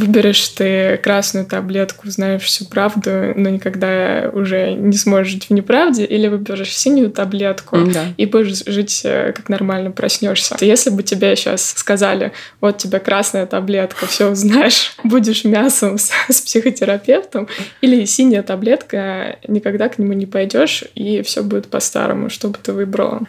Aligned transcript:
выберешь 0.00 0.48
ты 0.48 0.96
красную 1.02 1.46
таблетку, 1.46 2.08
знаешь 2.10 2.42
всю 2.42 2.64
правду, 2.64 3.10
но 3.36 3.48
никогда 3.50 4.30
уже 4.32 4.72
не 4.72 4.96
сможешь 4.96 5.32
жить 5.32 5.46
в 5.46 5.50
неправде, 5.52 6.04
или 6.04 6.28
выберешь 6.28 6.76
синюю 6.76 7.10
таблетку 7.10 7.78
Да. 7.86 8.04
и 8.16 8.26
будешь 8.26 8.64
жить 8.66 9.02
э, 9.04 9.32
как 9.36 9.48
нормально 9.48 9.90
проснешься. 9.90 10.56
Если 10.60 10.90
бы 10.90 11.02
тебе 11.02 11.36
сейчас 11.36 11.74
сказали, 11.76 12.32
вот 12.60 12.78
тебе 12.78 12.98
красная 13.00 13.46
таблетка, 13.46 14.06
все 14.06 14.30
узнаешь, 14.30 14.94
будешь 15.04 15.44
мясом 15.44 15.98
с, 15.98 16.10
с 16.28 16.40
психотерапевтом, 16.40 17.48
или 17.80 18.04
синяя 18.04 18.42
таблетка, 18.42 19.36
никогда 19.46 19.88
к 19.88 19.98
нему 19.98 20.12
не 20.14 20.26
пойдешь, 20.26 20.84
и 20.94 21.22
все 21.22 21.42
будет 21.42 21.68
по-старому, 21.68 22.30
что 22.30 22.48
бы 22.48 22.58
ты 22.62 22.72
выбрала? 22.72 23.20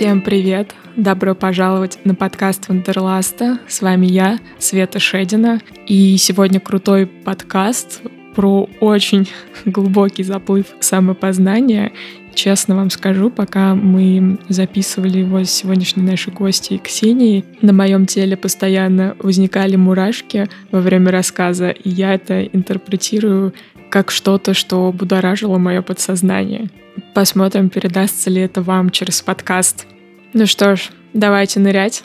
Всем 0.00 0.22
привет! 0.22 0.74
Добро 0.96 1.34
пожаловать 1.34 1.98
на 2.04 2.14
подкаст 2.14 2.68
Wanderlust 2.68 3.43
а. 3.43 3.58
С 3.68 3.82
вами 3.82 4.06
я, 4.06 4.38
Света 4.58 4.98
Шедина. 4.98 5.60
И 5.86 6.16
сегодня 6.16 6.58
крутой 6.58 7.04
подкаст 7.04 8.00
про 8.34 8.66
очень 8.80 9.28
глубокий 9.66 10.22
заплыв 10.22 10.68
самопознания. 10.80 11.92
Честно 12.34 12.76
вам 12.76 12.88
скажу, 12.88 13.28
пока 13.28 13.74
мы 13.74 14.38
записывали 14.48 15.18
его 15.18 15.44
с 15.44 15.50
сегодняшней 15.50 16.04
нашей 16.04 16.32
гостьей 16.32 16.78
Ксенией, 16.78 17.44
на 17.60 17.74
моем 17.74 18.06
теле 18.06 18.38
постоянно 18.38 19.16
возникали 19.18 19.76
мурашки 19.76 20.48
во 20.70 20.80
время 20.80 21.10
рассказа, 21.10 21.68
и 21.68 21.90
я 21.90 22.14
это 22.14 22.42
интерпретирую 22.44 23.52
как 23.90 24.10
что-то, 24.10 24.54
что 24.54 24.92
будоражило 24.92 25.58
мое 25.58 25.82
подсознание. 25.82 26.70
Посмотрим, 27.14 27.68
передастся 27.68 28.30
ли 28.30 28.40
это 28.40 28.62
вам 28.62 28.90
через 28.90 29.20
подкаст. 29.20 29.86
Ну 30.32 30.46
что 30.46 30.76
ж, 30.76 30.90
давайте 31.12 31.60
нырять. 31.60 32.04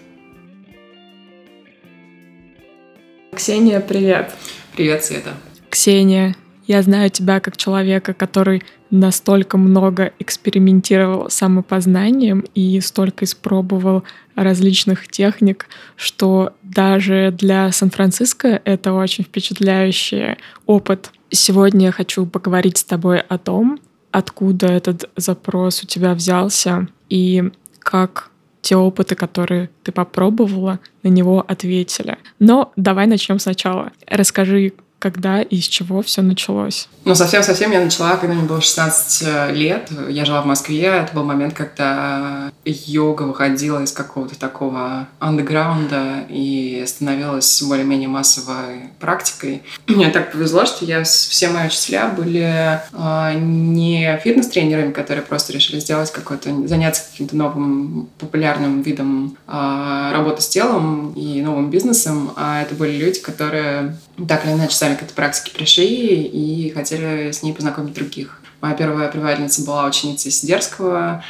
Ксения, 3.35 3.79
привет. 3.79 4.33
Привет, 4.75 5.05
Света. 5.05 5.33
Ксения, 5.69 6.35
я 6.67 6.81
знаю 6.81 7.09
тебя 7.09 7.39
как 7.39 7.57
человека, 7.57 8.13
который 8.13 8.63
настолько 8.91 9.57
много 9.57 10.13
экспериментировал 10.19 11.29
самопознанием 11.29 12.45
и 12.53 12.79
столько 12.81 13.25
испробовал 13.25 14.03
различных 14.35 15.07
техник, 15.07 15.67
что 15.95 16.53
даже 16.61 17.33
для 17.37 17.71
Сан-Франциско 17.71 18.61
это 18.63 18.93
очень 18.93 19.23
впечатляющий 19.23 20.37
опыт. 20.65 21.11
Сегодня 21.29 21.87
я 21.87 21.91
хочу 21.91 22.25
поговорить 22.25 22.77
с 22.77 22.83
тобой 22.83 23.19
о 23.19 23.37
том, 23.37 23.79
откуда 24.11 24.67
этот 24.67 25.09
запрос 25.15 25.83
у 25.83 25.87
тебя 25.87 26.13
взялся 26.13 26.87
и 27.09 27.51
как 27.79 28.31
те 28.61 28.75
опыты, 28.75 29.13
которые 29.13 29.69
ты 29.83 29.91
попробовала, 29.91 30.79
на 31.03 31.09
него 31.09 31.45
ответили. 31.47 32.17
Но 32.39 32.71
давай 32.75 33.05
начнем 33.05 33.37
сначала. 33.37 33.91
Расскажи, 34.07 34.73
когда 35.05 35.43
и 35.43 35.61
с 35.61 35.67
чего 35.67 36.01
все 36.01 36.23
началось? 36.23 36.89
Ну, 37.03 37.13
совсем-совсем 37.13 37.71
я 37.71 37.79
начала, 37.79 38.15
когда 38.17 38.33
мне 38.33 38.47
было 38.47 38.59
16 38.59 39.53
лет. 39.53 39.91
Я 40.09 40.25
жила 40.25 40.41
в 40.41 40.47
Москве. 40.47 40.81
Это 40.81 41.13
был 41.13 41.23
момент, 41.23 41.53
когда 41.53 42.51
йога 42.65 43.21
выходила 43.21 43.83
из 43.83 43.91
какого-то 43.91 44.35
такого 44.39 45.07
андеграунда 45.19 46.25
и 46.27 46.83
становилась 46.87 47.61
более-менее 47.61 48.09
массовой 48.09 48.89
практикой. 48.99 49.61
Мне 49.87 50.09
так 50.09 50.31
повезло, 50.31 50.65
что 50.65 50.85
я, 50.85 51.03
все 51.03 51.49
мои 51.49 51.67
учителя 51.67 52.07
были 52.07 52.79
э, 52.91 53.33
не 53.39 54.19
фитнес-тренерами, 54.23 54.91
которые 54.91 55.23
просто 55.23 55.53
решили 55.53 55.79
сделать 55.79 56.11
какой-то, 56.11 56.67
заняться 56.67 57.03
каким-то 57.11 57.35
новым 57.35 58.09
популярным 58.17 58.81
видом 58.81 59.37
э, 59.47 60.09
работы 60.11 60.41
с 60.41 60.47
телом 60.47 61.13
и 61.13 61.43
новым 61.43 61.69
бизнесом, 61.69 62.31
а 62.35 62.63
это 62.63 62.73
были 62.73 62.97
люди, 62.97 63.19
которые 63.19 63.95
так 64.27 64.45
или 64.45 64.53
иначе 64.53 64.75
сами 64.75 64.94
к 64.95 65.03
этой 65.03 65.13
практике 65.13 65.55
пришли 65.55 66.23
и 66.23 66.71
хотели 66.71 67.31
с 67.31 67.43
ней 67.43 67.53
познакомить 67.53 67.93
других. 67.93 68.41
Моя 68.61 68.75
первая 68.75 69.09
преподавательница 69.09 69.63
была 69.65 69.85
ученицей 69.85 70.31
Сидерского. 70.31 71.23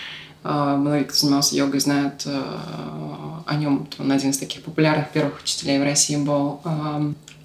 Многие, 0.43 1.05
кто 1.05 1.17
занимался 1.17 1.55
йогой, 1.55 1.79
знают 1.79 2.25
о 2.25 3.55
нем. 3.55 3.87
Он 3.97 4.11
один 4.11 4.29
из 4.29 4.37
таких 4.37 4.61
популярных 4.61 5.09
первых 5.09 5.41
учителей 5.41 5.79
в 5.79 5.83
России 5.83 6.17
был. 6.17 6.61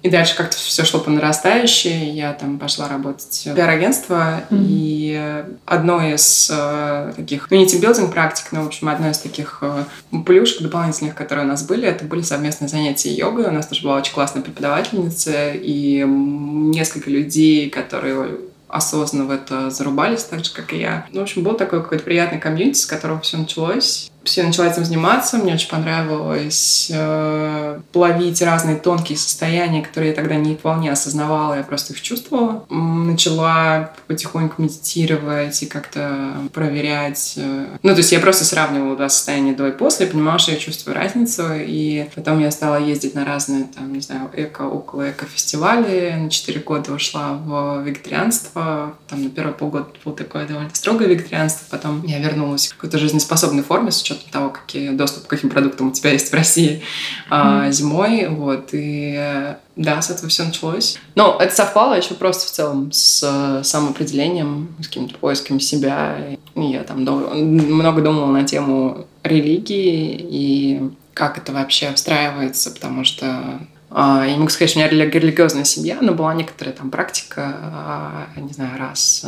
И 0.01 0.09
дальше 0.09 0.35
как-то 0.35 0.57
все 0.57 0.83
шло 0.83 0.99
по 0.99 1.09
нарастающей. 1.09 2.11
Я 2.11 2.33
там 2.33 2.57
пошла 2.57 2.87
работать 2.87 3.43
в 3.45 3.53
пиар-агентство. 3.53 4.41
Mm-hmm. 4.49 4.65
И 4.67 5.43
одно 5.65 6.03
из 6.03 6.49
э, 6.51 7.13
таких, 7.15 7.49
ну 7.51 7.57
не 7.57 7.67
тимбилдинг 7.67 8.11
практик, 8.11 8.51
но, 8.51 8.63
в 8.63 8.67
общем, 8.67 8.89
одно 8.89 9.09
из 9.09 9.19
таких 9.19 9.59
э, 9.61 9.83
плюшек 10.25 10.61
дополнительных, 10.61 11.13
которые 11.13 11.45
у 11.45 11.47
нас 11.47 11.63
были, 11.63 11.87
это 11.87 12.05
были 12.05 12.21
совместные 12.21 12.67
занятия 12.67 13.13
йогой. 13.13 13.45
У 13.45 13.51
нас 13.51 13.67
тоже 13.67 13.83
была 13.83 13.97
очень 13.97 14.13
классная 14.13 14.41
преподавательница 14.41 15.51
и 15.53 16.03
несколько 16.03 17.09
людей, 17.11 17.69
которые 17.69 18.37
осознанно 18.71 19.25
в 19.25 19.31
это 19.31 19.69
зарубались, 19.69 20.23
так 20.23 20.45
же, 20.45 20.51
как 20.53 20.73
и 20.73 20.79
я. 20.79 21.05
Ну, 21.11 21.19
в 21.19 21.23
общем, 21.23 21.43
был 21.43 21.53
такой 21.53 21.81
какой-то 21.81 22.03
приятный 22.03 22.39
комьюнити, 22.39 22.79
с 22.79 22.85
которого 22.85 23.19
все 23.19 23.37
началось 23.37 24.09
все 24.23 24.43
начала 24.43 24.67
этим 24.67 24.85
заниматься. 24.85 25.37
Мне 25.37 25.53
очень 25.53 25.69
понравилось 25.69 26.91
э, 26.93 27.79
ловить 27.93 28.41
разные 28.41 28.75
тонкие 28.75 29.17
состояния, 29.17 29.81
которые 29.81 30.09
я 30.09 30.15
тогда 30.15 30.35
не 30.35 30.55
вполне 30.55 30.91
осознавала, 30.91 31.55
я 31.55 31.63
просто 31.63 31.93
их 31.93 32.01
чувствовала. 32.01 32.65
Начала 32.69 33.93
потихоньку 34.07 34.61
медитировать 34.61 35.63
и 35.63 35.65
как-то 35.65 36.33
проверять. 36.53 37.33
Э, 37.37 37.77
ну, 37.81 37.91
то 37.91 37.97
есть 37.97 38.11
я 38.11 38.19
просто 38.19 38.45
сравнивала 38.45 38.95
два 38.95 39.09
состояния 39.09 39.53
до 39.53 39.67
и 39.67 39.71
после, 39.71 40.05
понимала, 40.05 40.37
что 40.37 40.51
я 40.51 40.57
чувствую 40.57 40.95
разницу. 40.95 41.43
И 41.55 42.07
потом 42.15 42.39
я 42.39 42.51
стала 42.51 42.79
ездить 42.79 43.15
на 43.15 43.25
разные, 43.25 43.63
там, 43.63 43.91
не 43.91 44.01
знаю, 44.01 44.29
эко, 44.33 44.63
около 44.63 45.09
эко-фестивали. 45.09 46.15
На 46.19 46.29
четыре 46.29 46.59
года 46.59 46.93
ушла 46.93 47.33
в 47.33 47.81
вегетарианство. 47.83 48.93
Там 49.07 49.23
на 49.23 49.29
первые 49.29 49.55
полгода 49.55 49.87
было 50.05 50.15
такое 50.15 50.45
довольно 50.45 50.69
строгое 50.73 51.07
вегетарианство. 51.07 51.65
Потом 51.69 52.03
я 52.05 52.19
вернулась 52.19 52.67
в 52.67 52.75
какой-то 52.75 52.99
жизнеспособной 52.99 53.63
форме 53.63 53.91
с 53.91 54.01
учетом 54.11 54.31
того, 54.31 54.49
какие 54.49 54.89
доступ 54.89 55.27
к 55.27 55.29
каким 55.29 55.49
продуктам 55.49 55.89
у 55.89 55.91
тебя 55.91 56.11
есть 56.11 56.31
в 56.31 56.33
России 56.33 56.83
mm-hmm. 57.29 57.71
зимой, 57.71 58.27
вот, 58.29 58.69
и 58.73 59.55
да, 59.75 60.01
с 60.01 60.09
этого 60.09 60.29
все 60.29 60.43
началось. 60.43 60.97
Но 61.15 61.37
это 61.39 61.53
совпало 61.53 61.95
еще 61.95 62.13
просто 62.13 62.45
в 62.45 62.51
целом 62.51 62.91
с 62.91 63.23
э, 63.23 63.63
самоопределением, 63.63 64.75
с 64.79 64.87
какими-то 64.87 65.17
поисками 65.17 65.59
себя. 65.59 66.17
И 66.55 66.61
я 66.61 66.83
там 66.83 67.05
дол- 67.05 67.33
много 67.33 68.01
думала 68.01 68.31
на 68.31 68.43
тему 68.43 69.07
религии 69.23 70.17
и 70.29 70.91
как 71.13 71.37
это 71.37 71.51
вообще 71.51 71.93
встраивается, 71.93 72.71
потому 72.71 73.03
что 73.03 73.59
а, 73.89 74.23
я 74.25 74.31
не 74.31 74.37
могу 74.37 74.49
сказать, 74.49 74.69
что 74.69 74.79
у 74.79 74.83
меня 74.83 74.89
религиозная 74.89 75.65
семья, 75.65 75.97
но 76.01 76.13
была 76.13 76.33
некоторая 76.33 76.73
там 76.73 76.89
практика, 76.89 77.55
а, 77.61 78.27
не 78.37 78.53
знаю, 78.53 78.79
раз 78.79 79.25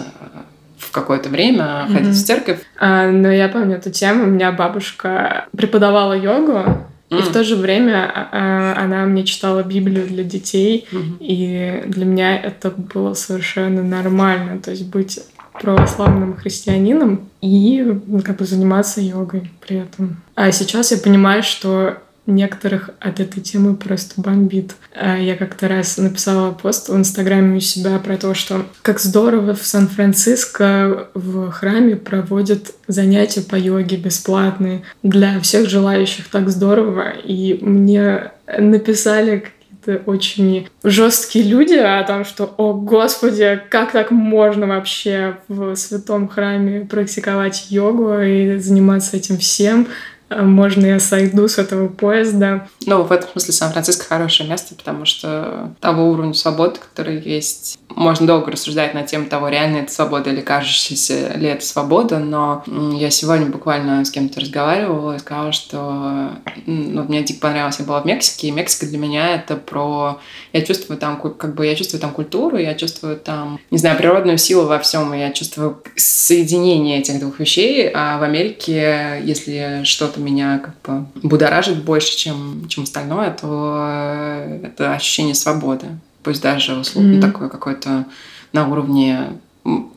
в 0.88 0.92
какое-то 0.92 1.30
время 1.30 1.64
mm-hmm. 1.64 1.94
ходить 1.94 2.16
в 2.16 2.26
церковь. 2.26 2.60
А, 2.78 3.10
но 3.10 3.32
я 3.32 3.50
помню 3.50 3.78
эту 3.78 3.92
тему. 3.92 4.24
У 4.24 4.28
меня 4.28 4.52
бабушка 4.52 5.48
преподавала 5.56 6.14
йогу, 6.14 6.64
и 7.10 7.16
в 7.16 7.32
то 7.32 7.44
же 7.44 7.56
время 7.56 8.12
а, 8.32 8.76
она 8.78 9.06
мне 9.06 9.24
читала 9.24 9.64
Библию 9.64 10.08
для 10.08 10.24
детей, 10.24 10.88
mm-hmm. 10.92 11.18
и 11.20 11.84
для 11.88 12.06
меня 12.06 12.38
это 12.38 12.72
было 12.72 13.14
совершенно 13.14 13.84
нормально. 13.84 14.60
То 14.60 14.72
есть 14.72 14.88
быть 14.88 15.20
православным 15.54 16.36
христианином 16.36 17.30
и 17.42 18.00
как 18.26 18.38
бы 18.38 18.46
заниматься 18.46 19.02
йогой 19.02 19.52
при 19.66 19.78
этом. 19.78 20.22
А 20.36 20.52
сейчас 20.52 20.92
я 20.92 20.98
понимаю, 20.98 21.44
что 21.44 22.00
некоторых 22.26 22.90
от 23.00 23.20
этой 23.20 23.42
темы 23.42 23.76
просто 23.76 24.22
бомбит. 24.22 24.76
А 24.96 25.18
я 25.18 25.36
как-то 25.36 25.68
раз 25.68 25.98
написала 25.98 26.52
пост 26.52 26.90
в 26.90 26.96
Инстаграме 26.96 27.58
у 27.58 27.60
себя 27.60 28.00
про 28.00 28.18
то, 28.18 28.34
что 28.34 28.66
как 28.82 29.00
здорово 29.00 29.54
в 29.54 29.66
Сан-Франциско 29.66 31.10
в 31.14 31.52
храме 31.52 31.96
проводят 31.96 32.74
занятия 32.88 33.42
по 33.42 33.56
йоге 33.56 33.98
бесплатные. 33.98 34.84
Для 35.02 35.40
всех 35.40 35.70
желающих 35.70 36.30
так 36.30 36.50
здорово. 36.50 37.10
И 37.10 37.60
мне 37.62 38.32
написали 38.58 39.44
какие-то 39.84 40.10
очень 40.10 40.70
жесткие 40.84 41.46
люди 41.46 41.74
о 41.74 42.04
том, 42.04 42.26
что, 42.26 42.54
о 42.58 42.74
господи, 42.74 43.62
как 43.70 43.92
так 43.92 44.12
можно 44.12 44.68
вообще 44.68 45.38
в 45.48 45.76
святом 45.76 46.28
храме 46.28 46.82
практиковать 46.82 47.68
йогу 47.70 48.20
и 48.20 48.58
заниматься 48.58 49.18
этим 49.18 49.38
всем. 49.38 49.88
А 50.34 50.44
можно 50.44 50.86
я 50.86 51.00
сойду 51.00 51.48
с 51.48 51.58
этого 51.58 51.88
поезда. 51.88 52.68
Ну, 52.86 53.04
в 53.04 53.12
этом 53.12 53.30
смысле 53.32 53.54
Сан-Франциско 53.54 54.06
хорошее 54.06 54.50
место, 54.50 54.76
потому 54.76 55.06
что 55.06 55.74
того 55.80 56.10
уровня 56.10 56.34
свободы, 56.34 56.80
который 56.80 57.20
есть, 57.22 57.78
можно 57.90 58.28
долго 58.28 58.52
рассуждать 58.52 58.94
на 58.94 59.04
тему 59.04 59.28
того, 59.28 59.50
реально 59.50 59.78
это 59.78 59.92
свобода 59.92 60.30
или 60.30 60.42
кажущаяся 60.42 61.34
ли 61.38 61.48
это 61.48 61.66
свобода, 61.66 62.20
но 62.20 62.64
я 62.94 63.10
сегодня 63.10 63.46
буквально 63.46 64.04
с 64.04 64.12
кем-то 64.12 64.40
разговаривала 64.40 65.16
и 65.16 65.20
сказала, 65.20 65.52
что 65.52 66.32
ну, 66.66 67.04
мне 67.04 67.24
дико 67.24 67.42
понравилось, 67.42 67.80
я 67.80 67.86
была 67.86 68.02
в 68.02 68.06
Мексике, 68.06 68.48
и 68.48 68.52
Мексика 68.52 68.86
для 68.86 68.98
меня 68.98 69.36
это 69.36 69.56
про... 69.56 70.20
Я 70.52 70.62
чувствую 70.62 70.98
там, 70.98 71.20
как 71.20 71.56
бы, 71.56 71.66
я 71.66 71.76
чувствую 71.76 72.02
там 72.02 72.12
культуру, 72.12 72.58
я 72.58 72.74
чувствую 72.76 73.18
там, 73.18 73.60
не 73.72 73.78
знаю, 73.78 73.98
природную 73.98 74.38
силу 74.38 74.68
во 74.68 74.80
всем, 74.80 75.14
и 75.14 75.20
я 75.20 75.32
чувствую 75.32 75.82
соединение 75.96 77.00
этих 77.00 77.20
двух 77.20 77.40
вещей, 77.40 77.90
а 77.94 78.18
в 78.18 78.24
Америке, 78.24 79.22
если 79.24 79.82
что-то 79.84 80.20
меня 80.24 80.60
как 80.60 80.76
бы 80.84 81.06
будоражит 81.22 81.84
больше, 81.84 82.18
чем, 82.18 82.68
чем 82.68 82.84
остальное, 82.84 83.32
то 83.32 84.60
это 84.64 84.94
ощущение 84.94 85.36
свободы. 85.36 85.88
Пусть 86.24 86.42
даже 86.42 86.74
условно 86.76 87.16
mm-hmm. 87.16 87.22
такое 87.22 87.50
какое-то 87.50 88.06
на 88.54 88.68
уровне 88.68 89.34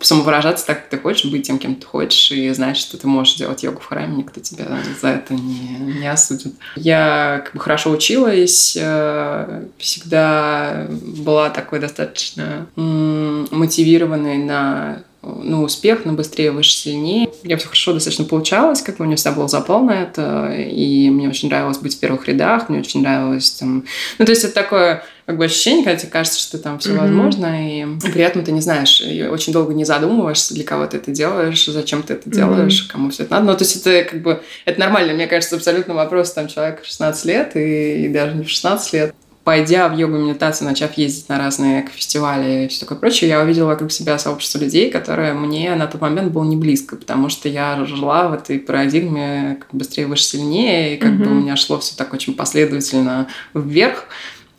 самовыражаться 0.00 0.66
так, 0.66 0.82
как 0.82 0.88
ты 0.90 0.98
хочешь, 0.98 1.30
быть 1.30 1.46
тем, 1.46 1.58
кем 1.58 1.74
ты 1.74 1.86
хочешь, 1.86 2.30
и 2.30 2.50
знать, 2.50 2.76
что 2.76 2.96
ты 2.96 3.08
можешь 3.08 3.34
делать 3.34 3.64
йогу 3.64 3.80
в 3.80 3.86
храме, 3.86 4.18
никто 4.18 4.40
тебя 4.40 4.66
за 5.00 5.08
это 5.08 5.34
не, 5.34 5.98
не 5.98 6.06
осудит. 6.06 6.54
Я 6.76 7.42
как 7.44 7.54
бы 7.54 7.60
хорошо 7.60 7.90
училась, 7.90 8.76
э, 8.80 9.64
всегда 9.78 10.86
была 10.88 11.50
такой 11.50 11.80
достаточно 11.80 12.66
мотивированной 12.76 14.38
на 14.38 15.02
ну, 15.42 15.62
успех, 15.62 16.04
на 16.04 16.12
быстрее, 16.12 16.50
выше, 16.50 16.72
сильнее. 16.72 17.28
Я 17.42 17.56
все 17.56 17.66
хорошо 17.66 17.92
достаточно 17.92 18.24
получалось, 18.24 18.82
как 18.82 18.96
бы 18.96 19.04
у 19.04 19.06
меня 19.06 19.16
всегда 19.16 19.32
был 19.32 19.48
запал 19.48 19.82
на 19.82 20.02
это, 20.02 20.54
и 20.54 21.10
мне 21.10 21.28
очень 21.28 21.48
нравилось 21.48 21.78
быть 21.78 21.96
в 21.96 22.00
первых 22.00 22.28
рядах, 22.28 22.68
мне 22.68 22.78
очень 22.78 23.02
нравилось 23.02 23.50
там... 23.52 23.84
Ну, 24.18 24.24
то 24.24 24.30
есть 24.30 24.44
это 24.44 24.54
такое 24.54 25.02
как 25.26 25.38
бы 25.38 25.44
ощущение, 25.44 25.84
когда 25.84 25.98
тебе 25.98 26.12
кажется, 26.12 26.40
что 26.40 26.58
там 26.58 26.78
все 26.78 26.90
mm-hmm. 26.90 27.00
возможно, 27.00 27.68
и 27.68 27.84
при 28.12 28.22
этом 28.22 28.44
ты 28.44 28.52
не 28.52 28.60
знаешь, 28.60 29.00
и 29.00 29.24
очень 29.24 29.52
долго 29.52 29.74
не 29.74 29.84
задумываешься, 29.84 30.54
для 30.54 30.62
кого 30.62 30.86
ты 30.86 30.98
это 30.98 31.10
делаешь, 31.10 31.66
зачем 31.66 32.04
ты 32.04 32.14
это 32.14 32.30
делаешь, 32.30 32.84
mm-hmm. 32.84 32.92
кому 32.92 33.10
все 33.10 33.24
это 33.24 33.32
надо. 33.32 33.46
Ну, 33.46 33.56
то 33.56 33.64
есть 33.64 33.84
это 33.84 34.08
как 34.08 34.22
бы, 34.22 34.40
это 34.64 34.78
нормально, 34.78 35.14
мне 35.14 35.26
кажется, 35.26 35.56
абсолютно 35.56 35.94
вопрос, 35.94 36.32
там, 36.32 36.46
человек 36.46 36.84
16 36.84 37.24
лет, 37.24 37.56
и, 37.56 38.04
и 38.04 38.08
даже 38.08 38.36
не 38.36 38.44
в 38.44 38.48
16 38.48 38.92
лет, 38.92 39.14
пойдя 39.46 39.88
в 39.88 39.96
йогу-медитацию, 39.96 40.68
начав 40.68 40.98
ездить 40.98 41.28
на 41.28 41.38
разные 41.38 41.86
фестивали 41.86 42.64
и 42.64 42.68
все 42.68 42.80
такое 42.80 42.98
прочее, 42.98 43.30
я 43.30 43.40
увидела 43.40 43.68
вокруг 43.68 43.92
себя 43.92 44.18
сообщество 44.18 44.58
людей, 44.58 44.90
которое 44.90 45.34
мне 45.34 45.72
на 45.76 45.86
тот 45.86 46.00
момент 46.00 46.32
было 46.32 46.42
не 46.42 46.56
близко, 46.56 46.96
потому 46.96 47.28
что 47.28 47.48
я 47.48 47.84
жила 47.84 48.26
в 48.26 48.32
этой 48.32 48.58
парадигме 48.58 49.60
быстрее, 49.70 50.08
выше, 50.08 50.24
сильнее, 50.24 50.96
и 50.96 50.98
как 50.98 51.12
mm-hmm. 51.12 51.24
бы 51.24 51.30
у 51.30 51.34
меня 51.34 51.54
шло 51.54 51.78
все 51.78 51.94
так 51.94 52.12
очень 52.12 52.34
последовательно 52.34 53.28
вверх 53.54 54.06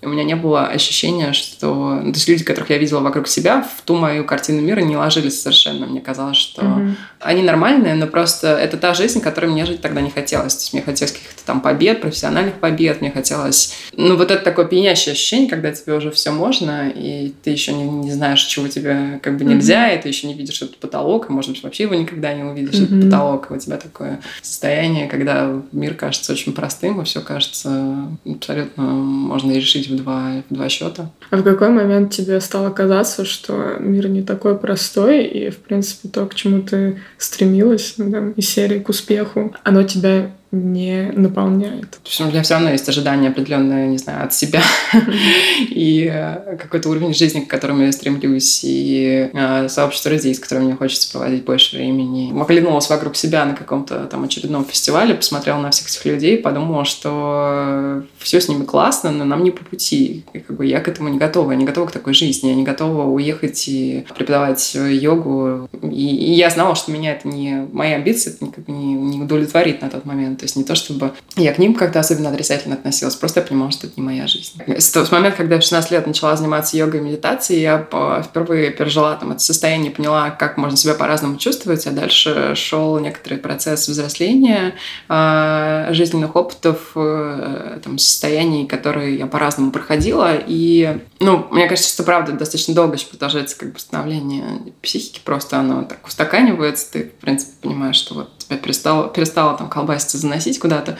у 0.01 0.09
меня 0.09 0.23
не 0.23 0.35
было 0.35 0.67
ощущения, 0.67 1.33
что... 1.33 1.95
Ну, 1.95 2.11
то 2.11 2.17
есть 2.17 2.27
люди, 2.27 2.43
которых 2.43 2.69
я 2.69 2.77
видела 2.77 2.99
вокруг 2.99 3.27
себя, 3.27 3.63
в 3.63 3.81
ту 3.81 3.95
мою 3.95 4.25
картину 4.25 4.61
мира 4.61 4.81
не 4.81 4.95
ложились 4.95 5.41
совершенно. 5.41 5.87
Мне 5.87 6.01
казалось, 6.01 6.37
что 6.37 6.61
mm-hmm. 6.61 6.93
они 7.21 7.41
нормальные, 7.41 7.95
но 7.95 8.05
просто 8.05 8.49
это 8.49 8.77
та 8.77 8.93
жизнь, 8.93 9.21
которой 9.21 9.47
мне 9.47 9.65
жить 9.65 9.81
тогда 9.81 10.01
не 10.01 10.11
хотелось. 10.11 10.55
То 10.55 10.61
есть 10.61 10.73
мне 10.73 10.83
хотелось 10.83 11.13
каких-то 11.13 11.43
там 11.45 11.61
побед, 11.61 12.01
профессиональных 12.01 12.55
побед, 12.55 13.01
мне 13.01 13.09
хотелось... 13.09 13.73
Ну, 13.93 14.15
вот 14.15 14.29
это 14.29 14.43
такое 14.43 14.65
пьянящее 14.65 15.13
ощущение, 15.13 15.49
когда 15.49 15.71
тебе 15.71 15.93
уже 15.93 16.11
все 16.11 16.29
можно, 16.29 16.89
и 16.89 17.33
ты 17.43 17.49
еще 17.49 17.73
не, 17.73 17.83
не 17.83 18.11
знаешь, 18.11 18.43
чего 18.43 18.67
тебе 18.67 19.19
как 19.23 19.37
бы 19.37 19.45
нельзя, 19.45 19.89
mm-hmm. 19.89 19.99
и 19.99 20.01
ты 20.03 20.09
еще 20.09 20.27
не 20.27 20.35
видишь 20.35 20.61
этот 20.61 20.77
потолок, 20.77 21.29
и, 21.29 21.33
может 21.33 21.51
быть, 21.51 21.63
вообще 21.63 21.83
его 21.83 21.95
никогда 21.95 22.35
не 22.35 22.43
увидишь, 22.43 22.75
mm-hmm. 22.75 22.85
этот 22.85 23.03
потолок, 23.05 23.47
и 23.49 23.53
у 23.55 23.57
тебя 23.57 23.77
такое 23.77 24.21
состояние, 24.43 25.07
когда 25.07 25.59
мир 25.71 25.95
кажется 25.95 26.33
очень 26.33 26.53
простым, 26.53 27.01
и 27.01 27.05
все 27.05 27.21
кажется 27.21 28.09
абсолютно 28.25 28.83
можно 28.83 29.51
решить 29.53 29.86
в 29.87 29.95
два, 29.95 30.43
в 30.49 30.53
два 30.53 30.69
счета. 30.69 31.11
А 31.29 31.37
в 31.37 31.43
какой 31.43 31.69
момент 31.69 32.13
тебе 32.13 32.39
стало 32.41 32.69
казаться, 32.69 33.25
что 33.25 33.77
мир 33.79 34.09
не 34.09 34.23
такой 34.23 34.57
простой, 34.57 35.25
и, 35.25 35.49
в 35.49 35.57
принципе, 35.57 36.09
то, 36.09 36.25
к 36.25 36.35
чему 36.35 36.61
ты 36.61 36.99
стремилась, 37.17 37.95
ну, 37.97 38.11
там, 38.11 38.31
из 38.31 38.49
серии 38.49 38.79
к 38.79 38.89
успеху, 38.89 39.53
оно 39.63 39.83
тебя 39.83 40.31
не 40.57 41.11
наполняет. 41.13 41.91
То 41.91 41.99
есть 42.05 42.21
у 42.21 42.25
меня 42.25 42.43
все 42.43 42.55
равно 42.55 42.71
есть 42.71 42.87
ожидания 42.89 43.29
определенные, 43.29 43.87
не 43.87 43.97
знаю, 43.97 44.25
от 44.25 44.33
себя 44.33 44.61
и 45.69 46.09
э, 46.11 46.57
какой-то 46.57 46.89
уровень 46.89 47.13
жизни, 47.13 47.41
к 47.41 47.47
которому 47.47 47.83
я 47.83 47.91
стремлюсь, 47.91 48.61
и 48.63 49.29
э, 49.33 49.69
сообщество 49.69 50.09
людей, 50.09 50.33
с 50.33 50.39
которыми 50.39 50.65
мне 50.65 50.75
хочется 50.75 51.11
проводить 51.11 51.45
больше 51.45 51.75
времени. 51.75 52.33
Оглянулась 52.39 52.89
вокруг 52.89 53.15
себя 53.15 53.45
на 53.45 53.53
каком-то 53.53 54.05
там 54.05 54.23
очередном 54.23 54.65
фестивале, 54.65 55.15
посмотрела 55.15 55.59
на 55.59 55.71
всех 55.71 55.89
этих 55.89 56.05
людей, 56.05 56.37
подумала, 56.37 56.85
что 56.85 58.03
все 58.17 58.41
с 58.41 58.49
ними 58.49 58.63
классно, 58.63 59.11
но 59.11 59.25
нам 59.25 59.43
не 59.43 59.51
по 59.51 59.63
пути. 59.63 60.23
И 60.33 60.39
как 60.39 60.57
бы 60.57 60.65
я 60.65 60.79
к 60.79 60.87
этому 60.87 61.09
не 61.09 61.17
готова, 61.17 61.51
я 61.51 61.57
не 61.57 61.65
готова 61.65 61.87
к 61.87 61.91
такой 61.91 62.13
жизни, 62.13 62.49
я 62.49 62.55
не 62.55 62.63
готова 62.63 63.05
уехать 63.05 63.67
и 63.67 64.05
преподавать 64.15 64.75
йогу. 64.75 65.69
И, 65.81 66.15
и 66.15 66.33
я 66.33 66.49
знала, 66.49 66.75
что 66.75 66.91
меня 66.91 67.13
это 67.13 67.27
не... 67.27 67.67
Мои 67.71 67.93
амбиции 67.93 68.33
это 68.33 68.51
как 68.51 68.65
бы 68.65 68.71
не, 68.71 68.93
не 68.93 69.21
удовлетворит 69.21 69.81
на 69.81 69.89
тот 69.89 70.05
момент. 70.05 70.43
Есть 70.47 70.55
не 70.55 70.63
то, 70.63 70.75
чтобы 70.75 71.11
я 71.35 71.53
к 71.53 71.57
ним 71.57 71.73
как-то 71.73 71.99
особенно 71.99 72.29
отрицательно 72.29 72.75
относилась, 72.75 73.17
просто 73.17 73.41
я 73.41 73.45
понимала, 73.45 73.69
что 73.69 73.85
это 73.85 73.95
не 73.97 74.03
моя 74.03 74.27
жизнь. 74.27 74.53
С 74.65 74.91
того 74.91 75.05
момента, 75.11 75.35
когда 75.35 75.55
я 75.55 75.59
в 75.61 75.63
16 75.63 75.91
лет 75.91 76.07
начала 76.07 76.37
заниматься 76.37 76.77
йогой 76.77 77.01
и 77.01 77.03
медитацией, 77.03 77.61
я 77.61 77.85
впервые 78.23 78.71
пережила 78.71 79.13
там 79.17 79.31
это 79.31 79.41
состояние, 79.41 79.91
поняла, 79.91 80.29
как 80.29 80.55
можно 80.55 80.77
себя 80.77 80.93
по-разному 80.93 81.35
чувствовать, 81.35 81.85
а 81.85 81.91
дальше 81.91 82.53
шел 82.55 82.97
некоторый 82.99 83.39
процесс 83.39 83.89
взросления, 83.89 84.75
а, 85.09 85.89
жизненных 85.91 86.37
опытов, 86.37 86.91
э, 86.95 87.79
там, 87.83 87.97
состояний, 87.97 88.65
которые 88.65 89.17
я 89.17 89.27
по-разному 89.27 89.71
проходила. 89.71 90.31
И, 90.47 90.97
ну, 91.19 91.45
мне 91.51 91.67
кажется, 91.67 91.93
что 91.93 92.03
правда 92.03 92.31
достаточно 92.31 92.73
долго 92.73 92.95
еще 92.95 93.07
продолжается 93.07 93.59
как 93.59 93.73
бы 93.73 93.79
становление 93.79 94.61
психики, 94.81 95.19
просто 95.25 95.59
оно 95.59 95.83
так 95.83 96.07
устаканивается, 96.07 96.89
ты, 96.93 97.03
в 97.03 97.19
принципе, 97.19 97.51
понимаешь, 97.61 97.97
что 97.97 98.13
вот 98.13 98.36
тебя 98.47 98.57
перестало, 98.57 99.09
перестало 99.09 99.57
там 99.57 99.69
колбаситься, 99.69 100.17
заносить 100.17 100.59
куда-то. 100.59 100.97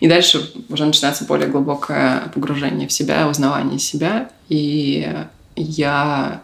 И 0.00 0.08
дальше 0.08 0.50
уже 0.68 0.84
начинается 0.84 1.24
более 1.24 1.48
глубокое 1.48 2.30
погружение 2.34 2.88
в 2.88 2.92
себя, 2.92 3.28
узнавание 3.28 3.78
себя. 3.78 4.30
И 4.48 5.12
я 5.56 6.42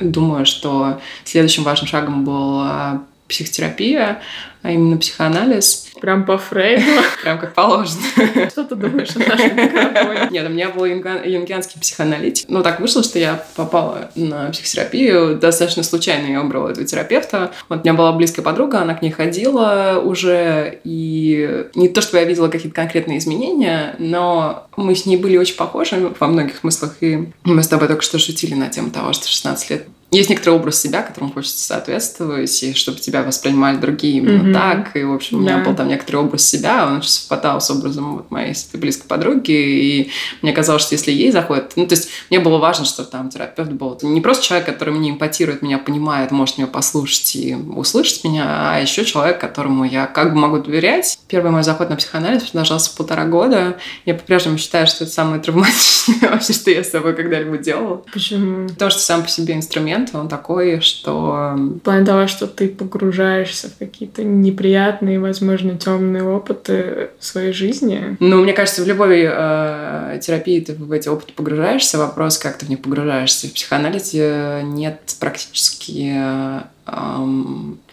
думаю, 0.00 0.46
что 0.46 1.00
следующим 1.24 1.64
важным 1.64 1.86
шагом 1.86 2.24
была 2.24 3.02
психотерапия, 3.28 4.20
а 4.64 4.72
именно 4.72 4.96
психоанализ. 4.96 5.88
Прям 6.00 6.24
по 6.24 6.38
Фрейду. 6.38 6.82
Прям 7.22 7.38
как 7.38 7.52
положено. 7.52 8.00
Что 8.50 8.64
ты 8.64 8.74
думаешь 8.74 9.14
о 9.14 9.18
нашем? 9.18 10.32
Нет, 10.32 10.46
у 10.46 10.48
меня 10.48 10.70
был 10.70 10.86
юнгианский 10.86 11.78
психоаналитик. 11.78 12.46
Ну, 12.48 12.62
так 12.62 12.80
вышло, 12.80 13.02
что 13.02 13.18
я 13.18 13.44
попала 13.56 14.10
на 14.14 14.50
психотерапию. 14.50 15.36
Достаточно 15.38 15.82
случайно 15.82 16.28
я 16.28 16.40
выбрала 16.40 16.70
этого 16.70 16.86
терапевта. 16.86 17.52
Вот 17.68 17.80
у 17.80 17.82
меня 17.82 17.92
была 17.92 18.12
близкая 18.12 18.42
подруга, 18.42 18.80
она 18.80 18.94
к 18.94 19.02
ней 19.02 19.10
ходила 19.10 20.00
уже. 20.02 20.80
И 20.82 21.66
не 21.74 21.90
то, 21.90 22.00
чтобы 22.00 22.18
я 22.20 22.24
видела 22.24 22.48
какие-то 22.48 22.74
конкретные 22.74 23.18
изменения, 23.18 23.96
но 23.98 24.66
мы 24.78 24.94
с 24.94 25.04
ней 25.04 25.18
были 25.18 25.36
очень 25.36 25.56
похожи 25.56 26.14
во 26.18 26.26
многих 26.26 26.56
смыслах. 26.56 26.96
И 27.02 27.28
мы 27.44 27.62
с 27.62 27.68
тобой 27.68 27.86
только 27.88 28.02
что 28.02 28.18
шутили 28.18 28.54
на 28.54 28.70
тему 28.70 28.90
того, 28.90 29.12
что 29.12 29.28
16 29.28 29.70
лет 29.70 29.86
есть 30.18 30.30
некоторый 30.30 30.54
образ 30.56 30.80
себя, 30.80 31.02
которому 31.02 31.32
хочется 31.32 31.64
соответствовать, 31.64 32.62
и 32.62 32.74
чтобы 32.74 32.98
тебя 32.98 33.22
воспринимали 33.22 33.76
другие 33.76 34.18
именно 34.18 34.48
mm-hmm. 34.48 34.52
так. 34.52 34.96
И, 34.96 35.04
в 35.04 35.12
общем, 35.12 35.38
у 35.38 35.40
меня 35.40 35.58
был 35.58 35.74
там 35.74 35.88
некоторый 35.88 36.16
образ 36.16 36.44
себя, 36.44 36.86
он 36.86 36.98
очень 36.98 37.10
совпадал 37.10 37.60
с 37.60 37.70
образом 37.70 38.16
вот 38.16 38.30
моей 38.30 38.54
близкой 38.74 39.06
подруги, 39.06 39.52
и 39.52 40.10
мне 40.42 40.52
казалось, 40.52 40.82
что 40.82 40.94
если 40.94 41.12
ей 41.12 41.30
заходит... 41.30 41.72
Ну, 41.76 41.86
то 41.86 41.94
есть 41.94 42.08
мне 42.30 42.40
было 42.40 42.58
важно, 42.58 42.84
что 42.84 43.04
там 43.04 43.30
терапевт 43.30 43.72
был 43.72 43.98
не 44.02 44.20
просто 44.20 44.44
человек, 44.44 44.66
который 44.66 44.94
мне 44.94 45.10
импотирует, 45.10 45.62
меня 45.62 45.78
понимает, 45.78 46.30
может 46.30 46.58
меня 46.58 46.66
послушать 46.66 47.36
и 47.36 47.54
услышать 47.54 48.24
меня, 48.24 48.74
а 48.74 48.80
еще 48.80 49.04
человек, 49.04 49.40
которому 49.40 49.84
я 49.84 50.06
как 50.06 50.32
бы 50.32 50.38
могу 50.38 50.58
доверять. 50.58 51.18
Первый 51.28 51.50
мой 51.50 51.62
заход 51.62 51.90
на 51.90 51.96
психоанализ 51.96 52.44
продолжался 52.44 52.94
полтора 52.96 53.24
года. 53.24 53.76
Я 54.04 54.14
по-прежнему 54.14 54.58
считаю, 54.58 54.86
что 54.86 55.04
это 55.04 55.12
самое 55.12 55.40
травматичное 55.40 56.16
вообще, 56.30 56.52
что 56.52 56.70
я 56.70 56.84
с 56.84 56.90
собой 56.90 57.14
когда-либо 57.14 57.58
делала. 57.58 58.02
Почему? 58.12 58.68
Потому 58.68 58.90
что 58.90 59.00
сам 59.00 59.22
по 59.22 59.28
себе 59.28 59.54
инструмент 59.54 60.03
момент, 60.12 60.14
он 60.14 60.28
такой, 60.28 60.80
что... 60.80 61.54
В 61.56 61.78
плане 61.80 62.04
того, 62.04 62.26
что 62.26 62.46
ты 62.46 62.68
погружаешься 62.68 63.68
в 63.68 63.78
какие-то 63.78 64.22
неприятные, 64.22 65.18
возможно, 65.18 65.76
темные 65.76 66.22
опыты 66.22 67.10
своей 67.18 67.52
жизни. 67.52 68.16
Ну, 68.20 68.42
мне 68.42 68.52
кажется, 68.52 68.82
в 68.82 68.86
любой 68.86 69.22
э, 69.24 70.18
терапии 70.22 70.60
ты 70.60 70.74
в 70.74 70.92
эти 70.92 71.08
опыты 71.08 71.32
погружаешься. 71.32 71.98
Вопрос, 71.98 72.38
как 72.38 72.58
ты 72.58 72.66
в 72.66 72.68
них 72.68 72.82
погружаешься. 72.82 73.48
В 73.48 73.52
психоанализе 73.52 74.60
нет 74.64 75.00
практически 75.20 76.12
эм, 76.16 76.64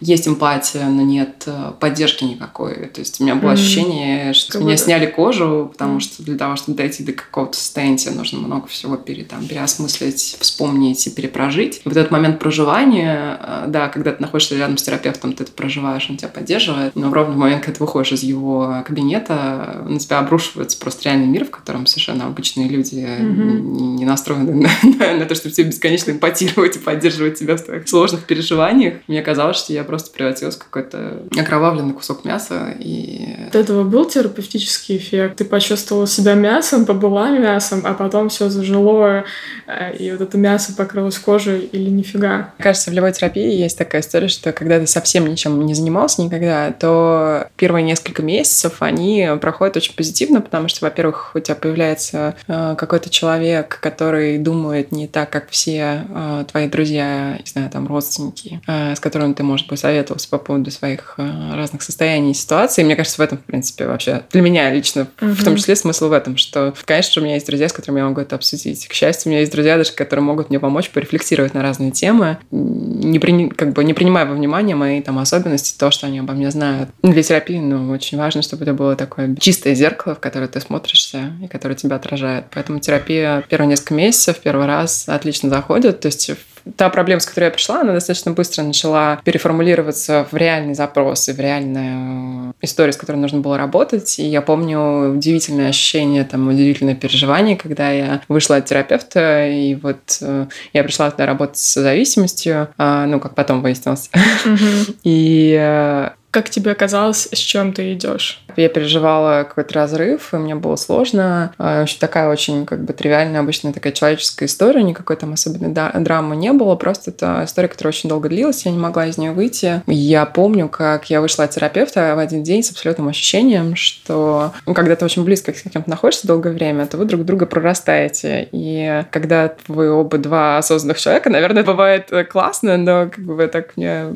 есть 0.00 0.28
эмпатия, 0.28 0.84
но 0.86 1.02
нет 1.02 1.44
э, 1.46 1.72
поддержки 1.80 2.24
никакой. 2.24 2.86
То 2.88 3.00
есть 3.00 3.20
у 3.20 3.24
меня 3.24 3.36
было 3.36 3.50
mm-hmm. 3.50 3.54
ощущение, 3.54 4.32
что 4.34 4.52
как 4.52 4.62
меня 4.62 4.72
будто... 4.72 4.84
сняли 4.84 5.06
кожу, 5.06 5.70
потому 5.72 5.96
mm-hmm. 5.96 6.00
что 6.00 6.22
для 6.22 6.36
того, 6.36 6.56
чтобы 6.56 6.76
дойти 6.76 7.02
до 7.02 7.12
какого-то 7.12 7.56
состояния, 7.56 8.10
нужно 8.10 8.40
много 8.40 8.66
всего 8.66 8.96
пере, 8.96 9.24
там, 9.24 9.46
переосмыслить, 9.46 10.36
вспомнить 10.40 11.06
и 11.06 11.10
перепрожить. 11.10 11.82
И 11.84 11.88
вот 11.88 11.96
этот 11.96 12.10
момент 12.10 12.38
проживания, 12.38 13.38
э, 13.40 13.64
да, 13.68 13.88
когда 13.88 14.12
ты 14.12 14.20
находишься 14.20 14.56
рядом 14.56 14.76
с 14.76 14.82
терапевтом, 14.82 15.32
ты 15.32 15.44
это 15.44 15.52
проживаешь, 15.52 16.06
он 16.10 16.18
тебя 16.18 16.28
поддерживает, 16.28 16.94
но 16.94 17.12
ровно 17.12 17.34
в 17.34 17.38
момент, 17.38 17.64
когда 17.64 17.78
ты 17.78 17.84
выходишь 17.84 18.12
из 18.12 18.22
его 18.22 18.82
кабинета, 18.86 19.86
на 19.88 19.98
тебя 19.98 20.18
обрушивается 20.18 20.78
просто 20.78 21.04
реальный 21.04 21.26
мир, 21.26 21.46
в 21.46 21.50
котором 21.50 21.86
совершенно 21.86 22.26
обычные 22.26 22.68
люди 22.68 22.96
mm-hmm. 22.96 23.60
не 23.96 24.04
настроены 24.04 24.54
на, 24.54 24.70
на, 24.98 25.18
на 25.18 25.24
то, 25.24 25.34
чтобы 25.34 25.54
тебе 25.54 25.68
бесконечно 25.68 26.10
импотировать 26.10 26.76
и 26.76 26.78
поддерживать 26.78 27.38
тебя 27.38 27.56
в 27.56 27.62
твоих 27.62 27.88
сложных 27.88 28.24
переживаниях. 28.24 28.81
Мне 29.06 29.22
казалось, 29.22 29.56
что 29.56 29.72
я 29.72 29.84
просто 29.84 30.10
превратилась 30.10 30.56
в 30.56 30.58
какой-то 30.58 31.22
окровавленный 31.38 31.94
кусок 31.94 32.24
мяса. 32.24 32.74
И... 32.78 33.36
От 33.48 33.56
этого 33.56 33.84
был 33.84 34.04
терапевтический 34.04 34.96
эффект? 34.96 35.36
Ты 35.36 35.44
почувствовала 35.44 36.06
себя 36.06 36.34
мясом, 36.34 36.86
побыла 36.86 37.30
мясом, 37.30 37.82
а 37.84 37.94
потом 37.94 38.28
все 38.28 38.48
зажило, 38.48 39.24
э, 39.66 39.96
и 39.96 40.10
вот 40.10 40.20
это 40.20 40.38
мясо 40.38 40.74
покрылось 40.76 41.18
кожей 41.18 41.60
или 41.60 41.90
нифига? 41.90 42.52
Мне 42.58 42.64
кажется, 42.64 42.90
в 42.90 42.94
любой 42.94 43.12
терапии 43.12 43.54
есть 43.54 43.78
такая 43.78 44.02
история, 44.02 44.28
что 44.28 44.52
когда 44.52 44.78
ты 44.78 44.86
совсем 44.86 45.26
ничем 45.26 45.64
не 45.64 45.74
занимался 45.74 46.22
никогда, 46.22 46.72
то 46.72 47.48
первые 47.56 47.82
несколько 47.84 48.22
месяцев 48.22 48.76
они 48.80 49.28
проходят 49.40 49.76
очень 49.76 49.94
позитивно, 49.94 50.40
потому 50.40 50.68
что, 50.68 50.84
во-первых, 50.84 51.32
у 51.34 51.40
тебя 51.40 51.54
появляется 51.54 52.36
э, 52.46 52.74
какой-то 52.76 53.10
человек, 53.10 53.78
который 53.80 54.38
думает 54.38 54.92
не 54.92 55.06
так, 55.06 55.30
как 55.30 55.50
все 55.50 56.04
э, 56.08 56.44
твои 56.50 56.68
друзья, 56.68 57.38
не 57.38 57.50
знаю, 57.50 57.70
там, 57.70 57.86
родственники, 57.86 58.60
с 58.94 59.00
которыми 59.00 59.32
ты, 59.32 59.42
может 59.42 59.68
быть, 59.68 59.78
советовался 59.78 60.28
по 60.28 60.38
поводу 60.38 60.70
своих 60.70 61.14
э, 61.18 61.54
разных 61.54 61.82
состояний 61.82 62.32
и 62.32 62.34
ситуаций. 62.34 62.82
И 62.82 62.84
мне 62.84 62.96
кажется, 62.96 63.20
в 63.20 63.24
этом, 63.24 63.38
в 63.38 63.42
принципе, 63.42 63.86
вообще 63.86 64.22
для 64.30 64.40
меня 64.42 64.70
лично, 64.72 65.08
mm-hmm. 65.20 65.32
в 65.32 65.44
том 65.44 65.56
числе 65.56 65.76
смысл 65.76 66.08
в 66.08 66.12
этом, 66.12 66.36
что, 66.36 66.74
конечно, 66.84 67.20
у 67.20 67.24
меня 67.24 67.34
есть 67.34 67.46
друзья, 67.46 67.68
с 67.68 67.72
которыми 67.72 68.00
я 68.00 68.06
могу 68.06 68.20
это 68.20 68.36
обсудить. 68.36 68.86
К 68.86 68.92
счастью, 68.92 69.28
у 69.28 69.30
меня 69.30 69.40
есть 69.40 69.52
друзья 69.52 69.76
даже, 69.76 69.92
которые 69.92 70.24
могут 70.24 70.50
мне 70.50 70.60
помочь 70.60 70.90
порефлексировать 70.90 71.54
на 71.54 71.62
разные 71.62 71.90
темы, 71.90 72.38
не, 72.50 73.18
при, 73.18 73.48
как 73.48 73.72
бы 73.72 73.84
не 73.84 73.94
принимая 73.94 74.26
во 74.26 74.34
внимание 74.34 74.76
мои 74.76 75.00
там 75.00 75.18
особенности, 75.18 75.78
то, 75.78 75.90
что 75.90 76.06
они 76.06 76.20
обо 76.20 76.32
мне 76.32 76.50
знают. 76.50 76.90
Для 77.02 77.22
терапии, 77.22 77.58
ну, 77.58 77.90
очень 77.90 78.18
важно, 78.18 78.42
чтобы 78.42 78.64
это 78.64 78.74
было 78.74 78.96
такое 78.96 79.34
чистое 79.36 79.74
зеркало, 79.74 80.14
в 80.14 80.20
которое 80.20 80.48
ты 80.48 80.60
смотришься 80.60 81.32
и 81.42 81.48
которое 81.48 81.74
тебя 81.74 81.96
отражает. 81.96 82.46
Поэтому 82.52 82.80
терапия 82.80 83.44
первые 83.48 83.68
несколько 83.68 83.94
месяцев, 83.94 84.38
первый 84.38 84.66
раз 84.66 85.08
отлично 85.08 85.50
заходит. 85.50 86.00
То 86.00 86.06
есть 86.06 86.30
та 86.76 86.88
проблема, 86.90 87.20
с 87.20 87.26
которой 87.26 87.44
я 87.44 87.50
пришла, 87.50 87.80
она 87.80 87.92
достаточно 87.92 88.32
быстро 88.32 88.62
начала 88.62 89.20
переформулироваться 89.24 90.26
в 90.30 90.36
реальный 90.36 90.74
запрос 90.74 91.28
и 91.28 91.32
в 91.32 91.40
реальную 91.40 92.54
историю, 92.60 92.92
с 92.92 92.96
которой 92.96 93.16
нужно 93.16 93.40
было 93.40 93.58
работать. 93.58 94.18
И 94.18 94.24
я 94.24 94.42
помню 94.42 95.12
удивительное 95.14 95.68
ощущение, 95.68 96.24
там, 96.24 96.48
удивительное 96.48 96.94
переживание, 96.94 97.56
когда 97.56 97.90
я 97.90 98.20
вышла 98.28 98.56
от 98.56 98.66
терапевта, 98.66 99.48
и 99.48 99.74
вот 99.74 100.18
э, 100.20 100.46
я 100.72 100.84
пришла 100.84 101.10
туда 101.10 101.26
работать 101.26 101.58
с 101.58 101.80
зависимостью, 101.80 102.68
э, 102.78 103.04
ну, 103.06 103.20
как 103.20 103.34
потом 103.34 103.62
выяснилось. 103.62 104.10
И 105.04 105.56
э, 105.58 106.10
как 106.32 106.48
тебе 106.48 106.74
казалось, 106.74 107.28
с 107.30 107.38
чем 107.38 107.74
ты 107.74 107.92
идешь? 107.92 108.42
Я 108.56 108.68
переживала 108.70 109.44
какой-то 109.44 109.74
разрыв, 109.74 110.32
и 110.32 110.36
мне 110.36 110.54
было 110.54 110.76
сложно. 110.76 111.52
Вообще 111.58 111.98
такая 111.98 112.30
очень 112.30 112.64
как 112.64 112.84
бы 112.84 112.94
тривиальная, 112.94 113.40
обычная 113.40 113.72
такая 113.72 113.92
человеческая 113.92 114.46
история, 114.46 114.82
никакой 114.82 115.16
там 115.16 115.34
особенной 115.34 115.72
драмы 115.72 116.34
не 116.36 116.52
было, 116.52 116.74
просто 116.76 117.10
это 117.10 117.42
история, 117.44 117.68
которая 117.68 117.92
очень 117.92 118.08
долго 118.08 118.30
длилась, 118.30 118.64
я 118.64 118.72
не 118.72 118.78
могла 118.78 119.06
из 119.06 119.18
нее 119.18 119.32
выйти. 119.32 119.82
Я 119.86 120.24
помню, 120.24 120.68
как 120.68 121.10
я 121.10 121.20
вышла 121.20 121.44
от 121.44 121.50
терапевта 121.50 122.14
в 122.16 122.18
один 122.18 122.42
день 122.42 122.62
с 122.62 122.70
абсолютным 122.70 123.08
ощущением, 123.08 123.76
что 123.76 124.54
ну, 124.66 124.72
когда 124.72 124.96
ты 124.96 125.04
очень 125.04 125.24
близко 125.24 125.52
с 125.52 125.62
кем-то 125.62 125.90
находишься 125.90 126.26
долгое 126.26 126.54
время, 126.54 126.86
то 126.86 126.96
вы 126.96 127.04
друг 127.04 127.24
друга 127.24 127.44
прорастаете. 127.44 128.48
И 128.52 129.04
когда 129.10 129.54
вы 129.68 129.90
оба 129.90 130.16
два 130.16 130.56
осознанных 130.56 130.98
человека, 130.98 131.28
наверное, 131.28 131.62
бывает 131.62 132.10
классно, 132.30 132.78
но 132.78 133.10
как 133.10 133.24
бы 133.24 133.46
так 133.48 133.76
мне 133.76 133.90
а, 133.90 134.14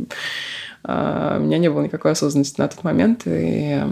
у 0.88 1.40
меня 1.40 1.58
не 1.58 1.68
было 1.68 1.82
никакой 1.82 2.12
осознанности 2.12 2.60
на 2.60 2.68
тот 2.68 2.84
момент, 2.84 3.22
и 3.26 3.82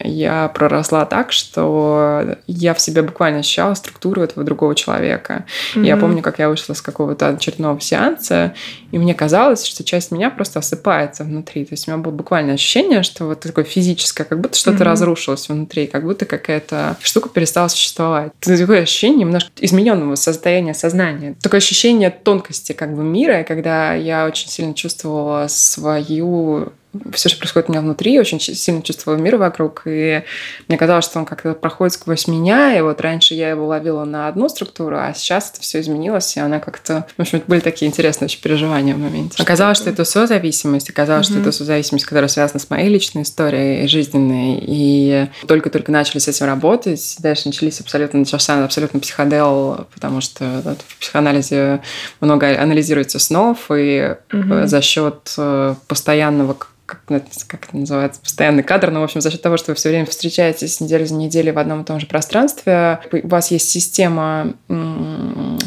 я 0.00 0.48
проросла 0.48 1.04
так, 1.06 1.30
что 1.30 2.36
я 2.48 2.74
в 2.74 2.80
себе 2.80 3.02
буквально 3.02 3.40
ощущала 3.40 3.74
структуру 3.74 4.22
этого 4.22 4.44
другого 4.44 4.74
человека. 4.74 5.44
Mm-hmm. 5.74 5.86
Я 5.86 5.96
помню, 5.96 6.20
как 6.20 6.40
я 6.40 6.48
вышла 6.48 6.74
с 6.74 6.82
какого-то 6.82 7.28
очередного 7.28 7.80
сеанса, 7.80 8.54
и 8.92 8.98
мне 8.98 9.14
казалось, 9.14 9.64
что 9.64 9.82
часть 9.82 10.12
меня 10.12 10.30
просто 10.30 10.60
осыпается 10.60 11.24
внутри. 11.24 11.64
То 11.64 11.72
есть 11.72 11.88
у 11.88 11.90
меня 11.90 12.02
было 12.02 12.12
буквально 12.12 12.52
ощущение, 12.52 13.02
что 13.02 13.24
вот 13.24 13.40
такое 13.40 13.64
физическое, 13.64 14.24
как 14.24 14.40
будто 14.40 14.56
что-то 14.56 14.84
mm-hmm. 14.84 14.86
разрушилось 14.86 15.48
внутри, 15.48 15.86
как 15.86 16.04
будто 16.04 16.26
какая-то 16.26 16.96
штука 17.02 17.30
перестала 17.30 17.68
существовать. 17.68 18.32
Такое 18.40 18.82
ощущение 18.82 19.20
немножко 19.20 19.50
измененного 19.60 20.14
состояния 20.14 20.74
сознания. 20.74 21.34
Такое 21.42 21.58
ощущение 21.58 22.10
тонкости 22.10 22.72
как 22.72 22.94
бы 22.94 23.02
мира, 23.02 23.44
когда 23.48 23.94
я 23.94 24.26
очень 24.26 24.48
сильно 24.48 24.74
чувствовала 24.74 25.46
свою 25.48 26.72
все, 27.14 27.28
что 27.28 27.38
происходит 27.38 27.68
у 27.68 27.72
меня 27.72 27.80
внутри, 27.80 28.18
очень 28.20 28.38
сильно 28.40 28.82
чувствовала 28.82 29.18
мир 29.18 29.36
вокруг, 29.36 29.82
и 29.86 30.22
мне 30.68 30.76
казалось, 30.76 31.04
что 31.04 31.18
он 31.18 31.24
как-то 31.24 31.54
проходит 31.54 31.94
сквозь 31.94 32.28
меня, 32.28 32.76
и 32.76 32.82
вот 32.82 33.00
раньше 33.00 33.34
я 33.34 33.50
его 33.50 33.66
ловила 33.66 34.04
на 34.04 34.28
одну 34.28 34.48
структуру, 34.48 34.96
а 34.98 35.12
сейчас 35.14 35.50
это 35.52 35.60
все 35.62 35.80
изменилось, 35.80 36.36
и 36.36 36.40
она 36.40 36.60
как-то... 36.60 37.06
В 37.16 37.22
общем, 37.22 37.38
это 37.38 37.46
были 37.48 37.60
такие 37.60 37.88
интересные 37.88 38.26
очень 38.26 38.40
переживания 38.40 38.94
в 38.94 38.98
моменте. 38.98 39.42
Оказалось, 39.42 39.78
что 39.78 39.90
это 39.90 40.04
созависимость, 40.04 40.90
оказалось, 40.90 41.28
угу. 41.28 41.34
что 41.34 41.42
это 41.42 41.52
созависимость, 41.52 42.04
которая 42.04 42.28
связана 42.28 42.60
с 42.60 42.68
моей 42.68 42.88
личной 42.88 43.22
историей 43.22 43.86
жизненной, 43.88 44.62
и 44.62 45.28
только-только 45.46 45.90
начали 45.90 46.18
с 46.18 46.28
этим 46.28 46.46
работать, 46.46 47.16
дальше 47.20 47.46
начались 47.46 47.80
абсолютно, 47.80 48.18
начался 48.18 48.62
абсолютно 48.64 49.00
психодел, 49.00 49.86
потому 49.94 50.20
что 50.20 50.60
да, 50.62 50.74
в 50.74 50.98
психоанализе 50.98 51.80
много 52.20 52.60
анализируется 52.60 53.18
снов, 53.18 53.70
и 53.70 54.14
угу. 54.32 54.66
за 54.66 54.82
счет 54.82 55.34
э, 55.38 55.74
постоянного 55.88 56.56
как, 56.92 57.24
как 57.46 57.64
это 57.64 57.76
называется, 57.76 58.20
постоянный 58.20 58.62
кадр, 58.62 58.90
но, 58.90 59.00
в 59.00 59.04
общем, 59.04 59.20
за 59.20 59.30
счет 59.30 59.42
того, 59.42 59.56
что 59.56 59.72
вы 59.72 59.76
все 59.76 59.88
время 59.88 60.06
встречаетесь 60.06 60.80
неделю 60.80 61.06
за 61.06 61.14
неделей 61.14 61.52
в 61.52 61.58
одном 61.58 61.82
и 61.82 61.84
том 61.84 62.00
же 62.00 62.06
пространстве, 62.06 63.00
у 63.10 63.28
вас 63.28 63.50
есть 63.50 63.70
система, 63.70 64.54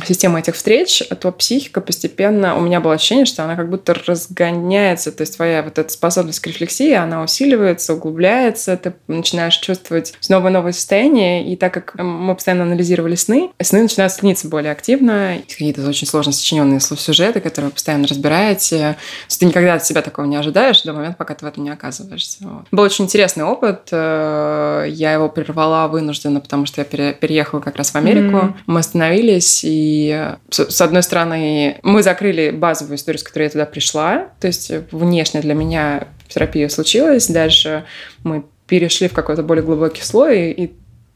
система 0.05 0.39
этих 0.39 0.55
встреч, 0.55 1.03
то 1.19 1.31
психика 1.31 1.81
постепенно, 1.81 2.55
у 2.55 2.61
меня 2.61 2.79
было 2.79 2.93
ощущение, 2.93 3.25
что 3.25 3.43
она 3.43 3.55
как 3.55 3.69
будто 3.69 3.93
разгоняется, 3.93 5.11
то 5.11 5.21
есть 5.21 5.35
твоя 5.35 5.63
вот 5.63 5.77
эта 5.77 5.91
способность 5.91 6.39
к 6.39 6.47
рефлексии, 6.47 6.93
она 6.93 7.23
усиливается, 7.23 7.93
углубляется, 7.93 8.77
ты 8.77 8.93
начинаешь 9.07 9.57
чувствовать 9.57 10.13
снова 10.19 10.49
новое 10.49 10.73
состояние, 10.73 11.51
и 11.51 11.55
так 11.55 11.73
как 11.73 11.95
мы 11.95 12.35
постоянно 12.35 12.63
анализировали 12.63 13.15
сны, 13.15 13.49
сны 13.61 13.83
начинают 13.83 14.13
сниться 14.13 14.47
более 14.47 14.71
активно, 14.71 15.37
какие-то 15.47 15.87
очень 15.87 16.07
сложно 16.07 16.31
сочиненные 16.31 16.79
сюжеты, 16.79 17.39
которые 17.39 17.69
вы 17.69 17.73
постоянно 17.73 18.07
разбираете, 18.07 18.97
ты 19.27 19.45
никогда 19.45 19.75
от 19.75 19.85
себя 19.85 20.01
такого 20.01 20.25
не 20.25 20.35
ожидаешь 20.35 20.81
до 20.81 20.93
момента, 20.93 21.14
пока 21.15 21.35
ты 21.35 21.45
в 21.45 21.47
этом 21.47 21.63
не 21.63 21.69
оказываешься. 21.69 22.37
Вот. 22.41 22.65
Был 22.71 22.83
очень 22.83 23.05
интересный 23.05 23.43
опыт. 23.43 23.89
Э, 23.91 24.85
я 24.87 25.13
его 25.13 25.29
прервала 25.29 25.87
вынужденно, 25.87 26.39
потому 26.39 26.65
что 26.65 26.81
я 26.81 27.13
переехала 27.13 27.59
как 27.59 27.75
раз 27.75 27.91
в 27.91 27.95
Америку. 27.95 28.37
Mm-hmm. 28.37 28.53
Мы 28.67 28.79
остановились, 28.79 29.61
и 29.63 30.33
с 30.49 30.81
одной 30.81 31.03
стороны, 31.03 31.79
мы 31.83 32.03
закрыли 32.03 32.51
базовую 32.51 32.97
историю, 32.97 33.19
с 33.19 33.23
которой 33.23 33.43
я 33.43 33.49
туда 33.49 33.65
пришла. 33.65 34.27
То 34.39 34.47
есть 34.47 34.71
внешне 34.91 35.41
для 35.41 35.53
меня 35.53 36.07
терапия 36.27 36.69
случилась. 36.69 37.27
Дальше 37.27 37.85
мы 38.23 38.45
перешли 38.67 39.07
в 39.07 39.13
какой-то 39.13 39.43
более 39.43 39.63
глубокий 39.63 40.01
слой, 40.01 40.51
и 40.51 40.73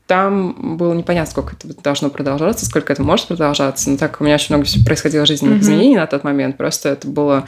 там 0.09 0.77
было 0.77 0.93
непонятно, 0.93 1.29
сколько 1.29 1.55
это 1.55 1.81
должно 1.83 2.09
продолжаться, 2.09 2.65
сколько 2.65 2.91
это 2.91 3.03
может 3.03 3.27
продолжаться. 3.27 3.91
Но 3.91 3.97
так 3.97 4.19
у 4.19 4.23
меня 4.23 4.35
очень 4.35 4.55
много 4.55 4.67
происходило 4.83 5.23
жизненных 5.23 5.59
mm-hmm. 5.59 5.61
изменений 5.61 5.97
на 5.97 6.07
тот 6.07 6.23
момент. 6.23 6.57
Просто 6.57 6.89
это 6.89 7.07
было 7.07 7.45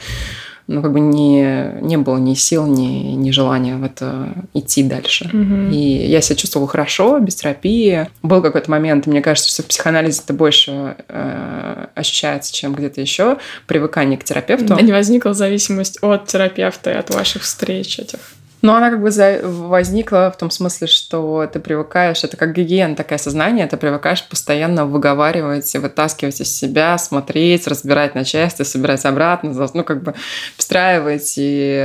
ну, 0.66 0.82
как 0.82 0.92
бы 0.92 1.00
не, 1.00 1.74
не 1.80 1.96
было 1.96 2.18
ни 2.18 2.34
сил, 2.34 2.66
ни, 2.66 3.14
ни 3.14 3.30
желания 3.30 3.76
в 3.76 3.84
это 3.84 4.28
идти 4.54 4.82
дальше. 4.82 5.26
Угу. 5.26 5.72
И 5.72 5.78
я 5.78 6.20
себя 6.20 6.36
чувствовала 6.36 6.68
хорошо, 6.68 7.18
без 7.18 7.34
терапии. 7.34 8.08
Был 8.22 8.42
какой-то 8.42 8.70
момент, 8.70 9.06
мне 9.06 9.22
кажется, 9.22 9.50
что 9.50 9.62
в 9.62 9.66
психоанализе 9.66 10.22
это 10.24 10.32
больше 10.32 10.96
э, 11.08 11.86
ощущается, 11.94 12.52
чем 12.52 12.74
где-то 12.74 13.00
еще, 13.00 13.38
привыкание 13.66 14.18
к 14.18 14.24
терапевту. 14.24 14.74
А 14.74 14.82
не 14.82 14.92
возникла 14.92 15.34
зависимость 15.34 15.98
от 16.02 16.26
терапевта 16.26 16.90
и 16.90 16.94
от 16.94 17.12
ваших 17.14 17.42
встреч 17.42 17.98
этих? 17.98 18.20
Но 18.62 18.76
она 18.76 18.90
как 18.90 19.02
бы 19.02 19.10
за... 19.10 19.40
возникла 19.42 20.32
в 20.34 20.38
том 20.38 20.50
смысле, 20.50 20.86
что 20.86 21.48
ты 21.52 21.60
привыкаешь, 21.60 22.24
это 22.24 22.36
как 22.36 22.54
гигиена, 22.54 22.94
такое 22.94 23.18
сознание, 23.18 23.66
ты 23.66 23.76
привыкаешь 23.76 24.26
постоянно 24.26 24.86
выговаривать, 24.86 25.74
вытаскивать 25.74 26.40
из 26.40 26.56
себя, 26.56 26.96
смотреть, 26.96 27.66
разбирать 27.66 28.14
на 28.14 28.24
части, 28.24 28.62
собирать 28.62 29.04
обратно, 29.04 29.52
ну, 29.74 29.84
как 29.84 30.02
бы 30.02 30.14
встраивать, 30.56 31.34
и 31.36 31.76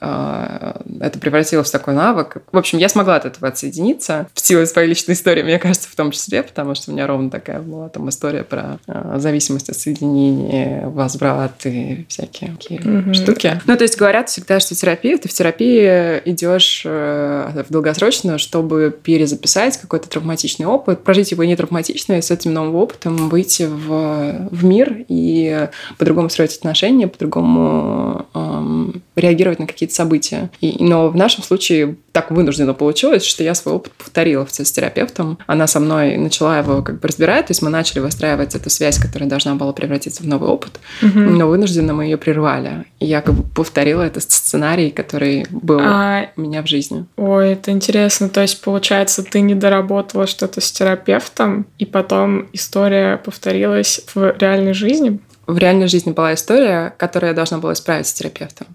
э, 0.00 0.72
это 1.00 1.18
превратилось 1.18 1.68
в 1.68 1.72
такой 1.72 1.94
навык. 1.94 2.36
В 2.52 2.58
общем, 2.58 2.78
я 2.78 2.88
смогла 2.88 3.16
от 3.16 3.24
этого 3.24 3.48
отсоединиться 3.48 4.28
в 4.34 4.40
силу 4.40 4.66
своей 4.66 4.88
личной 4.88 5.14
истории, 5.14 5.42
мне 5.42 5.58
кажется, 5.58 5.88
в 5.90 5.94
том 5.94 6.10
числе, 6.10 6.42
потому 6.42 6.74
что 6.74 6.90
у 6.90 6.94
меня 6.94 7.06
ровно 7.06 7.30
такая 7.30 7.60
была 7.60 7.88
там 7.88 8.08
история 8.10 8.44
про 8.44 8.78
э, 8.86 9.14
зависимость 9.16 9.70
от 9.70 9.76
соединения, 9.76 10.86
возврат 10.86 11.64
и 11.64 12.04
всякие 12.08 12.50
такие 12.52 12.80
mm-hmm. 12.80 13.14
штуки. 13.14 13.60
Ну, 13.66 13.76
то 13.76 13.82
есть 13.82 13.96
говорят 13.96 14.28
всегда, 14.28 14.60
что 14.60 14.74
терапия, 14.74 15.16
ты 15.16 15.28
в 15.28 15.32
терапии 15.32 16.25
идешь 16.26 16.82
э, 16.84 17.62
в 17.68 17.72
долгосрочную, 17.72 18.38
чтобы 18.38 18.96
перезаписать 19.02 19.76
какой-то 19.78 20.08
травматичный 20.08 20.66
опыт, 20.66 21.04
прожить 21.04 21.30
его 21.30 21.44
не 21.44 21.56
травматично, 21.56 22.14
и 22.14 22.22
с 22.22 22.30
этим 22.30 22.52
новым 22.52 22.74
опытом 22.76 23.28
выйти 23.28 23.64
в, 23.64 24.48
в 24.50 24.64
мир 24.64 25.04
и 25.08 25.68
по-другому 25.98 26.28
строить 26.28 26.56
отношения, 26.56 27.08
по-другому 27.08 28.26
эм, 28.34 29.02
реагировать 29.14 29.58
на 29.58 29.66
какие-то 29.66 29.94
события. 29.94 30.50
И, 30.60 30.76
но 30.80 31.08
в 31.08 31.16
нашем 31.16 31.42
случае 31.42 31.96
так 32.16 32.30
вынужденно 32.30 32.72
получилось, 32.72 33.26
что 33.26 33.42
я 33.42 33.54
свой 33.54 33.74
опыт 33.74 33.92
повторила 33.92 34.46
с 34.50 34.72
терапевтом. 34.72 35.38
Она 35.46 35.66
со 35.66 35.80
мной 35.80 36.16
начала 36.16 36.56
его 36.56 36.80
как 36.80 36.98
бы 36.98 37.08
разбирать, 37.08 37.48
то 37.48 37.50
есть 37.50 37.60
мы 37.60 37.68
начали 37.68 37.98
выстраивать 37.98 38.54
эту 38.54 38.70
связь, 38.70 38.98
которая 38.98 39.28
должна 39.28 39.54
была 39.54 39.74
превратиться 39.74 40.22
в 40.22 40.26
новый 40.26 40.48
опыт, 40.48 40.80
угу. 41.02 41.18
но 41.18 41.46
вынужденно 41.46 41.92
мы 41.92 42.04
ее 42.04 42.16
прервали. 42.16 42.86
И 43.00 43.04
я 43.04 43.20
как 43.20 43.34
бы 43.34 43.42
повторила 43.42 44.00
этот 44.00 44.22
сценарий, 44.22 44.92
который 44.92 45.46
был 45.50 45.78
а... 45.78 46.30
у 46.36 46.40
меня 46.40 46.62
в 46.62 46.66
жизни. 46.66 47.04
Ой, 47.18 47.52
это 47.52 47.70
интересно. 47.70 48.30
То 48.30 48.40
есть, 48.40 48.62
получается, 48.62 49.22
ты 49.22 49.42
не 49.42 49.54
доработала 49.54 50.26
что-то 50.26 50.62
с 50.62 50.72
терапевтом, 50.72 51.66
и 51.78 51.84
потом 51.84 52.48
история 52.54 53.18
повторилась 53.18 54.00
в 54.14 54.34
реальной 54.38 54.72
жизни? 54.72 55.20
В 55.46 55.58
реальной 55.58 55.86
жизни 55.86 56.12
была 56.12 56.32
история, 56.32 56.94
которую 56.96 57.28
я 57.28 57.34
должна 57.34 57.58
была 57.58 57.74
исправить 57.74 58.06
с 58.06 58.14
терапевтом 58.14 58.68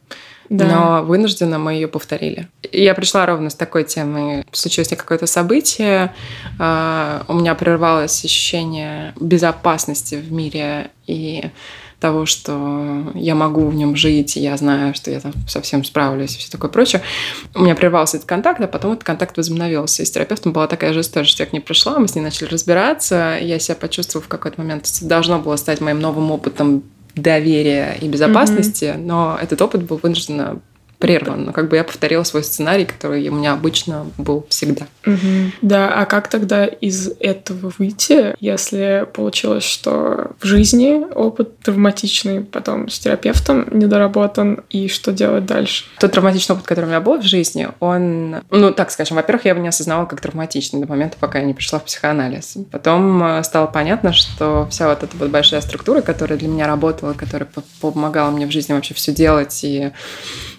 да. 0.52 0.66
но 0.66 1.04
вынужденно 1.04 1.58
мы 1.58 1.74
ее 1.74 1.88
повторили. 1.88 2.50
Я 2.72 2.94
пришла 2.94 3.26
ровно 3.26 3.50
с 3.50 3.56
такой 3.56 3.86
темой. 3.86 4.46
Случилось 4.52 4.90
какое-то 4.90 5.26
событие, 5.26 6.14
а, 6.60 7.24
у 7.28 7.34
меня 7.34 7.56
прервалось 7.56 8.24
ощущение 8.26 9.14
безопасности 9.20 10.16
в 10.16 10.32
мире 10.32 10.92
и 11.08 11.46
того, 12.02 12.26
что 12.26 13.12
я 13.14 13.36
могу 13.36 13.68
в 13.68 13.76
нем 13.76 13.96
жить, 13.96 14.36
я 14.36 14.58
знаю, 14.58 14.94
что 14.96 15.12
я 15.12 15.20
там 15.20 15.34
совсем 15.48 15.84
справлюсь 15.86 16.36
и 16.36 16.40
все 16.40 16.52
такое 16.52 16.70
прочее. 16.70 17.02
У 17.54 17.62
меня 17.62 17.76
прервался 17.76 18.18
этот 18.18 18.28
контакт, 18.28 18.60
а 18.60 18.68
потом 18.68 18.94
этот 18.94 19.04
контакт 19.04 19.38
возобновился. 19.38 20.02
И 20.02 20.06
с 20.06 20.12
терапевтом 20.12 20.52
была 20.52 20.68
такая 20.68 20.94
же 20.94 21.02
история, 21.02 21.28
что 21.28 21.44
я 21.44 21.48
к 21.48 21.54
ней 21.54 21.60
пришла, 21.60 22.00
мы 22.00 22.08
с 22.08 22.16
ней 22.16 22.22
начали 22.22 22.50
разбираться, 22.50 23.38
я 23.40 23.60
себя 23.60 23.76
почувствовала 23.76 24.26
в 24.26 24.30
какой-то 24.30 24.60
момент, 24.60 24.88
это 24.88 25.08
должно 25.08 25.40
было 25.40 25.56
стать 25.56 25.80
моим 25.80 26.00
новым 26.00 26.32
опытом 26.32 26.84
доверия 27.16 27.98
и 28.00 28.08
безопасности, 28.08 28.86
mm-hmm. 28.86 29.06
но 29.06 29.38
этот 29.42 29.62
опыт 29.62 29.84
был 29.84 30.00
вынужденно 30.02 30.60
прерван. 31.02 31.46
Но 31.46 31.52
как 31.52 31.68
бы 31.68 31.76
я 31.76 31.84
повторила 31.84 32.24
свой 32.24 32.44
сценарий, 32.44 32.86
который 32.86 33.28
у 33.28 33.34
меня 33.34 33.54
обычно 33.54 34.06
был 34.18 34.46
всегда. 34.50 34.86
Угу. 35.06 35.52
Да, 35.64 35.94
а 35.94 36.06
как 36.06 36.30
тогда 36.30 36.66
из 36.66 37.12
этого 37.20 37.74
выйти, 37.78 38.36
если 38.40 39.08
получилось, 39.12 39.64
что 39.64 40.32
в 40.40 40.46
жизни 40.46 41.04
опыт 41.14 41.58
травматичный, 41.60 42.42
потом 42.42 42.88
с 42.88 43.00
терапевтом 43.00 43.68
недоработан, 43.72 44.62
и 44.70 44.88
что 44.88 45.12
делать 45.12 45.46
дальше? 45.46 45.86
Тот 46.00 46.12
травматичный 46.12 46.56
опыт, 46.56 46.68
который 46.68 46.86
у 46.86 46.90
меня 46.90 47.02
был 47.02 47.18
в 47.18 47.24
жизни, 47.24 47.68
он, 47.80 48.38
ну, 48.52 48.72
так 48.72 48.92
скажем, 48.92 49.18
во-первых, 49.18 49.46
я 49.46 49.52
его 49.52 49.62
не 49.62 49.70
осознавала 49.70 50.06
как 50.06 50.22
травматичный 50.22 50.82
до 50.82 50.88
момента, 50.88 51.18
пока 51.20 51.40
я 51.40 51.46
не 51.46 51.56
пришла 51.56 51.80
в 51.80 51.86
психоанализ. 51.86 52.58
Потом 52.72 53.24
э, 53.24 53.44
стало 53.44 53.66
понятно, 53.66 54.14
что 54.14 54.68
вся 54.70 54.88
вот 54.88 55.02
эта 55.02 55.18
вот 55.18 55.30
большая 55.30 55.62
структура, 55.62 56.02
которая 56.02 56.38
для 56.38 56.48
меня 56.48 56.68
работала, 56.68 57.14
которая 57.14 57.50
помогала 57.82 58.30
мне 58.30 58.46
в 58.46 58.52
жизни 58.52 58.74
вообще 58.74 58.94
все 58.94 59.12
делать 59.12 59.60
и 59.64 59.92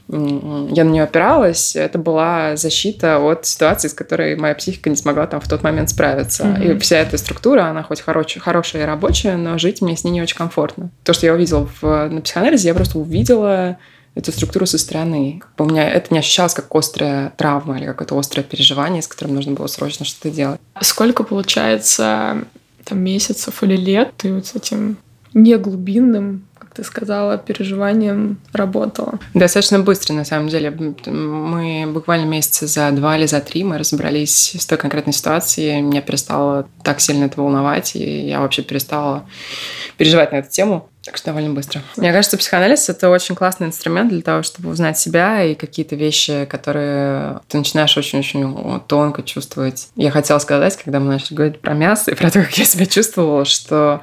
я 0.08 0.84
на 0.84 0.90
нее 0.90 1.04
опиралась, 1.04 1.76
это 1.76 1.98
была 1.98 2.56
защита 2.56 3.18
от 3.18 3.46
ситуации, 3.46 3.88
с 3.88 3.94
которой 3.94 4.36
моя 4.36 4.54
психика 4.54 4.90
не 4.90 4.96
смогла 4.96 5.26
там 5.26 5.40
в 5.40 5.48
тот 5.48 5.62
момент 5.62 5.90
справиться. 5.90 6.44
Mm-hmm. 6.44 6.76
И 6.76 6.78
вся 6.78 6.98
эта 6.98 7.16
структура, 7.16 7.66
она 7.66 7.82
хоть 7.82 8.00
хорош, 8.00 8.36
хорошая 8.38 8.82
и 8.82 8.84
рабочая, 8.86 9.36
но 9.36 9.58
жить 9.58 9.80
мне 9.80 9.96
с 9.96 10.04
ней 10.04 10.10
не 10.10 10.22
очень 10.22 10.36
комфортно. 10.36 10.90
То, 11.04 11.12
что 11.12 11.26
я 11.26 11.32
увидела 11.34 11.68
в, 11.80 12.08
на 12.08 12.20
психоанализе, 12.20 12.68
я 12.68 12.74
просто 12.74 12.98
увидела 12.98 13.78
эту 14.14 14.32
структуру 14.32 14.66
со 14.66 14.78
стороны. 14.78 15.40
Как 15.40 15.54
бы 15.56 15.64
у 15.64 15.68
меня 15.68 15.88
это 15.88 16.12
не 16.12 16.18
ощущалось 16.18 16.54
как 16.54 16.74
острая 16.74 17.32
травма 17.36 17.78
или 17.78 17.86
какое-то 17.86 18.18
острое 18.18 18.44
переживание, 18.44 19.02
с 19.02 19.08
которым 19.08 19.34
нужно 19.34 19.52
было 19.52 19.66
срочно 19.66 20.04
что-то 20.04 20.30
делать. 20.30 20.60
Сколько 20.80 21.24
получается 21.24 22.44
там 22.84 22.98
месяцев 22.98 23.62
или 23.62 23.76
лет 23.76 24.12
ты 24.16 24.34
вот 24.34 24.46
с 24.46 24.54
этим 24.54 24.98
неглубинным 25.34 26.46
ты 26.74 26.84
сказала, 26.84 27.38
переживанием 27.38 28.38
работала? 28.52 29.18
Достаточно 29.34 29.78
быстро, 29.78 30.14
на 30.14 30.24
самом 30.24 30.48
деле. 30.48 30.70
Мы 31.06 31.84
буквально 31.86 32.26
месяца 32.26 32.66
за 32.66 32.90
два 32.92 33.16
или 33.16 33.26
за 33.26 33.40
три 33.40 33.64
мы 33.64 33.78
разобрались 33.78 34.56
с 34.58 34.66
той 34.66 34.78
конкретной 34.78 35.12
ситуацией. 35.12 35.82
Меня 35.82 36.00
перестало 36.00 36.66
так 36.82 37.00
сильно 37.00 37.24
это 37.24 37.40
волновать, 37.40 37.96
и 37.96 38.26
я 38.26 38.40
вообще 38.40 38.62
перестала 38.62 39.26
переживать 39.96 40.32
на 40.32 40.36
эту 40.36 40.50
тему. 40.50 40.88
Так 41.04 41.16
что 41.16 41.26
довольно 41.26 41.50
быстро. 41.50 41.82
Мне 41.96 42.12
кажется, 42.12 42.38
психоанализ— 42.38 42.88
это 42.90 43.10
очень 43.10 43.34
классный 43.34 43.66
инструмент 43.66 44.10
для 44.10 44.22
того, 44.22 44.44
чтобы 44.44 44.70
узнать 44.70 44.96
себя 44.96 45.42
и 45.42 45.54
какие-то 45.54 45.96
вещи, 45.96 46.44
которые 46.44 47.40
ты 47.48 47.58
начинаешь 47.58 47.96
очень-очень 47.96 48.80
тонко 48.86 49.22
чувствовать. 49.22 49.88
Я 49.96 50.12
хотела 50.12 50.38
сказать, 50.38 50.76
когда 50.76 51.00
мы 51.00 51.06
начали 51.06 51.34
говорить 51.34 51.60
про 51.60 51.74
мясо 51.74 52.12
и 52.12 52.14
про 52.14 52.30
то, 52.30 52.40
как 52.42 52.56
я 52.56 52.64
себя 52.64 52.86
чувствовала, 52.86 53.44
что 53.44 54.00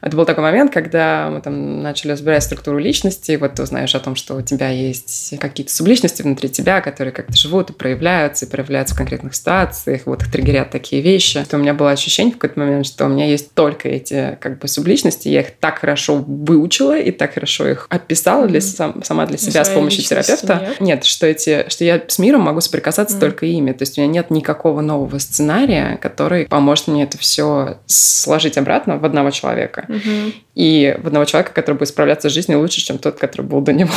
это 0.00 0.16
был 0.16 0.24
такой 0.24 0.42
момент, 0.42 0.72
когда 0.72 1.28
мы 1.30 1.42
там 1.42 1.82
начали 1.82 2.12
разбирать 2.12 2.42
структуру 2.42 2.78
личности, 2.78 3.32
и 3.32 3.36
вот 3.36 3.54
ты 3.54 3.62
узнаешь 3.62 3.94
о 3.94 4.00
том, 4.00 4.16
что 4.16 4.34
у 4.34 4.40
тебя 4.40 4.70
есть 4.70 5.34
какие-то 5.38 5.72
субличности 5.72 6.22
внутри 6.22 6.48
тебя, 6.48 6.80
которые 6.80 7.12
как-то 7.12 7.36
живут 7.36 7.70
и 7.70 7.72
проявляются, 7.74 8.46
и 8.46 8.48
проявляются 8.48 8.94
в 8.94 8.98
конкретных 8.98 9.34
ситуациях, 9.34 10.02
вот 10.06 10.22
их 10.22 10.32
триггерят 10.32 10.70
такие 10.70 11.02
вещи. 11.02 11.44
То 11.44 11.56
у 11.56 11.60
меня 11.60 11.74
было 11.74 11.90
ощущение 11.90 12.34
в 12.34 12.38
какой-то 12.38 12.58
момент, 12.58 12.86
что 12.86 13.04
у 13.04 13.08
меня 13.08 13.26
есть 13.26 13.52
только 13.52 13.88
эти 13.88 14.38
как 14.40 14.58
бы 14.58 14.68
субличности, 14.68 15.28
я 15.28 15.42
их 15.42 15.56
так 15.60 15.78
хорошо 15.80 16.24
выучила 16.44 16.98
и 16.98 17.10
так 17.10 17.34
хорошо 17.34 17.68
их 17.68 17.86
описала 17.88 18.46
для, 18.46 18.60
сам, 18.60 19.02
сама 19.02 19.26
для 19.26 19.38
себя 19.38 19.64
с 19.64 19.68
помощью 19.68 20.04
терапевта. 20.04 20.68
Нет? 20.68 20.80
нет, 20.80 21.04
что, 21.04 21.26
эти, 21.26 21.68
что 21.68 21.84
я 21.84 22.02
с 22.06 22.18
миром 22.18 22.42
могу 22.42 22.60
соприкасаться 22.60 23.16
mm. 23.16 23.20
только 23.20 23.46
ими. 23.46 23.72
То 23.72 23.82
есть 23.82 23.98
у 23.98 24.00
меня 24.00 24.12
нет 24.12 24.30
никакого 24.30 24.80
нового 24.80 25.18
сценария, 25.18 25.98
который 26.00 26.46
поможет 26.46 26.88
мне 26.88 27.04
это 27.04 27.18
все 27.18 27.78
сложить 27.86 28.58
обратно 28.58 28.98
в 28.98 29.04
одного 29.04 29.30
человека. 29.30 29.86
Mm-hmm. 29.88 30.34
И 30.58 30.98
в 31.00 31.06
одного 31.06 31.24
человека, 31.24 31.52
который 31.54 31.76
будет 31.76 31.88
справляться 31.88 32.28
с 32.28 32.32
жизнью 32.32 32.58
лучше, 32.58 32.80
чем 32.80 32.98
тот, 32.98 33.16
который 33.16 33.42
был 33.46 33.60
до 33.60 33.72
него. 33.72 33.92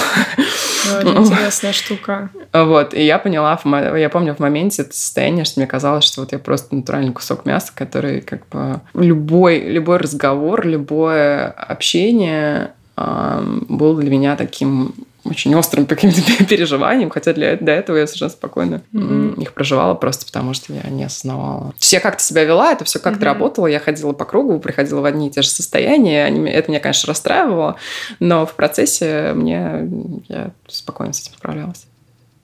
Ну, 1.02 1.18
интересная 1.26 1.74
штука. 1.74 2.30
Вот, 2.54 2.94
и 2.94 3.04
я 3.04 3.18
поняла, 3.18 3.60
я 3.98 4.10
помню 4.10 4.36
в 4.36 4.40
моменте 4.40 4.84
это 4.84 4.94
состояние, 4.94 5.44
что 5.44 5.60
мне 5.60 5.66
казалось, 5.66 6.04
что 6.04 6.22
вот 6.22 6.34
я 6.34 6.38
просто 6.38 6.76
натуральный 6.76 7.14
кусок 7.14 7.48
мяса, 7.48 7.72
который 7.74 8.22
как 8.22 8.48
бы 8.50 8.80
любой, 8.94 9.60
любой 9.60 9.98
разговор, 9.98 10.68
любое 10.68 11.48
общение 11.48 12.74
был 12.96 13.96
для 13.96 14.12
меня 14.12 14.36
таким 14.36 14.94
очень 15.24 15.54
острым 15.56 15.86
каким-то 15.86 16.22
переживанием, 16.46 17.10
хотя 17.10 17.34
для, 17.34 17.56
до 17.56 17.72
этого 17.72 17.98
я 17.98 18.08
совершенно 18.08 18.32
спокойно 18.32 18.82
mm-hmm. 18.94 19.42
их 19.42 19.54
проживала 19.54 19.94
просто 19.94 20.26
потому, 20.26 20.54
что 20.54 20.74
я 20.74 20.90
не 20.90 21.04
осознавала. 21.04 21.70
То 21.70 21.76
есть 21.80 21.94
я 21.94 22.00
как-то 22.00 22.24
себя 22.24 22.44
вела, 22.44 22.72
это 22.72 22.86
все 22.86 23.00
как-то 23.00 23.22
mm-hmm. 23.22 23.26
работало, 23.26 23.68
я 23.68 23.80
ходила 23.80 24.14
по 24.14 24.26
кругу, 24.26 24.60
приходила 24.60 25.02
в 25.02 25.06
одни 25.06 25.28
и 25.28 25.32
те 25.32 25.42
же 25.42 25.50
состояния, 25.50 26.26
они, 26.26 26.50
это 26.50 26.72
меня, 26.72 26.80
конечно, 26.80 27.08
расстраивало, 27.08 27.76
но 28.20 28.46
в 28.46 28.54
процессе 28.56 29.34
мне 29.34 29.90
я 30.28 30.52
спокойно 30.68 31.14
с 31.14 31.22
этим 31.22 31.34
справлялась. 31.38 31.86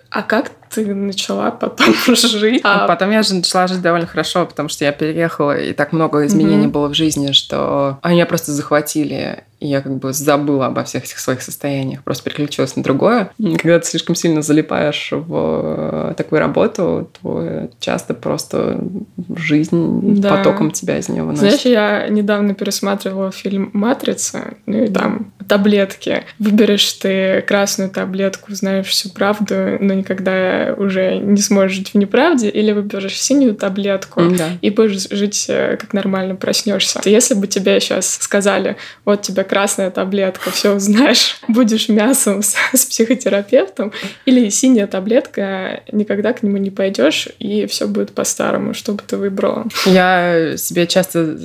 А 0.10 0.24
как 0.24 0.52
ты 0.70 0.96
начала 0.96 1.52
потом 1.52 1.94
жить? 2.06 2.62
А... 2.64 2.88
Потом 2.88 3.12
я 3.12 3.24
же 3.24 3.36
начала 3.36 3.68
жить 3.68 3.82
довольно 3.82 4.08
хорошо, 4.08 4.46
потому 4.46 4.70
что 4.70 4.86
я 4.86 4.92
переехала, 4.92 5.58
и 5.58 5.74
так 5.74 5.92
много 5.92 6.26
изменений 6.26 6.68
mm-hmm. 6.68 6.72
было 6.72 6.88
в 6.88 6.94
жизни, 6.94 7.32
что 7.34 8.00
они 8.02 8.16
меня 8.16 8.26
просто 8.26 8.52
захватили. 8.54 9.44
И 9.60 9.68
я 9.68 9.82
как 9.82 9.98
бы 9.98 10.14
забыла 10.14 10.68
обо 10.68 10.84
всех 10.84 11.06
этих 11.06 11.20
своих 11.20 11.42
состояниях, 11.42 12.04
просто 12.04 12.24
переключилась 12.24 12.76
на 12.76 12.84
другое. 12.84 13.32
Когда 13.38 13.80
ты 13.80 13.88
слишком 13.88 14.16
сильно 14.16 14.42
залипаешь 14.42 15.10
в 15.12 16.14
такую 16.16 16.40
работу, 16.40 17.10
то 17.22 17.70
часто 17.80 18.14
просто 18.14 18.80
жизнь 19.36 20.20
да. 20.22 20.38
потоком 20.38 20.72
тебя 20.72 20.98
из 20.98 21.10
нее 21.10 21.24
выносит. 21.24 21.40
Знаешь, 21.40 21.62
я 21.62 22.08
недавно 22.08 22.54
пересматривала 22.54 23.32
фильм 23.32 23.72
«Матрица», 23.74 24.56
ну 24.66 24.84
и 24.84 24.88
там 24.88 25.32
таблетки. 25.48 26.24
Выберешь 26.40 26.92
ты 26.94 27.42
красную 27.48 27.90
таблетку, 27.90 28.54
знаешь 28.54 28.88
всю 28.88 29.10
правду, 29.10 29.78
но 29.80 29.94
никогда 29.94 30.76
уже 30.78 31.18
не 31.18 31.42
сможешь 31.42 31.78
жить 31.78 31.94
в 31.94 31.96
неправде, 31.96 32.50
или 32.50 32.72
выберешь 32.72 33.20
синюю 33.20 33.56
таблетку 33.56 34.22
да. 34.30 34.50
и 34.62 34.70
будешь 34.70 35.08
жить 35.10 35.46
э, 35.50 35.78
как 35.78 35.94
нормально 35.94 36.36
проснешься. 36.36 37.02
Если 37.06 37.34
бы 37.34 37.48
тебе 37.48 37.80
сейчас 37.80 38.16
сказали, 38.16 38.78
вот 39.06 39.22
тебе 39.22 39.44
красная 39.48 39.90
таблетка, 39.90 40.52
все 40.52 40.76
узнаешь, 40.76 41.40
будешь 41.48 41.90
мясом 41.90 42.44
с, 42.44 42.56
с 42.74 42.86
психотерапевтом, 42.86 43.92
или 44.26 44.50
синяя 44.50 44.88
таблетка, 44.88 45.82
никогда 45.92 46.34
к 46.34 46.44
нему 46.44 46.58
не 46.58 46.70
пойдешь, 46.70 47.30
и 47.40 47.66
все 47.66 47.88
будет 47.88 48.12
по-старому, 48.12 48.74
что 48.74 48.94
бы 48.94 49.02
ты 49.06 49.18
выбрала. 49.18 49.66
Я 49.86 50.58
себе 50.58 50.88
часто 50.88 51.38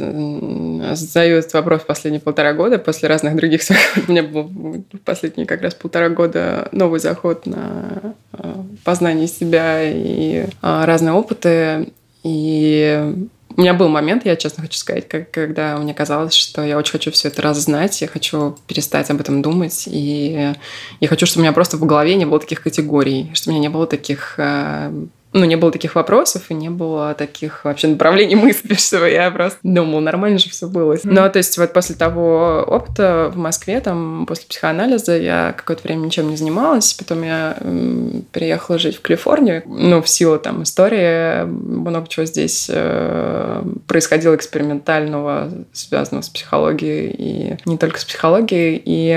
задаю 0.95 1.39
этот 1.39 1.55
вопрос 1.55 1.83
последние 1.83 2.21
полтора 2.21 2.53
года, 2.53 2.79
после 2.79 3.09
разных 3.09 3.37
других 3.37 3.63
своих. 3.63 3.81
У 4.09 4.11
меня 4.11 4.23
был 4.23 4.85
последние 5.05 5.47
как 5.47 5.63
раз 5.63 5.75
полтора 5.75 6.09
года 6.09 6.69
новый 6.73 7.01
заход 7.01 7.47
на 7.47 8.15
э, 8.33 8.55
познание 8.85 9.29
себя 9.29 9.83
и 9.83 10.45
э, 10.45 10.85
разные 10.85 11.13
опыты. 11.13 11.89
И 12.25 13.27
у 13.57 13.61
меня 13.61 13.75
был 13.75 13.89
момент, 13.89 14.25
я 14.25 14.37
честно 14.37 14.63
хочу 14.63 14.79
сказать, 14.79 15.09
как, 15.09 15.31
когда 15.31 15.77
мне 15.77 15.95
казалось, 15.95 16.35
что 16.35 16.65
я 16.65 16.79
очень 16.79 16.93
хочу 16.93 17.11
все 17.11 17.29
это 17.29 17.43
раззнать, 17.43 18.01
я 18.01 18.09
хочу 18.09 18.57
перестать 18.67 19.11
об 19.11 19.21
этом 19.21 19.43
думать, 19.43 19.85
и 19.87 20.55
я 21.01 21.09
хочу, 21.09 21.27
чтобы 21.27 21.41
у 21.41 21.45
меня 21.45 21.53
просто 21.53 21.77
в 21.77 21.85
голове 21.85 22.15
не 22.15 22.25
было 22.25 22.41
таких 22.41 22.63
категорий, 22.63 23.31
чтобы 23.35 23.55
у 23.55 23.59
меня 23.59 23.69
не 23.69 23.73
было 23.73 23.87
таких 23.87 24.35
э, 24.39 25.07
ну, 25.33 25.45
не 25.45 25.57
было 25.57 25.71
таких 25.71 25.95
вопросов 25.95 26.45
и 26.51 26.55
не 26.55 26.71
было 26.71 27.15
таких 27.15 27.65
вообще 27.65 27.89
направлений 27.89 28.35
мысли, 28.37 28.75
что 28.75 29.07
я 29.07 29.31
просто 29.31 29.59
думала, 29.63 30.01
нормально 30.01 30.39
же 30.39 30.51
все 30.51 30.67
было. 30.67 30.97
Но, 31.05 31.29
то 31.29 31.39
есть, 31.39 31.57
вот 31.59 31.73
после 31.73 31.95
того 31.95 32.65
опыта 32.67 33.31
в 33.33 33.39
Москве, 33.39 33.81
там, 33.81 34.27
после 34.27 34.47
психоанализа, 34.47 35.17
я 35.17 35.55
какое-то 35.57 35.85
время 35.85 36.07
ничем 36.07 36.29
не 36.29 36.37
занималась, 36.37 36.93
потом 36.95 37.23
я 37.23 37.57
м, 37.61 38.25
переехала 38.33 38.79
жить 38.79 38.97
в 38.97 39.01
Калифорнию, 39.01 39.63
ну, 39.67 40.03
в 40.03 40.09
силу 40.09 40.39
там 40.39 40.63
истории, 40.63 41.45
много 41.45 42.09
чего 42.09 42.27
здесь 42.27 42.71
э, 42.73 43.63
происходило 43.87 44.35
экспериментального, 44.35 45.51
связанного 45.73 46.23
с 46.23 46.29
психологией 46.29 47.11
и 47.11 47.57
не 47.65 47.79
только 47.79 48.01
с 48.01 48.05
психологией, 48.05 48.83
и 48.85 49.13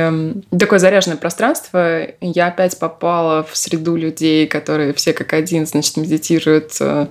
э, 0.51 0.57
такое 0.57 0.79
заряженное 0.79 1.17
пространство, 1.17 2.01
я 2.21 2.47
опять 2.47 2.77
попала 2.79 3.43
в 3.43 3.55
среду 3.57 3.95
людей, 3.95 4.47
которые 4.47 4.93
все 4.93 5.13
как 5.13 5.33
один, 5.33 5.65
значит, 5.65 5.97
медитируют, 6.05 6.77
э, 6.79 7.07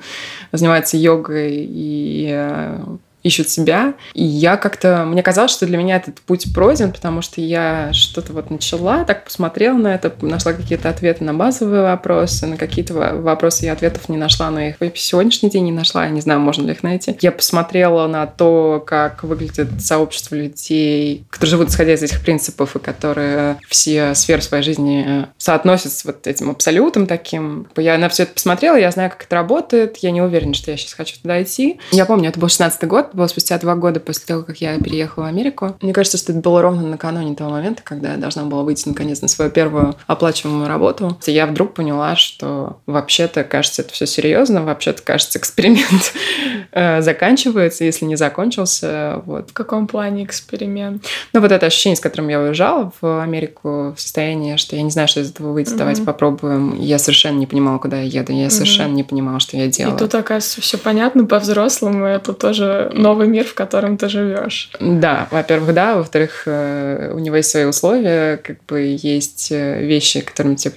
занимаются 0.53 0.97
йогой 0.97 1.67
и 1.69 2.29
э, 2.31 2.79
ищут 3.25 3.49
себя. 3.49 3.95
И 4.13 4.23
я 4.23 4.57
как-то... 4.57 5.05
Мне 5.05 5.23
казалось, 5.23 5.51
что 5.51 5.67
для 5.67 5.79
меня 5.79 5.97
этот 5.97 6.21
путь 6.21 6.53
пройден, 6.55 6.93
потому 6.93 7.23
что 7.23 7.41
я 7.41 7.93
что-то 7.93 8.33
вот 8.33 8.51
начала, 8.51 9.05
так 9.05 9.25
посмотрела 9.25 9.77
на 9.77 9.95
это, 9.95 10.15
нашла 10.21 10.53
какие-то 10.53 10.91
ответы 10.91 11.25
на 11.25 11.35
базовые 11.35 11.83
вопросы, 11.83 12.47
на 12.47 12.57
какие-то 12.57 12.95
вопросы 12.95 13.65
я 13.65 13.73
ответов 13.73 14.09
не 14.09 14.19
нашла, 14.19 14.51
но 14.51 14.61
их 14.61 14.79
по 14.79 14.91
сегодняшний 14.95 15.51
день 15.51 15.65
не 15.65 15.73
нашла, 15.73 16.05
я 16.05 16.11
не 16.11 16.21
знаю, 16.21 16.41
можно 16.41 16.67
ли 16.67 16.73
их 16.73 16.83
найти. 16.83 17.17
Я 17.21 17.33
посмотрела 17.33 18.07
на 18.07 18.27
то, 18.27 18.85
как 18.87 19.25
выглядит 19.25 19.81
сообщество 19.81 20.35
людей, 20.35 21.25
которые 21.31 21.51
живут 21.51 21.69
исходя 21.71 21.95
из 21.95 22.03
этих 22.03 22.21
принципов 22.21 22.77
и 22.77 22.79
которые 22.79 23.59
все 23.69 24.15
сферы 24.15 24.43
своей 24.43 24.63
жизни 24.63 25.27
соотносят 25.39 25.93
с 25.93 26.05
вот 26.05 26.27
этим 26.27 26.51
абсолютом 26.51 27.07
таким. 27.07 27.69
Я 27.77 27.97
на 27.97 28.11
все 28.11 28.25
это 28.25 28.35
посмотрела, 28.35 28.77
я 28.77 28.91
знаю, 28.91 29.11
как 29.11 29.25
это 29.25 29.37
работает, 29.37 29.97
я 29.99 30.11
не 30.11 30.21
уверена, 30.21 30.53
что 30.53 30.71
я 30.71 30.77
сейчас 30.77 30.93
хочу 30.93 31.17
туда 31.21 31.43
идти. 31.43 31.81
Я 31.91 32.05
помню, 32.05 32.29
это 32.29 32.39
был 32.39 32.49
16 32.49 32.85
год, 32.85 33.14
было 33.15 33.27
спустя 33.27 33.59
два 33.59 33.75
года 33.75 34.01
после 34.01 34.27
того, 34.27 34.43
как 34.43 34.61
я 34.61 34.79
переехала 34.79 35.25
в 35.25 35.27
Америку. 35.27 35.77
Мне 35.81 35.93
кажется, 35.93 36.19
что 36.19 36.33
это 36.33 36.41
было 36.41 36.63
ровно 36.63 36.87
накануне 36.87 37.35
того 37.35 37.51
момента, 37.51 37.83
когда 37.83 38.13
я 38.13 38.17
должна 38.19 38.45
была 38.45 38.63
выйти 38.63 38.89
наконец 38.89 39.21
на 39.23 39.29
свою 39.29 39.51
первую 39.51 39.95
оплачиваемую 40.07 40.69
работу. 40.69 41.19
И 41.27 41.33
я 41.33 41.47
вдруг 41.47 41.75
поняла, 41.75 42.17
что 42.17 42.81
вообще-то, 42.87 43.45
кажется, 43.45 43.83
это 43.83 43.93
все 43.93 44.07
серьезно, 44.07 44.63
вообще-то, 44.63 45.03
кажется, 45.03 45.39
эксперимент 45.39 46.13
э, 46.73 47.01
заканчивается, 47.03 47.85
если 47.85 48.05
не 48.05 48.17
закончился. 48.17 49.23
Вот. 49.27 49.51
В 49.51 49.53
каком 49.53 49.87
плане 49.87 50.25
эксперимент? 50.25 51.05
Ну, 51.33 51.41
вот 51.41 51.53
это 51.53 51.67
ощущение, 51.67 51.97
с 51.97 52.01
которым 52.01 52.29
я 52.29 52.41
уезжала 52.41 52.93
в 53.01 53.23
Америку, 53.23 53.95
в 53.97 54.01
состоянии, 54.01 54.57
что 54.57 54.77
я 54.77 54.83
не 54.83 54.91
знаю, 54.91 55.09
что 55.09 55.21
из 55.21 55.31
этого 55.31 55.59
mm-hmm. 55.59 55.77
давайте 55.77 56.03
попробуем. 56.03 56.79
Я 56.81 56.99
совершенно 56.99 57.39
не 57.39 57.47
понимала, 57.47 57.79
куда 57.79 57.99
я 57.99 58.21
еду, 58.21 58.33
я 58.33 58.47
mm-hmm. 58.47 58.51
совершенно 58.51 58.93
не 58.93 59.05
понимала, 59.05 59.41
что 59.41 59.57
я 59.57 59.69
делаю. 59.69 59.97
И 59.97 59.99
тут, 59.99 60.15
оказывается, 60.15 60.61
все 60.61 60.79
понятно 60.79 61.27
по-взрослому, 61.27 62.05
это 62.05 62.33
тоже 62.33 62.91
новый 63.05 63.29
мир, 63.29 63.45
в 63.45 63.55
котором 63.55 63.97
ты 63.99 64.09
живешь. 64.09 64.71
Да, 64.81 65.29
во-первых, 65.31 65.75
да, 65.75 65.97
во-вторых, 65.97 66.45
э, 66.47 67.13
у 67.15 67.19
него 67.19 67.37
есть 67.37 67.51
свои 67.51 67.65
условия, 67.65 68.39
как 68.39 68.65
бы 68.65 68.97
есть 68.99 69.53
э, 69.53 69.85
вещи, 69.85 70.21
которыми 70.21 70.55
тебе 70.55 70.75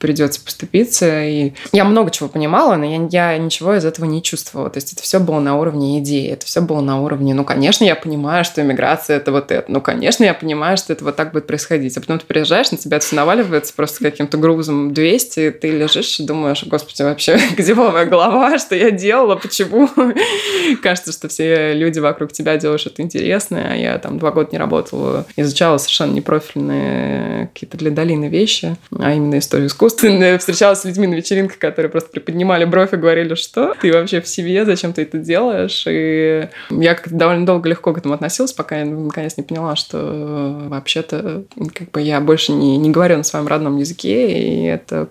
придется 0.00 0.40
поступиться. 0.40 1.24
И 1.24 1.52
я 1.72 1.84
много 1.84 2.10
чего 2.10 2.28
понимала, 2.28 2.76
но 2.76 2.84
я, 2.84 3.32
я 3.32 3.38
ничего 3.38 3.74
из 3.74 3.84
этого 3.84 4.06
не 4.06 4.22
чувствовала. 4.22 4.70
То 4.70 4.78
есть 4.78 4.94
это 4.94 5.02
все 5.02 5.20
было 5.20 5.38
на 5.38 5.56
уровне 5.56 5.98
идеи, 6.00 6.30
это 6.30 6.46
все 6.46 6.60
было 6.60 6.80
на 6.80 7.00
уровне, 7.00 7.34
ну, 7.34 7.44
конечно, 7.44 7.84
я 7.84 7.94
понимаю, 7.94 8.44
что 8.44 8.62
иммиграция 8.62 9.18
это 9.18 9.30
вот 9.30 9.52
это. 9.52 9.70
Ну, 9.70 9.80
конечно, 9.80 10.24
я 10.24 10.34
понимаю, 10.34 10.76
что 10.76 10.92
это 10.92 11.04
вот 11.04 11.16
так 11.16 11.32
будет 11.32 11.46
происходить. 11.46 11.96
А 11.96 12.00
потом 12.00 12.18
ты 12.18 12.26
приезжаешь, 12.26 12.70
на 12.72 12.78
тебя 12.78 12.98
все 12.98 13.14
наваливается 13.16 13.74
просто 13.74 14.02
каким-то 14.02 14.38
грузом 14.38 14.94
200, 14.94 15.40
и 15.40 15.50
ты 15.50 15.70
лежишь 15.70 16.18
и 16.18 16.24
думаешь, 16.24 16.64
господи, 16.64 17.02
вообще, 17.02 17.38
где 17.56 17.74
была 17.74 17.92
моя 17.92 18.06
голова, 18.06 18.58
что 18.58 18.74
я 18.74 18.90
делала, 18.90 19.36
почему? 19.36 19.88
Кажется, 20.82 21.12
что 21.12 21.28
все 21.28 21.74
люди 21.74 21.98
вокруг 21.98 22.32
тебя 22.32 22.56
делают 22.56 22.80
что-то 22.80 23.02
интересное, 23.02 23.72
а 23.72 23.76
я 23.76 23.98
там 23.98 24.18
два 24.18 24.30
года 24.30 24.48
не 24.52 24.58
работала, 24.58 25.26
изучала 25.36 25.76
совершенно 25.76 26.12
непрофильные 26.12 27.50
какие-то 27.52 27.76
для 27.76 27.90
долины 27.90 28.26
вещи, 28.26 28.76
а 28.98 29.12
именно 29.12 29.38
историю 29.38 29.68
искусства 29.68 29.89
искусственно 29.90 30.38
встречалась 30.38 30.80
с 30.80 30.84
людьми 30.84 31.06
на 31.06 31.14
вечеринках, 31.14 31.58
которые 31.58 31.90
просто 31.90 32.10
приподнимали 32.10 32.64
бровь 32.64 32.92
и 32.92 32.96
говорили, 32.96 33.34
что 33.34 33.74
ты 33.80 33.92
вообще 33.92 34.20
в 34.20 34.28
себе, 34.28 34.64
зачем 34.64 34.92
ты 34.92 35.02
это 35.02 35.18
делаешь? 35.18 35.84
И 35.86 36.48
я 36.70 36.94
как-то 36.94 37.14
довольно 37.14 37.46
долго 37.46 37.68
легко 37.68 37.92
к 37.92 37.98
этому 37.98 38.14
относилась, 38.14 38.52
пока 38.52 38.78
я 38.78 38.84
наконец 38.84 39.36
не 39.36 39.42
поняла, 39.42 39.76
что 39.76 40.66
вообще-то 40.68 41.44
как 41.74 41.90
бы 41.90 42.00
я 42.00 42.20
больше 42.20 42.52
не, 42.52 42.76
не 42.78 42.90
говорю 42.90 43.16
на 43.16 43.22
своем 43.22 43.46
родном 43.46 43.76
языке, 43.78 44.32
и 44.32 44.64
это 44.64 45.06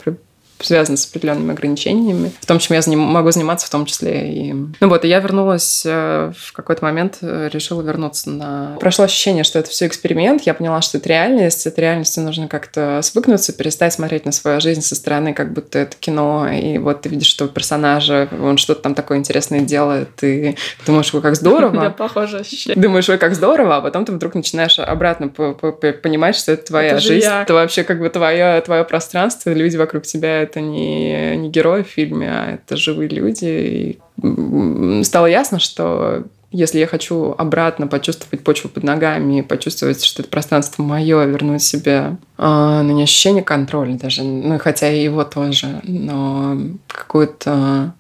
связано 0.60 0.98
с 0.98 1.06
определенными 1.06 1.52
ограничениями, 1.52 2.32
в 2.42 2.46
том, 2.46 2.60
чем 2.60 2.76
я 2.76 2.82
заним, 2.82 3.00
могу 3.00 3.32
заниматься 3.32 3.68
в 3.68 3.70
том 3.70 3.86
числе. 3.86 4.32
И... 4.32 4.54
Ну 4.54 4.90
вот, 4.90 5.06
и 5.06 5.08
я 5.08 5.20
вернулась 5.20 5.84
э, 5.86 6.32
в 6.38 6.54
какой-то 6.54 6.84
момент, 6.84 7.18
э, 7.22 7.50
решила 7.52 7.82
вернуться 7.82 8.30
на... 8.30 8.78
Прошло 8.80 9.06
ощущение, 9.06 9.44
что 9.44 9.60
это 9.60 9.70
все 9.70 9.88
эксперимент, 9.88 10.44
я 10.44 10.54
поняла, 10.54 10.82
что 10.82 10.98
это 10.98 11.10
реальность, 11.10 11.62
с 11.62 11.66
этой 11.66 11.82
реальностью 11.82 12.24
нужно 12.24 12.48
как-то 12.48 13.00
свыкнуться, 13.02 13.54
перестать 13.54 13.94
смотреть 13.94 14.26
на 14.26 14.32
свою 14.32 14.60
жизнь 14.60 14.82
со 14.82 14.96
стороны, 14.96 15.34
как 15.34 15.54
будто 15.54 15.80
это 15.80 15.96
кино, 15.98 16.50
и 16.50 16.78
вот 16.78 17.02
ты 17.02 17.10
видишь, 17.10 17.28
что 17.28 17.48
персонажа, 17.48 18.28
он 18.42 18.58
что-то 18.58 18.82
там 18.82 18.96
такое 18.96 19.18
интересное 19.18 19.62
делает, 19.62 20.24
и 20.24 20.58
думаешь, 20.86 21.14
ой, 21.14 21.22
как 21.22 21.36
здорово. 21.36 21.70
Да, 21.80 21.92
похоже 21.92 22.40
ощущение. 22.40 22.82
Думаешь, 22.82 23.08
ой, 23.08 23.18
как 23.18 23.36
здорово, 23.36 23.78
а 23.78 23.82
потом 23.82 24.04
ты 24.04 24.12
вдруг 24.12 24.36
начинаешь 24.36 24.80
обратно 24.80 25.30
понимать, 25.30 26.36
что 26.36 26.52
это 26.52 26.66
твоя 26.66 27.00
жизнь, 27.00 27.28
это 27.28 27.54
вообще 27.54 27.84
как 27.84 28.00
бы 28.00 28.10
твое, 28.10 28.60
твое 28.62 28.84
пространство, 28.84 29.52
люди 29.52 29.78
вокруг 29.78 30.04
тебя 30.04 30.49
это 30.50 30.62
не, 30.62 31.38
не 31.38 31.50
герои 31.50 31.84
в 31.84 31.88
фильме, 31.88 32.30
а 32.30 32.54
это 32.54 32.76
живые 32.76 33.10
люди. 33.10 34.00
И 34.22 35.04
стало 35.04 35.28
ясно, 35.28 35.60
что 35.60 36.26
если 36.52 36.80
я 36.80 36.88
хочу 36.88 37.36
обратно 37.38 37.88
почувствовать 37.88 38.44
почву 38.44 38.70
под 38.70 38.84
ногами, 38.84 39.42
почувствовать, 39.42 40.04
что 40.04 40.24
это 40.24 40.32
пространство 40.32 40.82
мое, 40.82 41.26
вернуть 41.26 41.62
себе, 41.62 42.18
э, 42.38 42.82
ну 42.84 42.92
не 42.92 43.04
ощущение 43.04 43.44
контроля 43.44 43.94
даже, 43.94 44.24
ну 44.24 44.58
хотя 44.58 44.92
и 44.92 45.04
его 45.04 45.24
тоже, 45.24 45.80
но 45.84 46.58
какую-то 46.88 47.94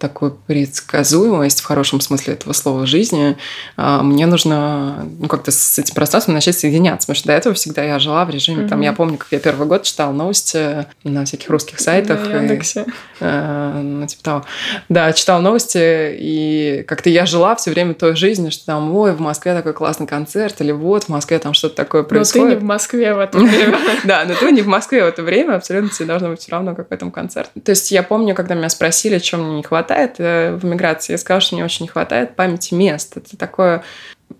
такую 0.00 0.32
предсказуемость 0.46 1.60
в 1.60 1.64
хорошем 1.64 2.00
смысле 2.00 2.34
этого 2.34 2.52
слова 2.54 2.86
жизни, 2.86 3.36
а, 3.76 4.02
мне 4.02 4.26
нужно 4.26 5.06
ну, 5.18 5.28
как-то 5.28 5.50
с 5.50 5.78
этим 5.78 5.94
пространством 5.94 6.34
начать 6.34 6.58
соединяться, 6.58 7.06
потому 7.06 7.18
что 7.18 7.28
до 7.28 7.34
этого 7.34 7.54
всегда 7.54 7.84
я 7.84 7.98
жила 7.98 8.24
в 8.24 8.30
режиме, 8.30 8.64
mm-hmm. 8.64 8.68
там, 8.68 8.80
я 8.80 8.92
помню, 8.94 9.18
как 9.18 9.28
я 9.30 9.38
первый 9.38 9.68
год 9.68 9.82
читала 9.82 10.12
новости 10.12 10.86
на 11.04 11.24
всяких 11.26 11.50
русских 11.50 11.80
сайтах. 11.80 12.26
На 12.26 12.36
Яндексе. 12.36 12.86
И, 12.86 12.92
э, 13.20 13.80
ну, 13.82 14.06
типа 14.06 14.22
того. 14.22 14.44
Да, 14.88 15.12
читала 15.12 15.40
новости, 15.40 16.16
и 16.18 16.84
как-то 16.88 17.10
я 17.10 17.26
жила 17.26 17.54
все 17.56 17.70
время 17.70 17.92
той 17.92 18.16
жизнью, 18.16 18.50
что 18.50 18.64
там, 18.64 18.96
ой, 18.96 19.12
в 19.12 19.20
Москве 19.20 19.54
такой 19.54 19.74
классный 19.74 20.06
концерт, 20.06 20.60
или 20.60 20.72
вот, 20.72 21.04
в 21.04 21.08
Москве 21.10 21.38
там 21.38 21.52
что-то 21.52 21.76
такое 21.76 22.04
происходит. 22.04 22.44
Но 22.44 22.50
ты 22.50 22.56
не 22.56 22.60
в 22.60 22.64
Москве 22.64 23.14
в 23.14 23.18
это 23.18 23.38
время. 23.38 23.78
Да, 24.04 24.24
но 24.26 24.34
ты 24.34 24.50
не 24.50 24.62
в 24.62 24.66
Москве 24.66 25.04
в 25.04 25.08
это 25.08 25.22
время, 25.22 25.56
абсолютно 25.56 25.90
тебе 25.90 26.06
должно 26.06 26.30
быть 26.30 26.40
все 26.40 26.52
равно, 26.52 26.74
какой 26.74 26.96
там 26.96 27.10
концерт. 27.10 27.50
То 27.62 27.70
есть 27.70 27.90
я 27.90 28.02
помню, 28.02 28.34
когда 28.34 28.54
меня 28.54 28.70
спросили, 28.70 29.18
чем 29.18 29.42
мне 29.44 29.56
не 29.58 29.62
хватает, 29.62 29.89
хватает 29.90 30.16
э, 30.18 30.56
в 30.56 30.64
миграции. 30.64 31.12
Я 31.12 31.18
сказала, 31.18 31.40
что 31.40 31.56
мне 31.56 31.64
очень 31.64 31.84
не 31.84 31.88
хватает 31.88 32.36
памяти 32.36 32.74
мест. 32.74 33.16
Это 33.16 33.36
такое 33.36 33.82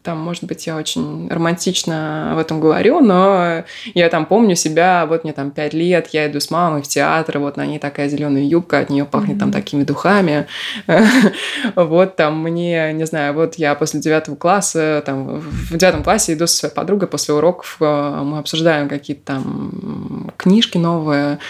там, 0.02 0.18
может 0.18 0.44
быть, 0.44 0.68
я 0.68 0.76
очень 0.76 1.28
романтично 1.28 2.32
об 2.32 2.38
этом 2.38 2.60
говорю, 2.60 3.00
но 3.00 3.64
я 3.92 4.08
там 4.08 4.24
помню 4.24 4.54
себя, 4.54 5.04
вот 5.04 5.24
мне 5.24 5.32
там 5.32 5.50
пять 5.50 5.74
лет, 5.74 6.08
я 6.12 6.30
иду 6.30 6.38
с 6.38 6.48
мамой 6.48 6.82
в 6.82 6.86
театр, 6.86 7.40
вот 7.40 7.56
на 7.56 7.66
ней 7.66 7.80
такая 7.80 8.08
зеленая 8.08 8.44
юбка, 8.44 8.78
от 8.78 8.88
нее 8.88 9.04
пахнет 9.04 9.36
mm-hmm. 9.36 9.40
там 9.40 9.52
такими 9.52 9.82
духами. 9.82 10.46
вот 11.74 12.14
там 12.14 12.40
мне, 12.40 12.92
не 12.92 13.04
знаю, 13.04 13.34
вот 13.34 13.56
я 13.56 13.74
после 13.74 13.98
девятого 13.98 14.36
класса, 14.36 15.02
там 15.04 15.40
в 15.40 15.76
девятом 15.76 16.04
классе 16.04 16.34
иду 16.34 16.46
со 16.46 16.56
своей 16.56 16.74
подругой 16.74 17.08
после 17.08 17.34
уроков, 17.34 17.76
э, 17.80 18.22
мы 18.24 18.38
обсуждаем 18.38 18.88
какие-то 18.88 19.22
там 19.24 20.32
книжки 20.36 20.78
новые, 20.78 21.40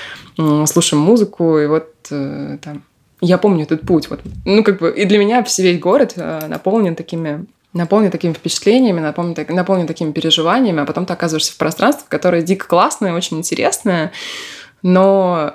слушаем 0.65 1.03
музыку, 1.03 1.59
и 1.59 1.67
вот 1.67 1.91
э, 2.11 2.57
там 2.63 2.83
я 3.21 3.39
помню 3.39 3.65
этот 3.65 3.83
путь. 3.83 4.09
Вот. 4.09 4.21
Ну, 4.45 4.65
как 4.65 4.79
бы, 4.79 4.91
и 4.91 5.05
для 5.05 5.19
меня 5.19 5.45
весь 5.59 5.79
город 5.79 6.15
э, 6.17 6.47
наполнен 6.49 6.95
такими 6.95 7.47
наполнен 7.73 8.11
такими 8.11 8.33
впечатлениями, 8.33 8.99
наполнен, 8.99 9.37
наполнен 9.49 9.87
такими 9.87 10.11
переживаниями, 10.11 10.83
а 10.83 10.87
потом 10.87 11.07
ты 11.07 11.13
оказываешься 11.13 11.53
в 11.53 11.57
пространстве, 11.57 12.05
которое 12.09 12.43
дико 12.43 12.67
классное, 12.67 13.13
очень 13.15 13.39
интересное, 13.39 14.11
но 14.83 15.55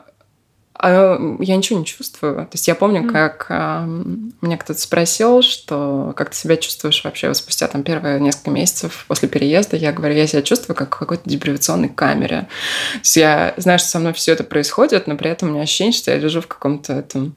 я 0.81 1.55
ничего 1.55 1.79
не 1.79 1.85
чувствую. 1.85 2.35
То 2.35 2.49
есть 2.53 2.67
я 2.67 2.75
помню, 2.75 3.11
как 3.11 3.49
меня 3.49 4.57
кто-то 4.57 4.79
спросил, 4.79 5.41
что 5.41 6.13
как 6.15 6.31
ты 6.31 6.35
себя 6.35 6.57
чувствуешь 6.57 7.03
вообще 7.03 7.33
спустя 7.33 7.67
там 7.67 7.83
первые 7.83 8.19
несколько 8.19 8.51
месяцев 8.51 9.05
после 9.07 9.29
переезда. 9.29 9.77
Я 9.77 9.93
говорю, 9.93 10.15
я 10.15 10.27
себя 10.27 10.41
чувствую 10.41 10.75
как 10.75 10.95
в 10.95 10.99
какой-то 10.99 11.29
депривационной 11.29 11.89
камере. 11.89 12.47
То 12.93 12.99
есть 12.99 13.17
я 13.17 13.53
знаю, 13.57 13.79
что 13.79 13.87
со 13.87 13.99
мной 13.99 14.13
все 14.13 14.33
это 14.33 14.43
происходит, 14.43 15.07
но 15.07 15.15
при 15.15 15.31
этом 15.31 15.49
у 15.49 15.51
меня 15.53 15.63
ощущение, 15.63 15.93
что 15.93 16.11
я 16.11 16.17
лежу 16.17 16.41
в 16.41 16.47
каком-то 16.47 16.93
этом 16.93 17.35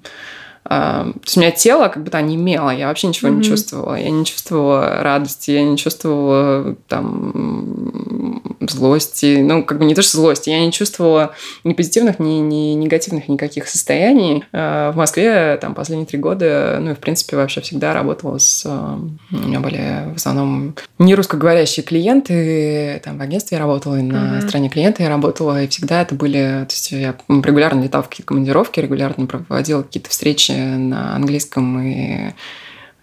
то 0.68 1.14
есть 1.24 1.36
у 1.38 1.40
меня 1.40 1.50
тело 1.50 1.88
как 1.88 2.02
будто 2.02 2.18
онемело, 2.18 2.68
я 2.68 2.88
вообще 2.88 3.06
ничего 3.06 3.30
mm-hmm. 3.30 3.36
не 3.36 3.42
чувствовала. 3.42 3.94
Я 3.94 4.10
не 4.10 4.26
чувствовала 4.26 5.02
радости, 5.02 5.50
я 5.52 5.64
не 5.64 5.78
чувствовала 5.78 6.76
там 6.88 8.42
злости. 8.60 9.40
Ну, 9.40 9.64
как 9.64 9.78
бы 9.78 9.86
не 9.86 9.94
то, 9.94 10.02
что 10.02 10.18
злости, 10.18 10.50
я 10.50 10.64
не 10.64 10.70
чувствовала 10.70 11.32
ни 11.64 11.72
позитивных, 11.72 12.18
ни, 12.18 12.40
ни 12.40 12.74
негативных 12.74 13.28
никаких 13.28 13.66
состояний. 13.66 14.44
А, 14.52 14.92
в 14.92 14.96
Москве 14.96 15.56
там 15.58 15.74
последние 15.74 16.06
три 16.06 16.18
года, 16.18 16.78
ну 16.82 16.90
и 16.90 16.94
в 16.94 16.98
принципе 16.98 17.36
вообще 17.36 17.62
всегда 17.62 17.94
работала 17.94 18.36
с... 18.36 18.66
У 18.66 19.36
меня 19.36 19.60
были 19.60 20.12
в 20.12 20.16
основном 20.16 20.74
не 20.98 21.14
русскоговорящие 21.14 21.82
клиенты, 21.82 23.00
там 23.02 23.16
в 23.16 23.22
агентстве 23.22 23.56
я 23.56 23.62
работала, 23.62 23.98
и 23.98 24.02
на 24.02 24.16
mm-hmm. 24.16 24.48
стороне 24.48 24.68
клиента 24.68 25.02
я 25.02 25.08
работала, 25.08 25.62
и 25.62 25.68
всегда 25.68 26.02
это 26.02 26.14
были... 26.14 26.66
То 26.68 26.74
есть 26.74 26.90
я 26.92 27.14
регулярно 27.28 27.82
летала 27.82 28.02
в 28.02 28.10
какие-то 28.10 28.28
командировки, 28.28 28.80
регулярно 28.80 29.26
проводила 29.26 29.82
какие-то 29.82 30.10
встречи 30.10 30.57
на 30.60 31.14
английском 31.16 31.80
и 31.80 32.32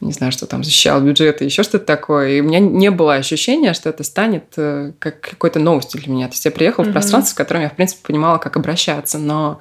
не 0.01 0.11
знаю, 0.11 0.31
что 0.31 0.45
там 0.45 0.63
защищал 0.63 1.01
бюджет 1.01 1.41
и 1.41 1.45
еще 1.45 1.63
что-то 1.63 1.85
такое. 1.85 2.31
И 2.31 2.41
у 2.41 2.43
меня 2.43 2.59
не 2.59 2.91
было 2.91 3.15
ощущения, 3.15 3.73
что 3.73 3.89
это 3.89 4.03
станет 4.03 4.43
э, 4.57 4.91
как 4.99 5.21
какой-то 5.21 5.59
новостью 5.59 6.01
для 6.01 6.13
меня. 6.13 6.27
То 6.27 6.33
есть 6.33 6.45
я 6.45 6.51
приехала 6.51 6.85
mm-hmm. 6.85 6.89
в 6.89 6.93
пространство, 6.93 7.31
с 7.31 7.33
которым 7.33 7.63
я, 7.63 7.69
в 7.69 7.75
принципе, 7.75 8.05
понимала, 8.05 8.37
как 8.37 8.57
обращаться, 8.57 9.17
но 9.17 9.59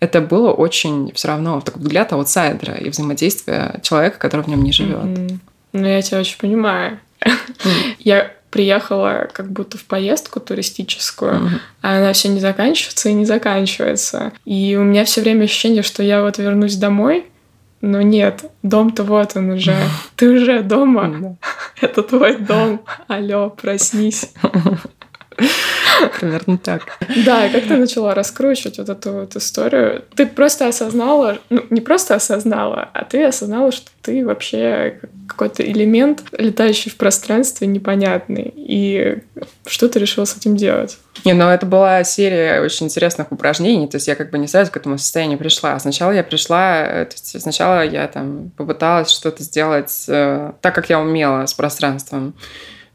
это 0.00 0.20
было 0.20 0.50
очень 0.52 1.12
все 1.14 1.28
равно 1.28 1.60
такой 1.60 1.82
взгляд 1.82 2.12
аутсайдера 2.12 2.74
и 2.74 2.88
взаимодействие 2.88 3.80
человека, 3.82 4.18
который 4.18 4.42
в 4.42 4.48
нем 4.48 4.62
не 4.62 4.72
живет. 4.72 5.04
Mm-hmm. 5.04 5.38
Ну, 5.72 5.86
я 5.86 6.02
тебя 6.02 6.20
очень 6.20 6.38
понимаю. 6.38 6.98
Я 7.98 8.32
приехала 8.56 9.28
как 9.34 9.52
будто 9.52 9.76
в 9.76 9.84
поездку 9.84 10.40
туристическую, 10.40 11.34
mm-hmm. 11.34 11.60
а 11.82 11.98
она 11.98 12.14
все 12.14 12.28
не 12.28 12.40
заканчивается 12.40 13.10
и 13.10 13.12
не 13.12 13.26
заканчивается. 13.26 14.32
И 14.46 14.78
у 14.80 14.82
меня 14.82 15.04
все 15.04 15.20
время 15.20 15.44
ощущение, 15.44 15.82
что 15.82 16.02
я 16.02 16.22
вот 16.22 16.38
вернусь 16.38 16.76
домой, 16.76 17.26
но 17.82 18.00
нет, 18.00 18.50
дом-то 18.62 19.04
вот 19.04 19.36
он 19.36 19.50
уже. 19.50 19.76
Ты 20.16 20.30
уже 20.30 20.62
дома. 20.62 21.36
Это 21.82 22.02
твой 22.02 22.38
дом. 22.38 22.80
Алло, 23.08 23.50
проснись. 23.50 24.32
Примерно 26.18 26.58
так. 26.58 26.82
Да, 27.24 27.46
и 27.46 27.52
как 27.52 27.64
ты 27.64 27.76
начала 27.76 28.14
раскручивать 28.14 28.78
вот 28.78 28.88
эту 28.88 29.12
вот 29.12 29.36
историю? 29.36 30.04
Ты 30.14 30.26
просто 30.26 30.68
осознала, 30.68 31.38
ну, 31.50 31.64
не 31.70 31.80
просто 31.80 32.14
осознала, 32.14 32.88
а 32.92 33.04
ты 33.04 33.24
осознала, 33.24 33.72
что 33.72 33.90
ты 34.02 34.24
вообще 34.24 35.00
какой-то 35.26 35.62
элемент, 35.62 36.22
летающий 36.32 36.90
в 36.90 36.96
пространстве, 36.96 37.66
непонятный. 37.66 38.52
И 38.56 39.18
что 39.66 39.88
ты 39.88 39.98
решила 39.98 40.24
с 40.24 40.36
этим 40.36 40.56
делать? 40.56 40.98
Не, 41.24 41.32
ну 41.32 41.48
это 41.48 41.66
была 41.66 42.04
серия 42.04 42.60
очень 42.60 42.86
интересных 42.86 43.32
упражнений, 43.32 43.88
то 43.88 43.96
есть 43.96 44.06
я 44.06 44.14
как 44.14 44.30
бы 44.30 44.38
не 44.38 44.46
сразу 44.46 44.70
к 44.70 44.76
этому 44.76 44.98
состоянию 44.98 45.38
пришла. 45.38 45.78
Сначала 45.78 46.12
я 46.12 46.22
пришла, 46.22 46.82
э, 46.82 47.04
то 47.06 47.12
есть 47.12 47.40
сначала 47.40 47.84
я 47.84 48.06
там 48.06 48.50
попыталась 48.56 49.10
что-то 49.10 49.42
сделать 49.42 50.04
э, 50.08 50.52
так, 50.60 50.74
как 50.74 50.88
я 50.88 51.00
умела 51.00 51.46
с 51.46 51.54
пространством. 51.54 52.34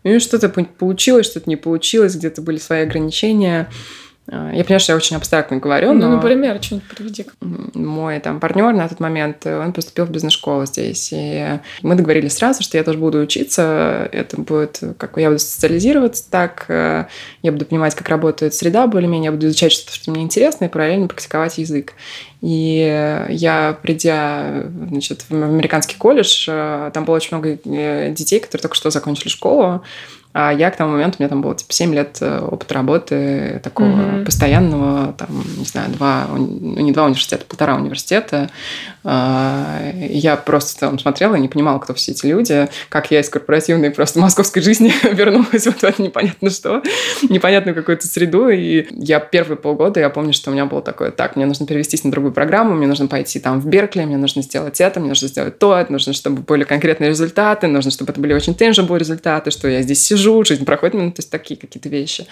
Ну, 0.04 0.20
что-то 0.20 0.50
получилось, 0.50 1.28
что-то 1.28 1.50
не 1.50 1.56
получилось, 1.56 2.16
где-то 2.16 2.42
были 2.42 2.58
свои 2.58 2.82
ограничения. 2.82 3.70
А, 4.28 4.52
я 4.54 4.64
понимаю, 4.64 4.80
что 4.80 4.94
я 4.94 4.98
очень 4.98 5.16
абстрактно 5.16 5.58
говорю, 5.58 5.94
ну, 5.94 6.08
но... 6.08 6.16
Например, 6.16 6.62
что-нибудь 6.62 6.88
приведи. 6.90 7.26
Мой 7.42 8.20
там 8.20 8.40
партнер 8.40 8.74
на 8.74 8.88
тот 8.88 9.00
момент, 9.00 9.46
он 9.46 9.74
поступил 9.74 10.06
в 10.06 10.12
бизнес-школу 10.12 10.66
здесь, 10.66 11.10
и 11.12 11.60
мы 11.82 11.96
договорились 11.96 12.34
сразу, 12.34 12.64
что 12.64 12.78
я 12.78 12.84
тоже 12.84 13.00
буду 13.00 13.20
учиться, 13.20 14.10
это 14.12 14.40
будет, 14.40 14.80
как 14.98 15.18
я 15.18 15.30
буду 15.30 15.40
специализироваться 15.40 16.30
так, 16.30 16.66
э, 16.68 17.06
я 17.42 17.52
буду 17.52 17.66
понимать, 17.66 17.96
как 17.96 18.08
работает 18.10 18.54
среда 18.54 18.88
более-менее, 18.88 19.26
я 19.26 19.32
буду 19.32 19.48
изучать 19.48 19.72
что-то, 19.72 19.96
что 19.96 20.12
мне 20.12 20.24
интересно, 20.24 20.66
и 20.66 20.70
параллельно 20.70 21.08
практиковать 21.08 21.58
язык. 21.58 21.94
И 22.41 23.25
я, 23.30 23.77
придя 23.82 24.63
значит, 24.89 25.25
в 25.30 25.34
американский 25.34 25.95
колледж, 25.95 26.45
э, 26.47 26.89
там 26.91 27.06
было 27.06 27.15
очень 27.15 27.38
много 27.38 27.60
э, 27.63 28.12
детей, 28.12 28.39
которые 28.39 28.63
только 28.63 28.75
что 28.75 28.89
закончили 28.89 29.30
школу, 29.30 29.84
а 30.34 30.52
я 30.52 30.72
к 30.72 30.78
тому 30.78 30.94
моменту, 30.94 31.17
у 31.20 31.22
меня 31.22 31.30
там 31.30 31.41
было 31.41 31.56
типа 31.56 31.74
7 31.74 31.94
лет 31.94 32.17
э, 32.22 32.39
опыта 32.39 32.74
работы 32.74 33.60
такого 33.63 33.88
mm-hmm. 33.88 34.26
постоянного, 34.26 35.13
там, 35.13 35.30
не 35.58 35.65
знаю, 35.65 35.91
два, 35.91 36.28
ну 36.30 36.82
не 36.82 36.91
два 36.91 37.06
университета, 37.06 37.46
полтора 37.46 37.76
университета. 37.76 38.50
А, 39.04 39.82
я 39.94 40.38
просто 40.38 40.80
там 40.80 41.00
смотрела 41.00 41.36
и 41.36 41.39
не 41.39 41.48
понимала, 41.48 41.80
кто 41.80 41.94
все 41.94 42.12
эти 42.12 42.26
люди, 42.28 42.70
как 42.89 43.12
я 43.12 43.20
из 43.20 43.30
корпоративной 43.30 43.91
просто 43.91 44.20
московской 44.20 44.62
жизни 44.62 44.94
вернулась 45.12 45.65
вот 45.65 45.80
в 45.80 45.84
это 45.84 46.02
непонятно 46.02 46.50
что, 46.50 46.82
непонятную 47.30 47.76
какую-то 47.76 48.08
среду. 48.08 48.50
И 48.50 48.88
я 48.91 49.20
первые 49.20 49.58
полгода, 49.58 50.00
я 50.00 50.10
помню, 50.10 50.34
что 50.34 50.50
у 50.52 50.54
меня 50.54 50.65
было 50.65 50.82
такое, 50.82 51.12
так, 51.12 51.36
мне 51.36 51.46
нужно 51.46 51.65
перевестись 51.65 52.04
на 52.04 52.12
другую 52.12 52.32
программу, 52.32 52.74
мне 52.74 52.88
нужно 52.88 53.08
пойти 53.08 53.39
там 53.39 53.60
в 53.60 53.67
Беркли, 53.67 54.06
мне 54.06 54.17
нужно 54.17 54.44
сделать 54.44 54.80
это, 54.80 55.00
мне 55.00 55.10
нужно 55.10 55.28
сделать 55.28 55.60
то, 55.60 55.76
это 55.76 55.91
нужно, 55.91 56.13
чтобы 56.13 56.41
были 56.41 56.63
конкретные 56.63 57.10
результаты, 57.10 57.67
нужно, 57.67 57.91
чтобы 57.91 58.12
это 58.12 58.22
были 58.22 58.34
очень 58.34 58.54
tangible 58.54 58.98
результаты, 58.98 59.52
что 59.52 59.67
я 59.67 59.82
здесь 59.82 60.02
сижу, 60.02 60.21
сижу, 60.22 60.44
жизнь 60.46 60.66
проходит, 60.66 60.96
ну, 60.96 61.12
то 61.12 61.20
есть 61.20 61.30
такие 61.30 61.60
какие-то 61.60 61.90
вещи. 61.90 62.28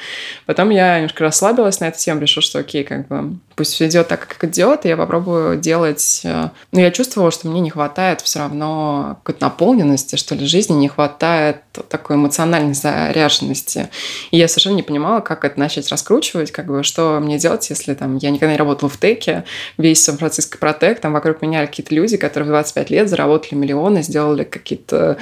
Потом 0.45 0.69
я 0.69 0.97
немножко 0.97 1.23
расслабилась 1.23 1.80
на 1.80 1.86
эту 1.86 1.99
тему, 1.99 2.21
решила, 2.21 2.43
что 2.43 2.60
окей, 2.60 2.84
как 2.84 3.08
бы 3.08 3.38
пусть 3.56 3.73
все 3.73 3.88
идет 3.88 4.08
так, 4.08 4.25
как 4.28 4.43
идет, 4.45 4.86
и 4.86 4.89
я 4.89 4.97
попробую 4.97 5.58
делать... 5.58 6.21
Э, 6.23 6.49
но 6.71 6.80
я 6.80 6.91
чувствовала, 6.91 7.32
что 7.32 7.47
мне 7.47 7.60
не 7.60 7.69
хватает 7.69 8.21
все 8.21 8.39
равно 8.39 9.17
какой-то 9.23 9.45
наполненности, 9.45 10.15
что 10.15 10.36
ли, 10.36 10.45
жизни, 10.45 10.73
не 10.73 10.88
хватает 10.88 11.58
такой 11.89 12.15
эмоциональной 12.15 12.73
заряженности. 12.73 13.89
И 14.32 14.38
я 14.38 14.47
совершенно 14.47 14.75
не 14.75 14.84
понимала, 14.84 15.19
как 15.19 15.43
это 15.43 15.60
начать 15.60 15.89
раскручивать, 15.89 16.52
как 16.52 16.67
бы, 16.67 16.84
что 16.84 17.19
мне 17.19 17.38
делать, 17.38 17.69
если 17.69 17.93
там 17.95 18.17
я 18.17 18.30
никогда 18.30 18.54
не 18.54 18.58
работала 18.58 18.89
в 18.89 18.97
теке, 18.97 19.43
весь 19.78 20.04
Сан-Франциско 20.04 20.58
протек, 20.58 20.99
там 20.99 21.13
вокруг 21.13 21.41
меня 21.41 21.65
какие-то 21.65 21.93
люди, 21.93 22.17
которые 22.17 22.47
в 22.47 22.52
25 22.52 22.89
лет 22.91 23.10
заработали 23.10 23.56
миллионы, 23.56 24.04
сделали 24.04 24.43
какие-то 24.43 25.17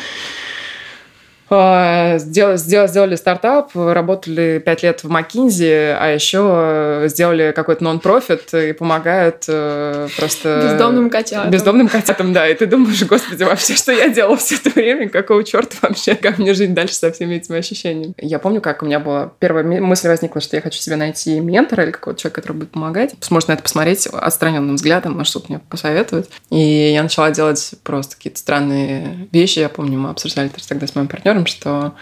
сделали, 1.49 2.57
сделали, 2.57 2.87
сделали 2.87 3.15
стартап, 3.15 3.71
работали 3.73 4.61
пять 4.63 4.83
лет 4.83 5.03
в 5.03 5.11
McKinsey, 5.11 5.97
а 5.99 6.07
еще 6.07 7.07
сделали 7.07 7.53
какой-то 7.55 7.83
нон-профит 7.83 8.53
и 8.53 8.73
помогают 8.73 9.45
э, 9.47 10.07
просто... 10.17 10.69
Бездомным 10.71 11.09
котятам. 11.09 11.51
Бездомным 11.51 11.87
котятам, 11.87 12.33
да. 12.33 12.47
И 12.47 12.53
ты 12.53 12.65
думаешь, 12.65 13.03
господи, 13.03 13.43
вообще, 13.43 13.75
что 13.75 13.91
я 13.91 14.09
делала 14.09 14.37
все 14.37 14.55
это 14.55 14.69
время? 14.71 15.09
Какого 15.09 15.43
черта 15.43 15.75
вообще? 15.81 16.15
Как 16.15 16.37
мне 16.37 16.53
жить 16.53 16.73
дальше 16.73 16.95
со 16.95 17.11
всеми 17.11 17.35
этими 17.35 17.57
ощущениями? 17.57 18.13
Я 18.17 18.39
помню, 18.39 18.61
как 18.61 18.83
у 18.83 18.85
меня 18.85 18.99
была 18.99 19.31
первая 19.39 19.63
мысль 19.63 20.07
возникла, 20.07 20.41
что 20.41 20.55
я 20.55 20.61
хочу 20.61 20.79
себе 20.79 20.95
найти 20.95 21.39
ментора 21.39 21.83
или 21.83 21.91
какого-то 21.91 22.21
человека, 22.21 22.41
который 22.41 22.57
будет 22.57 22.71
помогать. 22.71 23.15
Сможет 23.21 23.49
на 23.49 23.53
это 23.53 23.63
посмотреть 23.63 24.07
отстраненным 24.07 24.75
взглядом, 24.75 25.13
может 25.13 25.29
что-то 25.29 25.47
мне 25.49 25.59
посоветовать. 25.69 26.29
И 26.49 26.91
я 26.93 27.03
начала 27.03 27.31
делать 27.31 27.73
просто 27.83 28.15
какие-то 28.15 28.39
странные 28.39 29.27
вещи. 29.31 29.59
Я 29.59 29.69
помню, 29.69 29.99
мы 29.99 30.09
обсуждали 30.09 30.49
тогда 30.67 30.87
с 30.87 30.95
моим 30.95 31.07
партнером, 31.07 31.36
партнером, 31.37 31.45
что 31.45 31.93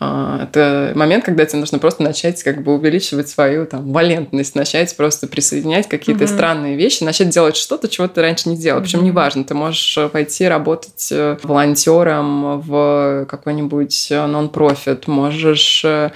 а, 0.00 0.44
это 0.44 0.92
момент, 0.94 1.24
когда 1.24 1.44
тебе 1.44 1.58
нужно 1.58 1.78
просто 1.78 2.02
начать 2.04 2.42
как 2.44 2.62
бы 2.62 2.74
увеличивать 2.74 3.28
свою 3.28 3.66
там 3.66 3.92
валентность, 3.92 4.54
начать 4.54 4.96
просто 4.96 5.26
присоединять 5.26 5.88
какие-то 5.88 6.24
mm-hmm. 6.24 6.34
странные 6.34 6.76
вещи, 6.76 7.02
начать 7.02 7.30
делать 7.30 7.56
что-то, 7.56 7.88
чего 7.88 8.06
ты 8.06 8.22
раньше 8.22 8.48
не 8.48 8.56
делал. 8.56 8.78
Mm-hmm. 8.78 8.84
Причем 8.84 9.04
неважно, 9.04 9.44
ты 9.44 9.54
можешь 9.54 9.98
пойти 10.12 10.46
работать 10.46 11.08
э, 11.10 11.36
волонтером 11.42 12.60
в 12.60 13.26
какой-нибудь 13.28 14.12
э, 14.12 14.26
нон-профит, 14.26 15.08
можешь 15.08 15.84
э, 15.84 16.12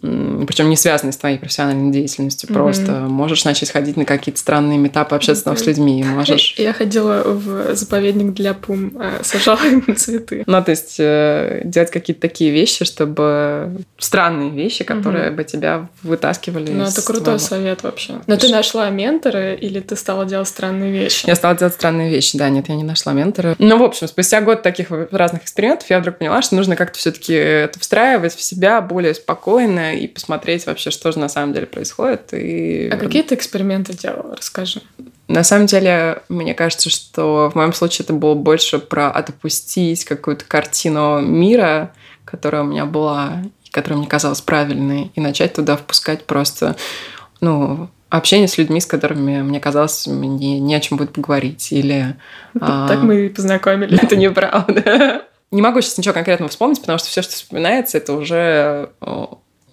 причем 0.00 0.70
не 0.70 0.76
связанные 0.76 1.12
с 1.12 1.18
твоей 1.18 1.38
профессиональной 1.38 1.92
деятельностью. 1.92 2.48
Mm-hmm. 2.48 2.54
Просто 2.54 2.92
можешь 2.92 3.44
начать 3.44 3.70
ходить 3.70 3.96
на 3.96 4.06
какие-то 4.06 4.40
странные 4.40 4.78
метапы, 4.78 5.14
общаться 5.14 5.50
mm-hmm. 5.50 5.56
с 5.56 5.66
людьми. 5.66 6.04
Можешь... 6.04 6.54
Я 6.56 6.72
ходила 6.72 7.22
в 7.24 7.74
заповедник 7.74 8.32
для 8.32 8.54
пум, 8.54 8.92
э, 8.98 9.20
сажала 9.22 9.62
им 9.64 9.94
цветы. 9.96 10.44
Ну, 10.46 10.64
то 10.64 10.70
есть 10.70 10.96
э, 10.98 11.60
делать 11.64 11.90
какие-то 11.90 12.22
такие 12.22 12.50
вещи, 12.50 12.84
чтобы... 12.84 13.82
Странные 13.98 14.50
вещи, 14.50 14.82
которые 14.82 15.28
mm-hmm. 15.28 15.34
бы 15.34 15.44
тебя 15.44 15.88
вытаскивали 16.02 16.70
Ну, 16.70 16.84
это 16.84 17.02
крутой 17.02 17.24
твоего... 17.24 17.38
совет 17.38 17.82
вообще. 17.82 18.14
Но 18.26 18.36
ты 18.36 18.48
нашла 18.48 18.88
ментора 18.88 19.52
или 19.52 19.80
ты 19.80 19.94
стала 19.96 20.24
делать 20.24 20.48
странные 20.48 20.90
вещи? 20.90 21.26
Я 21.26 21.34
стала 21.34 21.54
делать 21.54 21.74
странные 21.74 22.10
вещи, 22.10 22.38
да. 22.38 22.48
Нет, 22.48 22.68
я 22.68 22.76
не 22.76 22.84
нашла 22.84 23.12
ментора. 23.12 23.56
Ну, 23.58 23.78
в 23.78 23.82
общем, 23.82 24.08
спустя 24.08 24.40
год 24.40 24.62
таких 24.62 24.88
разных 25.10 25.42
экспериментов 25.42 25.90
я 25.90 26.00
вдруг 26.00 26.16
поняла, 26.16 26.40
что 26.40 26.56
нужно 26.56 26.76
как-то 26.76 26.98
все 26.98 27.12
таки 27.12 27.34
это 27.34 27.78
встраивать 27.78 28.34
в 28.34 28.42
себя 28.42 28.80
более 28.80 29.14
спокойно 29.14 29.81
и 29.90 30.06
посмотреть 30.06 30.66
вообще, 30.66 30.90
что 30.90 31.10
же 31.10 31.18
на 31.18 31.28
самом 31.28 31.52
деле 31.52 31.66
происходит. 31.66 32.32
И... 32.32 32.88
А 32.88 32.96
какие 32.96 33.22
ты 33.22 33.34
эксперименты 33.34 33.92
делала? 33.94 34.36
Расскажи. 34.36 34.80
На 35.28 35.44
самом 35.44 35.66
деле, 35.66 36.22
мне 36.28 36.54
кажется, 36.54 36.90
что 36.90 37.50
в 37.50 37.54
моем 37.54 37.72
случае 37.72 38.04
это 38.04 38.12
было 38.12 38.34
больше 38.34 38.78
про 38.78 39.10
отпустить 39.10 40.04
какую-то 40.04 40.44
картину 40.44 41.20
мира, 41.20 41.92
которая 42.24 42.62
у 42.62 42.66
меня 42.66 42.86
была, 42.86 43.42
и 43.64 43.70
которая 43.70 43.98
мне 43.98 44.08
казалась 44.08 44.40
правильной, 44.40 45.10
и 45.14 45.20
начать 45.20 45.54
туда 45.54 45.76
впускать 45.76 46.24
просто, 46.26 46.76
ну, 47.40 47.88
общение 48.10 48.46
с 48.46 48.58
людьми, 48.58 48.78
с 48.80 48.86
которыми 48.86 49.40
мне 49.40 49.58
казалось, 49.58 50.06
мне 50.06 50.60
не 50.60 50.74
о 50.74 50.80
чем 50.80 50.98
будет 50.98 51.12
поговорить. 51.12 51.72
Или, 51.72 52.16
так 52.58 53.02
мы 53.02 53.26
и 53.26 53.28
познакомились. 53.30 53.98
Это 54.02 54.16
неправда. 54.16 55.22
Не 55.50 55.62
могу 55.62 55.80
сейчас 55.80 55.98
ничего 55.98 56.14
конкретного 56.14 56.50
вспомнить, 56.50 56.80
потому 56.80 56.98
что 56.98 57.08
все, 57.08 57.22
что 57.22 57.32
вспоминается, 57.32 57.98
это 57.98 58.12
уже 58.14 58.90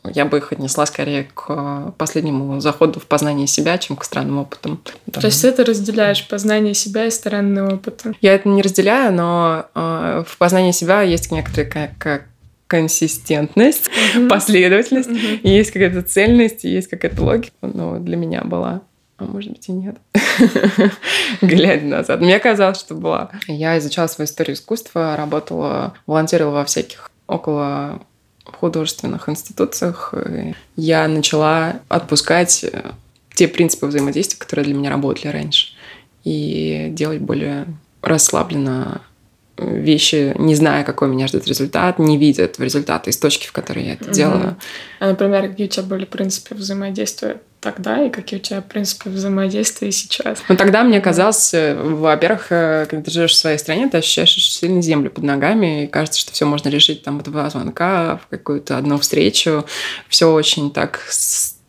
я 0.06 0.26
бы 0.26 0.38
их 0.38 0.52
отнесла 0.52 0.86
скорее 0.86 1.28
к 1.34 1.94
последнему 1.98 2.60
заходу 2.60 3.00
в 3.00 3.06
познание 3.06 3.48
себя, 3.48 3.78
чем 3.78 3.96
к 3.96 4.04
странным 4.04 4.40
опытам. 4.40 4.82
То 5.12 5.26
есть 5.26 5.42
ты 5.42 5.64
разделяешь 5.64 6.28
познание 6.28 6.74
себя 6.74 7.06
и 7.06 7.12
странные 7.12 7.66
опыты? 7.66 8.16
Я 8.22 8.36
это 8.36 8.48
не 8.50 8.62
разделяю, 8.62 9.14
но 9.14 9.66
э, 9.76 10.24
в 10.28 10.38
познании 10.38 10.72
себя 10.72 11.02
есть 11.02 11.32
некоторые 11.32 11.94
как, 11.98 12.24
консистентность, 12.68 13.90
mm-hmm. 13.90 14.28
последовательность, 14.28 15.10
mm-hmm. 15.10 15.42
и 15.42 15.50
есть 15.50 15.72
какая-то 15.72 16.04
цельность, 16.04 16.66
и 16.66 16.70
есть 16.70 16.88
какая-то 16.88 17.24
логика. 17.24 17.54
Но 17.62 18.00
для 18.00 18.16
меня 18.16 18.44
была 18.44 18.82
а 19.18 19.26
может 19.26 19.52
быть 19.52 19.68
и 19.68 19.74
нет, 19.74 19.98
глядя 21.42 21.86
назад. 21.86 22.22
Мне 22.22 22.40
казалось, 22.40 22.80
что 22.80 22.96
была. 22.96 23.32
Я 23.48 23.78
изучала 23.78 24.08
свою 24.08 24.28
историю 24.28 24.56
искусства, 24.56 25.18
работала, 25.18 25.94
волонтировала 26.08 26.60
во 26.60 26.66
всяких 26.66 27.12
около 27.28 28.02
художественных 28.56 29.30
институциях. 29.30 30.14
Я 30.76 31.08
начала 31.08 31.80
отпускать 31.88 32.64
э, 32.64 32.92
те 33.34 33.48
принципы 33.48 33.88
взаимодействия, 33.88 34.38
которые 34.38 34.66
для 34.66 34.74
меня 34.74 34.90
работали 34.90 35.28
раньше, 35.28 35.74
и 36.24 36.88
делать 36.92 37.20
более 37.20 37.68
расслабленно 38.02 39.02
вещи, 39.58 40.34
не 40.38 40.56
зная, 40.56 40.84
какой 40.84 41.10
меня 41.10 41.28
ждет 41.28 41.48
результат, 41.48 42.00
не 42.00 42.18
видя 42.18 42.44
этого 42.44 42.64
результата 42.66 43.10
из 43.10 43.18
точки, 43.18 43.48
в 43.48 43.52
которой 43.52 43.86
я 43.86 43.94
это 43.94 44.06
mm-hmm. 44.06 44.14
делаю. 44.14 44.58
А, 45.00 45.10
например, 45.10 45.50
какие 45.50 45.68
у 45.68 45.70
тебя 45.70 45.84
были 45.84 46.06
принципы 46.06 46.56
взаимодействия 46.56 47.42
тогда 47.60 48.06
и 48.06 48.10
какие 48.10 48.40
у 48.40 48.44
тебя 48.44 48.62
принципы 48.62 49.10
взаимодействия 49.10 49.92
сейчас? 49.92 50.40
Ну, 50.48 50.56
тогда 50.56 50.84
мне 50.84 51.02
казалось, 51.02 51.54
э, 51.54 51.76
во-первых, 51.76 52.48
э, 52.52 52.86
когда 52.90 53.04
ты 53.04 53.12
живешь 53.12 53.32
в 53.32 53.38
своей 53.38 53.58
стране, 53.58 53.90
ты 53.90 53.98
ощущаешь 53.98 54.36
очень 54.36 54.52
сильно 54.52 54.82
землю 54.82 55.12
под 55.12 55.24
ногами, 55.24 55.84
и 55.84 55.88
кажется, 55.88 56.20
что 56.20 56.32
все 56.32 56.46
можно 56.46 56.70
решить 56.70 57.04
там 57.04 57.20
в 57.20 57.24
два 57.24 57.50
звонка, 57.50 58.20
в 58.24 58.28
какую-то 58.28 58.78
одну 58.78 58.98
встречу. 58.98 59.66
Все 60.08 60.32
очень 60.32 60.72
так 60.72 61.02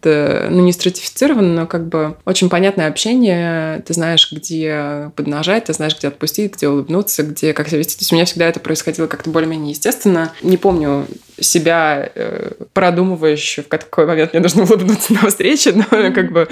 ну, 0.03 0.65
не 0.65 0.73
стратифицировано, 0.73 1.61
но 1.63 1.67
как 1.67 1.89
бы 1.89 2.17
очень 2.25 2.49
понятное 2.49 2.89
общение. 2.89 3.81
Ты 3.81 3.95
знаешь, 3.95 4.31
где 4.33 5.11
поднажать, 5.17 5.67
ты 5.67 5.73
знаешь, 5.75 5.97
где 5.97 6.09
отпустить, 6.09 6.57
где 6.57 6.69
улыбнуться, 6.69 7.23
где 7.23 7.53
как 7.53 7.69
себя 7.69 7.79
вести. 7.79 7.97
То 7.97 8.03
есть 8.03 8.13
у 8.13 8.15
меня 8.15 8.25
всегда 8.25 8.47
это 8.47 8.61
происходило 8.61 9.07
как-то 9.07 9.31
более-менее 9.31 9.73
естественно. 9.73 10.33
Не 10.43 10.57
помню 10.57 11.07
себя 11.41 12.11
э, 12.15 12.53
продумывающую, 12.73 13.65
в 13.65 13.69
какой 13.69 14.07
момент 14.07 14.33
мне 14.33 14.43
нужно 14.43 14.63
улыбнуться 14.63 15.13
на 15.15 15.29
встрече, 15.29 15.73
но 15.73 15.83
mm-hmm. 15.85 16.13
как 16.13 16.33
бы, 16.33 16.49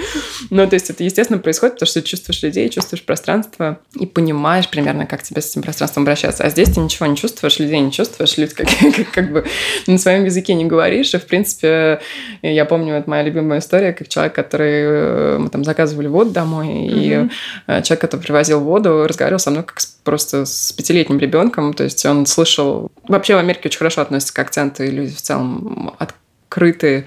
ну, 0.49 0.67
то 0.67 0.73
есть 0.73 0.89
это 0.89 1.03
естественно 1.03 1.39
происходит, 1.39 1.75
потому 1.75 1.87
что 1.87 2.01
ты 2.01 2.07
чувствуешь 2.07 2.41
людей, 2.41 2.69
чувствуешь 2.69 3.03
пространство 3.03 3.79
и 3.93 4.05
понимаешь 4.05 4.69
примерно, 4.69 5.05
как 5.05 5.23
тебе 5.23 5.41
с 5.41 5.51
этим 5.51 5.61
пространством 5.61 6.03
обращаться. 6.03 6.43
А 6.43 6.49
здесь 6.49 6.69
ты 6.69 6.79
ничего 6.79 7.05
не 7.05 7.15
чувствуешь, 7.15 7.59
людей 7.59 7.79
не 7.79 7.91
чувствуешь, 7.91 8.37
люди 8.37 8.53
как, 8.53 8.67
как, 8.95 9.11
как 9.11 9.31
бы 9.31 9.45
на 9.87 9.97
своем 9.97 10.25
языке 10.25 10.53
не 10.53 10.65
говоришь, 10.65 11.13
и, 11.13 11.17
в 11.17 11.25
принципе, 11.25 11.99
я 12.41 12.65
помню, 12.65 12.95
это 12.95 13.09
моя 13.09 13.23
любимая 13.23 13.59
история, 13.59 13.93
как 13.93 14.07
человек, 14.07 14.33
который... 14.33 14.83
Э, 14.83 15.37
мы 15.39 15.49
там 15.49 15.63
заказывали 15.63 16.07
воду 16.07 16.31
домой, 16.31 16.67
mm-hmm. 16.67 17.27
и 17.27 17.29
э, 17.67 17.81
человек, 17.83 18.01
который 18.01 18.21
привозил 18.21 18.59
воду, 18.59 19.05
разговаривал 19.07 19.39
со 19.39 19.51
мной 19.51 19.63
как 19.63 19.79
с, 19.79 19.98
просто 20.09 20.45
с 20.45 20.71
пятилетним 20.71 21.19
ребенком. 21.19 21.75
То 21.75 21.83
есть 21.83 22.03
он 22.03 22.25
слышал... 22.25 22.91
Вообще 23.07 23.35
в 23.35 23.37
Америке 23.37 23.61
очень 23.65 23.77
хорошо 23.77 24.01
относятся 24.01 24.33
к 24.33 24.39
акценту, 24.39 24.83
и 24.83 24.89
люди 24.89 25.13
в 25.13 25.21
целом 25.21 25.93
открыты 25.99 27.05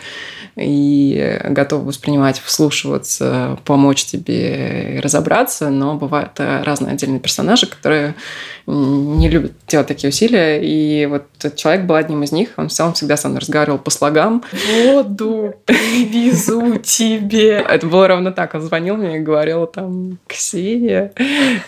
и 0.55 1.41
готовы 1.49 1.87
воспринимать, 1.87 2.39
вслушиваться, 2.39 3.59
помочь 3.65 4.05
тебе 4.05 5.01
разобраться, 5.03 5.71
но 5.71 5.97
бывают 5.97 6.33
э, 6.39 6.63
разные 6.63 6.93
отдельные 6.93 7.19
персонажи, 7.19 7.67
которые 7.67 8.15
не 8.67 9.29
любят 9.29 9.53
делать 9.69 9.87
такие 9.87 10.09
усилия, 10.09 10.61
и 10.63 11.07
вот 11.07 11.25
этот 11.39 11.57
человек 11.57 11.85
был 11.87 11.97
одним 11.97 12.23
из 12.23 12.33
них, 12.33 12.51
он 12.57 12.69
в 12.69 12.73
целом 12.73 12.93
всегда 12.95 13.17
со 13.17 13.29
мной 13.29 13.41
разговаривал 13.41 13.79
по 13.79 13.91
слогам. 13.91 14.43
Воду 14.85 15.55
привезу 15.65 16.79
тебе. 16.79 17.65
Это 17.69 17.87
было 17.87 18.09
ровно 18.09 18.33
так, 18.33 18.55
он 18.55 18.63
звонил 18.63 18.97
мне 18.97 19.17
и 19.17 19.21
говорил 19.21 19.67
там, 19.67 20.19
Ксения, 20.27 21.13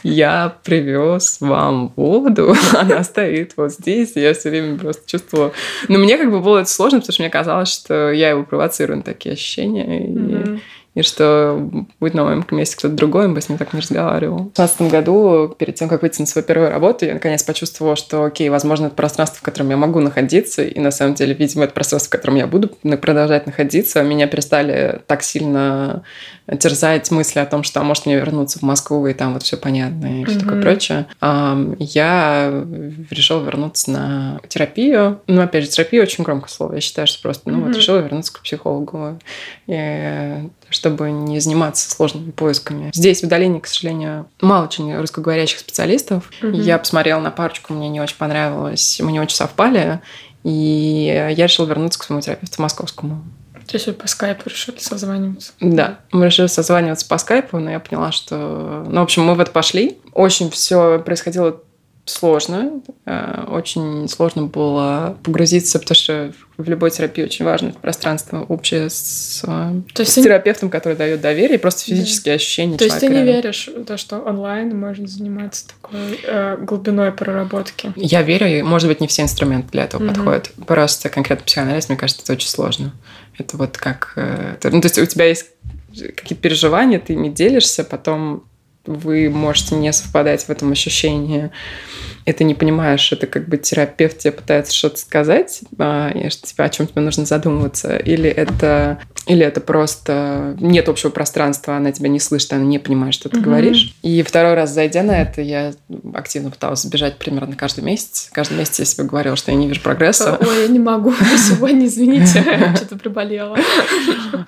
я 0.02 0.56
привез 0.62 1.38
вам 1.40 1.92
воду, 1.96 2.54
она 2.72 3.02
стоит 3.04 3.54
вот 3.56 3.72
здесь, 3.72 4.12
я 4.14 4.34
все 4.34 4.50
время 4.50 4.78
просто 4.78 5.02
чувствовала... 5.06 5.52
Но 5.88 5.98
мне 5.98 6.16
как 6.16 6.30
бы 6.30 6.40
было 6.40 6.58
это 6.58 6.70
сложно, 6.70 7.00
потому 7.00 7.12
что 7.12 7.22
мне 7.22 7.30
казалось, 7.30 7.68
что 7.68 8.12
я 8.12 8.30
его 8.30 8.44
провоцирую 8.44 8.98
на 8.98 9.02
такие 9.02 9.32
ощущения, 9.32 10.06
и 10.06 10.58
и 10.94 11.02
что 11.02 11.68
будет 12.00 12.14
на 12.14 12.24
моем 12.24 12.46
месте 12.50 12.76
кто-то 12.76 12.94
другой, 12.94 13.26
он 13.26 13.34
бы 13.34 13.40
с 13.40 13.48
ним 13.48 13.58
так 13.58 13.72
не 13.72 13.80
разговаривал. 13.80 14.36
В 14.36 14.54
2015 14.54 14.92
году, 14.92 15.54
перед 15.58 15.74
тем, 15.74 15.88
как 15.88 16.02
выйти 16.02 16.20
на 16.20 16.26
свою 16.26 16.46
первую 16.46 16.70
работу, 16.70 17.04
я 17.04 17.14
наконец 17.14 17.42
почувствовала, 17.42 17.96
что, 17.96 18.24
окей, 18.24 18.48
возможно, 18.48 18.86
это 18.86 18.94
пространство, 18.94 19.38
в 19.38 19.42
котором 19.42 19.70
я 19.70 19.76
могу 19.76 20.00
находиться, 20.00 20.62
и 20.62 20.78
на 20.78 20.90
самом 20.90 21.14
деле, 21.14 21.34
видимо, 21.34 21.64
это 21.64 21.74
пространство, 21.74 22.08
в 22.08 22.12
котором 22.12 22.36
я 22.36 22.46
буду 22.46 22.68
продолжать 23.00 23.46
находиться. 23.46 24.02
Меня 24.02 24.26
перестали 24.26 25.00
так 25.06 25.22
сильно 25.22 26.04
терзать 26.60 27.10
мысли 27.10 27.38
о 27.40 27.46
том, 27.46 27.62
что, 27.62 27.80
а 27.80 27.84
может, 27.84 28.06
мне 28.06 28.16
вернуться 28.16 28.58
в 28.58 28.62
Москву, 28.62 29.06
и 29.06 29.14
там 29.14 29.32
вот 29.32 29.42
все 29.42 29.56
понятно, 29.56 30.20
и 30.20 30.24
все 30.24 30.36
mm-hmm. 30.36 30.40
такое 30.40 30.62
прочее. 30.62 31.06
Я 31.78 32.64
решила 33.10 33.42
вернуться 33.42 33.90
на 33.90 34.40
терапию. 34.48 35.20
Ну, 35.26 35.40
опять 35.40 35.64
же, 35.64 35.70
терапия 35.70 36.02
очень 36.02 36.22
громкое 36.22 36.50
слово. 36.50 36.74
Я 36.74 36.80
считаю, 36.80 37.06
что 37.06 37.22
просто, 37.22 37.50
ну, 37.50 37.58
mm-hmm. 37.58 37.66
вот 37.66 37.76
решила 37.76 37.98
вернуться 37.98 38.32
к 38.32 38.40
психологу. 38.40 39.18
И 39.66 40.48
чтобы 40.84 41.10
не 41.10 41.40
заниматься 41.40 41.90
сложными 41.90 42.30
поисками. 42.30 42.90
Здесь 42.92 43.22
в 43.22 43.24
удалении, 43.24 43.58
к 43.58 43.66
сожалению, 43.66 44.26
мало 44.42 44.66
очень 44.66 44.94
русскоговорящих 44.94 45.58
специалистов. 45.58 46.30
Угу. 46.42 46.50
Я 46.50 46.76
посмотрела 46.76 47.20
на 47.20 47.30
парочку, 47.30 47.72
мне 47.72 47.88
не 47.88 48.02
очень 48.02 48.18
понравилось, 48.18 49.00
мы 49.02 49.10
не 49.10 49.18
очень 49.18 49.34
совпали, 49.34 50.02
и 50.42 51.30
я 51.34 51.46
решила 51.46 51.64
вернуться 51.64 51.98
к 51.98 52.04
своему 52.04 52.20
терапевту 52.20 52.60
московскому. 52.60 53.24
То 53.66 53.76
есть 53.76 53.86
вы 53.86 53.94
по 53.94 54.06
скайпу 54.06 54.50
решили 54.50 54.78
созваниваться? 54.78 55.52
Да, 55.58 56.00
мы 56.12 56.26
решили 56.26 56.48
созваниваться 56.48 57.08
по 57.08 57.16
скайпу, 57.16 57.58
но 57.58 57.70
я 57.70 57.80
поняла, 57.80 58.12
что... 58.12 58.84
Ну, 58.86 59.00
в 59.00 59.04
общем, 59.04 59.24
мы 59.24 59.36
в 59.36 59.40
это 59.40 59.52
пошли. 59.52 59.96
Очень 60.12 60.50
все 60.50 60.98
происходило 60.98 61.62
сложно. 62.04 62.82
Э, 63.06 63.46
очень 63.48 64.08
сложно 64.08 64.44
было 64.44 65.16
погрузиться, 65.22 65.78
потому 65.78 65.96
что 65.96 66.32
в 66.56 66.68
любой 66.68 66.90
терапии 66.90 67.24
очень 67.24 67.44
важно 67.44 67.68
это 67.68 67.78
пространство 67.78 68.42
общее 68.42 68.90
с, 68.90 69.40
То 69.42 70.02
есть 70.02 70.12
с 70.12 70.14
терапевтом, 70.14 70.70
который 70.70 70.96
дает 70.96 71.20
доверие, 71.20 71.56
и 71.56 71.60
просто 71.60 71.84
физические 71.84 72.34
да. 72.34 72.36
ощущения. 72.36 72.76
То 72.76 72.84
есть 72.84 73.00
ты 73.00 73.08
не 73.08 73.22
веришь 73.22 73.68
в 73.68 73.84
то, 73.84 73.96
что 73.96 74.18
онлайн 74.20 74.78
можно 74.78 75.06
заниматься 75.06 75.66
такой 75.68 76.20
э, 76.22 76.58
глубиной 76.58 77.10
проработки? 77.12 77.92
Я 77.96 78.22
верю, 78.22 78.46
и, 78.46 78.62
может 78.62 78.88
быть, 78.88 79.00
не 79.00 79.06
все 79.06 79.22
инструменты 79.22 79.70
для 79.72 79.84
этого 79.84 80.04
угу. 80.04 80.12
подходят. 80.12 80.50
Просто 80.66 81.08
конкретно 81.08 81.44
психоанализ, 81.44 81.88
мне 81.88 81.96
кажется, 81.96 82.22
это 82.22 82.34
очень 82.34 82.48
сложно. 82.48 82.92
Это 83.38 83.56
вот 83.56 83.78
как... 83.78 84.12
Э, 84.16 84.56
ну, 84.62 84.80
то 84.80 84.86
есть 84.86 84.98
у 84.98 85.06
тебя 85.06 85.24
есть 85.24 85.46
какие-то 85.96 86.42
переживания, 86.42 86.98
ты 86.98 87.14
ими 87.14 87.28
делишься, 87.28 87.84
потом 87.84 88.44
вы 88.86 89.30
можете 89.30 89.74
не 89.76 89.92
совпадать 89.92 90.44
в 90.44 90.50
этом 90.50 90.72
ощущении. 90.72 91.50
И 92.26 92.32
ты 92.32 92.44
не 92.44 92.54
понимаешь, 92.54 93.12
это 93.12 93.26
как 93.26 93.48
бы 93.48 93.58
терапевт 93.58 94.18
тебе 94.18 94.32
пытается 94.32 94.74
что-то 94.74 94.98
сказать, 94.98 95.60
а, 95.78 96.10
что 96.30 96.46
тебе, 96.46 96.64
о 96.64 96.68
чем 96.70 96.86
тебе 96.86 97.02
нужно 97.02 97.26
задумываться, 97.26 97.96
или 97.96 98.30
это, 98.30 98.98
или 99.26 99.44
это 99.44 99.60
просто 99.60 100.56
нет 100.58 100.88
общего 100.88 101.10
пространства, 101.10 101.76
она 101.76 101.92
тебя 101.92 102.08
не 102.08 102.20
слышит, 102.20 102.52
она 102.54 102.64
не 102.64 102.78
понимает, 102.78 103.12
что 103.12 103.28
ты 103.28 103.38
угу. 103.38 103.46
говоришь. 103.46 103.94
И 104.02 104.22
второй 104.22 104.54
раз 104.54 104.70
зайдя 104.70 105.02
на 105.02 105.20
это, 105.20 105.42
я 105.42 105.74
активно 106.14 106.50
пыталась 106.50 106.82
сбежать 106.82 107.18
примерно 107.18 107.56
каждый 107.56 107.84
месяц. 107.84 108.30
Каждый 108.32 108.56
месяц 108.56 108.78
я 108.78 108.84
себе 108.86 109.04
говорила, 109.04 109.36
что 109.36 109.50
я 109.50 109.58
не 109.58 109.68
вижу 109.68 109.82
прогресса. 109.82 110.38
Ой, 110.40 110.62
я 110.62 110.68
не 110.68 110.78
могу 110.78 111.12
сегодня, 111.36 111.86
извините, 111.86 112.42
что-то 112.76 112.96
приболела. 112.96 113.58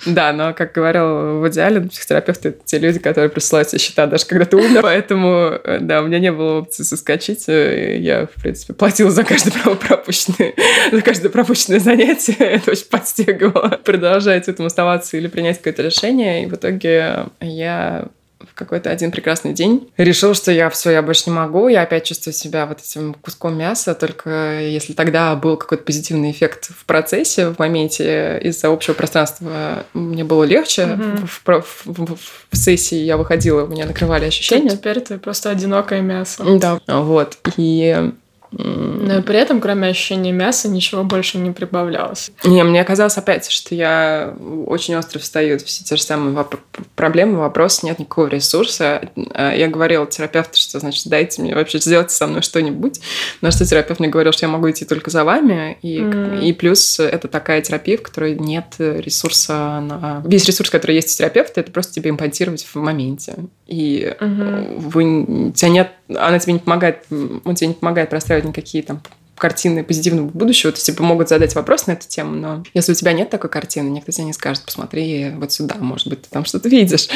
Да, 0.07 0.33
но, 0.33 0.55
как 0.55 0.73
говорил 0.73 1.41
в 1.41 1.49
идеале, 1.49 1.83
психотерапевты— 1.83 2.49
это 2.51 2.59
те 2.65 2.79
люди, 2.79 2.99
которые 2.99 3.29
присылают 3.29 3.69
себе 3.69 3.81
счета, 3.81 4.07
даже 4.07 4.25
когда 4.25 4.47
ты 4.47 4.57
умер. 4.57 4.81
Поэтому, 4.83 5.53
да, 5.81 6.01
у 6.01 6.07
меня 6.07 6.19
не 6.19 6.33
было 6.33 6.61
опции 6.61 6.83
соскочить. 6.83 7.47
Я, 7.67 8.27
в 8.27 8.43
принципе, 8.43 8.73
платила 8.75 9.11
за 9.11 9.25
каждое 9.25 9.53
пропущенное, 9.75 10.55
за 10.93 11.03
каждое 11.03 11.29
пропущенное 11.29 11.81
занятие. 11.81 12.35
Это 12.39 12.73
очень 12.73 12.87
подстегивало 12.87 13.81
продолжать 13.85 14.47
в 14.47 14.49
этом 14.49 14.67
оставаться 14.67 15.17
или 15.17 15.29
принять 15.29 15.59
какое-то 15.59 15.83
решение. 15.83 16.45
И 16.45 16.47
в 16.47 16.55
итоге 16.55 17.27
я 17.41 18.09
какой-то 18.57 18.91
один 18.91 19.13
прекрасный 19.13 19.53
день 19.53 19.91
решил, 19.97 20.35
что 20.35 20.51
я 20.51 20.69
все, 20.71 20.91
я 20.91 21.03
больше 21.03 21.25
не 21.27 21.37
могу, 21.37 21.69
я 21.69 21.83
опять 21.83 22.05
чувствую 22.05 22.35
себя 22.35 22.67
вот 22.67 22.81
этим 22.81 23.15
куском 23.15 23.57
мяса, 23.57 23.95
только 23.95 24.61
если 24.61 24.95
тогда 24.95 25.35
был 25.37 25.57
какой-то 25.57 25.85
позитивный 25.85 26.31
эффект 26.31 26.71
в 26.77 26.85
процессе, 26.87 27.51
в 27.51 27.59
моменте 27.59 28.41
из-за 28.43 28.73
общего 28.73 28.95
пространства 28.95 29.85
мне 29.93 30.25
было 30.25 30.45
легче, 30.45 30.83
mm-hmm. 30.83 31.27
в, 31.27 31.63
в, 31.63 31.87
в, 31.87 32.19
в 32.51 32.57
сессии 32.57 32.99
я 32.99 33.17
выходила, 33.17 33.65
у 33.65 33.69
меня 33.69 33.87
накрывали 33.87 34.25
ощущения. 34.25 34.71
Теперь 34.71 35.01
ты 35.01 35.19
просто 35.19 35.51
одинокое 35.51 36.01
мясо. 36.01 36.45
Да, 36.59 36.81
вот. 36.87 37.39
И 37.57 38.11
но 38.59 39.19
и 39.19 39.23
при 39.23 39.39
этом, 39.39 39.61
кроме 39.61 39.89
ощущения 39.89 40.33
мяса, 40.33 40.69
ничего 40.69 41.05
больше 41.05 41.39
не 41.39 41.51
прибавлялось. 41.51 42.31
Не, 42.45 42.65
мне 42.65 42.83
казалось 42.85 43.19
опять, 43.19 43.51
что 43.51 43.75
я 43.75 44.35
очень 44.67 44.97
остро 44.97 45.19
встаю 45.19 45.59
все 45.59 45.85
те 45.85 45.97
же 45.97 46.03
самые 46.03 46.35
воп- 46.35 46.59
проблемы, 46.95 47.39
вопросы, 47.39 47.85
нет 47.85 47.99
никакого 47.99 48.29
ресурса. 48.29 49.11
А, 49.35 49.55
я 49.55 49.69
говорила 49.69 50.07
терапевту, 50.07 50.59
что, 50.59 50.81
значит, 50.81 51.07
дайте 51.07 51.43
мне 51.43 51.55
вообще, 51.55 51.79
сделайте 51.79 52.15
со 52.15 52.27
мной 52.27 52.43
что-нибудь. 52.43 53.01
На 53.43 53.51
что 53.51 53.67
терапевт 53.67 54.01
мне 54.01 54.09
говорил, 54.09 54.33
что 54.33 54.47
я 54.47 54.53
могу 54.53 54.71
идти 54.71 54.85
только 54.85 55.11
за 55.11 55.25
вами. 55.25 55.79
И, 55.83 55.99
mm. 55.99 56.45
и 56.45 56.53
плюс 56.53 56.99
это 56.99 57.29
такая 57.29 57.61
терапия, 57.61 57.99
в 57.99 58.03
которой 58.03 58.37
нет 58.37 58.77
ресурса 58.79 59.81
на... 59.81 60.23
Весь 60.25 60.47
ресурс, 60.47 60.71
который 60.71 60.97
есть 60.97 61.15
у 61.15 61.19
терапевта, 61.19 61.61
это 61.61 61.73
просто 61.73 61.95
тебе 61.95 62.11
импонтировать 62.11 62.65
в 62.65 62.77
моменте. 62.77 63.35
И 63.67 64.15
mm-hmm. 64.19 64.79
вы... 64.79 65.53
тебя 65.53 65.69
нет... 65.69 65.93
Она 66.09 66.39
тебе 66.39 66.55
не 66.55 66.59
помогает, 66.61 67.05
он 67.11 67.55
тебе 67.55 67.69
не 67.69 67.75
помогает 67.75 68.09
простраивать 68.11 68.46
никакие 68.47 68.83
там 68.83 69.01
картины 69.37 69.85
позитивного 69.85 70.27
будущего, 70.27 70.73
то 70.73 70.81
тебе 70.81 71.05
могут 71.05 71.29
задать 71.29 71.55
вопрос 71.55 71.87
на 71.87 71.93
эту 71.93 72.09
тему, 72.09 72.35
но 72.35 72.65
если 72.75 72.93
у 72.93 72.95
тебя 72.95 73.13
нет 73.13 73.31
такой 73.31 73.51
картины, 73.51 73.89
никто 73.89 74.13
тебе 74.13 74.25
не 74.25 74.33
скажет, 74.33 74.65
посмотри 74.65 75.31
вот 75.37 75.53
сюда, 75.53 75.77
может 75.79 76.09
быть, 76.09 76.23
ты 76.23 76.29
там 76.31 76.45
что-то 76.45 76.69
видишь. 76.69 77.09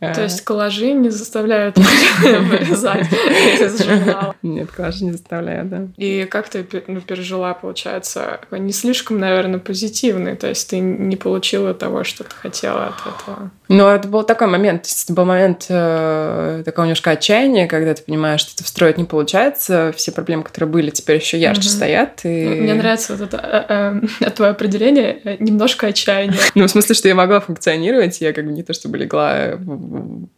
То 0.00 0.22
есть 0.22 0.42
коллажи 0.42 0.92
не 0.92 1.10
заставляют 1.10 1.76
вырезать 1.78 3.06
из 3.60 3.82
журнала? 3.82 4.34
Нет, 4.42 4.70
коллажи 4.70 5.04
не 5.04 5.12
заставляют, 5.12 5.68
да. 5.68 5.88
И 5.96 6.24
как 6.24 6.48
ты 6.48 6.66
ну, 6.86 7.00
пережила, 7.00 7.54
получается, 7.54 8.40
не 8.50 8.72
слишком, 8.72 9.18
наверное, 9.18 9.58
позитивный, 9.58 10.36
то 10.36 10.48
есть 10.48 10.70
ты 10.70 10.78
не 10.80 11.16
получила 11.16 11.74
того, 11.74 12.04
что 12.04 12.24
ты 12.24 12.34
хотела 12.34 12.86
от 12.86 13.00
этого? 13.00 13.50
Ну, 13.68 13.86
это 13.86 14.08
был 14.08 14.22
такой 14.24 14.48
момент, 14.48 14.86
это 14.86 15.12
был 15.12 15.24
момент 15.24 15.66
э, 15.68 16.62
такого 16.64 16.86
немножко 16.86 17.10
отчаяния, 17.10 17.66
когда 17.68 17.94
ты 17.94 18.02
понимаешь, 18.02 18.40
что 18.40 18.52
это 18.54 18.64
встроить 18.64 18.98
не 18.98 19.04
получается, 19.04 19.92
все 19.96 20.12
проблемы, 20.12 20.42
которые 20.42 20.70
были, 20.70 20.90
теперь 20.90 21.16
еще 21.16 21.39
ярче 21.40 21.68
угу. 21.68 21.68
стоят. 21.68 22.20
И... 22.24 22.44
Ну, 22.44 22.54
мне 22.56 22.74
нравится 22.74 23.16
вот 23.16 23.22
это 23.22 23.66
э, 23.68 24.00
э, 24.20 24.30
твое 24.30 24.52
определение 24.52 25.18
э, 25.24 25.36
немножко 25.38 25.88
отчаяние. 25.88 26.38
Ну, 26.54 26.66
в 26.66 26.70
смысле, 26.70 26.94
что 26.94 27.08
я 27.08 27.14
могла 27.14 27.40
функционировать, 27.40 28.20
я 28.20 28.32
как 28.32 28.44
бы 28.44 28.52
не 28.52 28.62
то 28.62 28.72
чтобы 28.72 28.98
легла 28.98 29.58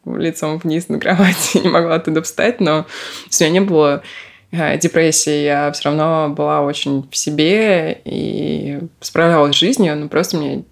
лицом 0.06 0.58
вниз 0.58 0.88
на 0.88 0.98
кровати, 0.98 1.58
не 1.62 1.68
могла 1.68 1.96
оттуда 1.96 2.22
встать, 2.22 2.60
но 2.60 2.86
у 2.86 3.42
меня 3.42 3.50
не 3.50 3.60
было 3.60 4.02
э, 4.50 4.78
депрессии, 4.78 5.44
я 5.44 5.72
все 5.72 5.84
равно 5.84 6.32
была 6.34 6.62
очень 6.62 7.08
в 7.10 7.16
себе 7.16 8.00
и 8.04 8.78
справлялась 9.00 9.56
с 9.56 9.58
жизнью, 9.58 9.96
но 9.96 10.08
просто 10.08 10.36
мне 10.36 10.64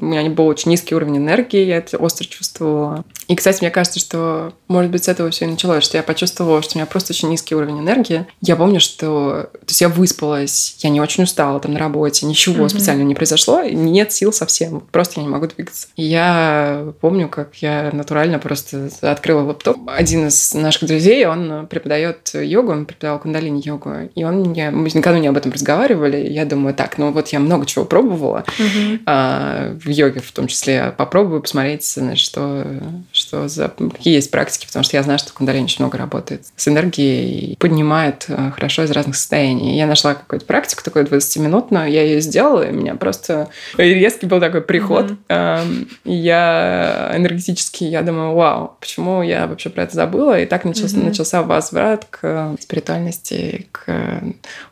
у 0.00 0.04
меня 0.04 0.28
был 0.30 0.46
очень 0.46 0.70
низкий 0.70 0.94
уровень 0.94 1.18
энергии, 1.18 1.64
я 1.64 1.78
это 1.78 1.96
остро 1.98 2.24
чувствовала. 2.24 3.04
И, 3.28 3.34
кстати, 3.34 3.58
мне 3.60 3.70
кажется, 3.70 3.98
что, 3.98 4.52
может 4.68 4.90
быть, 4.90 5.04
с 5.04 5.08
этого 5.08 5.30
все 5.30 5.46
и 5.46 5.48
началось, 5.48 5.82
что 5.82 5.96
я 5.96 6.02
почувствовала, 6.02 6.62
что 6.62 6.76
у 6.76 6.78
меня 6.78 6.86
просто 6.86 7.12
очень 7.12 7.28
низкий 7.28 7.54
уровень 7.54 7.80
энергии. 7.80 8.26
Я 8.40 8.56
помню, 8.56 8.80
что... 8.80 9.50
То 9.52 9.66
есть 9.68 9.80
я 9.80 9.88
выспалась, 9.88 10.76
я 10.80 10.90
не 10.90 11.00
очень 11.00 11.24
устала 11.24 11.58
там 11.58 11.72
на 11.72 11.78
работе, 11.78 12.26
ничего 12.26 12.66
mm-hmm. 12.66 12.68
специально 12.68 13.02
не 13.02 13.14
произошло, 13.14 13.62
нет 13.62 14.12
сил 14.12 14.32
совсем, 14.32 14.80
просто 14.92 15.20
я 15.20 15.26
не 15.26 15.32
могу 15.32 15.46
двигаться. 15.48 15.88
И 15.96 16.04
я 16.04 16.92
помню, 17.00 17.28
как 17.28 17.56
я 17.56 17.90
натурально 17.92 18.38
просто 18.38 18.90
открыла 19.00 19.42
лаптоп. 19.42 19.76
Один 19.86 20.28
из 20.28 20.54
наших 20.54 20.88
друзей, 20.88 21.26
он 21.26 21.66
преподает 21.66 22.30
йогу, 22.34 22.72
он 22.72 22.86
преподавал 22.86 23.20
кундалини-йогу, 23.20 24.10
и 24.14 24.24
он 24.24 24.40
мне... 24.40 24.70
Мы 24.70 24.88
накануне 24.94 25.30
об 25.30 25.36
этом 25.36 25.52
разговаривали, 25.52 26.16
я 26.16 26.44
думаю, 26.44 26.74
так, 26.74 26.98
ну 26.98 27.10
вот 27.10 27.28
я 27.28 27.40
много 27.40 27.66
чего 27.66 27.84
пробовала, 27.84 28.44
mm-hmm. 28.46 29.00
а, 29.06 29.75
в 29.84 29.88
йоге 29.88 30.20
в 30.20 30.32
том 30.32 30.46
числе, 30.46 30.94
попробую 30.96 31.40
посмотреть, 31.40 31.84
значит, 31.84 32.24
что 32.24 32.64
что 33.12 33.48
за 33.48 33.68
какие 33.68 34.14
есть 34.14 34.30
практики, 34.30 34.66
потому 34.66 34.84
что 34.84 34.96
я 34.96 35.02
знаю, 35.02 35.18
что 35.18 35.32
кундалини 35.32 35.64
очень 35.64 35.84
много 35.84 35.98
работает 35.98 36.46
с 36.56 36.68
энергией 36.68 37.52
и 37.52 37.56
поднимает 37.56 38.26
э, 38.28 38.50
хорошо 38.54 38.84
из 38.84 38.90
разных 38.90 39.16
состояний. 39.16 39.76
Я 39.76 39.86
нашла 39.86 40.14
какую-то 40.14 40.46
практику 40.46 40.82
такую 40.84 41.06
20-минутную, 41.06 41.90
я 41.90 42.02
ее 42.02 42.20
сделала, 42.20 42.62
и 42.62 42.70
у 42.70 42.74
меня 42.74 42.94
просто 42.94 43.48
резкий 43.76 44.26
был 44.26 44.40
такой 44.40 44.60
приход. 44.60 45.12
Mm-hmm. 45.28 45.88
Я 46.04 47.12
энергетически, 47.14 47.84
я 47.84 48.02
думаю, 48.02 48.34
вау, 48.34 48.76
почему 48.80 49.22
я 49.22 49.46
вообще 49.46 49.70
про 49.70 49.84
это 49.84 49.94
забыла? 49.94 50.40
И 50.40 50.46
так 50.46 50.64
начался, 50.64 50.96
mm-hmm. 50.96 51.04
начался 51.04 51.42
возврат 51.42 52.06
к 52.10 52.56
спиритуальности, 52.60 53.66
к 53.72 54.22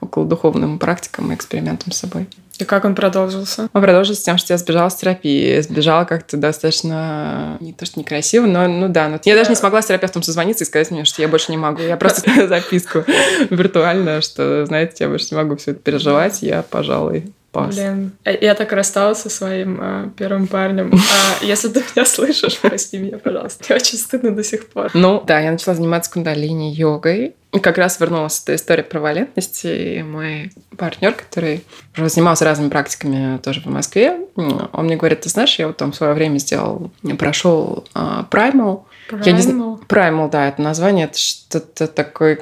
околодуховным 0.01 0.79
практикам 0.79 1.33
и 1.33 1.35
экспериментам 1.35 1.93
с 1.93 1.99
собой. 1.99 2.27
И 2.59 2.65
как 2.65 2.85
он 2.85 2.95
продолжился? 2.95 3.69
Он 3.73 3.83
продолжился 3.83 4.25
тем, 4.25 4.39
что 4.39 4.53
я 4.53 4.59
сбежала 4.59 4.89
с 4.89 4.97
терапии. 4.97 5.61
Сбежала 5.61 6.05
как-то 6.05 6.37
достаточно... 6.37 7.57
Не 7.61 7.73
то, 7.73 7.87
что 7.87 7.99
некрасиво, 7.99 8.47
но 8.47 8.69
ну 8.69 8.89
да. 8.89 9.09
Но 9.09 9.21
я 9.25 9.35
даже 9.35 9.51
не 9.51 9.57
смогла 9.57 9.83
с 9.83 9.87
терапевтом 9.87 10.23
созвониться 10.23 10.65
и 10.65 10.67
сказать 10.67 10.91
мне, 10.91 11.05
что 11.05 11.23
я 11.23 11.29
больше 11.29 11.51
не 11.51 11.59
могу. 11.59 11.83
Я 11.83 11.97
просто 11.97 12.47
записку 12.49 13.05
виртуально, 13.51 14.21
что, 14.21 14.67
знаете, 14.67 15.05
я 15.05 15.09
больше 15.09 15.29
не 15.31 15.37
могу 15.37 15.57
все 15.57 15.73
это 15.73 15.81
переживать. 15.81 16.43
Я, 16.43 16.63
пожалуй, 16.63 17.33
Пас. 17.55 17.77
Блин, 17.77 18.11
э, 18.25 18.37
я 18.41 18.55
так 18.57 18.73
рассталась 18.73 19.19
со 19.19 19.31
своим 19.31 19.79
э, 19.81 20.11
первым 20.17 20.49
парнем. 20.49 20.93
А 21.41 21.45
если 21.45 21.69
ты 21.69 21.81
меня 21.95 22.05
слышишь, 22.05 22.59
прости 22.59 22.99
меня, 22.99 23.19
пожалуйста. 23.19 23.65
Мне 23.69 23.77
очень 23.77 23.97
стыдно 23.97 24.33
до 24.33 24.43
сих 24.43 24.69
пор. 24.69 24.91
Ну, 24.93 25.23
да, 25.25 25.39
я 25.39 25.53
начала 25.53 25.77
заниматься 25.77 26.11
кундалини 26.11 26.73
йогой. 26.75 27.37
И 27.44 27.44
как 27.61 27.79
раз 27.79 28.01
вернулась 28.01 28.41
эта 28.43 28.57
история 28.57 28.83
про 28.83 29.01
валентность. 29.01 29.61
И 29.65 30.03
мой 30.03 30.53
партнер, 30.77 31.13
который 31.13 31.65
занимался 31.97 32.45
разными 32.45 32.69
практиками 32.69 33.39
тоже 33.39 33.61
в 33.61 33.67
Москве, 33.67 34.19
он 34.37 34.85
мне 34.85 34.97
говорит, 34.97 35.23
ты 35.23 35.29
знаешь, 35.29 35.59
я 35.59 35.69
вот 35.69 35.77
там 35.77 35.93
в 35.93 35.97
свое 35.97 36.15
время 36.15 36.39
сделал, 36.39 36.91
прошел 37.19 37.85
uh, 37.95 38.29
Primal. 38.29 38.83
Primal? 39.11 39.23
Я 39.25 39.33
не 39.33 39.43
знаю, 39.43 39.81
Primal, 39.89 40.31
да, 40.31 40.49
это 40.49 40.63
название, 40.63 41.07
это 41.07 41.19
что-то 41.19 41.87
такое 41.87 42.41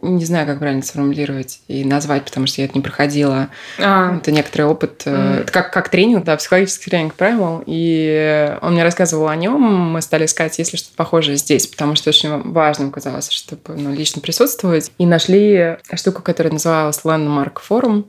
не 0.00 0.24
знаю, 0.24 0.46
как 0.46 0.58
правильно 0.58 0.82
сформулировать 0.82 1.60
и 1.68 1.84
назвать, 1.84 2.24
потому 2.24 2.46
что 2.46 2.60
я 2.60 2.66
это 2.66 2.74
не 2.74 2.82
проходила. 2.82 3.48
А. 3.78 4.16
Это 4.16 4.32
некоторый 4.32 4.62
опыт. 4.62 5.02
Mm. 5.06 5.40
Это 5.40 5.52
как, 5.52 5.72
как 5.72 5.88
тренинг, 5.88 6.24
да, 6.24 6.36
психологический 6.36 6.90
тренинг 6.90 7.14
Primal. 7.16 7.64
И 7.66 8.56
он 8.62 8.74
мне 8.74 8.82
рассказывал 8.82 9.28
о 9.28 9.36
нем. 9.36 9.60
Мы 9.60 10.02
стали 10.02 10.26
искать, 10.26 10.58
если 10.58 10.76
что-то 10.76 10.96
похожее 10.96 11.36
здесь, 11.36 11.66
потому 11.66 11.94
что 11.94 12.10
очень 12.10 12.52
важным 12.52 12.90
казалось, 12.90 13.30
чтобы 13.30 13.76
ну, 13.76 13.92
лично 13.92 14.20
присутствовать. 14.20 14.92
И 14.98 15.06
нашли 15.06 15.76
штуку, 15.94 16.22
которая 16.22 16.52
называлась 16.52 17.00
Landmark 17.04 17.58
Forum. 17.68 18.04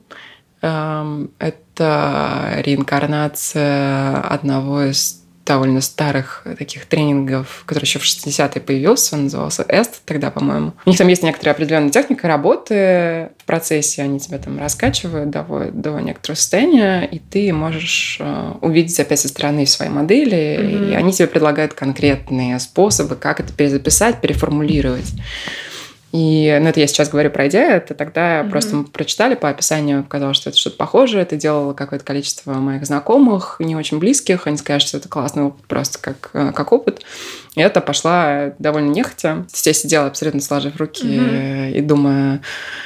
Эм, 0.62 1.30
это 1.38 2.54
реинкарнация 2.64 4.20
одного 4.20 4.84
из 4.84 5.23
довольно 5.44 5.80
старых 5.80 6.46
таких 6.58 6.86
тренингов, 6.86 7.64
который 7.66 7.84
еще 7.84 7.98
в 7.98 8.02
60-е 8.02 8.60
появился, 8.60 9.16
он 9.16 9.24
назывался 9.24 9.62
EST 9.62 9.96
тогда, 10.04 10.30
по-моему. 10.30 10.72
У 10.84 10.90
них 10.90 10.98
там 10.98 11.08
есть 11.08 11.22
некоторая 11.22 11.54
определенная 11.54 11.90
техника 11.90 12.28
работы 12.28 13.30
в 13.38 13.44
процессе, 13.44 14.02
они 14.02 14.20
тебя 14.20 14.38
там 14.38 14.58
раскачивают, 14.58 15.30
доводят 15.30 15.80
до 15.80 15.98
некоторого 16.00 16.36
состояния, 16.36 17.04
и 17.04 17.18
ты 17.18 17.52
можешь 17.52 18.18
э, 18.20 18.52
увидеть 18.60 18.98
опять 18.98 19.20
со 19.20 19.28
стороны 19.28 19.66
своей 19.66 19.90
модели, 19.90 20.36
mm-hmm. 20.36 20.90
и 20.90 20.94
они 20.94 21.12
тебе 21.12 21.28
предлагают 21.28 21.74
конкретные 21.74 22.58
способы, 22.58 23.16
как 23.16 23.40
это 23.40 23.52
перезаписать, 23.52 24.20
переформулировать. 24.20 25.12
И, 26.14 26.56
ну, 26.62 26.68
это 26.68 26.78
я 26.78 26.86
сейчас 26.86 27.08
говорю 27.08 27.28
про 27.32 27.48
идею, 27.48 27.72
это 27.72 27.92
тогда 27.92 28.42
mm-hmm. 28.42 28.50
просто 28.50 28.76
мы 28.76 28.84
прочитали 28.84 29.34
по 29.34 29.48
описанию, 29.48 30.04
показалось, 30.04 30.36
что 30.36 30.50
это 30.50 30.56
что-то 30.56 30.76
похожее, 30.76 31.22
это 31.22 31.34
делало 31.34 31.72
какое-то 31.72 32.04
количество 32.04 32.52
моих 32.52 32.86
знакомых, 32.86 33.56
не 33.58 33.74
очень 33.74 33.98
близких, 33.98 34.46
они 34.46 34.56
скажут, 34.56 34.86
что 34.86 34.98
это 34.98 35.08
классный 35.08 35.42
опыт, 35.42 35.66
просто 35.66 35.98
как, 35.98 36.30
э, 36.32 36.52
как 36.54 36.70
опыт. 36.70 37.02
И 37.56 37.60
это 37.60 37.80
пошла 37.80 38.52
довольно 38.60 38.90
нехотя. 38.90 39.46
Я 39.64 39.72
сидела 39.72 40.06
абсолютно 40.06 40.40
сложив 40.40 40.76
руки 40.76 41.04
mm-hmm. 41.04 41.72
и 41.72 41.80
думая, 41.80 42.42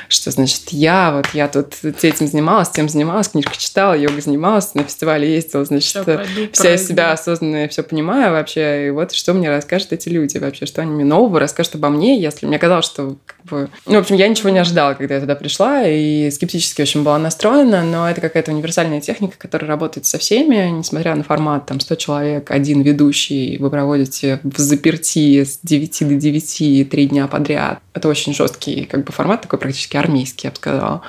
что, 0.09 0.31
значит, 0.31 0.71
я 0.71 1.13
вот, 1.13 1.27
я 1.35 1.49
тут 1.49 1.75
этим 1.85 2.29
занималась, 2.29 2.71
тем 2.71 2.89
занималась, 2.89 3.29
книжку 3.29 3.53
читала, 3.59 3.93
йога 3.93 4.23
занималась, 4.23 4.73
на 4.73 4.85
фестивале 4.85 5.35
ездила, 5.35 5.67
значит, 5.67 5.91
все 5.91 6.25
вся 6.53 6.75
из 6.75 6.89
себя 6.89 7.13
осознанно 7.13 7.69
все 7.69 7.83
понимаю 7.83 8.33
вообще, 8.33 8.87
и 8.87 8.91
вот 8.91 9.13
что 9.13 9.35
мне 9.35 9.51
расскажут 9.51 9.93
эти 9.93 10.09
люди 10.09 10.39
вообще, 10.39 10.65
что 10.65 10.81
они 10.81 10.93
мне 10.93 11.05
нового 11.05 11.39
расскажут 11.39 11.75
обо 11.75 11.91
мне, 11.91 12.19
если 12.19 12.47
мне 12.47 12.59
казалось, 12.59 12.87
что 12.87 13.18
как 13.27 13.45
бы... 13.47 13.71
Ну, 13.87 13.95
в 13.95 13.99
общем, 13.99 14.17
я 14.17 14.29
ничего 14.29 14.51
не 14.51 14.59
ожидала, 14.59 14.95
когда 14.95 15.15
я 15.15 15.21
туда 15.21 15.35
пришла, 15.35 15.87
и 15.87 16.31
скептически 16.31 16.83
очень 16.83 17.03
была 17.03 17.19
настроена, 17.19 17.83
но 17.83 18.09
это 18.09 18.21
какая-то 18.21 18.53
универсальная 18.53 19.01
техника, 19.01 19.37
которая 19.39 19.69
работает 19.69 20.07
со 20.07 20.19
всеми, 20.19 20.57
несмотря 20.71 21.15
на 21.15 21.23
формат, 21.23 21.67
там, 21.67 21.81
100 21.81 21.95
человек, 21.97 22.51
один 22.51 22.83
ведущий, 22.83 23.59
вы 23.59 23.71
проводите 23.71 24.41
в 24.43 24.59
заперти 24.59 25.45
с 25.45 25.61
9 25.63 26.09
до 26.09 26.15
9 26.15 26.91
три 26.91 27.07
дня 27.07 27.27
подряд. 27.27 27.81
Это 27.95 28.09
очень 28.09 28.35
жесткий 28.35 28.85
как 28.85 29.05
бы 29.05 29.13
формат, 29.13 29.43
такой 29.43 29.59
практически 29.59 29.97
армейский, 29.97 30.47
я 30.47 30.51
бы 30.51 30.57
сказала. 30.57 31.03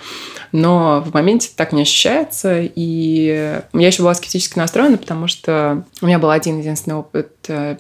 Но 0.52 1.04
в 1.06 1.14
моменте 1.14 1.50
так 1.56 1.74
не 1.74 1.84
ощущается, 1.84 2.62
и 2.62 3.62
я 3.74 3.88
еще 3.88 4.02
была 4.02 4.16
скептически 4.16 4.58
настроена, 4.58 4.98
потому 4.98 5.28
что 5.28 5.86
у 6.02 6.08
меня 6.08 6.20
был 6.20 6.32
один 6.32 6.60
единственный 6.60 6.96
опыт 6.96 7.32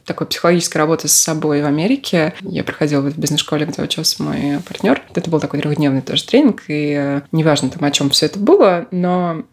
такой 0.05 0.27
психологической 0.27 0.79
работы 0.79 1.07
с 1.07 1.13
собой 1.13 1.61
в 1.61 1.65
Америке. 1.65 2.33
Я 2.41 2.63
проходила 2.63 3.01
в 3.01 3.17
бизнес-школе, 3.17 3.65
где 3.65 3.81
учился 3.81 4.21
мой 4.23 4.59
партнер. 4.67 5.01
Это 5.13 5.29
был 5.29 5.39
такой 5.39 5.59
трехдневный 5.59 6.01
тоже 6.01 6.25
тренинг, 6.25 6.63
и 6.67 6.95
э, 6.97 7.21
неважно 7.31 7.69
там, 7.69 7.83
о 7.83 7.91
чем 7.91 8.09
все 8.09 8.27
это 8.27 8.39
было, 8.39 8.87
но 8.91 9.43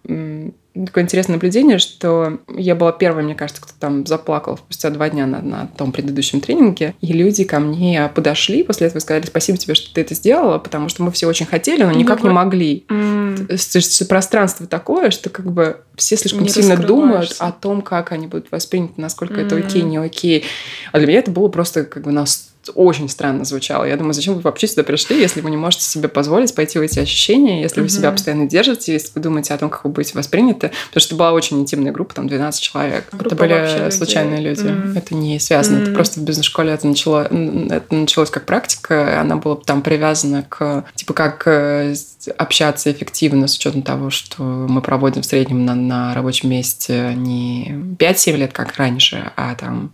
такое 0.85 1.05
интересное 1.05 1.35
наблюдение, 1.35 1.79
что 1.79 2.41
я 2.55 2.75
была 2.75 2.93
первой, 2.93 3.23
мне 3.23 3.35
кажется, 3.35 3.63
кто 3.63 3.73
там 3.79 4.07
заплакал 4.07 4.59
спустя 4.59 4.91
два 4.91 5.09
дня 5.09 5.27
на, 5.27 5.41
на 5.41 5.69
том 5.77 5.93
предыдущем 5.93 6.41
тренинге. 6.41 6.95
И 7.01 7.13
люди 7.13 7.45
ко 7.45 7.61
мне 7.61 8.11
подошли 8.15 8.63
после 8.63 8.89
этого 8.89 8.99
и 8.99 9.01
сказали, 9.01 9.25
спасибо 9.27 9.59
тебе, 9.59 9.75
что 9.75 9.93
ты 9.95 10.01
это 10.01 10.15
сделала, 10.15 10.59
потому 10.59 10.89
что 10.89 11.03
мы 11.03 11.11
все 11.11 11.27
очень 11.27 11.47
хотели, 11.47 11.83
но 11.85 11.93
никак 11.93 12.23
не 12.23 12.31
могли. 12.31 12.85
Mm. 12.89 14.07
Пространство 14.09 14.67
такое, 14.67 15.11
что 15.11 15.31
как 15.31 15.51
бы 15.51 15.81
все 15.97 16.17
слишком 16.17 16.43
не 16.43 16.49
сильно 16.49 16.77
думают 16.77 17.37
о 17.39 17.53
том, 17.53 17.83
как 17.83 18.13
они 18.13 18.27
будут 18.27 18.51
восприняты, 18.51 18.95
насколько 18.97 19.35
mm. 19.35 19.47
это 19.47 19.57
окей, 19.57 19.83
не 19.83 19.99
окей. 19.99 20.45
А 20.93 20.99
для 20.99 21.07
меня 21.07 21.19
это 21.21 21.31
было 21.31 21.49
просто 21.49 21.85
как 21.85 22.03
бы 22.03 22.13
нас 22.13 22.51
очень 22.75 23.09
странно 23.09 23.45
звучало. 23.45 23.85
Я 23.85 23.97
думаю, 23.97 24.15
зачем 24.15 24.35
вы 24.35 24.41
вообще 24.41 24.67
сюда 24.67 24.83
пришли, 24.83 25.19
если 25.19 25.41
вы 25.41 25.51
не 25.51 25.57
можете 25.57 25.85
себе 25.85 26.09
позволить 26.09 26.55
пойти 26.55 26.79
в 26.79 26.83
эти 26.83 26.99
ощущения, 26.99 27.63
если 27.63 27.81
вы 27.81 27.89
себя 27.89 28.11
постоянно 28.11 28.47
держите, 28.47 28.93
если 28.93 29.11
вы 29.15 29.21
думаете 29.21 29.55
о 29.55 29.59
том, 29.59 29.71
как 29.71 29.85
вы 29.85 29.91
будете 29.91 30.15
восприняты. 30.15 30.73
Потому 30.89 31.01
что 31.01 31.15
это 31.15 31.17
была 31.17 31.33
очень 31.33 31.61
интимная 31.61 31.93
группа, 31.93 32.15
там 32.15 32.29
12 32.29 32.61
человек. 32.61 33.09
Группа 33.13 33.27
это 33.27 33.37
были 33.37 33.91
случайные 33.91 34.41
людей. 34.41 34.71
Mm. 34.71 34.99
Это 34.99 35.15
не 35.15 35.39
связано. 35.39 35.79
Mm. 35.79 35.83
Это 35.83 35.93
просто 35.93 36.21
в 36.21 36.25
бизнес-школе 36.25 36.73
это, 36.73 36.87
начало, 36.87 37.25
это 37.25 37.95
началось 37.95 38.31
как 38.31 38.47
практика. 38.47 39.21
Она 39.21 39.37
была 39.37 39.57
там 39.57 39.83
привязана 39.83 40.43
к, 40.49 40.85
типа, 40.95 41.15
как 41.15 41.47
э, 41.47 41.95
общаться 42.37 42.91
эффективно 42.91 43.49
с 43.49 43.57
учетом 43.57 43.83
того, 43.83 44.11
что 44.11 44.43
мы 44.43 44.81
проводим 44.81 45.23
в 45.23 45.27
среднем 45.27 45.65
на, 45.65 45.75
на 45.75 46.15
рабочем 46.15 46.51
месте 46.51 47.13
не 47.15 47.75
5-7 47.99 48.37
лет, 48.37 48.53
как 48.53 48.77
раньше, 48.77 49.33
а 49.37 49.55
там 49.55 49.93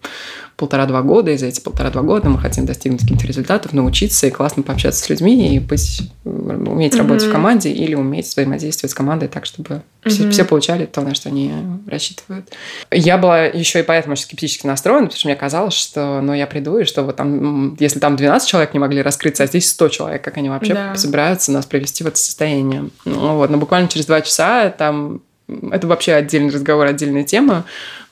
полтора-два 0.62 1.02
года, 1.02 1.32
и 1.32 1.36
за 1.36 1.46
эти 1.46 1.58
полтора-два 1.58 2.02
года 2.02 2.28
мы 2.28 2.38
хотим 2.38 2.66
достигнуть 2.66 3.00
каких-то 3.00 3.26
результатов, 3.26 3.72
научиться 3.72 4.28
и 4.28 4.30
классно 4.30 4.62
пообщаться 4.62 5.02
с 5.02 5.08
людьми, 5.10 5.56
и 5.56 5.58
быть, 5.58 6.02
уметь 6.24 6.94
mm-hmm. 6.94 6.98
работать 6.98 7.26
в 7.26 7.32
команде 7.32 7.72
или 7.72 7.96
уметь 7.96 8.28
взаимодействовать 8.28 8.92
с 8.92 8.94
командой 8.94 9.26
так, 9.26 9.44
чтобы 9.44 9.82
mm-hmm. 10.04 10.08
все, 10.08 10.30
все 10.30 10.44
получали 10.44 10.86
то, 10.86 11.00
на 11.00 11.16
что 11.16 11.30
они 11.30 11.52
рассчитывают. 11.88 12.46
Я 12.92 13.18
была 13.18 13.46
еще 13.46 13.80
и 13.80 13.82
поэтому 13.82 14.12
очень 14.12 14.22
скептически 14.22 14.64
настроена, 14.68 15.06
потому 15.06 15.18
что 15.18 15.26
мне 15.26 15.34
казалось, 15.34 15.74
что 15.74 16.20
ну, 16.20 16.32
я 16.32 16.46
приду, 16.46 16.78
и 16.78 16.84
что 16.84 17.02
вот 17.02 17.16
там, 17.16 17.74
если 17.80 17.98
там 17.98 18.14
12 18.14 18.48
человек 18.48 18.72
не 18.72 18.78
могли 18.78 19.02
раскрыться, 19.02 19.42
а 19.42 19.48
здесь 19.48 19.68
100 19.68 19.88
человек, 19.88 20.22
как 20.22 20.36
они 20.36 20.48
вообще 20.48 20.74
да. 20.74 20.94
собираются 20.94 21.50
нас 21.50 21.66
привести 21.66 22.04
в 22.04 22.06
это 22.06 22.18
состояние. 22.18 22.88
Ну, 23.04 23.34
вот, 23.34 23.50
но 23.50 23.58
буквально 23.58 23.88
через 23.88 24.06
два 24.06 24.20
часа 24.20 24.70
там 24.70 25.22
это 25.70 25.86
вообще 25.86 26.14
отдельный 26.14 26.50
разговор, 26.50 26.86
отдельная 26.86 27.24
тема. 27.24 27.64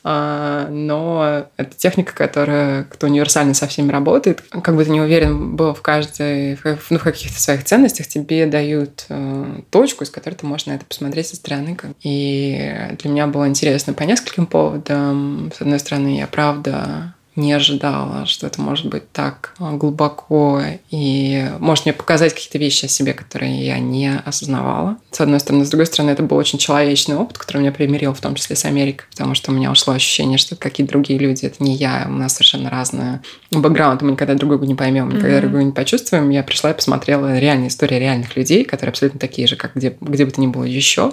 А, 0.03 0.69
но 0.69 1.47
это 1.57 1.77
техника, 1.77 2.15
которая 2.15 2.85
кто 2.85 3.07
универсально 3.07 3.55
со 3.55 3.67
всеми 3.67 3.91
работает. 3.91 4.43
Как 4.63 4.75
бы 4.75 4.85
ты 4.85 4.91
не 4.91 5.01
уверен 5.01 5.57
был 5.57 5.75
в 5.75 5.83
каждой, 5.83 6.59
ну, 6.91 6.99
в 6.99 7.03
каких-то 7.03 7.41
своих 7.41 7.65
ценностях, 7.65 8.07
тебе 8.07 8.47
дают 8.47 9.07
э, 9.09 9.61
точку, 9.71 10.05
с 10.05 10.11
которой 10.11 10.35
ты 10.35 10.47
можешь 10.47 10.67
на 10.67 10.73
это 10.73 10.85
посмотреть 10.85 11.29
со 11.29 11.37
стороны. 11.37 11.77
И 12.03 12.73
для 12.99 13.11
меня 13.11 13.27
было 13.27 13.49
интересно 13.49 13.93
по 13.93 14.03
нескольким 14.03 14.47
поводам. 14.47 15.53
С 15.57 15.61
одной 15.61 15.79
стороны, 15.79 16.19
я 16.19 16.27
правда 16.27 17.15
не 17.37 17.53
ожидала, 17.53 18.27
что 18.27 18.47
это 18.47 18.61
может 18.61 18.87
быть 18.87 19.11
так 19.13 19.55
глубоко 19.59 20.63
и 20.91 21.49
может 21.59 21.87
мне 21.87 21.93
показать 21.93 22.35
какие-то 22.35 22.59
вещи 22.59 22.87
о 22.87 22.89
себе, 22.89 23.13
которые 23.13 23.65
я 23.65 23.79
не 23.79 24.13
осознавала. 24.25 24.97
С 25.11 25.21
одной 25.21 25.41
стороны. 25.41 25.65
С 25.65 25.71
другой 25.71 25.87
стороны, 25.87 26.11
это 26.11 26.23
был 26.23 26.37
очень 26.37 26.59
человечный 26.59 27.17
опыт, 27.17 27.39
который 27.39 27.59
меня 27.59 27.73
примирил, 27.73 28.15
в 28.15 28.21
том 28.21 28.35
числе 28.35 28.57
с 28.57 28.65
Америкой, 28.65 29.07
потому 29.11 29.35
что 29.35 29.53
у 29.53 29.55
меня 29.55 29.71
ушло 29.71 29.95
ощущение, 29.95 30.39
что 30.39 30.55
это 30.55 30.63
какие-то 30.63 30.93
другие 30.93 31.19
люди, 31.19 31.47
это 31.47 31.63
не 31.63 31.75
я, 31.75 32.07
у 32.09 32.13
нас 32.13 32.35
совершенно 32.35 32.69
разные 32.69 33.23
бэкграунд, 33.51 34.03
мы 34.03 34.13
никогда 34.13 34.35
друг 34.35 34.51
друга 34.51 34.67
не 34.67 34.75
поймем, 34.75 35.09
никогда 35.09 35.29
mm-hmm. 35.29 35.41
друг 35.41 35.53
друга 35.53 35.65
не 35.65 35.73
почувствуем. 35.73 36.31
Я 36.31 36.43
пришла 36.43 36.71
и 36.71 36.75
посмотрела 36.75 37.39
реальные 37.39 37.69
истории 37.69 37.97
реальных 37.97 38.37
людей, 38.37 38.65
которые 38.65 38.91
абсолютно 38.91 39.21
такие 39.21 39.47
же, 39.47 39.57
как 39.57 39.75
где, 39.75 39.97
где 40.01 40.25
бы 40.25 40.31
то 40.31 40.41
ни 40.41 40.47
было 40.47 40.65
еще. 40.65 41.13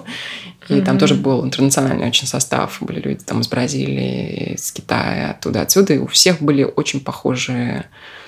И 0.69 0.73
mm-hmm. 0.73 0.85
там 0.85 0.97
тоже 0.97 1.15
был 1.15 1.45
интернациональный 1.45 2.07
очень 2.07 2.27
состав. 2.27 2.77
Были 2.81 2.99
люди 2.99 3.23
там 3.23 3.39
из 3.39 3.47
Бразилии, 3.47 4.55
из 4.55 4.71
Китая, 4.71 5.31
оттуда, 5.31 5.61
отсюда. 5.61 5.93
И 5.93 5.97
у 6.07 6.09
всех 6.09 6.41
были 6.41 6.63
очень 6.63 6.99
похожие 7.01 7.85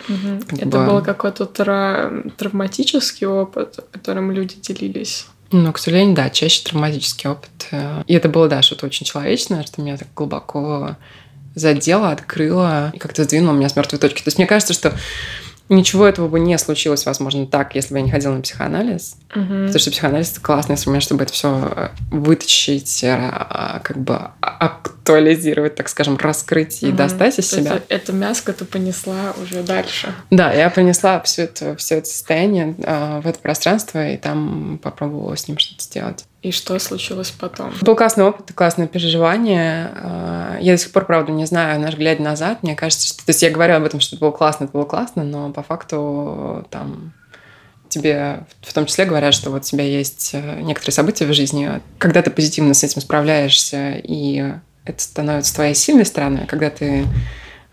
Угу. 0.10 0.58
Это 0.58 0.66
бы... 0.66 0.86
был 0.88 1.02
какой-то 1.04 1.46
тра- 1.46 2.24
травматический 2.38 3.28
опыт, 3.28 3.80
которым 3.92 4.32
люди 4.32 4.56
делились. 4.56 5.28
Ну, 5.52 5.72
к 5.72 5.78
сожалению, 5.78 6.16
да, 6.16 6.30
чаще 6.30 6.64
травматический 6.64 7.30
опыт. 7.30 7.50
И 8.08 8.14
это 8.14 8.30
было, 8.30 8.48
да, 8.48 8.62
что-то 8.62 8.88
очень 8.88 9.06
человечное, 9.06 9.64
что 9.64 9.82
меня 9.82 9.98
так 9.98 10.08
глубоко 10.16 10.96
задело, 11.56 12.12
открыло 12.12 12.92
и 12.94 13.00
как-то 13.00 13.24
сдвинуло 13.24 13.54
меня 13.56 13.70
с 13.70 13.76
мертвой 13.76 14.00
точки. 14.00 14.24
То 14.24 14.28
есть 14.28 14.38
мне 14.38 14.48
кажется, 14.48 14.74
что 14.74 14.94
Ничего 15.70 16.08
этого 16.08 16.28
бы 16.28 16.40
не 16.40 16.58
случилось, 16.58 17.06
возможно, 17.06 17.46
так, 17.46 17.76
если 17.76 17.94
бы 17.94 18.00
я 18.00 18.06
не 18.06 18.12
ходила 18.12 18.34
на 18.34 18.42
психоанализ. 18.42 19.18
Угу. 19.36 19.42
Потому 19.42 19.80
что 19.80 19.92
психоанализ 19.92 20.32
это 20.32 20.42
классный 20.42 20.74
инструмент, 20.74 21.04
чтобы 21.04 21.24
это 21.24 21.32
все 21.32 21.72
э, 21.76 21.90
вытащить, 22.10 23.04
э, 23.04 23.80
как 23.84 23.98
бы 23.98 24.32
актуализировать, 24.42 25.76
так 25.76 25.88
скажем, 25.90 26.18
раскрыть 26.18 26.82
и 26.82 26.92
достать 26.92 27.38
из 27.38 27.50
себя. 27.50 27.76
Это, 27.76 27.84
это 27.90 28.14
мяско 28.14 28.52
ты 28.52 28.66
понесла 28.66 29.36
уже 29.42 29.62
дальше. 29.62 30.14
Да, 30.32 30.52
я 30.52 30.72
понесла 30.72 31.22
все 31.22 31.44
это, 31.44 31.76
все 31.76 31.98
это 31.98 32.08
состояние 32.08 32.76
э, 32.80 33.22
в 33.22 33.28
это 33.28 33.38
пространство 33.40 34.10
и 34.10 34.18
там 34.18 34.80
попробовала 34.82 35.36
с 35.36 35.48
ним 35.48 35.60
что-то 35.60 35.84
сделать. 35.84 36.26
И 36.42 36.52
что 36.52 36.80
случилось 36.80 37.32
потом? 37.32 37.74
Был 37.82 37.96
классный 37.96 38.24
опыт, 38.24 38.54
классное 38.56 38.88
переживание. 38.88 39.92
А, 39.94 40.58
я 40.62 40.72
до 40.74 40.78
сих 40.78 40.92
пор, 40.92 41.06
правда, 41.06 41.34
не 41.34 41.46
знаю, 41.46 41.82
наш 41.82 41.96
глядя 41.96 42.24
назад, 42.24 42.64
мне 42.64 42.76
кажется, 42.76 43.08
что... 43.08 43.26
То 43.26 43.32
есть 43.32 43.42
я 43.44 43.50
говорю 43.50 43.76
об 43.76 43.84
этом, 43.84 44.00
что 44.00 44.16
это 44.16 44.24
было 44.24 44.32
классно, 44.32 44.64
это 44.66 44.74
было 44.74 44.86
классно, 44.86 45.24
но 45.24 45.52
по 45.52 45.64
факту 45.64 46.66
там 46.70 47.14
тебе 47.90 48.46
в 48.62 48.74
том 48.74 48.86
числе 48.86 49.06
говорят, 49.06 49.34
что 49.34 49.50
вот 49.50 49.64
у 49.64 49.66
тебя 49.66 49.84
есть 49.84 50.32
э, 50.34 50.62
некоторые 50.62 50.94
события 50.94 51.26
в 51.26 51.34
жизни, 51.34 51.82
когда 51.98 52.22
ты 52.22 52.30
позитивно 52.30 52.74
с 52.74 52.84
этим 52.84 53.02
справляешься, 53.02 53.96
и 53.96 54.54
это 54.86 55.02
становится 55.02 55.56
твоей 55.56 55.76
сильной 55.76 56.06
стороной, 56.06 56.46
когда 56.46 56.70
ты 56.70 57.06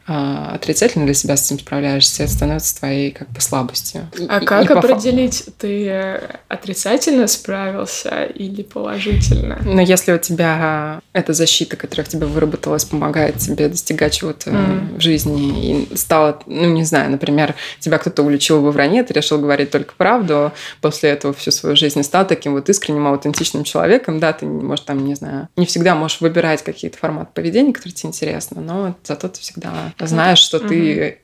отрицательно 0.07 1.05
для 1.05 1.15
себя 1.15 1.37
с 1.37 1.47
этим 1.47 1.59
справляешься, 1.59 2.25
это 2.25 2.33
становится 2.33 2.79
твоей 2.79 3.11
как 3.11 3.29
бы 3.31 3.41
слабостью. 3.41 4.09
А 4.29 4.39
и, 4.39 4.45
как 4.45 4.71
и 4.71 4.73
определить, 4.73 5.45
по... 5.45 5.51
ты 5.53 6.21
отрицательно 6.49 7.27
справился 7.27 8.25
или 8.25 8.63
положительно? 8.63 9.59
Ну, 9.65 9.81
если 9.81 10.13
у 10.13 10.19
тебя 10.19 11.01
эта 11.13 11.33
защита, 11.33 11.77
которая 11.77 12.05
в 12.05 12.09
тебе 12.09 12.27
выработалась, 12.27 12.85
помогает 12.85 13.39
тебе 13.39 13.69
достигать 13.69 14.15
чего-то 14.15 14.51
mm. 14.51 14.99
в 14.99 15.01
жизни, 15.01 15.89
и 15.91 15.97
стало, 15.97 16.41
ну, 16.47 16.67
не 16.67 16.85
знаю, 16.85 17.11
например, 17.11 17.55
тебя 17.81 17.99
кто-то 17.99 18.23
уличил 18.23 18.63
во 18.63 18.71
вранье, 18.71 19.03
ты 19.03 19.13
решил 19.13 19.39
говорить 19.39 19.71
только 19.71 19.95
правду, 19.97 20.53
после 20.81 21.11
этого 21.11 21.35
всю 21.35 21.51
свою 21.51 21.75
жизнь 21.75 22.03
стал 22.03 22.27
таким 22.27 22.53
вот 22.53 22.69
искренним, 22.69 23.07
аутентичным 23.09 23.65
человеком, 23.65 24.21
да, 24.21 24.33
ты, 24.33 24.47
может, 24.47 24.85
там, 24.85 25.05
не 25.05 25.15
знаю, 25.15 25.49
не 25.57 25.67
всегда 25.67 25.95
можешь 25.95 26.21
выбирать 26.21 26.63
какие-то 26.63 26.97
форматы 26.99 27.31
поведения, 27.35 27.73
которые 27.73 27.95
тебе 27.95 28.11
интересны, 28.11 28.61
но 28.61 28.95
зато 29.05 29.29
ты 29.29 29.41
всегда 29.41 29.93
знаешь, 29.99 30.39
что 30.39 30.59
угу. 30.59 30.69
ты 30.69 31.19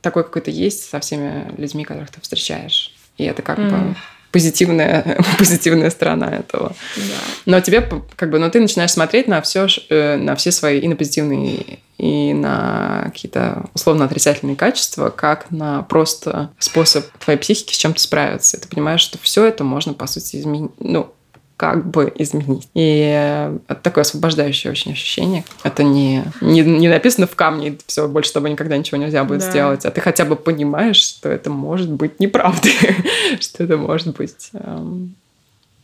такой, 0.00 0.24
какой 0.24 0.42
то 0.42 0.50
есть 0.50 0.88
со 0.88 1.00
всеми 1.00 1.52
людьми, 1.58 1.84
которых 1.84 2.10
ты 2.10 2.20
встречаешь. 2.20 2.94
И 3.18 3.24
это 3.24 3.42
как 3.42 3.58
угу. 3.58 3.68
бы 3.68 3.96
позитивная, 4.36 5.18
позитивная 5.38 5.90
сторона 5.90 6.30
этого. 6.30 6.74
Да. 6.96 7.02
Но 7.46 7.60
тебе 7.60 7.88
как 8.16 8.30
бы, 8.30 8.38
но 8.38 8.50
ты 8.50 8.60
начинаешь 8.60 8.92
смотреть 8.92 9.28
на 9.28 9.40
все, 9.40 9.66
э, 9.88 10.16
на 10.16 10.36
все 10.36 10.52
свои 10.52 10.78
и 10.78 10.88
на 10.88 10.96
позитивные, 10.96 11.78
и 11.96 12.34
на 12.34 13.04
какие-то 13.06 13.64
условно 13.74 14.04
отрицательные 14.04 14.56
качества, 14.56 15.08
как 15.08 15.50
на 15.50 15.82
просто 15.82 16.50
способ 16.58 17.06
твоей 17.18 17.38
психики 17.38 17.72
с 17.72 17.78
чем-то 17.78 18.00
справиться. 18.00 18.58
И 18.58 18.60
ты 18.60 18.68
понимаешь, 18.68 19.00
что 19.00 19.18
все 19.18 19.46
это 19.46 19.64
можно, 19.64 19.94
по 19.94 20.06
сути, 20.06 20.36
изменить, 20.36 20.72
ну, 20.78 21.10
как 21.56 21.88
бы 21.90 22.12
изменить. 22.16 22.68
И 22.74 23.58
это 23.68 23.80
такое 23.82 24.02
освобождающее 24.02 24.70
очень 24.70 24.92
ощущение. 24.92 25.44
Это 25.62 25.82
не, 25.82 26.24
не, 26.40 26.60
не 26.60 26.88
написано 26.88 27.26
в 27.26 27.34
камне, 27.34 27.78
все, 27.86 28.08
больше 28.08 28.30
с 28.30 28.32
тобой 28.32 28.50
никогда 28.50 28.76
ничего 28.76 28.98
нельзя 28.98 29.24
будет 29.24 29.40
да. 29.40 29.50
сделать, 29.50 29.84
а 29.84 29.90
ты 29.90 30.00
хотя 30.00 30.24
бы 30.24 30.36
понимаешь, 30.36 30.96
что 30.96 31.30
это 31.30 31.50
может 31.50 31.90
быть 31.90 32.20
неправдой, 32.20 32.72
что 33.40 33.64
это 33.64 33.76
может 33.78 34.16
быть 34.16 34.50
эм, 34.52 35.14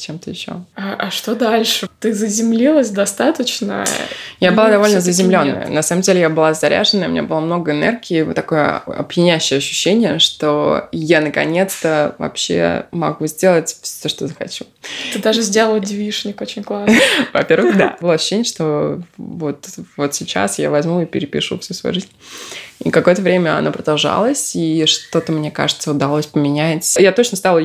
чем-то 0.03 0.31
еще. 0.31 0.53
А, 0.75 0.95
а 0.99 1.11
что 1.11 1.35
дальше? 1.35 1.89
Ты 2.01 2.13
заземлилась 2.13 2.91
достаточно? 2.91 3.85
Я 4.41 4.53
была 4.53 4.71
довольно 4.71 5.01
заземленная. 5.01 5.69
На 5.69 5.83
самом 5.83 6.03
деле 6.03 6.21
я 6.21 6.29
была 6.29 6.55
заряженная, 6.55 7.09
у 7.09 7.11
меня 7.11 7.23
было 7.23 7.41
много 7.41 7.73
энергии, 7.73 8.23
вот 8.23 8.35
такое 8.35 8.79
опьянящее 8.79 9.59
ощущение, 9.59 10.19
что 10.19 10.89
я 10.93 11.21
наконец-то 11.21 12.15
вообще 12.19 12.87
могу 12.91 13.27
сделать 13.27 13.77
все, 13.83 14.09
что 14.09 14.27
захочу. 14.27 14.65
Ты 15.13 15.21
даже 15.21 15.43
сделала 15.43 15.81
девишник 15.81 16.41
очень 16.41 16.65
классно. 16.65 16.95
Во-первых, 17.33 17.77
да. 17.77 17.97
Было 18.01 18.15
ощущение, 18.15 18.45
что 18.45 19.01
вот, 19.17 19.69
вот 19.97 20.15
сейчас 20.15 20.59
я 20.59 20.71
возьму 20.71 21.03
и 21.03 21.07
перепишу 21.07 21.59
всю 21.59 21.75
свою 21.75 21.95
жизнь. 21.95 22.09
И 22.85 22.91
какое-то 22.91 23.23
время 23.23 23.57
оно 23.57 23.71
продолжалось, 23.71 24.57
и 24.57 24.87
что-то, 24.87 25.33
мне 25.33 25.51
кажется, 25.51 25.93
удалось 25.93 26.27
поменять. 26.27 26.97
Я 26.99 27.13
точно 27.13 27.37
стала 27.37 27.61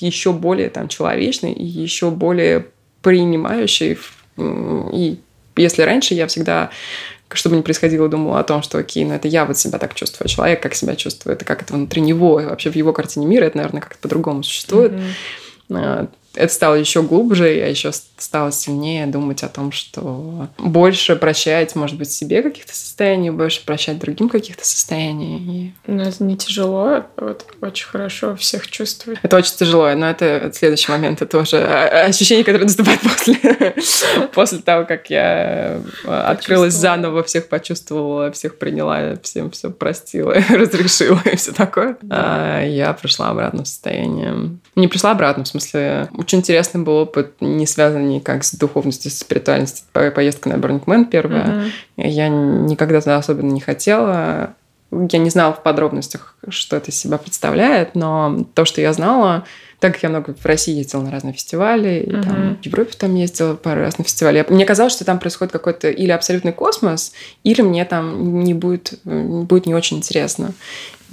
еще 0.00 0.32
более 0.32 0.70
там 0.70 0.88
человечный 0.88 1.52
и 1.52 1.64
еще 1.64 2.10
более 2.10 2.66
принимающий. 3.02 3.98
И 4.38 5.18
если 5.56 5.82
раньше 5.82 6.14
я 6.14 6.26
всегда 6.26 6.70
что 7.32 7.50
бы 7.50 7.56
ни 7.56 7.62
происходило, 7.62 8.08
думала 8.08 8.38
о 8.38 8.44
том, 8.44 8.62
что 8.62 8.78
окей, 8.78 9.04
ну 9.04 9.12
это 9.12 9.26
я 9.26 9.44
вот 9.44 9.58
себя 9.58 9.78
так 9.78 9.94
чувствую, 9.94 10.28
человек 10.28 10.62
как 10.62 10.76
себя 10.76 10.94
чувствует, 10.94 11.42
и 11.42 11.44
как 11.44 11.62
это 11.62 11.74
внутри 11.74 12.00
него, 12.00 12.38
и 12.40 12.44
вообще 12.44 12.70
в 12.70 12.76
его 12.76 12.92
картине 12.92 13.26
мира 13.26 13.46
это, 13.46 13.56
наверное, 13.56 13.80
как-то 13.80 13.98
по-другому 13.98 14.44
существует. 14.44 14.92
Mm-hmm 15.68 16.08
это 16.34 16.52
стало 16.52 16.74
еще 16.74 17.02
глубже, 17.02 17.52
я 17.52 17.68
еще 17.68 17.92
стала 17.92 18.52
сильнее 18.52 19.06
думать 19.06 19.42
о 19.42 19.48
том, 19.48 19.72
что 19.72 20.48
больше 20.58 21.16
прощать, 21.16 21.74
может 21.74 21.98
быть, 21.98 22.10
себе 22.10 22.42
каких-то 22.42 22.74
состояний, 22.74 23.30
больше 23.30 23.64
прощать 23.64 23.98
другим 23.98 24.28
каких-то 24.28 24.64
состояний. 24.64 25.74
Но 25.86 26.02
это 26.02 26.22
не 26.24 26.36
тяжело, 26.36 27.04
вот 27.16 27.44
очень 27.60 27.86
хорошо 27.86 28.36
всех 28.36 28.70
чувствовать. 28.70 29.18
Это 29.22 29.36
очень 29.36 29.54
тяжело, 29.54 29.92
но 29.94 30.10
это 30.10 30.50
следующий 30.54 30.90
момент, 30.90 31.22
это 31.22 31.38
уже 31.38 31.62
ощущение, 31.64 32.44
которое 32.44 32.64
наступает 32.64 33.00
после, 33.00 33.74
после 34.34 34.58
того, 34.58 34.84
как 34.86 35.10
я 35.10 35.80
открылась 36.06 36.74
заново, 36.74 37.22
всех 37.22 37.48
почувствовала, 37.48 38.30
всех 38.32 38.58
приняла, 38.58 39.16
всем 39.22 39.50
все 39.50 39.70
простила, 39.70 40.34
разрешила 40.50 41.20
и 41.24 41.36
все 41.36 41.52
такое. 41.52 41.96
Да. 42.02 42.58
А 42.58 42.62
я 42.62 42.92
пришла 42.92 43.30
обратно 43.30 43.64
в 43.64 43.68
состояние. 43.68 44.58
Не 44.76 44.88
пришла 44.88 45.12
обратно, 45.12 45.44
в 45.44 45.48
смысле, 45.48 46.08
очень 46.24 46.38
интересный 46.38 46.80
был 46.80 46.94
опыт, 46.94 47.34
не 47.40 47.66
связанный 47.66 48.16
никак 48.16 48.44
с 48.44 48.54
духовностью, 48.54 49.10
с 49.10 49.18
спиритуальностью. 49.18 49.84
Поездка 49.92 50.48
на 50.48 50.54
Man 50.54 51.04
первая. 51.04 51.70
Mm-hmm. 51.96 52.08
Я 52.08 52.28
никогда 52.28 53.00
туда 53.00 53.18
особенно 53.18 53.52
не 53.52 53.60
хотела. 53.60 54.54
Я 54.90 55.18
не 55.18 55.30
знала 55.30 55.52
в 55.52 55.62
подробностях, 55.62 56.36
что 56.48 56.76
это 56.76 56.90
из 56.90 56.96
себя 56.96 57.18
представляет, 57.18 57.94
но 57.94 58.46
то, 58.54 58.64
что 58.64 58.80
я 58.80 58.92
знала, 58.92 59.44
так 59.80 59.94
как 59.94 60.02
я 60.04 60.08
много 60.08 60.34
в 60.34 60.46
России 60.46 60.76
ездила 60.76 61.02
на 61.02 61.10
разные 61.10 61.34
фестивали, 61.34 62.06
uh-huh. 62.06 62.22
там, 62.22 62.58
в 62.62 62.64
Европе 62.64 62.92
там 62.96 63.14
ездила 63.16 63.54
пару 63.54 63.80
раз 63.80 63.98
на 63.98 64.04
фестивале, 64.04 64.46
мне 64.48 64.64
казалось, 64.64 64.92
что 64.92 65.04
там 65.04 65.18
происходит 65.18 65.52
какой-то 65.52 65.90
или 65.90 66.12
абсолютный 66.12 66.52
космос, 66.52 67.12
или 67.42 67.60
мне 67.60 67.84
там 67.84 68.44
не 68.44 68.54
будет, 68.54 69.00
будет 69.04 69.66
не 69.66 69.74
очень 69.74 69.96
интересно. 69.96 70.52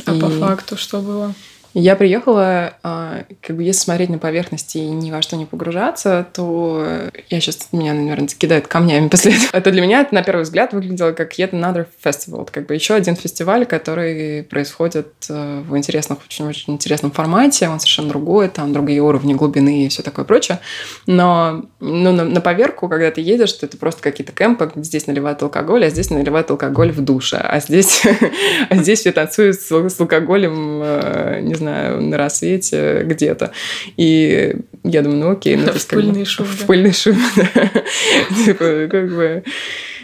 А 0.05 0.13
и... 0.13 0.19
по 0.19 0.29
факту 0.29 0.77
что 0.77 1.01
было? 1.01 1.33
Я 1.73 1.95
приехала, 1.95 2.73
а, 2.83 3.23
как 3.41 3.55
бы 3.55 3.63
если 3.63 3.81
смотреть 3.81 4.09
на 4.09 4.17
поверхности 4.17 4.77
и 4.77 4.87
ни 4.87 5.09
во 5.09 5.21
что 5.21 5.37
не 5.37 5.45
погружаться, 5.45 6.27
то 6.33 6.85
я 7.29 7.39
сейчас, 7.39 7.69
меня, 7.71 7.93
наверное, 7.93 8.27
закидают 8.27 8.67
камнями 8.67 9.07
после 9.09 9.35
этого. 9.35 9.49
Это 9.53 9.71
для 9.71 9.81
меня, 9.81 10.01
это, 10.01 10.13
на 10.13 10.21
первый 10.21 10.41
взгляд, 10.41 10.73
выглядело 10.73 11.13
как 11.13 11.39
yet 11.39 11.51
another 11.51 11.85
festival. 12.03 12.47
Как 12.51 12.65
бы 12.65 12.73
еще 12.73 12.93
один 12.93 13.15
фестиваль, 13.15 13.65
который 13.65 14.43
происходит 14.43 15.13
э, 15.29 15.61
в 15.65 15.77
интересных, 15.77 16.19
очень-очень 16.25 16.73
интересном 16.73 17.11
формате. 17.11 17.69
Он 17.69 17.79
совершенно 17.79 18.09
другой, 18.09 18.49
там 18.49 18.73
другие 18.73 19.01
уровни 19.01 19.33
глубины 19.33 19.85
и 19.85 19.87
все 19.87 20.03
такое 20.03 20.25
прочее. 20.25 20.59
Но 21.05 21.65
ну, 21.79 22.11
на, 22.11 22.25
на 22.25 22.41
поверку, 22.41 22.89
когда 22.89 23.11
ты 23.11 23.21
едешь, 23.21 23.53
то 23.53 23.65
это 23.65 23.77
просто 23.77 24.01
какие-то 24.01 24.33
кемпы, 24.33 24.69
здесь 24.75 25.07
наливают 25.07 25.41
алкоголь, 25.41 25.85
а 25.85 25.89
здесь 25.89 26.09
наливают 26.09 26.51
алкоголь 26.51 26.91
в 26.91 26.99
душе. 27.01 27.37
А 27.37 27.61
здесь, 27.61 28.03
а 28.69 28.75
здесь 28.75 28.99
все 28.99 29.13
танцуют 29.13 29.55
с, 29.55 29.71
с 29.71 29.99
алкоголем, 30.01 30.81
э, 30.83 31.39
не 31.41 31.55
знаю, 31.61 32.01
на 32.01 32.17
рассвете 32.17 33.03
где-то. 33.03 33.51
И 33.97 34.55
я 34.83 35.01
думаю, 35.01 35.19
ну 35.19 35.31
окей. 35.31 35.55
Ну, 35.55 35.71
в 35.73 35.87
пыльной 35.87 36.25
шубе. 36.25 36.49
В 36.49 36.65
пыльной 36.65 36.93
шубе, 36.93 37.19
Типа, 38.45 38.87
как 38.89 39.09
бы... 39.09 39.43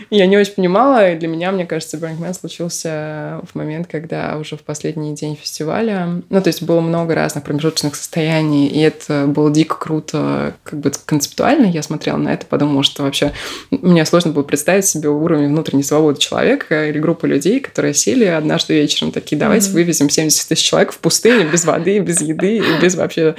Я 0.09 0.25
не 0.27 0.37
очень 0.37 0.53
понимала, 0.53 1.11
и 1.11 1.17
для 1.17 1.27
меня, 1.27 1.51
мне 1.51 1.65
кажется, 1.65 1.97
Бранкмен 1.97 2.33
случился 2.33 3.41
в 3.51 3.55
момент, 3.55 3.87
когда 3.87 4.37
уже 4.37 4.57
в 4.57 4.61
последний 4.61 5.13
день 5.13 5.35
фестиваля, 5.35 6.21
ну, 6.29 6.41
то 6.41 6.47
есть 6.47 6.63
было 6.63 6.79
много 6.81 7.15
разных 7.15 7.43
промежуточных 7.43 7.95
состояний, 7.95 8.67
и 8.67 8.79
это 8.79 9.25
было 9.27 9.51
дико 9.51 9.75
круто, 9.77 10.55
как 10.63 10.79
бы 10.79 10.91
концептуально 11.05 11.65
я 11.65 11.83
смотрела 11.83 12.17
на 12.17 12.33
это, 12.33 12.45
подумала, 12.45 12.83
что 12.83 13.03
вообще 13.03 13.33
мне 13.71 14.05
сложно 14.05 14.31
было 14.31 14.43
представить 14.43 14.85
себе 14.85 15.09
уровень 15.09 15.47
внутренней 15.47 15.83
свободы 15.83 16.19
человека 16.19 16.87
или 16.87 16.99
группы 16.99 17.27
людей, 17.27 17.59
которые 17.59 17.93
сели 17.93 18.25
однажды 18.25 18.73
вечером 18.73 19.11
такие, 19.11 19.37
давайте 19.37 19.69
mm-hmm. 19.69 19.73
вывезем 19.73 20.09
70 20.09 20.47
тысяч 20.47 20.63
человек 20.63 20.91
в 20.91 20.99
пустыню 20.99 21.49
без 21.51 21.65
воды, 21.65 21.99
без 21.99 22.21
еды, 22.21 22.61
без 22.81 22.95
вообще 22.95 23.35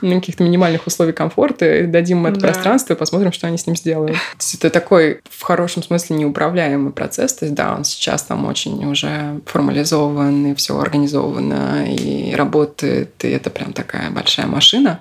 ну, 0.00 0.20
каких-то 0.20 0.44
минимальных 0.44 0.86
условий 0.86 1.12
комфорта, 1.12 1.84
дадим 1.86 2.18
им 2.18 2.26
это 2.26 2.40
да. 2.40 2.48
пространство 2.48 2.94
и 2.94 2.96
посмотрим, 2.96 3.32
что 3.32 3.46
они 3.46 3.58
с 3.58 3.66
ним 3.66 3.76
сделают. 3.76 4.16
Это 4.54 4.70
такой 4.70 5.20
в 5.28 5.42
хорошем 5.42 5.82
смысле 5.82 6.03
смысле 6.04 6.16
неуправляемый 6.16 6.92
процесс. 6.92 7.34
То 7.34 7.46
есть, 7.46 7.54
да, 7.54 7.74
он 7.74 7.84
сейчас 7.84 8.22
там 8.22 8.46
очень 8.46 8.84
уже 8.86 9.40
формализован, 9.46 10.46
и 10.46 10.54
все 10.54 10.78
организовано, 10.78 11.86
и 11.86 12.34
работает, 12.34 13.24
и 13.24 13.28
это 13.28 13.50
прям 13.50 13.72
такая 13.72 14.10
большая 14.10 14.46
машина 14.46 15.00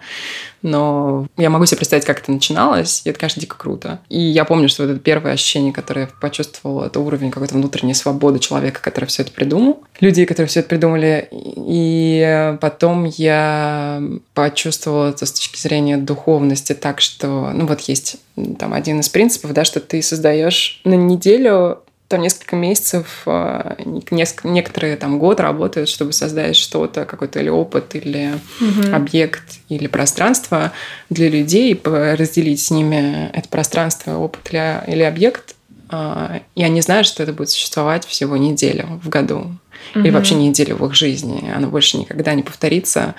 но 0.63 1.27
я 1.37 1.49
могу 1.49 1.65
себе 1.65 1.77
представить, 1.77 2.05
как 2.05 2.19
это 2.19 2.31
начиналось, 2.31 3.01
и 3.05 3.09
это, 3.09 3.19
конечно, 3.19 3.41
дико 3.41 3.57
круто. 3.57 3.99
И 4.09 4.19
я 4.19 4.45
помню, 4.45 4.69
что 4.69 4.83
вот 4.83 4.91
это 4.91 4.99
первое 4.99 5.33
ощущение, 5.33 5.73
которое 5.73 6.01
я 6.01 6.09
почувствовала, 6.19 6.85
это 6.85 6.99
уровень 6.99 7.31
какой-то 7.31 7.53
внутренней 7.53 7.93
свободы 7.93 8.39
человека, 8.39 8.81
который 8.81 9.05
все 9.05 9.23
это 9.23 9.31
придумал, 9.31 9.83
людей, 9.99 10.25
которые 10.25 10.47
все 10.47 10.61
это 10.61 10.69
придумали. 10.69 11.27
И 11.31 12.57
потом 12.61 13.05
я 13.05 14.01
почувствовала 14.33 15.09
это 15.09 15.25
с 15.25 15.33
точки 15.33 15.59
зрения 15.59 15.97
духовности 15.97 16.73
так, 16.73 17.01
что, 17.01 17.51
ну 17.53 17.67
вот 17.67 17.81
есть 17.81 18.17
там 18.57 18.73
один 18.73 19.01
из 19.01 19.09
принципов, 19.09 19.53
да, 19.53 19.63
что 19.63 19.79
ты 19.79 20.01
создаешь 20.01 20.81
на 20.85 20.95
неделю 20.95 21.82
там 22.13 22.21
несколько 22.21 22.55
месяцев, 22.55 23.23
а, 23.25 23.75
несколько, 24.11 24.47
некоторые 24.47 24.97
там 24.97 25.17
год 25.17 25.39
работают, 25.39 25.89
чтобы 25.89 26.13
создать 26.13 26.55
что-то, 26.55 27.05
какой-то 27.05 27.39
или 27.39 27.49
опыт, 27.49 27.95
или 27.95 28.33
угу. 28.61 28.95
объект, 28.95 29.43
или 29.67 29.87
пространство 29.87 30.71
для 31.09 31.27
людей, 31.27 31.79
разделить 31.83 32.61
с 32.61 32.69
ними 32.69 33.31
это 33.33 33.49
пространство, 33.49 34.17
опыт 34.17 34.47
или, 34.51 34.83
или 34.85 35.01
объект, 35.01 35.55
а, 35.89 36.41
и 36.53 36.63
они 36.63 36.81
знают, 36.81 37.07
что 37.07 37.23
это 37.23 37.33
будет 37.33 37.49
существовать 37.49 38.05
всего 38.05 38.37
неделю 38.37 39.01
в 39.03 39.09
году 39.09 39.51
угу. 39.91 40.03
или 40.03 40.09
вообще 40.09 40.35
неделю 40.35 40.75
в 40.77 40.85
их 40.85 40.93
жизни. 40.95 41.51
Она 41.53 41.67
больше 41.67 41.97
никогда 41.97 42.33
не 42.33 42.43
повторится. 42.43 43.15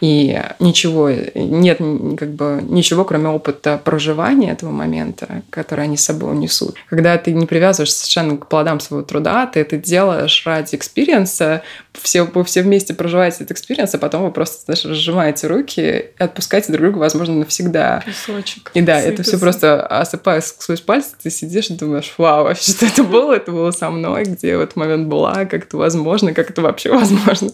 И 0.00 0.40
ничего, 0.58 1.10
нет 1.34 1.78
как 2.18 2.32
бы 2.34 2.60
ничего, 2.62 3.04
кроме 3.04 3.28
опыта 3.28 3.80
проживания 3.82 4.52
этого 4.52 4.70
момента, 4.70 5.42
который 5.50 5.84
они 5.84 5.96
с 5.96 6.04
собой 6.04 6.32
унесут. 6.32 6.76
Когда 6.88 7.16
ты 7.18 7.32
не 7.32 7.46
привязываешься 7.46 7.98
совершенно 7.98 8.36
к 8.36 8.48
плодам 8.48 8.80
своего 8.80 9.04
труда, 9.04 9.46
ты 9.46 9.60
это 9.60 9.76
делаешь 9.76 10.42
ради 10.44 10.74
experience 10.74 11.47
а, 11.47 11.62
все, 12.00 12.22
вы 12.22 12.44
все 12.44 12.62
вместе 12.62 12.94
проживаете 12.94 13.38
этот 13.38 13.52
experience, 13.52 13.94
а 13.94 13.98
потом 13.98 14.24
вы 14.24 14.30
просто, 14.30 14.64
знаешь, 14.64 14.84
разжимаете 14.84 15.46
руки 15.46 15.80
и 15.80 16.22
отпускаете 16.22 16.72
друг 16.72 16.84
друга, 16.84 16.98
возможно, 16.98 17.34
навсегда. 17.34 18.02
Песочек. 18.04 18.70
И 18.74 18.80
да, 18.80 19.00
это 19.00 19.22
все 19.22 19.38
просто 19.38 19.84
осыпаясь 19.86 20.46
сквозь 20.46 20.80
пальцы, 20.80 21.10
ты 21.20 21.30
сидишь 21.30 21.70
и 21.70 21.74
думаешь, 21.74 22.14
вау, 22.18 22.44
вообще, 22.44 22.72
что 22.72 22.86
это 22.86 23.04
было? 23.04 23.34
Это 23.34 23.52
было 23.52 23.70
со 23.70 23.90
мной, 23.90 24.24
где 24.24 24.56
в 24.56 24.60
этот 24.60 24.76
момент 24.76 25.08
была, 25.08 25.44
как 25.44 25.64
это 25.64 25.76
возможно, 25.76 26.07
как 26.34 26.50
это 26.50 26.62
вообще 26.62 26.90
возможно. 26.94 27.50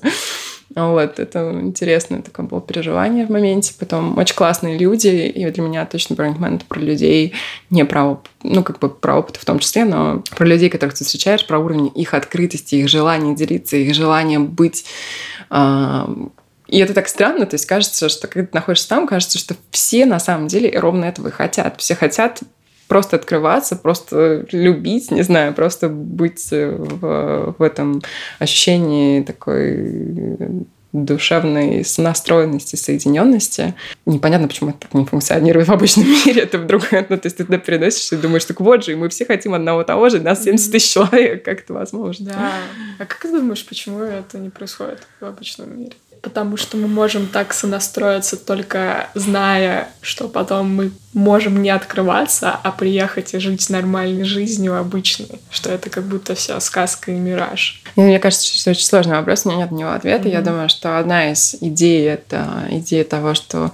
Вот, 0.75 1.21
это 1.21 1.53
интересное 1.61 2.23
такое 2.23 2.47
было 2.47 2.61
переживание 2.61 3.27
в 3.27 3.31
моменте. 3.31 3.75
Потом 3.79 4.19
очень 4.19 4.35
классные 4.35 4.77
люди, 4.77 5.09
и 5.09 5.49
для 5.51 5.63
меня 5.63 5.87
точно 5.87 6.15
Burning 6.15 6.57
это 6.57 6.65
про 6.65 6.81
людей, 6.81 7.35
не 7.71 7.85
про, 7.85 8.21
ну, 8.43 8.63
как 8.65 8.81
бы 8.81 8.89
про 8.89 9.19
опыт 9.19 9.37
в 9.37 9.45
том 9.45 9.59
числе, 9.61 9.85
но 9.85 10.25
про 10.37 10.47
людей, 10.47 10.71
которых 10.71 10.95
ты 10.95 11.05
встречаешь, 11.05 11.47
про 11.47 11.59
уровень 11.59 11.93
их 11.95 12.15
открытости, 12.15 12.77
их 12.77 12.89
желания 12.89 13.35
делиться, 13.35 13.77
их 13.77 13.95
желания 13.95 14.41
быть 14.41 14.85
э, 15.51 16.05
и 16.69 16.79
это 16.79 16.95
так 16.95 17.09
странно, 17.09 17.47
то 17.47 17.55
есть 17.55 17.67
кажется, 17.67 18.09
что 18.09 18.27
когда 18.27 18.49
ты 18.49 18.55
находишься 18.55 18.89
там, 18.89 19.07
кажется, 19.07 19.39
что 19.39 19.55
все 19.71 20.07
на 20.07 20.19
самом 20.19 20.49
деле 20.49 20.77
ровно 20.79 21.05
этого 21.05 21.29
и 21.29 21.31
хотят. 21.31 21.79
Все 21.79 21.95
хотят 21.95 22.41
просто 22.89 23.17
открываться, 23.17 23.77
просто 23.77 24.47
любить, 24.53 25.11
не 25.11 25.23
знаю, 25.23 25.55
просто 25.55 25.89
быть 25.89 26.51
в, 26.51 27.55
в 27.59 27.63
этом 27.63 28.03
ощущении 28.39 29.23
такой 29.23 30.67
душевной 30.95 31.85
сонастроенности, 31.85 32.77
соединенности. 32.77 33.75
Непонятно, 34.07 34.47
почему 34.47 34.71
это 34.71 34.79
так 34.81 34.95
не 34.95 35.05
функционирует 35.05 35.67
в 35.67 35.73
обычном 35.73 36.07
мире. 36.27 36.43
Это 36.43 36.59
вдруг, 36.59 36.93
ну, 36.93 37.19
то 37.19 37.21
есть 37.25 37.37
ты 37.37 37.45
туда 37.45 37.59
переносишься 37.59 38.15
и 38.15 38.19
думаешь, 38.19 38.45
так 38.45 38.61
вот 38.61 38.85
же, 38.85 38.93
и 38.93 38.95
мы 38.95 39.09
все 39.09 39.27
хотим 39.27 39.55
одного 39.55 39.83
того 39.83 40.09
же, 40.09 40.21
нас 40.21 40.45
70 40.45 40.71
тысяч 40.71 40.93
человек, 40.93 41.45
как 41.45 41.61
это 41.61 41.75
возможно? 41.75 42.27
Да. 42.27 42.53
А 43.01 43.07
как 43.07 43.19
ты 43.19 43.33
думаешь, 43.33 43.67
почему 43.67 44.03
это 44.03 44.39
не 44.39 44.51
происходит 44.51 45.01
в 45.21 45.25
обычном 45.25 45.77
мире? 45.77 45.95
Потому 46.25 46.57
что 46.57 46.79
мы 46.79 46.89
можем 46.89 47.27
так 47.27 47.53
сонастроиться 47.53 48.37
только 48.39 49.11
зная, 49.15 49.91
что 50.01 50.27
потом 50.27 50.75
мы 50.75 50.91
можем 51.13 51.63
не 51.63 51.69
открываться, 51.69 52.51
а 52.51 52.73
приехать 52.73 53.35
и 53.35 53.39
жить 53.39 53.69
нормальной 53.69 54.25
жизнью 54.25 54.77
обычной, 54.77 55.41
что 55.51 55.71
это 55.71 55.91
как 55.91 56.05
будто 56.05 56.35
вся 56.35 56.59
сказка 56.61 57.13
и 57.13 57.15
мираж. 57.15 57.83
Мне 57.95 58.19
кажется, 58.19 58.47
что 58.47 58.71
это 58.71 58.71
очень 58.71 58.87
сложный 58.87 59.17
вопрос, 59.17 59.45
у 59.45 59.51
меня 59.51 59.61
нет 59.61 59.71
на 59.71 59.77
него 59.77 59.91
ответа. 59.93 60.27
Mm-hmm. 60.27 60.33
Я 60.33 60.41
думаю, 60.41 60.69
что 60.71 60.99
одна 60.99 61.31
из 61.31 61.57
идей— 61.61 62.09
это 62.09 62.65
идея 62.71 63.05
того, 63.05 63.35
что 63.35 63.71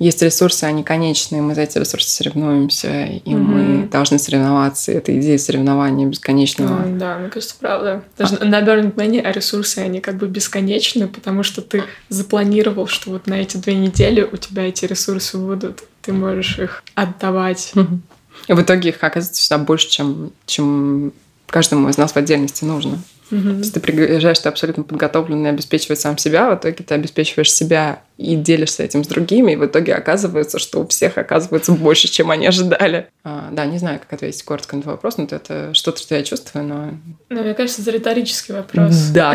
есть 0.00 0.22
ресурсы, 0.22 0.64
они 0.64 0.82
конечные, 0.82 1.42
мы 1.42 1.54
за 1.54 1.60
эти 1.60 1.76
ресурсы 1.76 2.08
соревнуемся, 2.08 3.04
и 3.04 3.18
mm-hmm. 3.18 3.36
мы 3.36 3.86
должны 3.86 4.18
соревноваться. 4.18 4.92
Это 4.92 5.16
идея 5.20 5.36
соревнования 5.36 6.06
бесконечного. 6.06 6.86
Mm, 6.86 6.96
да, 6.96 7.18
мне 7.18 7.28
кажется, 7.28 7.54
правда. 7.60 8.02
Даже 8.16 8.36
а... 8.36 8.46
на 8.46 8.62
Burning 8.62 8.94
Man 8.94 9.20
а 9.20 9.30
ресурсы, 9.30 9.78
они 9.80 10.00
как 10.00 10.16
бы 10.16 10.26
бесконечны, 10.26 11.06
потому 11.06 11.42
что 11.42 11.60
ты 11.60 11.84
запланировал, 12.08 12.86
что 12.86 13.10
вот 13.10 13.26
на 13.26 13.34
эти 13.34 13.58
две 13.58 13.74
недели 13.74 14.22
у 14.22 14.38
тебя 14.38 14.66
эти 14.66 14.86
ресурсы 14.86 15.36
будут, 15.36 15.82
ты 16.00 16.14
можешь 16.14 16.58
их 16.58 16.82
отдавать. 16.94 17.74
И 18.48 18.52
в 18.54 18.62
итоге 18.62 18.88
их 18.88 19.04
оказывается 19.04 19.42
всегда 19.42 19.58
больше, 19.58 19.90
чем, 19.90 20.32
чем 20.46 21.12
каждому 21.46 21.90
из 21.90 21.98
нас 21.98 22.12
в 22.12 22.16
отдельности 22.16 22.64
нужно. 22.64 22.98
Mm-hmm. 23.30 23.52
То 23.52 23.58
есть 23.58 23.74
ты 23.74 23.80
приезжаешь, 23.80 24.38
ты 24.38 24.48
абсолютно 24.48 24.82
подготовленный, 24.82 25.50
обеспечивать 25.50 26.00
сам 26.00 26.18
себя, 26.18 26.50
в 26.50 26.58
итоге 26.58 26.84
ты 26.84 26.94
обеспечиваешь 26.94 27.52
себя 27.52 28.02
и 28.18 28.36
делишься 28.36 28.82
этим 28.82 29.02
с 29.02 29.06
другими, 29.06 29.52
и 29.52 29.56
в 29.56 29.64
итоге 29.64 29.94
оказывается, 29.94 30.58
что 30.58 30.82
у 30.82 30.86
всех 30.86 31.16
оказывается 31.16 31.72
больше, 31.72 32.08
чем 32.08 32.30
они 32.30 32.46
ожидали. 32.46 33.06
А, 33.24 33.48
да, 33.50 33.64
не 33.64 33.78
знаю, 33.78 33.98
как 33.98 34.12
ответить 34.12 34.42
коротко 34.42 34.76
на 34.76 34.80
этот 34.80 34.92
вопрос, 34.92 35.16
но 35.16 35.24
это 35.24 35.72
что-то, 35.72 36.00
что 36.00 36.14
я 36.14 36.22
чувствую, 36.22 36.66
но... 36.66 36.90
Ну, 37.30 37.42
мне 37.42 37.54
кажется, 37.54 37.80
это 37.80 37.92
риторический 37.92 38.52
вопрос. 38.52 38.94
Да, 39.14 39.34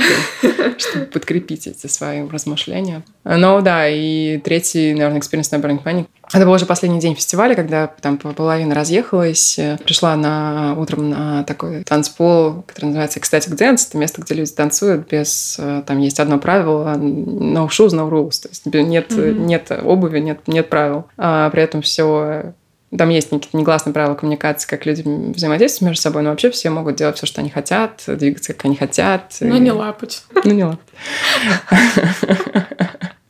чтобы 0.78 1.06
подкрепить 1.06 1.66
эти 1.66 1.88
свои 1.88 2.28
размышления. 2.28 3.04
Ну 3.24 3.62
да, 3.62 3.89
и 3.89 4.38
третий, 4.38 4.93
наверное, 4.93 5.20
experience 5.20 5.49
на 5.52 5.56
Burning 5.56 5.84
Man. 5.84 6.06
Это 6.34 6.45
был 6.45 6.53
уже 6.53 6.65
последний 6.65 6.99
день 6.99 7.15
фестиваля, 7.15 7.55
когда 7.55 7.88
там 8.01 8.17
половина 8.17 8.76
разъехалась. 8.76 9.59
Пришла 9.84 10.15
на, 10.15 10.76
утром 10.78 11.09
на 11.09 11.43
такой 11.43 11.84
танцпол, 11.84 12.63
который 12.63 12.86
называется 12.86 13.19
Ecstatic 13.19 13.55
Dance. 13.55 13.88
Это 13.89 13.97
место, 13.97 14.21
где 14.21 14.36
люди 14.36 14.51
танцуют 14.51 15.07
без... 15.09 15.59
Там 15.86 15.99
есть 15.99 16.19
одно 16.19 16.39
правило– 16.39 16.95
no 16.97 17.67
shoes, 17.67 17.89
no 17.89 18.09
rules. 18.09 18.41
То 18.41 18.49
есть 18.49 18.65
нет, 18.65 19.11
mm-hmm. 19.11 19.45
нет 19.45 19.71
обуви, 19.84 20.19
нет, 20.19 20.39
нет 20.47 20.69
правил. 20.69 21.05
А 21.17 21.49
при 21.49 21.63
этом 21.63 21.82
все 21.82 22.53
там 22.97 23.09
есть 23.09 23.30
какие-то 23.30 23.57
негласные 23.57 23.93
правила 23.93 24.15
коммуникации, 24.15 24.67
как 24.67 24.86
люди 24.86 25.03
взаимодействуют 25.05 25.89
между 25.89 26.01
собой, 26.01 26.21
но 26.21 26.30
вообще 26.30 26.49
все 26.51 26.69
могут 26.69 26.95
делать 26.95 27.17
все, 27.17 27.26
что 27.26 27.41
они 27.41 27.49
хотят, 27.49 28.03
двигаться, 28.07 28.53
как 28.53 28.65
они 28.65 28.76
хотят. 28.76 29.36
Но 29.41 29.57
и... 29.57 29.59
не 29.59 29.71
лапать. 29.71 30.23
Ну, 30.43 30.51
не 30.51 30.63
лапать. 30.63 30.88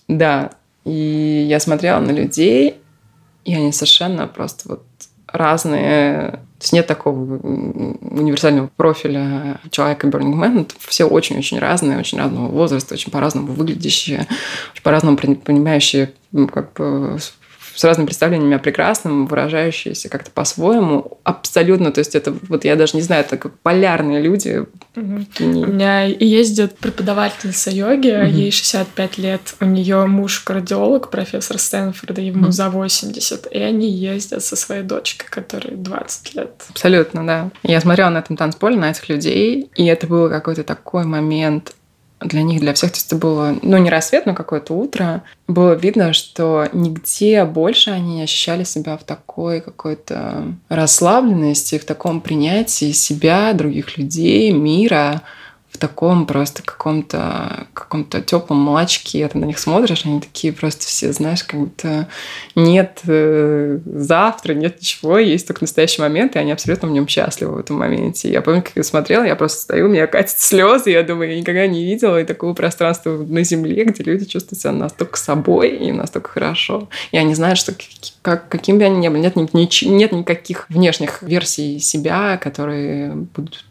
Да. 0.07 0.51
И 0.83 1.47
я 1.49 1.59
смотрела 1.59 1.99
на 1.99 2.11
людей, 2.11 2.79
и 3.45 3.55
они 3.55 3.71
совершенно 3.71 4.27
просто 4.27 4.69
вот 4.69 4.83
разные. 5.27 6.31
То 6.31 6.61
есть 6.61 6.73
нет 6.73 6.87
такого 6.87 7.37
универсального 7.37 8.69
профиля 8.75 9.59
человека 9.69 10.07
Burning 10.07 10.33
Man. 10.33 10.71
Все 10.79 11.05
очень-очень 11.05 11.59
разные, 11.59 11.99
очень 11.99 12.17
разного 12.17 12.47
возраста, 12.47 12.95
очень 12.95 13.11
по-разному 13.11 13.53
выглядящие, 13.53 14.27
очень 14.73 14.83
по-разному 14.83 15.17
понимающие 15.17 16.13
как 16.51 16.73
бы 16.73 17.19
с 17.75 17.83
разными 17.83 18.05
представлениями 18.05 18.55
о 18.55 18.59
прекрасном, 18.59 19.27
выражающиеся 19.27 20.09
как-то 20.09 20.31
по-своему. 20.31 21.19
Абсолютно. 21.23 21.91
То 21.91 21.99
есть 21.99 22.15
это 22.15 22.33
вот 22.47 22.63
я 22.63 22.75
даже 22.75 22.95
не 22.95 23.01
знаю, 23.01 23.25
это 23.25 23.37
как 23.37 23.59
полярные 23.59 24.21
люди. 24.21 24.65
Угу. 24.95 25.25
У 25.39 25.43
меня 25.43 26.03
ездит 26.03 26.77
преподавательница 26.77 27.71
йоги, 27.71 28.09
угу. 28.09 28.25
ей 28.25 28.51
65 28.51 29.17
лет. 29.17 29.55
У 29.59 29.65
нее 29.65 30.05
муж 30.05 30.39
кардиолог, 30.39 31.09
профессор 31.09 31.57
Стэнфорда, 31.57 32.21
ему 32.21 32.45
угу. 32.45 32.51
за 32.51 32.69
80. 32.69 33.47
И 33.51 33.59
они 33.59 33.91
ездят 33.91 34.43
со 34.43 34.55
своей 34.55 34.83
дочкой, 34.83 35.27
которой 35.29 35.75
20 35.75 36.35
лет. 36.35 36.63
Абсолютно, 36.69 37.25
да. 37.25 37.51
Я 37.63 37.81
смотрела 37.81 38.09
на 38.09 38.19
этом 38.19 38.37
танцполе, 38.37 38.77
на 38.77 38.91
этих 38.91 39.09
людей, 39.09 39.69
и 39.75 39.85
это 39.85 40.07
был 40.07 40.29
какой-то 40.29 40.63
такой 40.63 41.05
момент 41.05 41.73
для 42.19 42.43
них, 42.43 42.61
для 42.61 42.73
всех. 42.73 42.91
То 42.91 42.97
есть 42.97 43.07
это 43.07 43.15
было, 43.17 43.55
ну, 43.61 43.77
не 43.77 43.89
рассвет, 43.89 44.25
но 44.25 44.33
какое-то 44.33 44.73
утро. 44.73 45.23
Было 45.47 45.73
видно, 45.73 46.13
что 46.13 46.67
нигде 46.73 47.45
больше 47.45 47.91
они 47.91 48.15
не 48.15 48.23
ощущали 48.23 48.63
себя 48.63 48.97
в 48.97 49.03
такой 49.03 49.61
какой-то 49.61 50.45
расслабленности, 50.69 51.77
в 51.77 51.85
таком 51.85 52.21
принятии 52.21 52.91
себя, 52.91 53.53
других 53.53 53.97
людей, 53.97 54.51
мира 54.51 55.21
в 55.75 55.77
таком 55.77 56.25
просто 56.25 56.63
каком-то 56.63 57.67
каком-то 57.73 58.21
теплом 58.21 58.59
молочке. 58.59 59.27
Ты 59.27 59.37
на 59.37 59.45
них 59.45 59.59
смотришь, 59.59 60.05
они 60.05 60.21
такие 60.21 60.53
просто 60.53 60.85
все, 60.85 61.11
знаешь, 61.11 61.43
как 61.43 61.59
будто 61.59 62.07
нет 62.55 63.01
э, 63.05 63.79
завтра, 63.85 64.53
нет 64.53 64.79
ничего, 64.79 65.19
есть 65.19 65.47
только 65.47 65.63
настоящий 65.63 66.01
момент, 66.01 66.35
и 66.35 66.39
они 66.39 66.53
абсолютно 66.53 66.87
в 66.87 66.91
нем 66.91 67.07
счастливы 67.07 67.55
в 67.55 67.57
этом 67.57 67.77
моменте. 67.77 68.31
Я 68.31 68.41
помню, 68.41 68.61
как 68.61 68.71
я 68.75 68.83
смотрела, 68.83 69.23
я 69.23 69.35
просто 69.35 69.61
стою, 69.61 69.87
у 69.87 69.89
меня 69.89 70.07
катят 70.07 70.39
слезы, 70.39 70.91
я 70.91 71.03
думаю, 71.03 71.31
я 71.31 71.39
никогда 71.39 71.67
не 71.67 71.83
видела 71.83 72.21
и 72.21 72.23
такого 72.23 72.53
пространства 72.53 73.11
на 73.11 73.43
земле, 73.43 73.83
где 73.83 74.03
люди 74.03 74.25
чувствуют 74.25 74.61
себя 74.61 74.71
настолько 74.71 75.17
собой 75.17 75.71
и 75.75 75.91
настолько 75.91 76.29
хорошо. 76.29 76.87
И 77.11 77.17
они 77.17 77.35
знают, 77.35 77.59
что 77.59 77.73
как, 78.21 78.47
каким 78.47 78.77
бы 78.77 78.85
они 78.85 78.97
ни 78.97 79.09
были, 79.09 79.19
нет, 79.19 79.35
ни, 79.35 79.85
нет 79.89 80.11
никаких 80.13 80.69
внешних 80.69 81.21
версий 81.21 81.79
себя, 81.79 82.37
которые 82.37 83.11
будут 83.11 83.65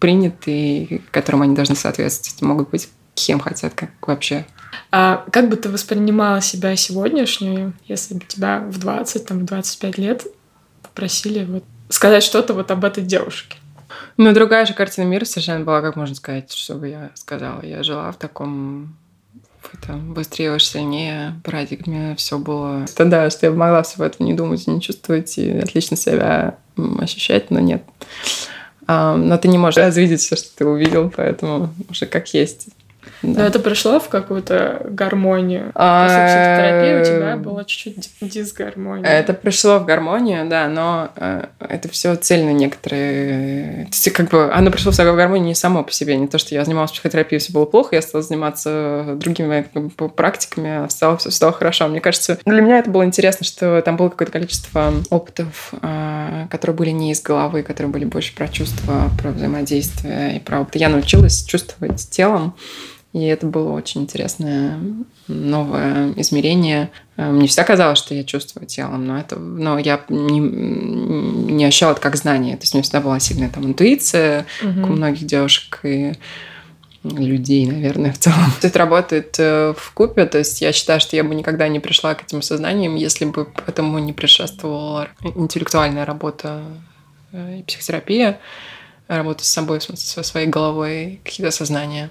приняты, 0.00 1.02
которым 1.12 1.42
они 1.42 1.54
должны 1.54 1.76
соответствовать. 1.76 2.42
Могут 2.42 2.70
быть 2.70 2.88
кем 3.14 3.38
хотят, 3.38 3.74
как 3.74 3.90
вообще. 4.06 4.46
А 4.90 5.24
как 5.30 5.48
бы 5.48 5.56
ты 5.56 5.68
воспринимала 5.68 6.40
себя 6.40 6.74
сегодняшнюю, 6.74 7.74
если 7.84 8.14
бы 8.14 8.22
тебя 8.26 8.60
в 8.60 8.78
20, 8.78 9.26
там, 9.26 9.40
в 9.40 9.44
25 9.44 9.98
лет 9.98 10.26
попросили 10.82 11.44
вот 11.44 11.64
сказать 11.88 12.22
что-то 12.22 12.54
вот 12.54 12.70
об 12.70 12.84
этой 12.84 13.04
девушке? 13.04 13.56
Ну, 14.16 14.32
другая 14.32 14.66
же 14.66 14.74
картина 14.74 15.04
мира 15.04 15.24
совершенно 15.24 15.64
была, 15.64 15.80
как 15.82 15.96
можно 15.96 16.14
сказать, 16.14 16.52
что 16.52 16.74
бы 16.74 16.88
я 16.88 17.10
сказала. 17.14 17.64
Я 17.64 17.82
жила 17.82 18.10
в 18.10 18.16
таком 18.16 18.96
в 19.60 19.74
этом 19.74 20.14
быстрее, 20.14 20.58
сильнее 20.58 21.34
парадигме 21.44 22.14
все 22.16 22.38
было. 22.38 22.84
Это 22.84 23.04
да, 23.04 23.30
что 23.30 23.46
я 23.46 23.52
могла 23.52 23.82
всего 23.82 24.04
этого 24.04 24.26
не 24.26 24.32
думать 24.32 24.66
и 24.66 24.70
не 24.70 24.80
чувствовать, 24.80 25.36
и 25.36 25.50
отлично 25.58 25.96
себя 25.96 26.56
ощущать, 26.98 27.50
но 27.50 27.60
нет 27.60 27.82
но 28.86 29.38
ты 29.38 29.48
не 29.48 29.58
можешь 29.58 29.76
развидеть 29.84 30.20
все, 30.20 30.36
что 30.36 30.48
ты 30.56 30.66
увидел, 30.66 31.12
поэтому 31.14 31.72
уже 31.88 32.06
как 32.06 32.32
есть. 32.34 32.68
Да. 33.22 33.40
Но 33.40 33.46
это 33.46 33.58
пришло 33.58 34.00
в 34.00 34.08
какую-то 34.08 34.82
гармонию. 34.88 35.72
А... 35.74 36.04
После 36.04 36.24
психотерапии 36.26 37.00
у 37.00 37.16
тебя 37.16 37.36
была 37.36 37.64
чуть-чуть 37.64 38.10
дисгармония. 38.20 39.06
Это 39.06 39.34
пришло 39.34 39.78
в 39.78 39.84
гармонию, 39.84 40.48
да, 40.48 40.68
но 40.68 41.10
э, 41.16 41.46
это 41.58 41.88
все 41.88 42.14
цельно 42.16 42.50
некоторые... 42.50 43.84
То 43.84 43.90
есть, 43.90 44.12
как 44.12 44.30
бы, 44.30 44.50
оно 44.52 44.70
пришло 44.70 44.92
в 44.92 44.96
гармонию 44.96 45.48
не 45.48 45.54
само 45.54 45.84
по 45.84 45.92
себе. 45.92 46.16
Не 46.16 46.28
то, 46.28 46.38
что 46.38 46.54
я 46.54 46.64
занималась 46.64 46.92
психотерапией, 46.92 47.40
все 47.40 47.52
было 47.52 47.66
плохо, 47.66 47.94
я 47.94 48.02
стала 48.02 48.22
заниматься 48.22 49.16
другими 49.16 49.66
как 49.72 49.82
бы, 49.82 50.08
практиками, 50.08 50.88
стало, 50.88 51.16
все 51.18 51.30
стало 51.30 51.52
хорошо. 51.52 51.88
Мне 51.88 52.00
кажется, 52.00 52.38
для 52.44 52.62
меня 52.62 52.78
это 52.78 52.90
было 52.90 53.04
интересно, 53.04 53.44
что 53.44 53.80
там 53.82 53.96
было 53.96 54.08
какое-то 54.08 54.32
количество 54.32 54.92
опытов, 55.10 55.74
э, 55.82 56.46
которые 56.50 56.76
были 56.76 56.90
не 56.90 57.12
из 57.12 57.22
головы, 57.22 57.62
которые 57.62 57.92
были 57.92 58.04
больше 58.04 58.34
про 58.34 58.48
чувства, 58.48 59.10
про 59.20 59.30
взаимодействие 59.30 60.36
и 60.36 60.40
про 60.40 60.60
опыт. 60.60 60.76
Я 60.76 60.88
научилась 60.88 61.44
чувствовать 61.44 62.08
телом, 62.10 62.54
и 63.12 63.24
это 63.24 63.46
было 63.46 63.72
очень 63.72 64.02
интересное 64.02 64.78
новое 65.26 66.12
измерение. 66.16 66.90
Э, 67.16 67.30
мне 67.30 67.48
всегда 67.48 67.64
казалось, 67.64 67.98
что 67.98 68.14
я 68.14 68.22
чувствую 68.22 68.66
телом, 68.66 69.04
но, 69.04 69.18
это, 69.18 69.36
но 69.36 69.78
я 69.78 70.00
не, 70.08 70.38
не 70.38 71.64
ощущала 71.64 71.92
это 71.92 72.00
как 72.00 72.16
знание. 72.16 72.56
То 72.56 72.62
есть 72.62 72.74
у 72.74 72.76
меня 72.76 72.82
всегда 72.84 73.00
была 73.00 73.18
сильная 73.18 73.48
там 73.48 73.66
интуиция, 73.66 74.46
угу. 74.62 74.82
у 74.84 74.86
многих 74.86 75.26
девушек 75.26 75.80
и 75.82 76.12
людей, 77.02 77.66
наверное, 77.66 78.12
в 78.12 78.18
целом. 78.18 78.38
Это 78.62 78.78
работает 78.78 79.34
э, 79.38 79.74
в 79.76 79.92
купе, 79.92 80.26
то 80.26 80.38
есть 80.38 80.60
я 80.60 80.72
считаю, 80.72 81.00
что 81.00 81.16
я 81.16 81.24
бы 81.24 81.34
никогда 81.34 81.66
не 81.66 81.80
пришла 81.80 82.14
к 82.14 82.22
этим 82.22 82.42
сознаниям, 82.42 82.94
если 82.94 83.24
бы 83.24 83.48
этому 83.66 83.98
не 83.98 84.12
предшествовала 84.12 85.08
интеллектуальная 85.34 86.04
работа 86.04 86.62
э, 87.32 87.58
и 87.60 87.62
психотерапия, 87.62 88.38
работа 89.08 89.44
с 89.44 89.48
собой, 89.48 89.80
со 89.80 90.22
своей 90.22 90.46
головой, 90.46 91.20
какие-то 91.24 91.50
сознания. 91.50 92.10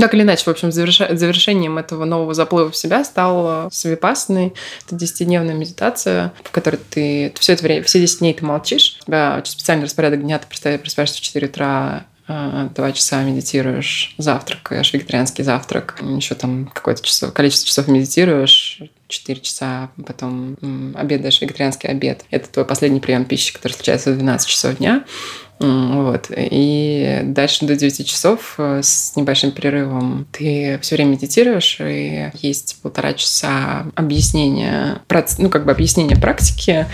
Так 0.00 0.14
или 0.14 0.22
иначе, 0.22 0.44
в 0.44 0.48
общем, 0.48 0.70
завершением 0.72 1.78
этого 1.78 2.04
нового 2.04 2.34
заплыва 2.34 2.70
в 2.70 2.76
себя 2.76 3.04
стал 3.04 3.70
свипасный. 3.70 4.54
Это 4.86 4.96
десятидневная 4.96 5.54
медитация, 5.54 6.32
в 6.44 6.50
которой 6.50 6.80
ты 6.90 7.32
все 7.38 7.54
это 7.54 7.62
время, 7.62 7.84
все 7.84 8.00
10 8.00 8.20
дней 8.20 8.34
ты 8.34 8.44
молчишь. 8.44 8.98
У 9.02 9.06
тебя 9.06 9.36
очень 9.38 9.52
специальный 9.52 9.84
распорядок 9.84 10.22
дня, 10.22 10.38
ты 10.38 10.78
просыпаешься 10.78 11.18
в 11.18 11.20
4 11.20 11.46
утра, 11.46 12.04
а, 12.30 12.68
два 12.74 12.92
часа 12.92 13.22
медитируешь, 13.22 14.14
завтракаешь, 14.18 14.92
вегетарианский 14.92 15.42
завтрак, 15.42 15.98
еще 16.02 16.34
там 16.34 16.70
какое-то 16.74 17.02
часов, 17.02 17.32
количество 17.32 17.66
часов 17.66 17.88
медитируешь, 17.88 18.82
4 19.08 19.40
часа, 19.40 19.90
потом 20.06 20.58
обедаешь 20.94 21.40
вегетарианский 21.40 21.88
обед. 21.88 22.26
Это 22.30 22.50
твой 22.50 22.66
последний 22.66 23.00
прием 23.00 23.24
пищи, 23.24 23.54
который 23.54 23.72
случается 23.72 24.12
в 24.12 24.16
12 24.18 24.46
часов 24.46 24.76
дня. 24.76 25.04
Вот. 25.60 26.30
И 26.30 27.20
дальше 27.24 27.66
до 27.66 27.74
9 27.74 28.06
часов 28.06 28.54
э, 28.58 28.80
с 28.82 29.16
небольшим 29.16 29.50
перерывом 29.50 30.26
ты 30.30 30.78
все 30.82 30.96
время 30.96 31.10
медитируешь, 31.10 31.78
и 31.80 32.30
есть 32.34 32.78
полтора 32.82 33.12
часа 33.14 33.86
объяснения, 33.94 35.02
ну, 35.38 35.50
как 35.50 35.64
бы 35.64 35.72
объяснения 35.72 36.16
практики. 36.16 36.86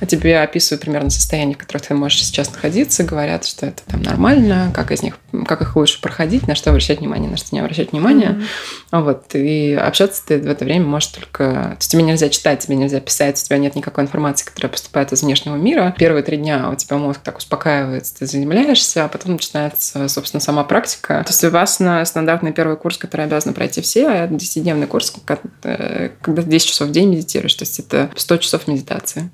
А 0.00 0.06
тебе 0.06 0.40
описывают 0.40 0.82
примерно 0.82 1.10
состояние, 1.10 1.54
в 1.54 1.58
котором 1.58 1.80
ты 1.80 1.94
можешь 1.94 2.22
сейчас 2.22 2.52
находиться, 2.52 3.04
говорят, 3.04 3.46
что 3.46 3.66
это 3.66 3.82
там 3.86 4.02
нормально, 4.02 4.70
как 4.74 4.92
из 4.92 5.02
них, 5.02 5.18
как 5.46 5.62
их 5.62 5.76
лучше 5.76 6.00
проходить, 6.00 6.46
на 6.46 6.54
что 6.54 6.70
обращать 6.70 7.00
внимание, 7.00 7.30
на 7.30 7.36
что 7.36 7.48
не 7.52 7.60
обращать 7.60 7.92
внимания. 7.92 8.40
Mm-hmm. 8.92 9.02
Вот. 9.02 9.34
И 9.34 9.74
общаться 9.74 10.22
ты 10.26 10.38
в 10.38 10.46
это 10.46 10.64
время 10.64 10.86
можешь 10.86 11.08
только... 11.08 11.44
То 11.44 11.76
есть 11.78 11.90
тебе 11.90 12.02
нельзя 12.02 12.28
читать, 12.28 12.60
тебе 12.60 12.76
нельзя 12.76 13.00
писать, 13.00 13.40
у 13.40 13.44
тебя 13.44 13.58
нет 13.58 13.76
никакой 13.76 14.04
информации, 14.04 14.44
которая 14.44 14.70
поступает 14.70 15.12
из 15.12 15.22
внешнего 15.22 15.56
мира. 15.56 15.94
Первые 15.98 16.22
три 16.22 16.36
дня 16.36 16.70
у 16.70 16.74
тебя 16.74 16.96
мозг 16.96 17.20
так 17.22 17.38
успокаивается, 17.38 18.09
ты 18.18 18.26
заземляешься, 18.26 19.04
а 19.04 19.08
потом 19.08 19.32
начинается, 19.32 20.08
собственно, 20.08 20.40
сама 20.40 20.64
практика. 20.64 21.22
То 21.24 21.30
есть 21.30 21.44
у 21.44 21.50
вас 21.50 21.80
на 21.80 22.04
стандартный 22.04 22.52
первый 22.52 22.76
курс, 22.76 22.98
который 22.98 23.24
обязаны 23.24 23.54
пройти 23.54 23.80
все, 23.80 24.08
а 24.08 24.14
это 24.24 24.34
10-дневный 24.34 24.86
курс, 24.86 25.12
э, 25.64 26.10
когда 26.20 26.42
10 26.42 26.68
часов 26.68 26.88
в 26.88 26.92
день 26.92 27.10
медитируешь. 27.10 27.54
То 27.54 27.62
есть 27.62 27.78
это 27.78 28.10
100 28.16 28.36
часов 28.38 28.68
медитации. 28.68 29.30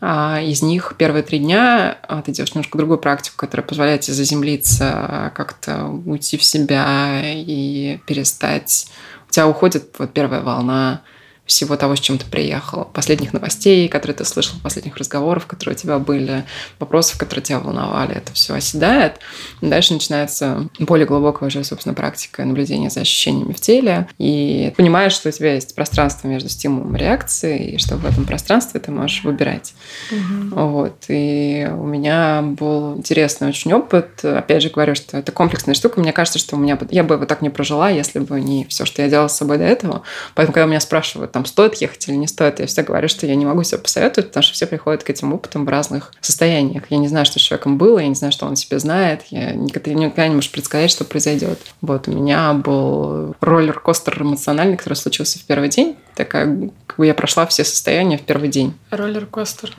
А 0.00 0.40
из 0.40 0.62
них 0.62 0.94
первые 0.98 1.22
три 1.22 1.38
дня 1.38 1.98
а, 2.02 2.22
ты 2.22 2.32
делаешь 2.32 2.54
немножко 2.54 2.78
другую 2.78 2.98
практику, 2.98 3.36
которая 3.36 3.66
позволяет 3.66 4.02
тебе 4.02 4.14
заземлиться, 4.14 5.32
как-то 5.34 5.86
уйти 5.86 6.36
в 6.36 6.44
себя 6.44 7.20
и 7.24 8.00
перестать... 8.06 8.86
У 9.28 9.32
тебя 9.32 9.46
уходит 9.46 9.94
вот 9.98 10.12
первая 10.12 10.40
волна 10.40 11.02
всего 11.50 11.76
того, 11.76 11.96
с 11.96 12.00
чем 12.00 12.16
ты 12.16 12.24
приехал, 12.24 12.84
последних 12.84 13.32
новостей, 13.32 13.88
которые 13.88 14.16
ты 14.16 14.24
слышал, 14.24 14.54
последних 14.62 14.96
разговоров, 14.96 15.46
которые 15.46 15.74
у 15.74 15.78
тебя 15.78 15.98
были, 15.98 16.44
вопросов, 16.78 17.18
которые 17.18 17.42
тебя 17.42 17.58
волновали, 17.58 18.14
это 18.14 18.32
все 18.32 18.54
оседает. 18.54 19.18
Дальше 19.60 19.94
начинается 19.94 20.68
более 20.78 21.06
глубокая 21.06 21.48
уже, 21.48 21.64
собственно, 21.64 21.94
практика 21.94 22.44
наблюдения 22.44 22.88
за 22.88 23.00
ощущениями 23.00 23.52
в 23.52 23.60
теле. 23.60 24.08
И 24.18 24.72
понимаешь, 24.76 25.12
что 25.12 25.28
у 25.28 25.32
тебя 25.32 25.54
есть 25.54 25.74
пространство 25.74 26.28
между 26.28 26.48
стимулом 26.48 26.94
и 26.94 26.98
реакцией, 27.00 27.74
и 27.74 27.78
что 27.78 27.96
в 27.96 28.06
этом 28.06 28.24
пространстве 28.26 28.78
ты 28.78 28.92
можешь 28.92 29.24
выбирать. 29.24 29.74
Угу. 30.12 30.54
Вот. 30.54 31.04
И 31.08 31.68
у 31.68 31.84
меня 31.84 32.42
был 32.42 32.96
интересный 32.96 33.48
очень 33.48 33.72
опыт. 33.72 34.24
Опять 34.24 34.62
же 34.62 34.68
говорю, 34.68 34.94
что 34.94 35.18
это 35.18 35.32
комплексная 35.32 35.74
штука. 35.74 36.00
Мне 36.00 36.12
кажется, 36.12 36.38
что 36.38 36.54
у 36.54 36.60
меня 36.60 36.78
я 36.90 37.02
бы 37.02 37.16
его 37.16 37.26
так 37.26 37.42
не 37.42 37.50
прожила, 37.50 37.90
если 37.90 38.20
бы 38.20 38.40
не 38.40 38.66
все, 38.66 38.84
что 38.84 39.02
я 39.02 39.08
делала 39.08 39.26
с 39.26 39.36
собой 39.36 39.58
до 39.58 39.64
этого. 39.64 40.02
Поэтому, 40.36 40.54
когда 40.54 40.66
меня 40.66 40.80
спрашивают, 40.80 41.32
там, 41.40 41.46
стоит 41.46 41.76
ехать 41.76 42.06
или 42.08 42.16
не 42.16 42.26
стоит. 42.26 42.60
Я 42.60 42.66
всегда 42.66 42.82
говорю, 42.82 43.08
что 43.08 43.26
я 43.26 43.34
не 43.34 43.46
могу 43.46 43.62
себе 43.62 43.78
посоветовать, 43.78 44.28
потому 44.28 44.42
что 44.42 44.52
все 44.52 44.66
приходят 44.66 45.02
к 45.02 45.10
этим 45.10 45.32
опытам 45.32 45.64
в 45.64 45.68
разных 45.68 46.12
состояниях. 46.20 46.84
Я 46.90 46.98
не 46.98 47.08
знаю, 47.08 47.24
что 47.24 47.38
с 47.38 47.42
человеком 47.42 47.78
было, 47.78 47.98
я 47.98 48.08
не 48.08 48.14
знаю, 48.14 48.32
что 48.32 48.46
он 48.46 48.56
себе 48.56 48.78
знает, 48.78 49.22
я 49.30 49.52
никогда, 49.52 49.92
никогда 49.92 50.28
не 50.28 50.34
можешь 50.34 50.52
предсказать, 50.52 50.90
что 50.90 51.04
произойдет. 51.04 51.58
Вот, 51.80 52.08
у 52.08 52.12
меня 52.12 52.52
был 52.52 53.34
роллер-костер 53.40 54.22
эмоциональный, 54.22 54.76
который 54.76 54.94
случился 54.94 55.38
в 55.38 55.44
первый 55.44 55.70
день. 55.70 55.96
Такая, 56.14 56.70
как 56.86 56.98
бы 56.98 57.06
я 57.06 57.14
прошла 57.14 57.46
все 57.46 57.64
состояния 57.64 58.18
в 58.18 58.22
первый 58.22 58.50
день. 58.50 58.74
Роллер-костер? 58.90 59.74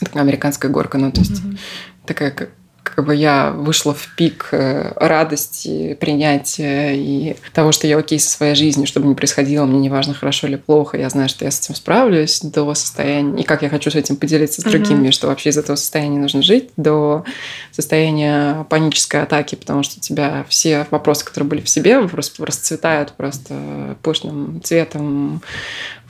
Такая 0.00 0.22
американская 0.22 0.70
горка, 0.70 0.98
ну, 0.98 1.10
то 1.10 1.20
есть 1.20 1.40
mm-hmm. 1.40 1.58
такая, 2.04 2.30
как 2.30 2.50
как 2.94 3.04
бы 3.04 3.14
я 3.14 3.50
вышла 3.50 3.94
в 3.94 4.14
пик 4.16 4.48
э, 4.52 4.92
радости, 4.96 5.94
принятия 6.00 6.94
и 6.94 7.36
того, 7.52 7.72
что 7.72 7.86
я 7.86 7.98
окей 7.98 8.18
со 8.18 8.30
своей 8.30 8.54
жизнью, 8.54 8.86
чтобы 8.86 9.06
не 9.06 9.14
происходило, 9.14 9.64
мне 9.64 9.78
не 9.78 9.88
важно, 9.88 10.14
хорошо 10.14 10.46
или 10.46 10.56
плохо, 10.56 10.96
я 10.96 11.08
знаю, 11.10 11.28
что 11.28 11.44
я 11.44 11.50
с 11.50 11.60
этим 11.60 11.74
справлюсь, 11.74 12.40
до 12.40 12.74
состояния, 12.74 13.42
и 13.42 13.44
как 13.44 13.62
я 13.62 13.68
хочу 13.68 13.90
с 13.90 13.94
этим 13.94 14.16
поделиться 14.16 14.60
с 14.60 14.64
другими, 14.64 15.08
mm-hmm. 15.08 15.12
что 15.12 15.26
вообще 15.26 15.50
из 15.50 15.58
этого 15.58 15.76
состояния 15.76 16.18
нужно 16.18 16.42
жить, 16.42 16.70
до 16.76 17.24
состояния 17.72 18.66
панической 18.68 19.22
атаки, 19.22 19.54
потому 19.54 19.82
что 19.82 19.98
у 19.98 20.00
тебя 20.00 20.44
все 20.48 20.86
вопросы, 20.90 21.24
которые 21.24 21.48
были 21.48 21.60
в 21.60 21.68
себе, 21.68 22.06
просто 22.08 22.44
расцветают 22.44 23.12
просто 23.12 23.96
пышным 24.02 24.60
цветом, 24.62 25.42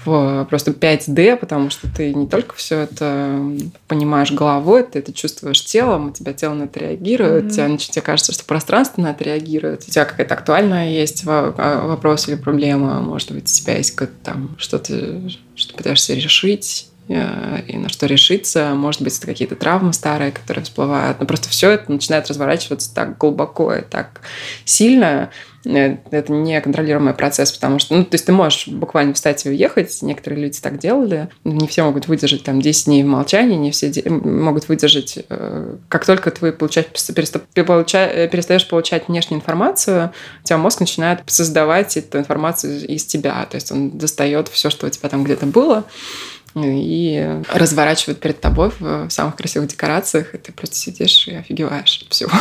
в 0.07 0.47
просто 0.49 0.71
5D, 0.71 1.37
потому 1.37 1.71
что 1.71 1.89
ты 1.95 2.15
не 2.15 2.27
только 2.27 2.55
все 2.55 2.81
это 2.81 3.41
понимаешь 3.89 4.33
головой, 4.33 4.85
ты 4.85 5.01
это 5.01 5.13
чувствуешь 5.13 5.65
телом, 5.65 6.09
у 6.09 6.11
тебя 6.13 6.33
тело 6.33 6.55
на 6.55 6.65
это 6.65 6.81
реагирует, 6.81 7.47
mm-hmm. 7.47 7.77
тебе, 7.77 7.79
тебе 7.79 8.03
кажется, 8.03 8.33
что 8.33 8.45
пространство 8.45 9.03
на 9.03 9.11
это 9.11 9.25
реагирует, 9.25 9.83
у 9.87 9.91
тебя 9.91 10.05
какая-то 10.05 10.35
актуальная 10.35 10.91
есть 10.91 11.25
а, 11.27 11.87
вопрос 11.87 12.29
или 12.29 12.37
проблема, 12.37 13.01
может 13.01 13.33
быть, 13.33 13.45
у 13.45 13.47
тебя 13.47 13.77
есть 13.77 13.91
какое-то 13.91 14.15
там 14.25 14.57
что-то, 14.59 15.21
что 15.55 15.75
пытаешься 15.75 16.15
решить, 16.15 16.89
э, 16.91 16.96
и 17.09 17.77
на 17.77 17.89
что 17.89 18.07
решиться. 18.07 18.75
Может 18.75 19.03
быть, 19.03 19.17
это 19.17 19.27
какие-то 19.27 19.57
травмы 19.57 19.93
старые, 19.93 20.33
которые 20.33 20.65
всплывают. 20.65 21.21
Но 21.21 21.27
просто 21.27 21.49
все 21.49 21.71
это 21.71 21.93
начинает 21.93 22.29
разворачиваться 22.29 22.95
так 22.95 23.19
глубоко 23.19 23.75
и 23.75 23.83
так 23.83 24.21
сильно, 24.65 25.31
Э, 25.67 25.97
это 26.11 26.33
не 26.33 26.61
контролируемый 26.61 27.15
процесс, 27.15 27.53
потому 27.53 27.79
что, 27.79 27.97
ну, 27.97 28.05
то 28.05 28.15
есть 28.15 28.27
ты 28.27 28.33
можешь 28.33 28.67
буквально 28.69 29.15
встать 29.15 29.47
и 29.47 29.51
уехать, 29.51 29.99
некоторые 30.03 30.43
люди 30.43 30.61
так 30.61 30.79
делали, 30.79 31.29
не 31.45 31.67
все 31.67 31.85
могут 31.85 32.09
выдержать 32.09 32.45
там 32.45 32.63
10 32.63 32.87
дней 32.87 33.03
в 33.03 33.07
молчании, 33.07 33.57
не 33.57 33.73
все 33.73 33.93
могут 34.07 34.69
выдержать, 34.69 35.19
э, 35.29 35.77
как 35.89 36.07
только 36.07 36.31
ты 36.31 36.47
э, 36.47 36.53
перестаешь 36.53 38.69
получать 38.69 39.09
внешнюю 39.09 39.41
информацию, 39.41 40.13
у 40.43 40.47
тебя 40.47 40.59
мозг 40.59 40.81
начинает 40.81 41.21
создавать 41.27 41.97
эту 41.97 42.19
информацию 42.19 42.87
из 42.87 43.05
тебя, 43.05 43.47
то 43.51 43.57
есть 43.57 43.73
он 43.73 43.99
достает 43.99 44.47
все, 44.49 44.71
что 44.71 44.87
у 44.87 44.91
тебя 44.91 45.09
там 45.09 45.25
где-то 45.25 45.47
было, 45.47 45.85
и 46.57 47.43
разворачивают 47.53 48.21
перед 48.21 48.41
тобой 48.41 48.73
в 48.79 49.11
самых 49.11 49.37
красивых 49.37 49.69
декорациях, 49.69 50.35
и 50.35 50.39
ты 50.39 50.53
просто 50.53 50.77
сидишь 50.77 51.29
и 51.29 51.35
офигеваешь 51.35 52.03
от 52.03 52.13
всего. 52.13 52.33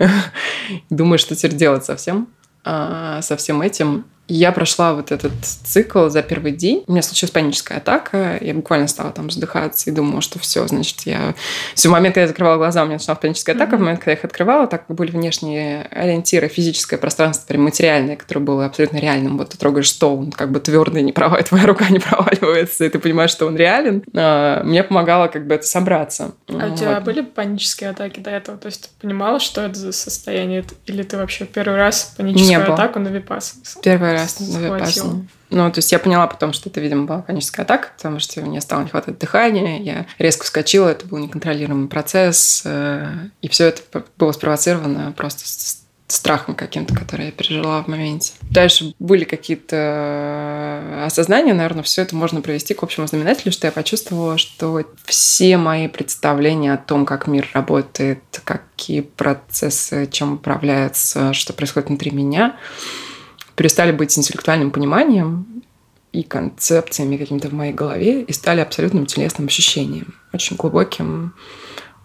Думаешь, 0.90 1.20
что 1.20 1.36
теперь 1.36 1.54
делать 1.54 1.84
совсем. 1.84 2.28
А, 2.64 3.22
со 3.22 3.36
всем 3.36 3.62
этим. 3.62 4.04
Я 4.28 4.50
прошла 4.52 4.94
вот 4.94 5.12
этот 5.12 5.32
цикл 5.42 6.08
за 6.08 6.22
первый 6.22 6.52
день. 6.52 6.82
У 6.86 6.92
меня 6.92 7.02
случилась 7.02 7.30
паническая 7.30 7.78
атака. 7.78 8.38
Я 8.40 8.54
буквально 8.54 8.88
стала 8.88 9.12
там 9.12 9.30
задыхаться 9.30 9.88
и 9.88 9.92
думала, 9.92 10.20
что 10.20 10.38
все, 10.38 10.66
значит, 10.66 11.02
я... 11.02 11.34
Все, 11.74 11.88
в 11.88 11.92
момент, 11.92 12.14
когда 12.14 12.22
я 12.22 12.28
закрывала 12.28 12.56
глаза, 12.56 12.82
у 12.82 12.86
меня 12.86 12.96
началась 12.96 13.20
паническая 13.20 13.54
атака. 13.54 13.76
Mm-hmm. 13.76 13.78
В 13.78 13.80
момент, 13.82 14.00
когда 14.00 14.10
я 14.12 14.16
их 14.16 14.24
открывала, 14.24 14.66
так 14.66 14.84
были 14.88 15.12
внешние 15.12 15.82
ориентиры, 15.84 16.48
физическое 16.48 16.96
пространство, 16.96 17.46
прям 17.46 17.62
материальное, 17.62 18.16
которое 18.16 18.40
было 18.40 18.66
абсолютно 18.66 18.98
реальным. 18.98 19.38
Вот 19.38 19.50
ты 19.50 19.58
трогаешь 19.58 19.90
стол, 19.90 20.20
он 20.20 20.32
как 20.32 20.50
бы 20.50 20.58
твердый, 20.58 21.02
не 21.02 21.12
права, 21.12 21.40
твоя 21.42 21.66
рука 21.66 21.88
не 21.90 22.00
проваливается, 22.00 22.84
и 22.84 22.88
ты 22.88 22.98
понимаешь, 22.98 23.30
что 23.30 23.46
он 23.46 23.56
реален. 23.56 24.02
А, 24.14 24.64
мне 24.64 24.82
помогало 24.82 25.28
как 25.28 25.46
бы 25.46 25.54
это 25.54 25.66
собраться. 25.66 26.32
А 26.48 26.72
у 26.72 26.76
тебя 26.76 27.00
были 27.00 27.20
панические 27.20 27.90
атаки 27.90 28.18
до 28.18 28.30
этого? 28.30 28.58
То 28.58 28.66
есть 28.66 28.82
ты 28.82 28.88
понимала, 29.00 29.38
что 29.38 29.62
это 29.62 29.74
за 29.74 29.92
состояние? 29.92 30.64
Или 30.86 31.02
ты 31.04 31.16
вообще 31.16 31.44
первый 31.44 31.76
раз 31.76 32.14
паническую 32.16 32.72
атаку 32.72 32.98
на 32.98 33.08
випас? 33.08 33.54
Первый 33.82 34.15
на 34.40 34.58
випассане. 34.58 35.28
Ну, 35.50 35.70
то 35.70 35.78
есть 35.78 35.92
я 35.92 35.98
поняла 35.98 36.26
потом, 36.26 36.52
что 36.52 36.68
это, 36.68 36.80
видимо, 36.80 37.06
была 37.06 37.22
паническая 37.22 37.64
атака, 37.64 37.90
потому 37.96 38.18
что 38.18 38.40
мне 38.40 38.60
стало 38.60 38.82
не 38.82 38.88
хватать 38.88 39.18
дыхания, 39.18 39.78
я 39.80 40.06
резко 40.18 40.44
вскочила, 40.44 40.88
это 40.88 41.06
был 41.06 41.18
неконтролируемый 41.18 41.88
процесс, 41.88 42.62
э, 42.64 43.28
и 43.42 43.48
все 43.48 43.66
это 43.66 43.82
было 44.18 44.32
спровоцировано 44.32 45.12
просто 45.16 45.44
страхом 46.08 46.54
каким-то, 46.54 46.94
который 46.94 47.26
я 47.26 47.32
пережила 47.32 47.82
в 47.82 47.88
моменте. 47.88 48.32
Дальше 48.42 48.94
были 48.98 49.24
какие-то 49.24 49.76
э, 49.76 51.04
осознания, 51.04 51.52
наверное, 51.52 51.82
все 51.82 52.02
это 52.02 52.14
можно 52.14 52.40
провести 52.40 52.74
к 52.74 52.82
общему 52.82 53.06
знаменателю, 53.06 53.52
что 53.52 53.66
я 53.66 53.72
почувствовала, 53.72 54.38
что 54.38 54.84
все 55.04 55.56
мои 55.56 55.88
представления 55.88 56.74
о 56.74 56.78
том, 56.78 57.06
как 57.06 57.26
мир 57.26 57.48
работает, 57.54 58.20
какие 58.44 59.00
процессы, 59.00 60.08
чем 60.10 60.34
управляются, 60.34 61.32
что 61.32 61.52
происходит 61.52 61.88
внутри 61.88 62.12
меня, 62.12 62.56
перестали 63.56 63.92
быть 63.92 64.16
интеллектуальным 64.16 64.70
пониманием 64.70 65.62
и 66.12 66.22
концепциями 66.22 67.16
какими-то 67.16 67.48
в 67.48 67.52
моей 67.52 67.72
голове 67.72 68.22
и 68.22 68.32
стали 68.32 68.60
абсолютным 68.60 69.06
телесным 69.06 69.48
ощущением, 69.48 70.14
очень 70.32 70.56
глубоким 70.56 71.34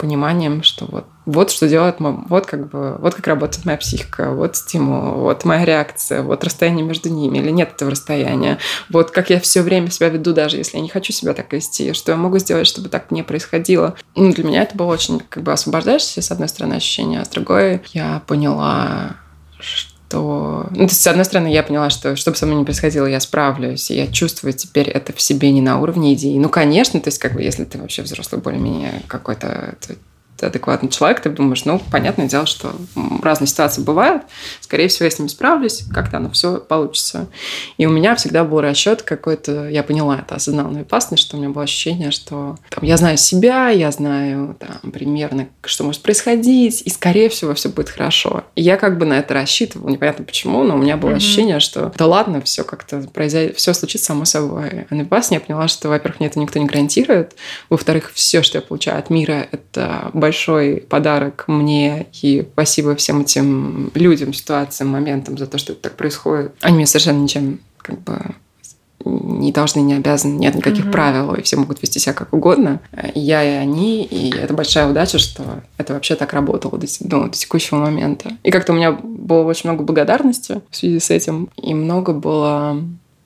пониманием, 0.02 0.64
что 0.64 0.86
вот, 0.86 1.06
вот 1.28 1.52
что 1.52 1.70
делает, 1.70 1.98
вот 2.00 2.48
как 2.48 2.72
бы, 2.72 2.98
вот 2.98 3.14
как 3.14 3.28
работает 3.28 3.66
моя 3.66 3.78
психика, 3.78 4.32
вот 4.32 4.56
стимул, 4.56 5.22
вот 5.22 5.46
моя 5.46 5.64
реакция, 5.64 6.24
вот 6.24 6.44
расстояние 6.44 6.84
между 6.84 7.10
ними 7.10 7.38
или 7.38 7.52
нет 7.52 7.74
этого 7.76 7.92
расстояния, 7.92 8.58
вот 8.90 9.12
как 9.12 9.30
я 9.30 9.40
все 9.40 9.62
время 9.62 9.92
себя 9.92 10.10
веду, 10.10 10.34
даже 10.34 10.58
если 10.58 10.78
я 10.78 10.84
не 10.84 10.90
хочу 10.90 11.14
себя 11.14 11.34
так 11.36 11.54
вести, 11.54 11.94
что 11.94 12.12
я 12.12 12.18
могу 12.18 12.40
сделать, 12.40 12.66
чтобы 12.66 12.90
так 12.90 13.12
не 13.12 13.22
происходило. 13.22 13.96
Ну, 14.16 14.34
для 14.34 14.44
меня 14.44 14.64
это 14.64 14.76
было 14.76 14.88
очень 14.88 15.20
как 15.20 15.44
бы 15.44 15.54
освобождающее, 15.54 16.24
с 16.24 16.32
одной 16.32 16.50
стороны, 16.50 16.74
ощущение, 16.74 17.22
а 17.22 17.26
с 17.26 17.30
другой 17.30 17.82
я 17.94 18.24
поняла, 18.26 19.18
что 19.60 19.91
что... 20.12 20.68
Ну, 20.72 20.76
то 20.76 20.84
есть, 20.84 21.02
с 21.02 21.08
одной 21.08 21.26
стороны, 21.26 21.48
я 21.48 21.64
поняла, 21.64 21.90
что 21.90 22.16
что 22.16 22.32
бы 22.32 22.38
со 22.38 22.46
мной 22.46 22.60
ни 22.60 22.64
происходило, 22.64 23.06
я 23.06 23.20
справлюсь, 23.20 23.90
и 23.92 23.96
я 23.96 24.08
чувствую 24.08 24.54
теперь 24.54 24.90
это 24.90 25.14
в 25.14 25.22
себе 25.22 25.52
не 25.52 25.62
на 25.62 25.80
уровне 25.80 26.14
идеи. 26.14 26.38
Ну, 26.38 26.50
конечно, 26.50 27.00
то 27.00 27.08
есть, 27.08 27.20
как 27.20 27.34
бы, 27.34 27.42
если 27.42 27.64
ты 27.64 27.78
вообще 27.78 28.02
взрослый 28.02 28.42
более-менее 28.42 29.02
какой-то 29.08 29.76
адекватный 30.48 30.90
человек, 30.90 31.22
ты 31.22 31.30
думаешь, 31.30 31.66
ну, 31.66 31.82
понятное 31.92 32.28
дело, 32.28 32.46
что 32.46 32.74
разные 33.22 33.48
ситуации 33.48 33.82
бывают, 33.82 34.24
скорее 34.60 34.88
всего, 34.88 35.06
я 35.06 35.12
с 35.12 35.20
ними 35.20 35.30
справлюсь, 35.30 35.84
как-то 35.94 36.18
оно 36.18 36.30
все 36.32 36.58
получится. 36.58 37.28
И 37.78 37.86
у 37.86 37.90
меня 37.90 38.16
всегда 38.16 38.44
был 38.44 38.62
расчет 38.62 39.02
какой-то, 39.02 39.70
я 39.70 39.84
поняла 39.84 40.20
это, 40.20 40.36
осознала 40.36 40.70
на 40.70 41.18
что 41.18 41.38
у 41.38 41.40
меня 41.40 41.50
было 41.50 41.64
ощущение, 41.64 42.12
что 42.12 42.58
там, 42.70 42.84
я 42.84 42.98
знаю 42.98 43.18
себя, 43.18 43.70
я 43.70 43.92
знаю 43.92 44.56
там, 44.60 44.92
примерно, 44.92 45.48
что 45.64 45.84
может 45.84 46.02
происходить, 46.02 46.82
и, 46.82 46.90
скорее 46.90 47.30
всего, 47.30 47.54
все 47.54 47.70
будет 47.70 47.90
хорошо. 47.90 48.44
И 48.56 48.62
я 48.62 48.78
как 48.78 48.98
бы 48.98 49.06
на 49.06 49.20
это 49.20 49.34
рассчитывала, 49.34 49.90
непонятно 49.90 50.26
почему, 50.26 50.64
но 50.64 50.76
у 50.76 50.78
меня 50.78 50.98
было 50.98 51.12
mm-hmm. 51.12 51.16
ощущение, 51.16 51.60
что 51.60 51.92
да 51.98 52.06
ладно, 52.06 52.42
все 52.42 52.64
как-то 52.64 53.02
произойдет, 53.14 53.58
все 53.58 53.74
случится 53.74 54.08
само 54.08 54.26
собой. 54.26 54.86
А 54.90 54.96
на 54.96 55.08
я 55.30 55.40
поняла, 55.40 55.68
что, 55.68 55.90
во-первых, 55.90 56.20
мне 56.20 56.30
это 56.30 56.40
никто 56.40 56.60
не 56.60 56.66
гарантирует, 56.66 57.36
во-вторых, 57.70 58.12
все, 58.14 58.42
что 58.42 58.58
я 58.58 58.62
получаю 58.62 59.00
от 59.00 59.10
мира, 59.10 59.48
это 59.52 60.10
большое 60.14 60.31
большой 60.32 60.78
подарок 60.88 61.44
мне 61.48 62.08
и 62.22 62.48
спасибо 62.54 62.96
всем 62.96 63.22
этим 63.22 63.92
людям, 63.96 64.34
ситуациям, 64.34 64.90
моментам 64.90 65.38
за 65.38 65.46
то, 65.46 65.58
что 65.58 65.74
это 65.74 65.82
так 65.82 65.98
происходит. 65.98 66.54
Они 66.62 66.78
мне 66.78 66.86
совершенно 66.86 67.20
ничем 67.22 67.60
как 67.78 68.00
бы 68.00 68.18
не 69.04 69.52
должны, 69.52 69.82
не 69.82 69.96
обязаны, 69.96 70.38
нет 70.38 70.56
никаких 70.56 70.86
mm-hmm. 70.86 70.92
правил, 70.92 71.34
и 71.34 71.42
все 71.42 71.58
могут 71.58 71.82
вести 71.82 72.00
себя 72.00 72.14
как 72.14 72.34
угодно. 72.34 72.80
И 73.14 73.20
я 73.20 73.44
и 73.44 73.58
они, 73.58 74.06
и 74.06 74.34
это 74.34 74.54
большая 74.54 74.90
удача, 74.90 75.18
что 75.18 75.44
это 75.78 75.94
вообще 75.94 76.16
так 76.16 76.32
работало 76.32 76.78
до, 76.78 76.88
ну, 77.02 77.24
до 77.26 77.30
текущего 77.30 77.80
момента. 77.80 78.30
И 78.44 78.52
как-то 78.52 78.72
у 78.72 78.76
меня 78.76 78.92
было 78.94 79.44
очень 79.44 79.70
много 79.70 79.84
благодарности 79.84 80.62
в 80.70 80.76
связи 80.78 81.00
с 81.00 81.10
этим, 81.10 81.50
и 81.58 81.74
много 81.74 82.14
было... 82.14 82.78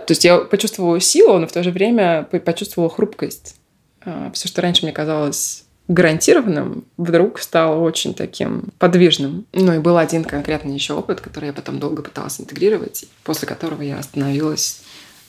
То 0.07 0.11
есть 0.11 0.25
я 0.25 0.37
почувствовала 0.37 0.99
силу, 0.99 1.37
но 1.37 1.45
в 1.45 1.51
то 1.51 1.61
же 1.61 1.69
время 1.69 2.23
почувствовала 2.23 2.89
хрупкость. 2.89 3.57
А, 4.01 4.31
все, 4.33 4.47
что 4.47 4.61
раньше 4.61 4.83
мне 4.83 4.93
казалось 4.93 5.64
гарантированным, 5.87 6.85
вдруг 6.97 7.39
стало 7.39 7.79
очень 7.79 8.13
таким 8.13 8.69
подвижным. 8.79 9.45
Ну 9.53 9.73
и 9.73 9.79
был 9.79 9.97
один 9.97 10.23
конкретный 10.23 10.73
еще 10.73 10.93
опыт, 10.93 11.21
который 11.21 11.47
я 11.47 11.53
потом 11.53 11.79
долго 11.79 12.01
пыталась 12.01 12.39
интегрировать, 12.39 13.05
после 13.23 13.47
которого 13.47 13.81
я 13.81 13.99
остановилась 13.99 14.81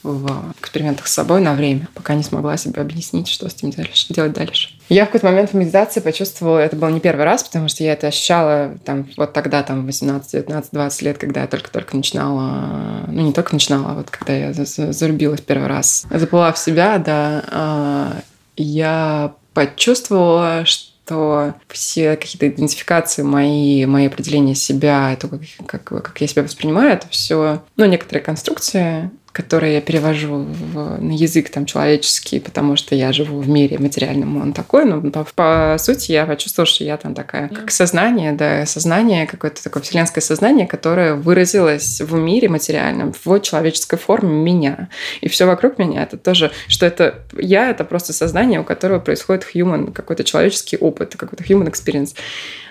в 0.07 0.55
экспериментах 0.61 1.07
с 1.09 1.13
собой 1.13 1.41
на 1.41 1.55
время, 1.55 1.89
пока 1.95 2.15
не 2.15 2.23
смогла 2.23 2.57
себе 2.57 2.81
объяснить, 2.81 3.29
что 3.29 3.49
с 3.49 3.55
этим 3.55 3.71
дальше, 3.71 4.13
делать 4.13 4.33
дальше. 4.33 4.71
Я 4.89 5.05
в 5.05 5.07
какой-то 5.09 5.27
момент 5.27 5.51
в 5.51 5.55
медитации 5.55 6.01
почувствовала, 6.01 6.59
это 6.59 6.77
был 6.77 6.89
не 6.91 7.01
первый 7.01 7.25
раз, 7.25 7.43
потому 7.43 7.69
что 7.69 7.83
я 7.83 7.93
это 7.95 8.07
ощущала 8.07 8.79
там, 8.85 9.09
вот 9.17 9.33
тогда, 9.33 9.63
там, 9.63 9.85
18, 9.85 10.31
19, 10.31 10.71
20 10.73 11.03
лет, 11.03 11.19
когда 11.19 11.43
я 11.43 11.47
только-только 11.49 11.97
начинала, 11.97 13.05
ну, 13.09 13.23
не 13.23 13.33
только 13.33 13.55
начинала, 13.55 13.91
а 13.91 13.95
вот 13.95 14.11
когда 14.11 14.33
я 14.33 14.53
зарубилась 14.53 15.41
первый 15.41 15.67
раз, 15.67 16.07
заплыла 16.11 16.53
в 16.53 16.59
себя, 16.59 16.99
да, 16.99 17.45
а, 17.51 18.23
я 18.57 19.35
почувствовала, 19.57 20.67
что 20.67 21.55
все 21.69 22.15
какие-то 22.17 22.47
идентификации 22.47 23.23
мои, 23.23 23.87
мои 23.87 24.07
определения 24.07 24.55
себя, 24.55 25.17
то, 25.19 25.29
как, 25.29 25.41
как, 25.67 25.85
как 26.05 26.21
я 26.21 26.27
себя 26.27 26.43
воспринимаю, 26.43 26.93
это 26.93 27.09
все, 27.09 27.65
ну, 27.77 27.87
некоторые 27.87 28.23
конструкции, 28.23 29.11
которые 29.37 29.74
я 29.74 29.80
перевожу 29.82 30.47
в, 30.49 30.99
на 30.99 31.12
язык 31.12 31.51
там 31.51 31.66
человеческий, 31.66 32.41
потому 32.41 32.74
что 32.76 32.95
я 32.95 33.12
живу 33.12 33.39
в 33.41 33.49
мире 33.51 33.78
материальном, 33.78 34.41
он 34.41 34.55
такой, 34.55 34.87
но 34.87 35.03
по, 35.11 35.26
по 35.34 35.76
сути 35.78 36.12
я 36.12 36.24
почувствовала, 36.24 36.66
что 36.66 36.84
я 36.84 36.97
там 36.97 37.12
такая, 37.12 37.49
как 37.49 37.70
сознание, 37.70 38.32
да, 38.32 38.64
сознание, 38.64 39.26
какое-то 39.26 39.62
такое 39.62 39.82
вселенское 39.82 40.22
сознание, 40.22 40.66
которое 40.66 41.16
выразилось 41.16 42.01
в 42.01 42.14
мире 42.14 42.49
материальном, 42.49 43.12
в 43.12 43.41
человеческой 43.41 43.99
форме 43.99 44.30
меня. 44.30 44.89
И 45.20 45.28
все 45.28 45.45
вокруг 45.45 45.76
меня 45.76 46.05
это 46.05 46.16
тоже, 46.16 46.51
что 46.66 46.87
это 46.87 47.20
я, 47.37 47.68
это 47.68 47.84
просто 47.84 48.14
сознание, 48.14 48.61
у 48.61 48.64
которого 48.64 49.01
происходит 49.01 49.47
human, 49.55 49.93
какой-то 49.93 50.24
человеческий 50.24 50.78
опыт, 50.78 51.14
какой-то 51.14 51.45
human 51.45 51.70
experience. 51.70 52.14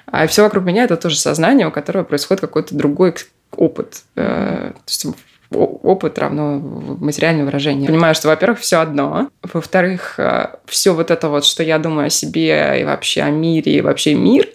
А 0.07 0.25
все 0.25 0.41
вокруг 0.41 0.65
меня 0.65 0.85
это 0.85 0.97
тоже 0.97 1.17
сознание, 1.17 1.67
у 1.67 1.71
которого 1.71 2.03
происходит 2.03 2.41
какой-то 2.41 2.73
другой 2.73 3.13
опыт. 3.51 4.01
Э, 4.15 4.71
то 4.73 4.81
есть 4.87 5.05
опыт 5.51 6.17
равно 6.19 6.59
материальное 6.99 7.45
выражение. 7.45 7.87
Понимаю, 7.87 8.15
что, 8.15 8.27
во-первых, 8.27 8.59
все 8.59 8.79
одно. 8.79 9.29
Во-вторых, 9.41 10.15
э, 10.19 10.47
все 10.65 10.93
вот 10.93 11.11
это 11.11 11.29
вот, 11.29 11.45
что 11.45 11.63
я 11.63 11.77
думаю 11.77 12.07
о 12.07 12.09
себе 12.09 12.81
и 12.81 12.83
вообще 12.83 13.21
о 13.21 13.29
мире, 13.29 13.77
и 13.77 13.81
вообще 13.81 14.13
мир, 14.15 14.47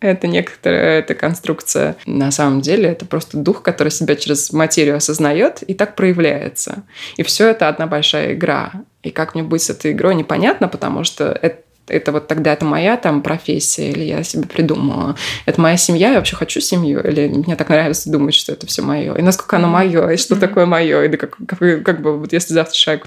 это 0.00 0.26
некоторая 0.26 1.00
эта 1.00 1.14
конструкция. 1.14 1.96
На 2.06 2.30
самом 2.30 2.60
деле 2.60 2.90
это 2.90 3.06
просто 3.06 3.38
дух, 3.38 3.62
который 3.62 3.88
себя 3.88 4.14
через 4.14 4.52
материю 4.52 4.96
осознает 4.96 5.62
и 5.62 5.74
так 5.74 5.96
проявляется. 5.96 6.82
И 7.16 7.22
все 7.22 7.48
это 7.48 7.68
одна 7.68 7.86
большая 7.86 8.34
игра. 8.34 8.72
И 9.02 9.10
как 9.10 9.34
мне 9.34 9.42
быть 9.42 9.62
с 9.62 9.70
этой 9.70 9.92
игрой, 9.92 10.14
непонятно, 10.14 10.68
потому 10.68 11.04
что 11.04 11.38
это 11.40 11.62
это 11.88 12.12
вот 12.12 12.26
тогда 12.26 12.52
это 12.52 12.64
моя 12.64 12.96
там 12.96 13.22
профессия, 13.22 13.90
или 13.90 14.04
я 14.04 14.22
себе 14.22 14.46
придумала. 14.46 15.16
Это 15.44 15.60
моя 15.60 15.76
семья, 15.76 16.10
я 16.10 16.16
вообще 16.16 16.36
хочу 16.36 16.60
семью, 16.60 17.00
или 17.00 17.28
мне 17.28 17.56
так 17.56 17.68
нравится 17.68 18.10
думать, 18.10 18.34
что 18.34 18.52
это 18.52 18.66
все 18.66 18.82
мое. 18.82 19.14
И 19.14 19.22
насколько 19.22 19.56
оно 19.56 19.68
мое, 19.68 20.08
и 20.10 20.16
что 20.16 20.34
mm-hmm. 20.34 20.40
такое 20.40 20.66
мое, 20.66 21.04
и 21.04 21.08
да 21.08 21.16
как, 21.16 21.36
как, 21.46 21.58
как 21.84 22.02
бы 22.02 22.18
вот 22.18 22.32
если 22.32 22.54
завтра 22.54 22.74
человек, 22.74 23.06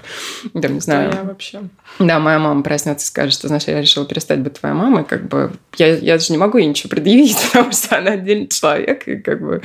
там, 0.60 0.74
не 0.74 0.80
знаю. 0.80 1.10
Твоя 1.10 1.24
вообще. 1.24 1.60
Да, 1.98 2.18
моя 2.18 2.38
мама 2.38 2.62
проснется 2.62 3.04
и 3.04 3.08
скажет, 3.08 3.34
что, 3.34 3.48
значит, 3.48 3.68
я 3.68 3.80
решила 3.80 4.06
перестать 4.06 4.40
быть 4.40 4.58
твоей 4.58 4.74
мамой, 4.74 5.04
как 5.04 5.28
бы 5.28 5.52
я, 5.76 5.96
я 5.96 6.18
же 6.18 6.32
не 6.32 6.38
могу 6.38 6.58
ей 6.58 6.66
ничего 6.66 6.88
предъявить, 6.88 7.36
потому 7.52 7.72
что 7.72 7.98
она 7.98 8.12
отдельный 8.12 8.48
человек, 8.48 9.06
и 9.08 9.16
как 9.16 9.40
бы 9.40 9.62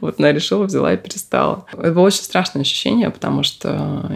вот 0.00 0.16
она 0.18 0.32
решила, 0.32 0.64
взяла 0.64 0.92
и 0.92 0.96
перестала. 0.96 1.66
Это 1.72 1.92
было 1.92 2.04
очень 2.04 2.22
страшное 2.22 2.62
ощущение, 2.62 3.10
потому 3.10 3.42
что 3.42 4.12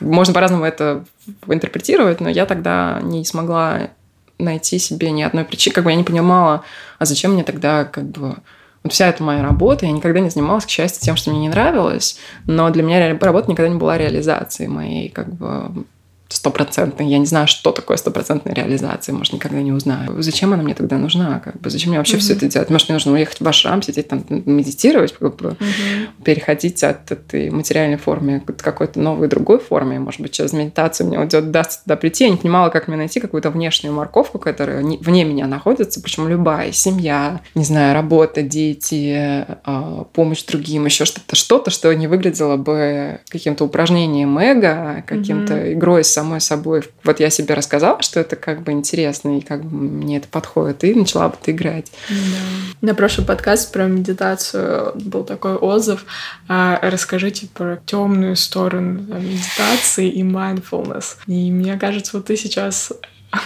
можно 0.00 0.34
по-разному 0.34 0.64
это 0.64 1.04
интерпретировать, 1.46 2.20
но 2.20 2.28
я 2.28 2.46
тогда 2.46 3.00
не 3.02 3.24
смогла 3.24 3.90
найти 4.38 4.78
себе 4.78 5.10
ни 5.10 5.22
одной 5.22 5.44
причины. 5.44 5.74
Как 5.74 5.84
бы 5.84 5.90
я 5.90 5.96
не 5.96 6.04
понимала, 6.04 6.62
а 6.98 7.04
зачем 7.04 7.32
мне 7.32 7.44
тогда 7.44 7.84
как 7.84 8.04
бы... 8.04 8.36
Вот 8.82 8.92
вся 8.92 9.08
эта 9.08 9.22
моя 9.22 9.42
работа, 9.42 9.84
я 9.84 9.90
никогда 9.90 10.20
не 10.20 10.30
занималась, 10.30 10.64
к 10.64 10.70
счастью, 10.70 11.02
тем, 11.02 11.16
что 11.16 11.30
мне 11.30 11.40
не 11.40 11.48
нравилось, 11.48 12.18
но 12.46 12.70
для 12.70 12.84
меня 12.84 13.18
работа 13.18 13.50
никогда 13.50 13.68
не 13.68 13.78
была 13.78 13.98
реализацией 13.98 14.68
моей 14.68 15.08
как 15.08 15.34
бы 15.34 15.84
стопроцентной. 16.28 17.06
Я 17.06 17.18
не 17.18 17.26
знаю, 17.26 17.46
что 17.46 17.72
такое 17.72 17.96
стопроцентная 17.96 18.54
реализация, 18.54 19.14
может, 19.14 19.32
никогда 19.32 19.60
не 19.62 19.72
узнаю. 19.72 20.22
Зачем 20.22 20.52
она 20.52 20.62
мне 20.62 20.74
тогда 20.74 20.98
нужна? 20.98 21.40
Как 21.40 21.60
бы, 21.60 21.70
зачем 21.70 21.90
мне 21.90 21.98
вообще 21.98 22.16
mm-hmm. 22.16 22.20
все 22.20 22.32
это 22.34 22.48
делать? 22.48 22.70
Может, 22.70 22.88
мне 22.88 22.94
нужно 22.94 23.12
уехать 23.12 23.40
в 23.40 23.48
ашрам, 23.48 23.82
сидеть 23.82 24.08
там, 24.08 24.24
медитировать, 24.28 25.12
как 25.12 25.36
бы, 25.36 25.50
mm-hmm. 25.50 26.24
переходить 26.24 26.82
от 26.82 27.10
этой 27.10 27.50
материальной 27.50 27.96
формы 27.96 28.40
к 28.40 28.56
какой-то 28.56 28.98
новой 29.00 29.28
другой 29.28 29.58
форме. 29.58 29.98
Может 29.98 30.20
быть, 30.20 30.32
через 30.32 30.52
медитацию 30.52 31.06
мне 31.06 31.18
удастся 31.18 31.40
даст 31.56 31.84
туда 31.84 31.96
прийти. 31.96 32.24
Я 32.24 32.30
не 32.30 32.36
понимала, 32.36 32.70
как 32.70 32.88
мне 32.88 32.96
найти 32.96 33.20
какую-то 33.20 33.50
внешнюю 33.50 33.94
морковку, 33.94 34.38
которая 34.38 34.82
вне 34.82 35.24
меня 35.24 35.46
находится, 35.46 36.00
причем 36.00 36.28
любая 36.28 36.72
семья, 36.72 37.40
не 37.54 37.64
знаю, 37.64 37.94
работа, 37.94 38.42
дети, 38.42 39.46
а, 39.64 40.04
помощь 40.12 40.44
другим, 40.44 40.86
еще 40.86 41.04
что-то, 41.04 41.36
что-то, 41.36 41.70
что 41.70 41.92
не 41.92 42.06
выглядело 42.06 42.56
бы 42.56 43.20
каким-то 43.28 43.64
упражнением 43.64 44.38
эго, 44.38 45.04
каким-то 45.06 45.54
mm-hmm. 45.54 45.72
игрой 45.74 46.04
с 46.04 46.15
самой 46.16 46.40
собой. 46.40 46.82
Вот 47.04 47.20
я 47.20 47.28
себе 47.28 47.52
рассказала, 47.52 48.00
что 48.00 48.20
это 48.20 48.36
как 48.36 48.62
бы 48.62 48.72
интересно, 48.72 49.36
и 49.36 49.42
как 49.42 49.62
бы 49.62 49.76
мне 49.76 50.16
это 50.16 50.28
подходит, 50.28 50.82
и 50.82 50.94
начала 50.94 51.28
бы 51.28 51.36
это 51.40 51.52
играть. 51.52 51.92
Да. 52.08 52.86
На 52.88 52.94
прошлый 52.94 53.26
подкаст 53.26 53.70
про 53.70 53.84
медитацию 53.84 54.92
был 54.94 55.24
такой 55.24 55.56
отзыв. 55.56 56.06
А, 56.48 56.78
расскажите 56.82 57.48
про 57.52 57.76
темную 57.84 58.36
сторону 58.36 59.00
медитации 59.20 60.08
и 60.08 60.22
mindfulness. 60.22 61.16
И 61.26 61.50
мне 61.50 61.76
кажется, 61.76 62.16
вот 62.16 62.26
ты 62.26 62.36
сейчас 62.38 62.92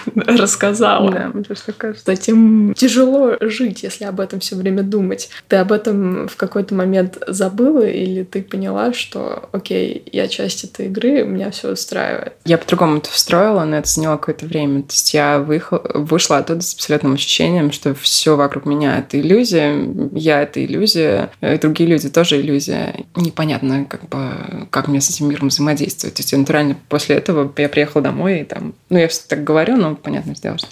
рассказала. 0.15 1.11
Да, 1.11 1.31
мне 1.33 1.45
тоже 1.45 1.61
так 1.67 1.77
кажется. 1.77 2.05
Затем 2.07 2.75
тяжело 2.77 3.37
жить, 3.41 3.83
если 3.83 4.05
об 4.05 4.21
этом 4.21 4.41
все 4.41 4.57
время 4.57 4.83
думать. 4.83 5.31
Ты 5.49 5.57
об 5.57 5.73
этом 5.73 6.29
в 6.29 6.37
какой-то 6.37 6.75
момент 6.75 7.19
забыла 7.27 7.87
или 7.87 8.25
ты 8.25 8.43
поняла, 8.43 8.93
что 8.93 9.49
окей, 9.53 10.03
я 10.13 10.29
часть 10.29 10.65
этой 10.65 10.87
игры, 10.87 11.25
меня 11.25 11.51
все 11.51 11.73
устраивает? 11.73 12.35
Я 12.45 12.59
по-другому 12.59 12.99
это 12.99 13.11
встроила, 13.11 13.65
но 13.65 13.77
это 13.77 13.89
заняло 13.89 14.17
какое-то 14.17 14.47
время. 14.47 14.83
То 14.83 14.93
есть 14.93 15.15
я 15.15 15.39
выехала, 15.39 15.83
вышла 15.95 16.39
оттуда 16.39 16.63
с 16.63 16.75
абсолютным 16.75 17.15
ощущением, 17.15 17.73
что 17.73 17.95
все 17.95 18.37
вокруг 18.37 18.67
меня 18.67 18.99
это 18.99 19.21
иллюзия, 19.21 19.75
я 20.13 20.43
это 20.43 20.65
иллюзия, 20.65 21.31
и 21.41 21.57
другие 21.59 21.89
люди 21.89 22.09
тоже 22.09 22.41
иллюзия. 22.41 23.05
Непонятно, 23.17 23.85
как 23.85 24.09
бы, 24.09 24.67
как 24.71 24.89
мне 24.89 25.01
с 25.01 25.11
этим 25.11 25.29
миром 25.29 25.49
взаимодействовать. 25.49 26.15
То 26.17 26.23
есть 26.23 26.33
натурально 26.33 26.77
после 26.89 27.17
этого 27.17 27.53
я 27.57 27.69
приехала 27.69 28.03
домой 28.03 28.41
и 28.41 28.45
там, 28.45 28.75
ну 28.89 28.99
я 28.99 29.09
все 29.09 29.23
так 29.29 29.45
говорю, 29.45 29.77
ну, 29.81 29.97
понятно, 29.97 30.35
сделала, 30.35 30.59
что... 30.59 30.69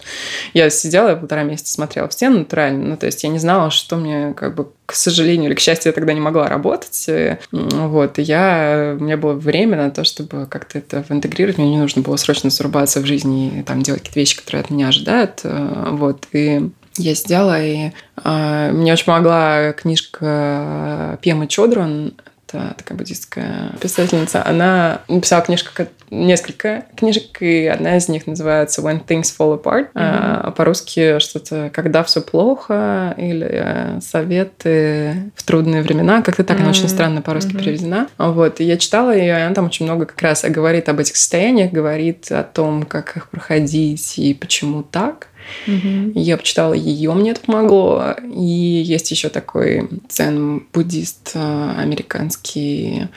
Я 0.55 0.71
сидела, 0.71 1.11
я 1.11 1.17
полтора 1.17 1.43
месяца 1.43 1.73
смотрела 1.73 2.09
в 2.09 2.13
стену 2.13 2.39
натурально, 2.39 2.85
ну, 2.85 2.97
то 2.97 3.07
есть 3.07 3.23
я 3.25 3.29
не 3.31 3.39
знала, 3.39 3.71
что 3.71 3.97
мне, 3.97 4.35
как 4.35 4.55
бы, 4.55 4.69
к 4.87 4.95
сожалению 4.95 5.49
или 5.49 5.55
к 5.55 5.61
счастью, 5.61 5.91
я 5.91 5.93
тогда 5.93 6.13
не 6.13 6.21
могла 6.21 6.49
работать. 6.49 7.11
Вот, 7.51 8.19
и 8.19 8.23
я... 8.23 8.97
У 8.99 9.05
меня 9.05 9.17
было 9.17 9.35
время 9.35 9.77
на 9.77 9.91
то, 9.91 10.05
чтобы 10.05 10.47
как-то 10.47 10.79
это 10.79 11.05
интегрировать. 11.09 11.59
Мне 11.59 11.71
не 11.71 11.79
нужно 11.79 12.03
было 12.03 12.17
срочно 12.17 12.51
зарубаться 12.51 13.01
в 13.01 13.07
жизни 13.07 13.61
и 13.61 13.63
там 13.63 13.83
делать 13.83 14.01
какие-то 14.01 14.21
вещи, 14.21 14.39
которые 14.39 14.63
от 14.63 14.71
меня 14.71 14.89
ожидают. 14.89 15.41
Э, 15.45 15.89
вот, 15.91 16.27
и 16.33 16.71
я 16.97 17.15
сидела, 17.15 17.63
и 17.63 17.93
э, 18.25 18.71
мне 18.73 18.93
очень 18.93 19.07
помогла 19.07 19.73
книжка 19.73 21.19
Пема 21.23 21.47
Чодрон 21.47 22.15
это 22.49 22.75
такая 22.77 22.97
буддистская 22.97 23.73
писательница, 23.81 24.45
она 24.45 25.03
написала 25.09 25.43
книжку, 25.43 25.71
несколько 26.11 26.87
книжек, 26.97 27.43
и 27.43 27.67
одна 27.67 27.97
из 27.97 28.09
них 28.09 28.27
называется 28.27 28.81
When 28.81 29.05
Things 29.05 29.35
Fall 29.39 29.63
Apart, 29.63 29.89
mm-hmm. 29.93 30.41
а 30.45 30.51
по-русски 30.57 31.19
что-то 31.19 31.71
«Когда 31.73 32.03
все 32.03 32.23
плохо» 32.23 33.15
или 33.19 33.47
э, 33.51 34.01
«Советы 34.01 35.31
в 35.35 35.43
трудные 35.43 35.83
времена», 35.83 36.23
как-то 36.23 36.45
так, 36.45 36.57
mm-hmm. 36.57 36.61
она 36.61 36.71
очень 36.71 36.89
странно 36.89 37.23
по-русски 37.23 37.53
mm-hmm. 37.53 37.59
переведена. 37.59 38.09
Вот, 38.17 38.61
и 38.61 38.65
я 38.65 38.77
читала 38.79 39.15
ее, 39.15 39.27
и 39.27 39.43
она 39.43 39.55
там 39.55 39.67
очень 39.67 39.85
много 39.85 40.07
как 40.07 40.21
раз 40.23 40.45
говорит 40.45 40.89
об 40.89 41.01
этих 41.01 41.17
состояниях, 41.17 41.73
говорит 41.73 42.31
о 42.31 42.43
том, 42.43 42.85
как 42.85 43.17
их 43.17 43.29
проходить 43.29 44.19
и 44.19 44.35
почему 44.35 44.83
так. 44.83 45.28
Угу. 45.67 46.13
Я 46.15 46.37
почитала 46.37 46.75
ее, 46.75 47.13
мне 47.13 47.33
это 47.33 47.41
помогло. 47.41 48.15
И 48.35 48.83
есть 48.85 49.11
еще 49.11 49.29
такой 49.29 49.89
дзен-буддист 50.09 51.33
э, 51.35 51.75
американский 51.77 53.09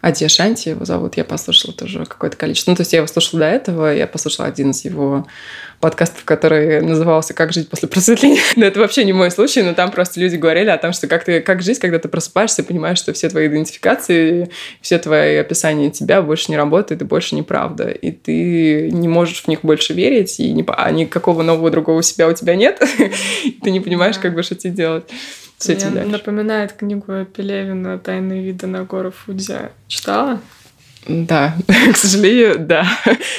Адья 0.00 0.28
Шанти 0.28 0.70
его 0.70 0.84
зовут, 0.84 1.16
я 1.16 1.24
послушала 1.24 1.74
тоже 1.74 2.04
какое-то 2.04 2.36
количество. 2.36 2.70
Ну, 2.70 2.76
то 2.76 2.82
есть 2.82 2.92
я 2.92 2.98
его 2.98 3.08
слушала 3.08 3.40
до 3.40 3.46
этого, 3.46 3.92
я 3.92 4.06
послушала 4.06 4.46
один 4.46 4.70
из 4.70 4.84
его 4.84 5.26
подкастов, 5.80 6.24
который 6.24 6.80
назывался 6.80 7.34
«Как 7.34 7.52
жить 7.52 7.68
после 7.68 7.88
просветления». 7.88 8.40
но 8.56 8.66
это 8.66 8.78
вообще 8.78 9.04
не 9.04 9.12
мой 9.12 9.30
случай, 9.30 9.62
но 9.62 9.74
там 9.74 9.90
просто 9.90 10.20
люди 10.20 10.36
говорили 10.36 10.70
о 10.70 10.78
том, 10.78 10.92
что 10.92 11.08
как, 11.08 11.24
ты, 11.24 11.40
как 11.40 11.62
жить, 11.62 11.78
когда 11.80 11.98
ты 11.98 12.08
просыпаешься, 12.08 12.62
понимаешь, 12.62 12.98
что 12.98 13.12
все 13.12 13.28
твои 13.28 13.48
идентификации, 13.48 14.50
все 14.80 14.98
твои 14.98 15.36
описания 15.36 15.90
тебя 15.90 16.22
больше 16.22 16.50
не 16.50 16.56
работают 16.56 17.02
и 17.02 17.04
больше 17.04 17.34
неправда. 17.34 17.88
И 17.88 18.12
ты 18.12 18.90
не 18.90 19.08
можешь 19.08 19.42
в 19.42 19.48
них 19.48 19.60
больше 19.62 19.94
верить, 19.94 20.38
и 20.38 20.52
ни, 20.52 20.64
а 20.68 20.90
никакого 20.90 21.42
нового 21.42 21.70
другого 21.70 22.02
себя 22.02 22.28
у 22.28 22.32
тебя 22.32 22.54
нет. 22.54 22.80
ты 23.62 23.70
не 23.70 23.80
понимаешь, 23.80 24.18
как 24.18 24.34
бы, 24.34 24.42
что 24.42 24.54
тебе 24.54 24.72
делать 24.72 25.04
Мне 25.66 26.04
напоминает 26.04 26.72
книгу 26.72 27.24
Пелевина 27.24 27.98
«Тайные 27.98 28.44
виды 28.44 28.66
на 28.66 28.84
гору 28.84 29.10
Фудзи». 29.10 29.70
Читала? 29.88 30.40
Да, 31.06 31.54
к 31.92 31.96
сожалению, 31.96 32.58
да. 32.58 32.86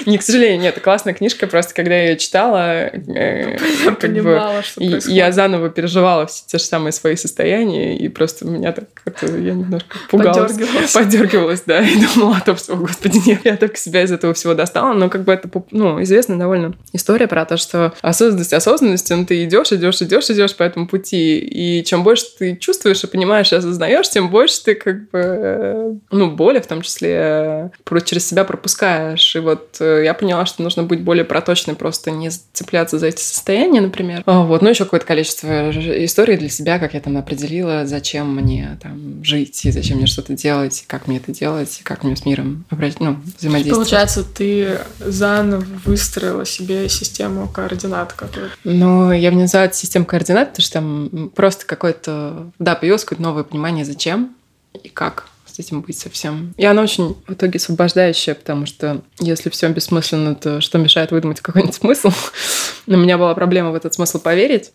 Не 0.06 0.18
к 0.18 0.24
сожалению, 0.24 0.60
нет, 0.60 0.74
это 0.74 0.82
классная 0.82 1.14
книжка, 1.14 1.48
просто 1.48 1.74
когда 1.74 1.96
я 1.96 2.10
ее 2.10 2.18
читала, 2.18 2.88
э, 2.88 3.58
я 3.86 3.92
понимала, 3.92 4.58
бы, 4.58 4.64
что 4.64 4.80
происходит. 4.80 5.08
я 5.08 5.32
заново 5.32 5.70
переживала 5.70 6.26
все 6.26 6.44
те 6.48 6.58
же 6.58 6.64
самые 6.64 6.92
свои 6.92 7.16
состояния, 7.16 7.98
и 7.98 8.08
просто 8.10 8.46
меня 8.46 8.72
так 8.72 8.86
как-то, 8.94 9.28
я 9.28 9.54
немножко 9.54 9.98
пугалась. 10.10 10.52
Подергивалась. 10.52 10.94
Подергивалась, 10.94 11.64
да, 11.66 11.82
и 11.82 11.96
думала 12.16 12.38
о 12.38 12.42
том, 12.42 12.58
что, 12.58 12.76
господи, 12.76 13.22
нет, 13.26 13.42
я 13.44 13.58
только 13.58 13.78
себя 13.78 14.04
из 14.04 14.12
этого 14.12 14.34
всего 14.34 14.54
достала, 14.54 14.94
но 14.94 15.10
как 15.10 15.24
бы 15.24 15.34
это, 15.34 15.50
ну, 15.72 16.02
известная 16.02 16.38
довольно 16.38 16.74
история 16.94 17.28
про 17.28 17.46
то, 17.46 17.58
что 17.58 17.94
осознанность 18.02 18.54
осознанность, 18.54 19.10
ну, 19.10 19.26
ты 19.26 19.44
идешь, 19.44 19.72
идешь, 19.72 20.02
идешь, 20.02 20.30
идешь 20.30 20.56
по 20.56 20.64
этому 20.64 20.88
пути, 20.88 21.40
и 21.40 21.84
чем 21.84 22.04
больше 22.04 22.26
ты 22.38 22.56
чувствуешь 22.56 23.04
и 23.04 23.08
понимаешь, 23.08 23.52
и 23.52 23.56
осознаешь, 23.56 24.10
тем 24.10 24.30
больше 24.30 24.64
ты 24.64 24.76
как 24.76 25.10
бы, 25.10 25.20
э, 25.20 25.94
ну, 26.12 26.32
боли 26.32 26.60
в 26.60 26.68
том 26.68 26.82
числе 26.82 27.59
через 28.06 28.28
себя 28.28 28.44
пропускаешь. 28.44 29.36
И 29.36 29.40
вот 29.40 29.78
э, 29.80 30.04
я 30.04 30.14
поняла, 30.14 30.46
что 30.46 30.64
нужно 30.64 30.84
быть 30.84 31.02
более 31.02 31.26
проточной, 31.26 31.76
просто 31.76 32.12
не 32.12 32.30
цепляться 32.54 33.00
за 33.00 33.08
эти 33.08 33.22
состояния, 33.22 33.82
например. 33.82 34.24
А, 34.26 34.44
вот. 34.44 34.62
Ну, 34.62 34.70
еще 34.70 34.86
какое-то 34.86 35.06
количество 35.06 35.72
историй 36.04 36.38
для 36.38 36.50
себя, 36.50 36.80
как 36.80 36.94
я 36.94 37.00
там 37.00 37.18
определила, 37.18 37.86
зачем 37.86 38.36
мне 38.36 38.78
там 38.82 39.24
жить, 39.24 39.66
и 39.66 39.72
зачем 39.72 39.98
мне 39.98 40.08
что-то 40.08 40.34
делать, 40.34 40.82
и 40.82 40.88
как 40.88 41.08
мне 41.08 41.18
это 41.18 41.32
делать, 41.32 41.80
и 41.80 41.84
как 41.84 42.04
мне 42.04 42.16
с 42.16 42.26
миром 42.26 42.66
обращать, 42.70 43.00
ну, 43.00 43.18
взаимодействовать. 43.38 43.90
Получается, 43.90 44.24
ты 44.24 44.80
заново 45.00 45.66
выстроила 45.86 46.46
себе 46.46 46.90
систему 46.90 47.48
координат 47.48 48.14
какую-то. 48.14 48.52
Ну, 48.64 49.12
я 49.12 49.30
бы 49.30 49.36
не 49.36 49.44
называю 49.44 49.70
это 49.70 49.78
систему 49.78 50.06
координат, 50.06 50.50
потому 50.50 50.64
что 50.64 50.74
там 50.74 51.32
просто 51.36 51.66
какое-то, 51.66 52.52
да, 52.60 52.76
появилось 52.76 53.04
какое-то 53.04 53.24
новое 53.24 53.44
понимание, 53.44 53.86
зачем 53.86 54.36
и 54.84 54.90
как 54.90 55.29
этим 55.60 55.82
быть 55.82 55.98
совсем. 55.98 56.54
И 56.58 56.66
она 56.66 56.82
очень 56.82 57.16
в 57.28 57.34
итоге 57.34 57.58
освобождающая, 57.58 58.36
потому 58.36 58.66
что 58.66 59.02
если 59.20 59.50
все 59.50 59.70
бессмысленно, 59.70 60.36
то 60.36 60.62
что 60.62 60.78
мешает 60.78 61.12
выдумать 61.12 61.42
какой-нибудь 61.42 61.76
смысл? 61.76 62.12
У 62.88 62.96
меня 62.96 63.18
была 63.18 63.34
проблема 63.36 63.72
в 63.72 63.76
этот 63.76 63.94
смысл 63.94 64.20
поверить 64.20 64.72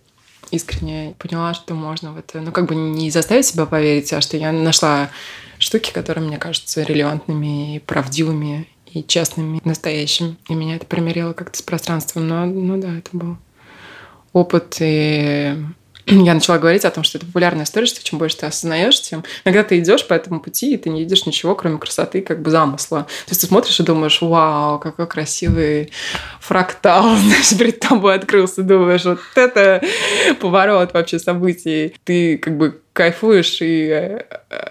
искренне 0.51 1.15
поняла, 1.19 1.55
что 1.55 1.75
можно 1.75 2.13
в 2.13 2.19
это, 2.19 2.41
ну, 2.41 2.53
как 2.53 2.67
бы 2.67 2.75
не 2.75 3.11
заставить 3.11 3.47
себя 3.47 3.67
поверить, 3.67 4.13
а 4.13 4.21
что 4.21 4.37
я 4.37 4.53
нашла 4.53 5.11
штуки, 5.59 5.93
которые 5.93 6.27
мне 6.27 6.39
кажутся 6.39 6.83
релевантными 6.83 7.77
и 7.77 7.79
правдивыми 7.79 8.69
и 8.87 9.03
честными, 9.03 9.61
настоящими. 9.65 10.37
И 10.49 10.55
меня 10.55 10.77
это 10.77 10.87
примерило 10.87 11.33
как-то 11.33 11.59
с 11.59 11.63
пространством. 11.63 12.29
Но, 12.29 12.47
ну 12.47 12.81
да, 12.81 12.99
это 12.99 13.11
был 13.13 13.37
опыт 14.33 14.77
и 14.81 15.57
я 16.07 16.35
начала 16.35 16.59
говорить 16.59 16.85
о 16.85 16.91
том, 16.91 17.05
что 17.05 17.19
это 17.19 17.27
популярная 17.27 17.65
история, 17.65 17.87
что 17.87 18.05
чем 18.05 18.19
больше 18.19 18.37
ты 18.39 18.47
осознаешь, 18.47 19.01
тем 19.01 19.25
иногда 19.45 19.63
ты 19.63 19.79
идешь 19.79 20.07
по 20.07 20.15
этому 20.15 20.41
пути, 20.41 20.75
и 20.75 20.77
ты 20.77 20.91
не 20.91 21.01
видишь 21.01 21.27
ничего, 21.27 21.55
кроме 21.55 21.79
красоты, 21.79 22.21
как 22.21 22.43
бы 22.43 22.51
замысла. 22.51 23.03
То 23.27 23.31
есть 23.31 23.41
ты 23.41 23.47
смотришь 23.47 23.81
и 23.81 23.83
думаешь, 23.83 24.21
вау, 24.21 24.79
какой 24.79 25.07
красивый 25.07 25.93
фрактал, 26.41 27.17
знаешь, 27.17 27.57
перед 27.57 27.81
тобой 27.81 28.15
открылся, 28.15 28.63
думаешь, 28.63 29.05
вот 29.05 29.21
это 29.35 29.83
поворот 30.41 30.93
вообще 30.93 31.19
событий. 31.19 31.95
Ты 32.05 32.39
как 32.39 32.57
бы 32.57 32.81
кайфуешь 32.95 33.61
и 33.61 33.89
э, 33.89 34.23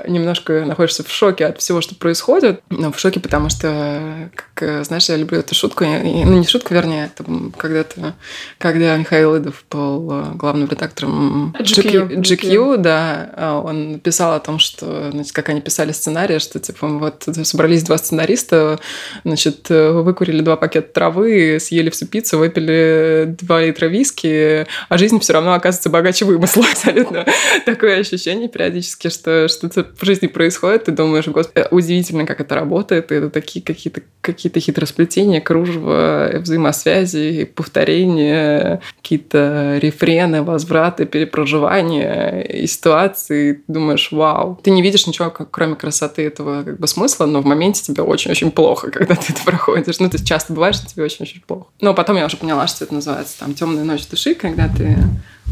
немножко 0.08 0.66
находишься 0.66 1.04
в 1.04 1.12
шоке 1.12 1.46
от 1.46 1.60
всего, 1.60 1.82
что 1.82 1.96
происходит. 1.96 2.62
Но 2.70 2.92
в 2.92 3.00
шоке, 3.00 3.20
потому 3.20 3.50
что, 3.50 4.30
как, 4.36 4.64
э, 4.64 4.84
знаешь, 4.84 5.10
я 5.10 5.16
люблю 5.16 5.40
эту 5.40 5.56
шутку. 5.56 5.84
Ну, 5.86 6.40
не 6.40 6.48
шутку, 6.48 6.74
вернее, 6.74 7.12
когда-то, 7.58 8.16
когда 8.58 8.98
Михаил 8.98 9.38
Идов 9.38 9.64
был 9.70 10.12
э, 10.12 10.32
главным 10.36 10.68
редактором 10.70 11.56
GQ, 11.60 12.20
GQ, 12.20 12.22
GQ 12.22 12.78
да, 12.78 13.30
а 13.36 13.62
он 13.62 14.00
писал 14.00 14.34
о 14.34 14.40
том, 14.40 14.60
что, 14.60 15.12
значит, 15.12 15.32
как 15.34 15.50
они 15.50 15.62
писали 15.62 15.92
сценарий, 15.92 16.40
что, 16.40 16.60
типа, 16.60 16.88
вот 16.88 17.28
собрались 17.44 17.84
два 17.84 17.98
сценариста, 17.98 18.80
значит, 19.24 19.70
выкурили 19.70 20.42
два 20.42 20.58
пакета 20.58 20.94
травы, 20.94 21.58
съели 21.60 21.90
всю 21.90 22.06
пиццу, 22.06 22.38
выпили 22.38 23.36
два 23.42 23.62
литра 23.62 23.88
виски, 23.88 24.68
а 24.90 24.98
жизнь 24.98 25.20
все 25.20 25.34
равно 25.34 25.54
оказывается 25.54 25.90
богаче 25.90 26.26
вымысла. 26.26 26.66
Абсолютно 26.72 27.26
такое 27.66 28.00
ощущение 28.00 28.50
периодически, 28.50 29.10
что 29.10 29.48
что-то 29.74 29.96
в 29.98 30.06
жизни 30.06 30.28
происходит, 30.28 30.86
ты 30.86 30.92
думаешь, 30.92 31.28
господи, 31.28 31.68
удивительно, 31.72 32.26
как 32.26 32.40
это 32.40 32.56
работает, 32.56 33.12
и 33.12 33.16
это 33.16 33.30
такие 33.30 33.64
какие-то 33.64 34.02
какие 34.22 34.58
хитросплетения, 34.58 35.42
кружева, 35.42 36.32
взаимосвязи, 36.40 37.44
повторения, 37.44 38.82
какие-то 39.02 39.78
рефрены, 39.82 40.44
возвраты, 40.44 41.06
перепроживания 41.06 42.42
и 42.42 42.66
ситуации. 42.68 43.54
Ты 43.54 43.64
думаешь, 43.68 44.12
вау. 44.12 44.60
Ты 44.64 44.72
не 44.72 44.82
видишь 44.82 45.08
ничего, 45.08 45.30
кроме 45.30 45.76
красоты 45.76 46.26
этого 46.26 46.64
как 46.64 46.80
бы 46.80 46.88
смысла, 46.88 47.26
но 47.26 47.42
в 47.42 47.46
моменте 47.46 47.84
тебе 47.84 48.04
очень-очень 48.04 48.52
плохо, 48.52 48.92
когда 48.92 49.16
ты 49.16 49.34
это 49.34 49.42
проходишь. 49.44 50.00
Ну, 50.00 50.10
ты 50.10 50.24
часто 50.24 50.54
бываешь, 50.54 50.76
что 50.76 50.88
тебе 50.88 51.04
очень-очень 51.04 51.42
плохо. 51.42 51.66
Но 51.82 51.94
потом 51.94 52.16
я 52.16 52.26
уже 52.26 52.38
поняла, 52.38 52.68
что 52.68 52.86
это 52.86 52.94
называется 52.94 53.40
там 53.40 53.54
темная 53.54 53.84
ночь 53.84 54.08
души, 54.08 54.36
когда 54.36 54.70
ты 54.70 54.98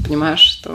понимаешь, 0.06 0.40
что 0.40 0.74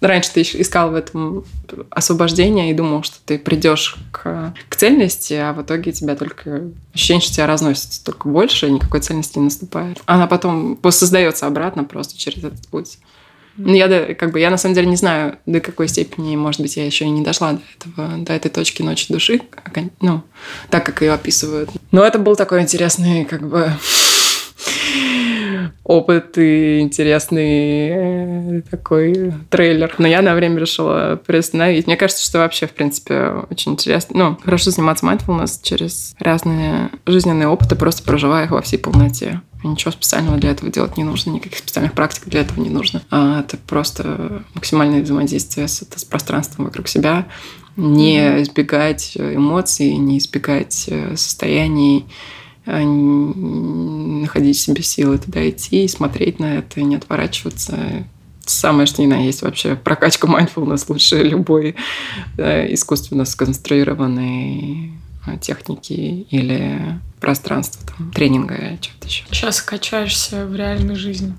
раньше 0.00 0.32
ты 0.32 0.42
искал 0.42 0.90
в 0.90 0.94
этом 0.94 1.44
освобождение 1.90 2.70
и 2.70 2.74
думал, 2.74 3.02
что 3.02 3.16
ты 3.24 3.38
придешь 3.38 3.96
к, 4.12 4.54
к 4.68 4.76
цельности, 4.76 5.34
а 5.34 5.52
в 5.52 5.62
итоге 5.62 5.92
тебя 5.92 6.16
только 6.16 6.70
ощущение, 6.94 7.22
что 7.22 7.34
тебя 7.34 7.46
разносится 7.46 8.04
только 8.04 8.28
больше, 8.28 8.68
и 8.68 8.72
никакой 8.72 9.00
цельности 9.00 9.38
не 9.38 9.44
наступает. 9.44 10.00
Она 10.06 10.26
потом 10.26 10.78
создается 10.90 11.46
обратно 11.46 11.84
просто 11.84 12.18
через 12.18 12.44
этот 12.44 12.66
путь. 12.68 12.98
Но 13.58 13.74
я, 13.74 14.14
как 14.14 14.32
бы, 14.32 14.40
я 14.40 14.50
на 14.50 14.58
самом 14.58 14.74
деле 14.74 14.86
не 14.86 14.96
знаю, 14.96 15.38
до 15.46 15.60
какой 15.60 15.88
степени, 15.88 16.36
может 16.36 16.60
быть, 16.60 16.76
я 16.76 16.84
еще 16.84 17.06
и 17.06 17.10
не 17.10 17.22
дошла 17.22 17.52
до 17.52 17.62
этого, 17.78 18.18
до 18.18 18.32
этой 18.34 18.50
точки 18.50 18.82
ночи 18.82 19.10
души, 19.10 19.40
ну, 20.00 20.22
так, 20.68 20.84
как 20.84 21.00
ее 21.00 21.12
описывают. 21.12 21.70
Но 21.90 22.04
это 22.04 22.18
был 22.18 22.36
такой 22.36 22.60
интересный, 22.60 23.24
как 23.24 23.48
бы, 23.48 23.72
опыт 25.84 26.38
и 26.38 26.80
интересный 26.80 27.88
э, 27.90 28.62
такой 28.70 29.32
трейлер. 29.50 29.94
Но 29.98 30.06
я 30.06 30.22
на 30.22 30.34
время 30.34 30.60
решила 30.60 31.20
приостановить. 31.24 31.86
Мне 31.86 31.96
кажется, 31.96 32.24
что 32.24 32.38
вообще, 32.38 32.66
в 32.66 32.72
принципе, 32.72 33.44
очень 33.50 33.72
интересно. 33.72 34.18
Ну, 34.18 34.38
хорошо 34.42 34.70
заниматься 34.70 35.06
mindfulness 35.06 35.60
через 35.62 36.14
разные 36.18 36.90
жизненные 37.06 37.48
опыты, 37.48 37.76
просто 37.76 38.02
проживая 38.02 38.44
их 38.44 38.50
во 38.50 38.62
всей 38.62 38.78
полноте. 38.78 39.40
И 39.62 39.68
ничего 39.68 39.90
специального 39.90 40.36
для 40.36 40.50
этого 40.50 40.70
делать 40.70 40.96
не 40.96 41.04
нужно, 41.04 41.30
никаких 41.30 41.58
специальных 41.58 41.92
практик 41.94 42.24
для 42.26 42.40
этого 42.40 42.60
не 42.60 42.70
нужно. 42.70 43.02
А 43.10 43.40
это 43.40 43.56
просто 43.56 44.42
максимальное 44.54 45.02
взаимодействие 45.02 45.68
с, 45.68 45.82
это, 45.82 45.98
с 45.98 46.04
пространством 46.04 46.66
вокруг 46.66 46.88
себя, 46.88 47.26
не 47.76 48.42
избегать 48.42 49.16
эмоций, 49.16 49.94
не 49.96 50.18
избегать 50.18 50.86
э, 50.88 51.16
состояний, 51.16 52.06
находить 52.66 54.56
в 54.56 54.60
себе 54.60 54.82
силы 54.82 55.18
туда 55.18 55.48
идти 55.48 55.84
и 55.84 55.88
смотреть 55.88 56.40
на 56.40 56.56
это, 56.56 56.80
и 56.80 56.84
не 56.84 56.96
отворачиваться. 56.96 58.06
Самое, 58.44 58.86
что 58.86 59.02
ни 59.02 59.06
на 59.06 59.24
есть 59.24 59.42
вообще 59.42 59.74
прокачка 59.74 60.28
mindfulness 60.28 60.84
лучше 60.88 61.22
любой 61.22 61.74
да, 62.36 62.72
искусственно 62.72 63.24
сконструированной 63.24 64.92
а, 65.26 65.36
техники 65.36 66.26
или 66.30 67.00
пространства, 67.20 67.80
там, 67.96 68.12
тренинга 68.12 68.78
чего-то 68.80 69.06
еще. 69.06 69.24
Сейчас 69.30 69.60
качаешься 69.62 70.46
в 70.46 70.54
реальной 70.54 70.94
жизни. 70.94 71.34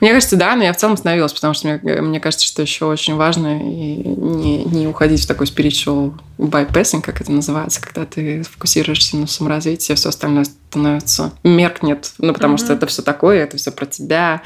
Мне 0.00 0.12
кажется, 0.12 0.36
да, 0.36 0.56
но 0.56 0.64
я 0.64 0.72
в 0.72 0.76
целом 0.76 0.94
остановилась, 0.94 1.32
потому 1.32 1.54
что 1.54 1.68
мне, 1.68 2.02
мне 2.02 2.20
кажется, 2.20 2.46
что 2.46 2.62
еще 2.62 2.84
очень 2.86 3.14
важно 3.14 3.58
не, 3.58 4.64
не 4.64 4.86
уходить 4.86 5.22
в 5.22 5.26
такой 5.26 5.46
spiritual 5.46 6.14
bypassing, 6.38 7.00
как 7.02 7.20
это 7.20 7.32
называется, 7.32 7.80
когда 7.80 8.04
ты 8.04 8.42
фокусируешься 8.42 9.16
на 9.16 9.26
саморазвитии, 9.26 9.92
а 9.92 9.96
все 9.96 10.08
остальное 10.08 10.44
становится 10.76 11.32
меркнет, 11.42 12.12
ну, 12.18 12.34
потому 12.34 12.54
mm-hmm. 12.54 12.58
что 12.58 12.72
это 12.74 12.86
все 12.86 13.02
такое, 13.02 13.42
это 13.42 13.56
все 13.56 13.72
про 13.72 13.86
тебя, 13.86 14.42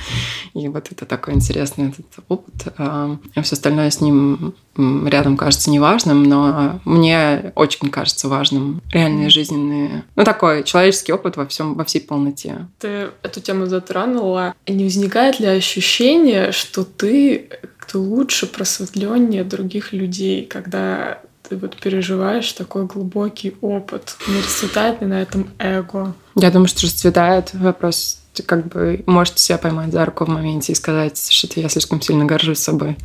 и 0.54 0.68
вот 0.68 0.86
это 0.92 1.04
такой 1.04 1.34
интересный 1.34 1.88
этот 1.88 2.06
опыт. 2.28 2.72
А 2.78 3.16
все 3.42 3.54
остальное 3.54 3.90
с 3.90 4.00
ним 4.00 4.54
рядом 4.76 5.36
кажется 5.36 5.70
неважным, 5.70 6.22
но 6.22 6.80
мне 6.84 7.52
очень 7.56 7.90
кажется 7.90 8.28
важным 8.28 8.80
реальные 8.92 9.28
жизненные, 9.28 10.04
ну, 10.14 10.24
такой 10.24 10.62
человеческий 10.62 11.12
опыт 11.12 11.36
во 11.36 11.46
всем, 11.46 11.74
во 11.74 11.84
всей 11.84 12.00
полноте. 12.00 12.68
Ты 12.78 13.10
эту 13.22 13.40
тему 13.40 13.66
затронула. 13.66 14.54
Не 14.68 14.84
возникает 14.84 15.40
ли 15.40 15.46
ощущение, 15.46 16.52
что 16.52 16.84
ты 16.84 17.48
ты 17.90 17.98
лучше, 17.98 18.46
просветленнее 18.46 19.42
других 19.42 19.92
людей, 19.92 20.46
когда 20.46 21.18
ты 21.50 21.56
вот 21.56 21.76
переживаешь 21.76 22.52
такой 22.52 22.86
глубокий 22.86 23.56
опыт. 23.60 24.16
Не 24.28 24.38
расцветает 24.38 25.00
ли 25.00 25.08
на 25.08 25.20
этом 25.20 25.50
эго? 25.58 26.14
Я 26.36 26.52
думаю, 26.52 26.68
что 26.68 26.86
расцветает. 26.86 27.52
Вопрос, 27.54 28.20
ты 28.34 28.44
как 28.44 28.68
бы 28.68 29.02
можете 29.06 29.38
себя 29.42 29.58
поймать 29.58 29.90
за 29.90 30.04
руку 30.04 30.24
в 30.24 30.28
моменте 30.28 30.72
и 30.72 30.76
сказать, 30.76 31.18
что 31.30 31.60
я 31.60 31.68
слишком 31.68 32.00
сильно 32.00 32.24
горжусь 32.24 32.60
собой. 32.60 32.96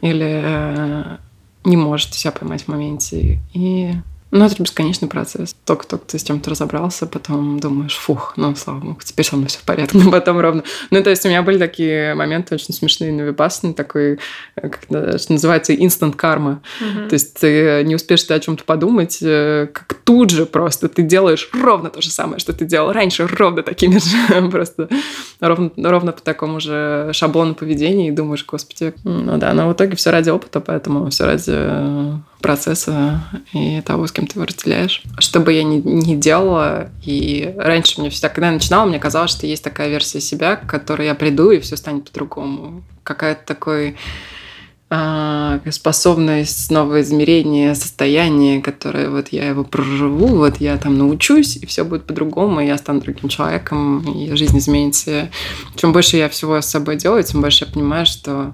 Или 0.00 0.42
э, 0.42 1.16
не 1.64 1.76
можете 1.76 2.18
себя 2.18 2.32
поймать 2.32 2.62
в 2.62 2.68
моменте. 2.68 3.38
И 3.52 3.92
ну, 4.30 4.44
это 4.44 4.62
бесконечный 4.62 5.08
процесс. 5.08 5.56
Только-только 5.64 6.06
ты 6.06 6.18
с 6.18 6.22
чем-то 6.22 6.50
разобрался, 6.50 7.06
потом 7.06 7.58
думаешь, 7.58 7.96
фух, 7.96 8.34
ну, 8.36 8.54
слава 8.54 8.78
богу, 8.78 9.00
теперь 9.02 9.26
со 9.26 9.36
мной 9.36 9.48
все 9.48 9.58
в 9.58 9.62
порядке. 9.62 9.98
Потом 10.10 10.38
ровно. 10.38 10.62
Ну, 10.90 11.02
то 11.02 11.10
есть 11.10 11.24
у 11.24 11.28
меня 11.28 11.42
были 11.42 11.58
такие 11.58 12.14
моменты 12.14 12.54
очень 12.54 12.72
смешные 12.72 13.12
на 13.12 13.22
випассане, 13.22 13.74
такой, 13.74 14.18
как 14.54 14.80
что 14.84 15.32
называется, 15.32 15.72
instant 15.72 16.14
карма. 16.14 16.62
Mm-hmm. 16.80 17.08
То 17.08 17.12
есть 17.14 17.40
ты 17.40 17.82
не 17.84 17.94
успеешь 17.94 18.22
ты 18.22 18.34
о 18.34 18.40
чем-то 18.40 18.64
подумать, 18.64 19.18
э, 19.20 19.68
как 19.72 19.94
тут 20.04 20.30
же 20.30 20.46
просто 20.46 20.88
ты 20.88 21.02
делаешь 21.02 21.48
ровно 21.52 21.90
то 21.90 22.00
же 22.00 22.10
самое, 22.10 22.38
что 22.38 22.52
ты 22.52 22.64
делал 22.64 22.92
раньше, 22.92 23.26
ровно 23.26 23.62
такими 23.62 23.98
же, 23.98 24.48
просто 24.50 24.88
ровно, 25.40 25.70
ровно 25.76 26.12
по 26.12 26.20
такому 26.20 26.60
же 26.60 27.10
шаблону 27.12 27.54
поведения, 27.54 28.08
и 28.08 28.12
думаешь, 28.12 28.44
господи, 28.46 28.94
ну 29.04 29.38
да, 29.38 29.52
но 29.54 29.68
в 29.68 29.72
итоге 29.72 29.96
все 29.96 30.10
ради 30.10 30.30
опыта, 30.30 30.60
поэтому 30.60 31.10
все 31.10 31.24
ради 31.24 32.20
процесса 32.40 33.22
и 33.52 33.80
того, 33.80 34.06
с 34.06 34.12
кем 34.12 34.26
ты 34.26 34.38
его 34.38 34.46
разделяешь. 34.46 35.02
Что 35.18 35.40
бы 35.40 35.52
я 35.52 35.62
ни, 35.62 35.76
ни 35.76 36.16
делала, 36.16 36.90
и 37.04 37.54
раньше 37.56 38.00
мне 38.00 38.10
всегда, 38.10 38.28
когда 38.28 38.48
я 38.48 38.54
начинала, 38.54 38.86
мне 38.86 38.98
казалось, 38.98 39.30
что 39.30 39.46
есть 39.46 39.64
такая 39.64 39.88
версия 39.88 40.20
себя, 40.20 40.56
к 40.56 40.66
которой 40.66 41.06
я 41.06 41.14
приду, 41.14 41.50
и 41.50 41.60
все 41.60 41.76
станет 41.76 42.10
по-другому. 42.10 42.82
Какая-то 43.04 43.46
такой 43.46 43.96
а, 44.92 45.60
способность, 45.70 46.68
новое 46.72 47.02
измерение, 47.02 47.76
состояние, 47.76 48.60
которое 48.60 49.08
вот 49.08 49.28
я 49.28 49.48
его 49.48 49.62
проживу, 49.62 50.26
вот 50.26 50.56
я 50.56 50.76
там 50.78 50.98
научусь, 50.98 51.56
и 51.56 51.66
все 51.66 51.84
будет 51.84 52.06
по-другому, 52.06 52.60
и 52.60 52.66
я 52.66 52.76
стану 52.76 53.00
другим 53.00 53.28
человеком, 53.28 54.00
и 54.00 54.34
жизнь 54.34 54.58
изменится. 54.58 55.30
Чем 55.76 55.92
больше 55.92 56.16
я 56.16 56.28
всего 56.28 56.60
с 56.60 56.66
собой 56.66 56.96
делаю, 56.96 57.22
тем 57.22 57.40
больше 57.40 57.66
я 57.66 57.72
понимаю, 57.72 58.04
что 58.04 58.52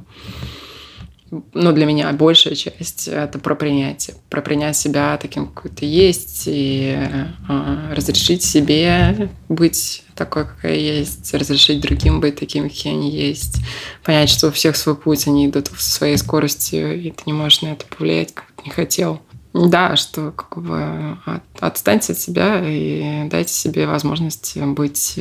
ну, 1.30 1.72
для 1.72 1.86
меня 1.86 2.12
большая 2.12 2.54
часть— 2.54 3.08
это 3.08 3.38
про 3.38 3.54
принятие. 3.54 4.16
Про 4.30 4.42
принять 4.42 4.76
себя 4.76 5.18
таким, 5.20 5.48
какой 5.48 5.70
ты 5.70 5.84
есть, 5.84 6.44
и 6.46 6.96
э, 6.96 7.94
разрешить 7.94 8.44
себе 8.44 9.28
быть 9.48 10.04
такой, 10.14 10.46
какая 10.46 10.76
есть, 10.76 11.34
разрешить 11.34 11.80
другим 11.80 12.20
быть 12.20 12.36
такими, 12.36 12.68
какие 12.68 12.92
они 12.92 13.10
есть, 13.10 13.60
понять, 14.04 14.30
что 14.30 14.48
у 14.48 14.52
всех 14.52 14.76
свой 14.76 14.96
путь, 14.96 15.26
они 15.26 15.46
идут 15.46 15.68
со 15.76 15.90
своей 15.90 16.16
скоростью, 16.16 17.00
и 17.00 17.10
ты 17.10 17.24
не 17.26 17.32
можешь 17.32 17.62
на 17.62 17.68
это 17.68 17.84
повлиять, 17.86 18.32
как 18.32 18.46
ты 18.56 18.64
не 18.64 18.70
хотел. 18.70 19.20
Да, 19.52 19.96
что 19.96 20.32
как 20.32 20.62
бы 20.62 21.16
отстаньте 21.60 22.12
от 22.12 22.18
себя 22.18 22.62
и 22.62 23.28
дайте 23.28 23.52
себе 23.52 23.86
возможность 23.86 24.56
быть... 24.58 25.18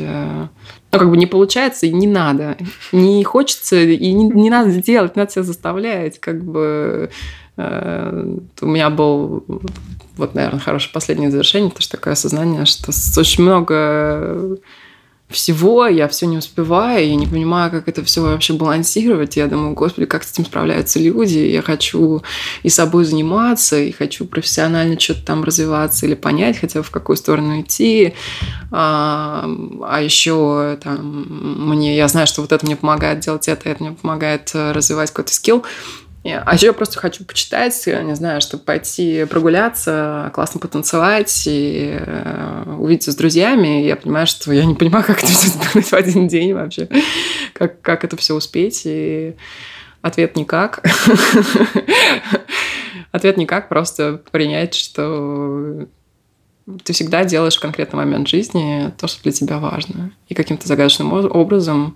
Ну, 0.96 1.00
как 1.00 1.10
бы 1.10 1.18
не 1.18 1.26
получается 1.26 1.86
и 1.86 1.92
не 1.92 2.08
надо. 2.08 2.58
Не 2.92 3.24
хочется 3.24 3.78
и 3.78 4.12
не, 4.12 4.26
не 4.26 4.50
надо 4.50 4.72
делать, 4.82 5.16
надо 5.16 5.32
себя 5.32 5.44
заставлять. 5.44 6.20
Как 6.20 6.44
бы 6.44 7.10
э, 7.58 8.38
у 8.62 8.66
меня 8.66 8.90
был 8.90 9.46
вот, 10.18 10.36
наверное, 10.36 10.60
хорошее 10.60 10.94
последнее 10.94 11.32
завершение, 11.32 11.70
потому 11.70 11.84
что 11.84 11.98
такое 11.98 12.14
осознание, 12.14 12.66
что 12.66 12.92
очень 13.20 13.44
много 13.44 14.58
всего, 15.30 15.88
я 15.88 16.08
все 16.08 16.28
не 16.28 16.38
успеваю, 16.38 17.08
я 17.08 17.16
не 17.16 17.26
понимаю, 17.26 17.72
как 17.72 17.88
это 17.88 18.04
все 18.04 18.22
вообще 18.22 18.54
балансировать. 18.54 19.38
Я 19.38 19.48
думаю, 19.48 19.74
господи, 19.74 20.06
как 20.06 20.24
с 20.24 20.32
этим 20.32 20.46
справляются 20.46 21.00
люди. 21.00 21.40
Я 21.40 21.64
хочу 21.64 22.22
и 22.62 22.70
собой 22.70 23.06
заниматься, 23.06 23.78
и 23.80 23.92
хочу 23.92 24.26
профессионально 24.26 25.00
что-то 25.00 25.26
там 25.26 25.44
развиваться 25.44 26.06
или 26.06 26.14
понять, 26.14 26.60
хотя 26.60 26.80
бы 26.80 26.86
в 26.86 26.92
какую 26.92 27.18
сторону 27.18 27.62
идти. 27.62 28.14
А, 28.72 29.50
а 29.84 30.02
еще 30.02 30.78
там 30.84 31.26
мне, 31.70 31.96
я 31.96 32.08
знаю, 32.08 32.28
что 32.28 32.42
вот 32.42 32.52
это 32.52 32.64
мне 32.64 32.76
помогает 32.76 33.20
делать 33.20 33.48
это, 33.48 33.68
это 33.68 33.84
мне 33.84 33.94
помогает 33.94 34.52
э, 34.54 34.74
развивать 34.74 35.10
какой-то 35.10 35.34
скилл. 35.34 35.64
А 36.34 36.56
еще 36.56 36.68
я 36.68 36.74
просто 36.74 37.00
хочу 37.00 37.24
почитать, 37.24 37.80
не 37.86 38.16
знаю, 38.16 38.42
чтобы 38.42 38.64
пойти 38.64 39.26
прогуляться, 39.26 40.32
классно 40.34 40.60
потанцевать 40.60 41.44
и 41.46 42.00
э, 42.00 42.76
увидеться 42.80 43.12
с 43.12 43.16
друзьями. 43.16 43.84
И 43.84 43.88
я 43.88 43.96
понимаю, 43.96 44.26
что 44.26 44.52
я 44.52 44.66
не 44.66 44.74
понимаю, 44.74 45.06
как 45.06 45.20
это 45.20 45.28
все 45.28 45.50
сделать 45.50 45.88
в 45.88 45.94
один 45.94 46.28
день 46.28 46.54
вообще. 46.54 46.90
Как, 47.54 47.80
как 47.82 48.04
это 48.04 48.18
все 48.18 48.34
успеть. 48.34 48.82
И 48.86 49.36
ответ 50.02 50.36
никак. 50.36 50.84
Ответ 53.12 53.38
никак, 53.38 53.70
просто 53.70 54.22
принять, 54.32 54.74
что 54.74 55.88
ты 56.84 56.92
всегда 56.92 57.24
делаешь 57.24 57.56
в 57.56 57.62
конкретный 57.62 57.98
момент 57.98 58.28
жизни 58.28 58.92
то, 58.98 59.08
что 59.08 59.24
для 59.24 59.32
тебя 59.32 59.60
важно. 59.60 60.12
И 60.28 60.34
каким-то 60.34 60.68
загадочным 60.68 61.14
образом 61.14 61.96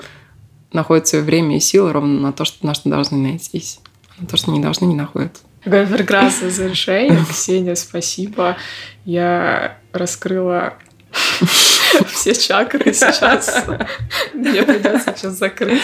находится 0.72 1.19
время 1.19 1.57
и 1.57 1.60
силы 1.60 1.91
ровно 1.91 2.22
на 2.22 2.31
то, 2.31 2.45
что, 2.45 2.65
на 2.65 2.73
что 2.73 2.89
должны 2.89 3.18
найтись. 3.18 3.81
То, 4.27 4.37
что 4.37 4.51
не 4.51 4.59
должны, 4.59 4.85
не 4.85 4.95
находят. 4.95 5.37
Какое 5.63 5.85
прекрасное 5.85 6.49
завершение. 6.49 7.23
Ксения, 7.29 7.75
спасибо. 7.75 8.57
Я 9.05 9.77
раскрыла 9.91 10.73
все 12.07 12.33
чакры 12.33 12.93
сейчас. 12.93 13.65
Мне 14.33 14.63
придется 14.63 15.13
сейчас 15.15 15.33
закрыть. 15.33 15.83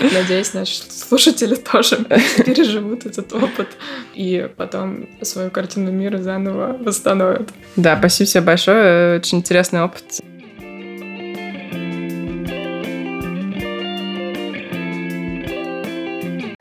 Надеюсь, 0.00 0.54
наши 0.54 0.82
слушатели 0.90 1.54
тоже 1.54 1.96
переживут 2.44 3.06
этот 3.06 3.32
опыт 3.32 3.68
и 4.14 4.48
потом 4.56 5.08
свою 5.22 5.50
картину 5.50 5.90
мира 5.90 6.18
заново 6.18 6.76
восстановят. 6.78 7.48
Да, 7.76 7.96
спасибо 7.98 8.30
тебе 8.30 8.40
большое. 8.42 9.18
Очень 9.18 9.38
интересный 9.38 9.82
опыт. 9.82 10.04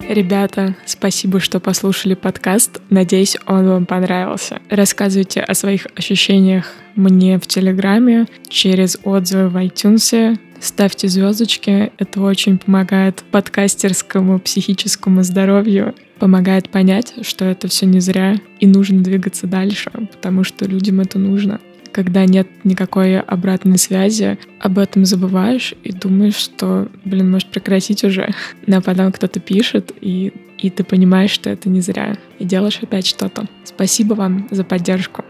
Ребята, 0.07 0.73
спасибо, 0.85 1.41
что 1.41 1.59
послушали 1.59 2.13
подкаст. 2.13 2.81
Надеюсь, 2.89 3.35
он 3.45 3.67
вам 3.67 3.85
понравился. 3.85 4.61
Рассказывайте 4.69 5.41
о 5.41 5.53
своих 5.53 5.85
ощущениях 5.95 6.71
мне 6.95 7.37
в 7.37 7.45
Телеграме, 7.45 8.25
через 8.47 8.97
отзывы 9.03 9.49
в 9.49 9.57
iTunes. 9.57 10.39
Ставьте 10.61 11.09
звездочки, 11.09 11.91
это 11.97 12.21
очень 12.21 12.57
помогает 12.57 13.23
подкастерскому 13.31 14.39
психическому 14.39 15.23
здоровью, 15.23 15.93
помогает 16.19 16.69
понять, 16.69 17.13
что 17.23 17.43
это 17.43 17.67
все 17.67 17.85
не 17.85 17.99
зря 17.99 18.37
и 18.61 18.65
нужно 18.65 19.03
двигаться 19.03 19.45
дальше, 19.45 19.91
потому 20.13 20.45
что 20.45 20.65
людям 20.65 21.01
это 21.01 21.19
нужно 21.19 21.59
когда 21.91 22.25
нет 22.25 22.47
никакой 22.63 23.19
обратной 23.19 23.77
связи, 23.77 24.37
об 24.59 24.77
этом 24.77 25.05
забываешь 25.05 25.73
и 25.83 25.91
думаешь, 25.91 26.35
что, 26.35 26.89
блин, 27.03 27.31
может 27.31 27.49
прекратить 27.49 28.03
уже. 28.03 28.33
Но 28.67 28.81
потом 28.81 29.11
кто-то 29.11 29.39
пишет, 29.39 29.91
и, 30.01 30.33
и 30.57 30.69
ты 30.69 30.83
понимаешь, 30.83 31.31
что 31.31 31.49
это 31.49 31.69
не 31.69 31.81
зря. 31.81 32.17
И 32.39 32.45
делаешь 32.45 32.79
опять 32.81 33.07
что-то. 33.07 33.47
Спасибо 33.63 34.13
вам 34.13 34.47
за 34.51 34.63
поддержку. 34.63 35.23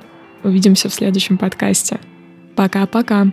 Увидимся 0.44 0.90
в 0.90 0.94
следующем 0.94 1.38
подкасте. 1.38 2.00
Пока-пока. 2.56 3.32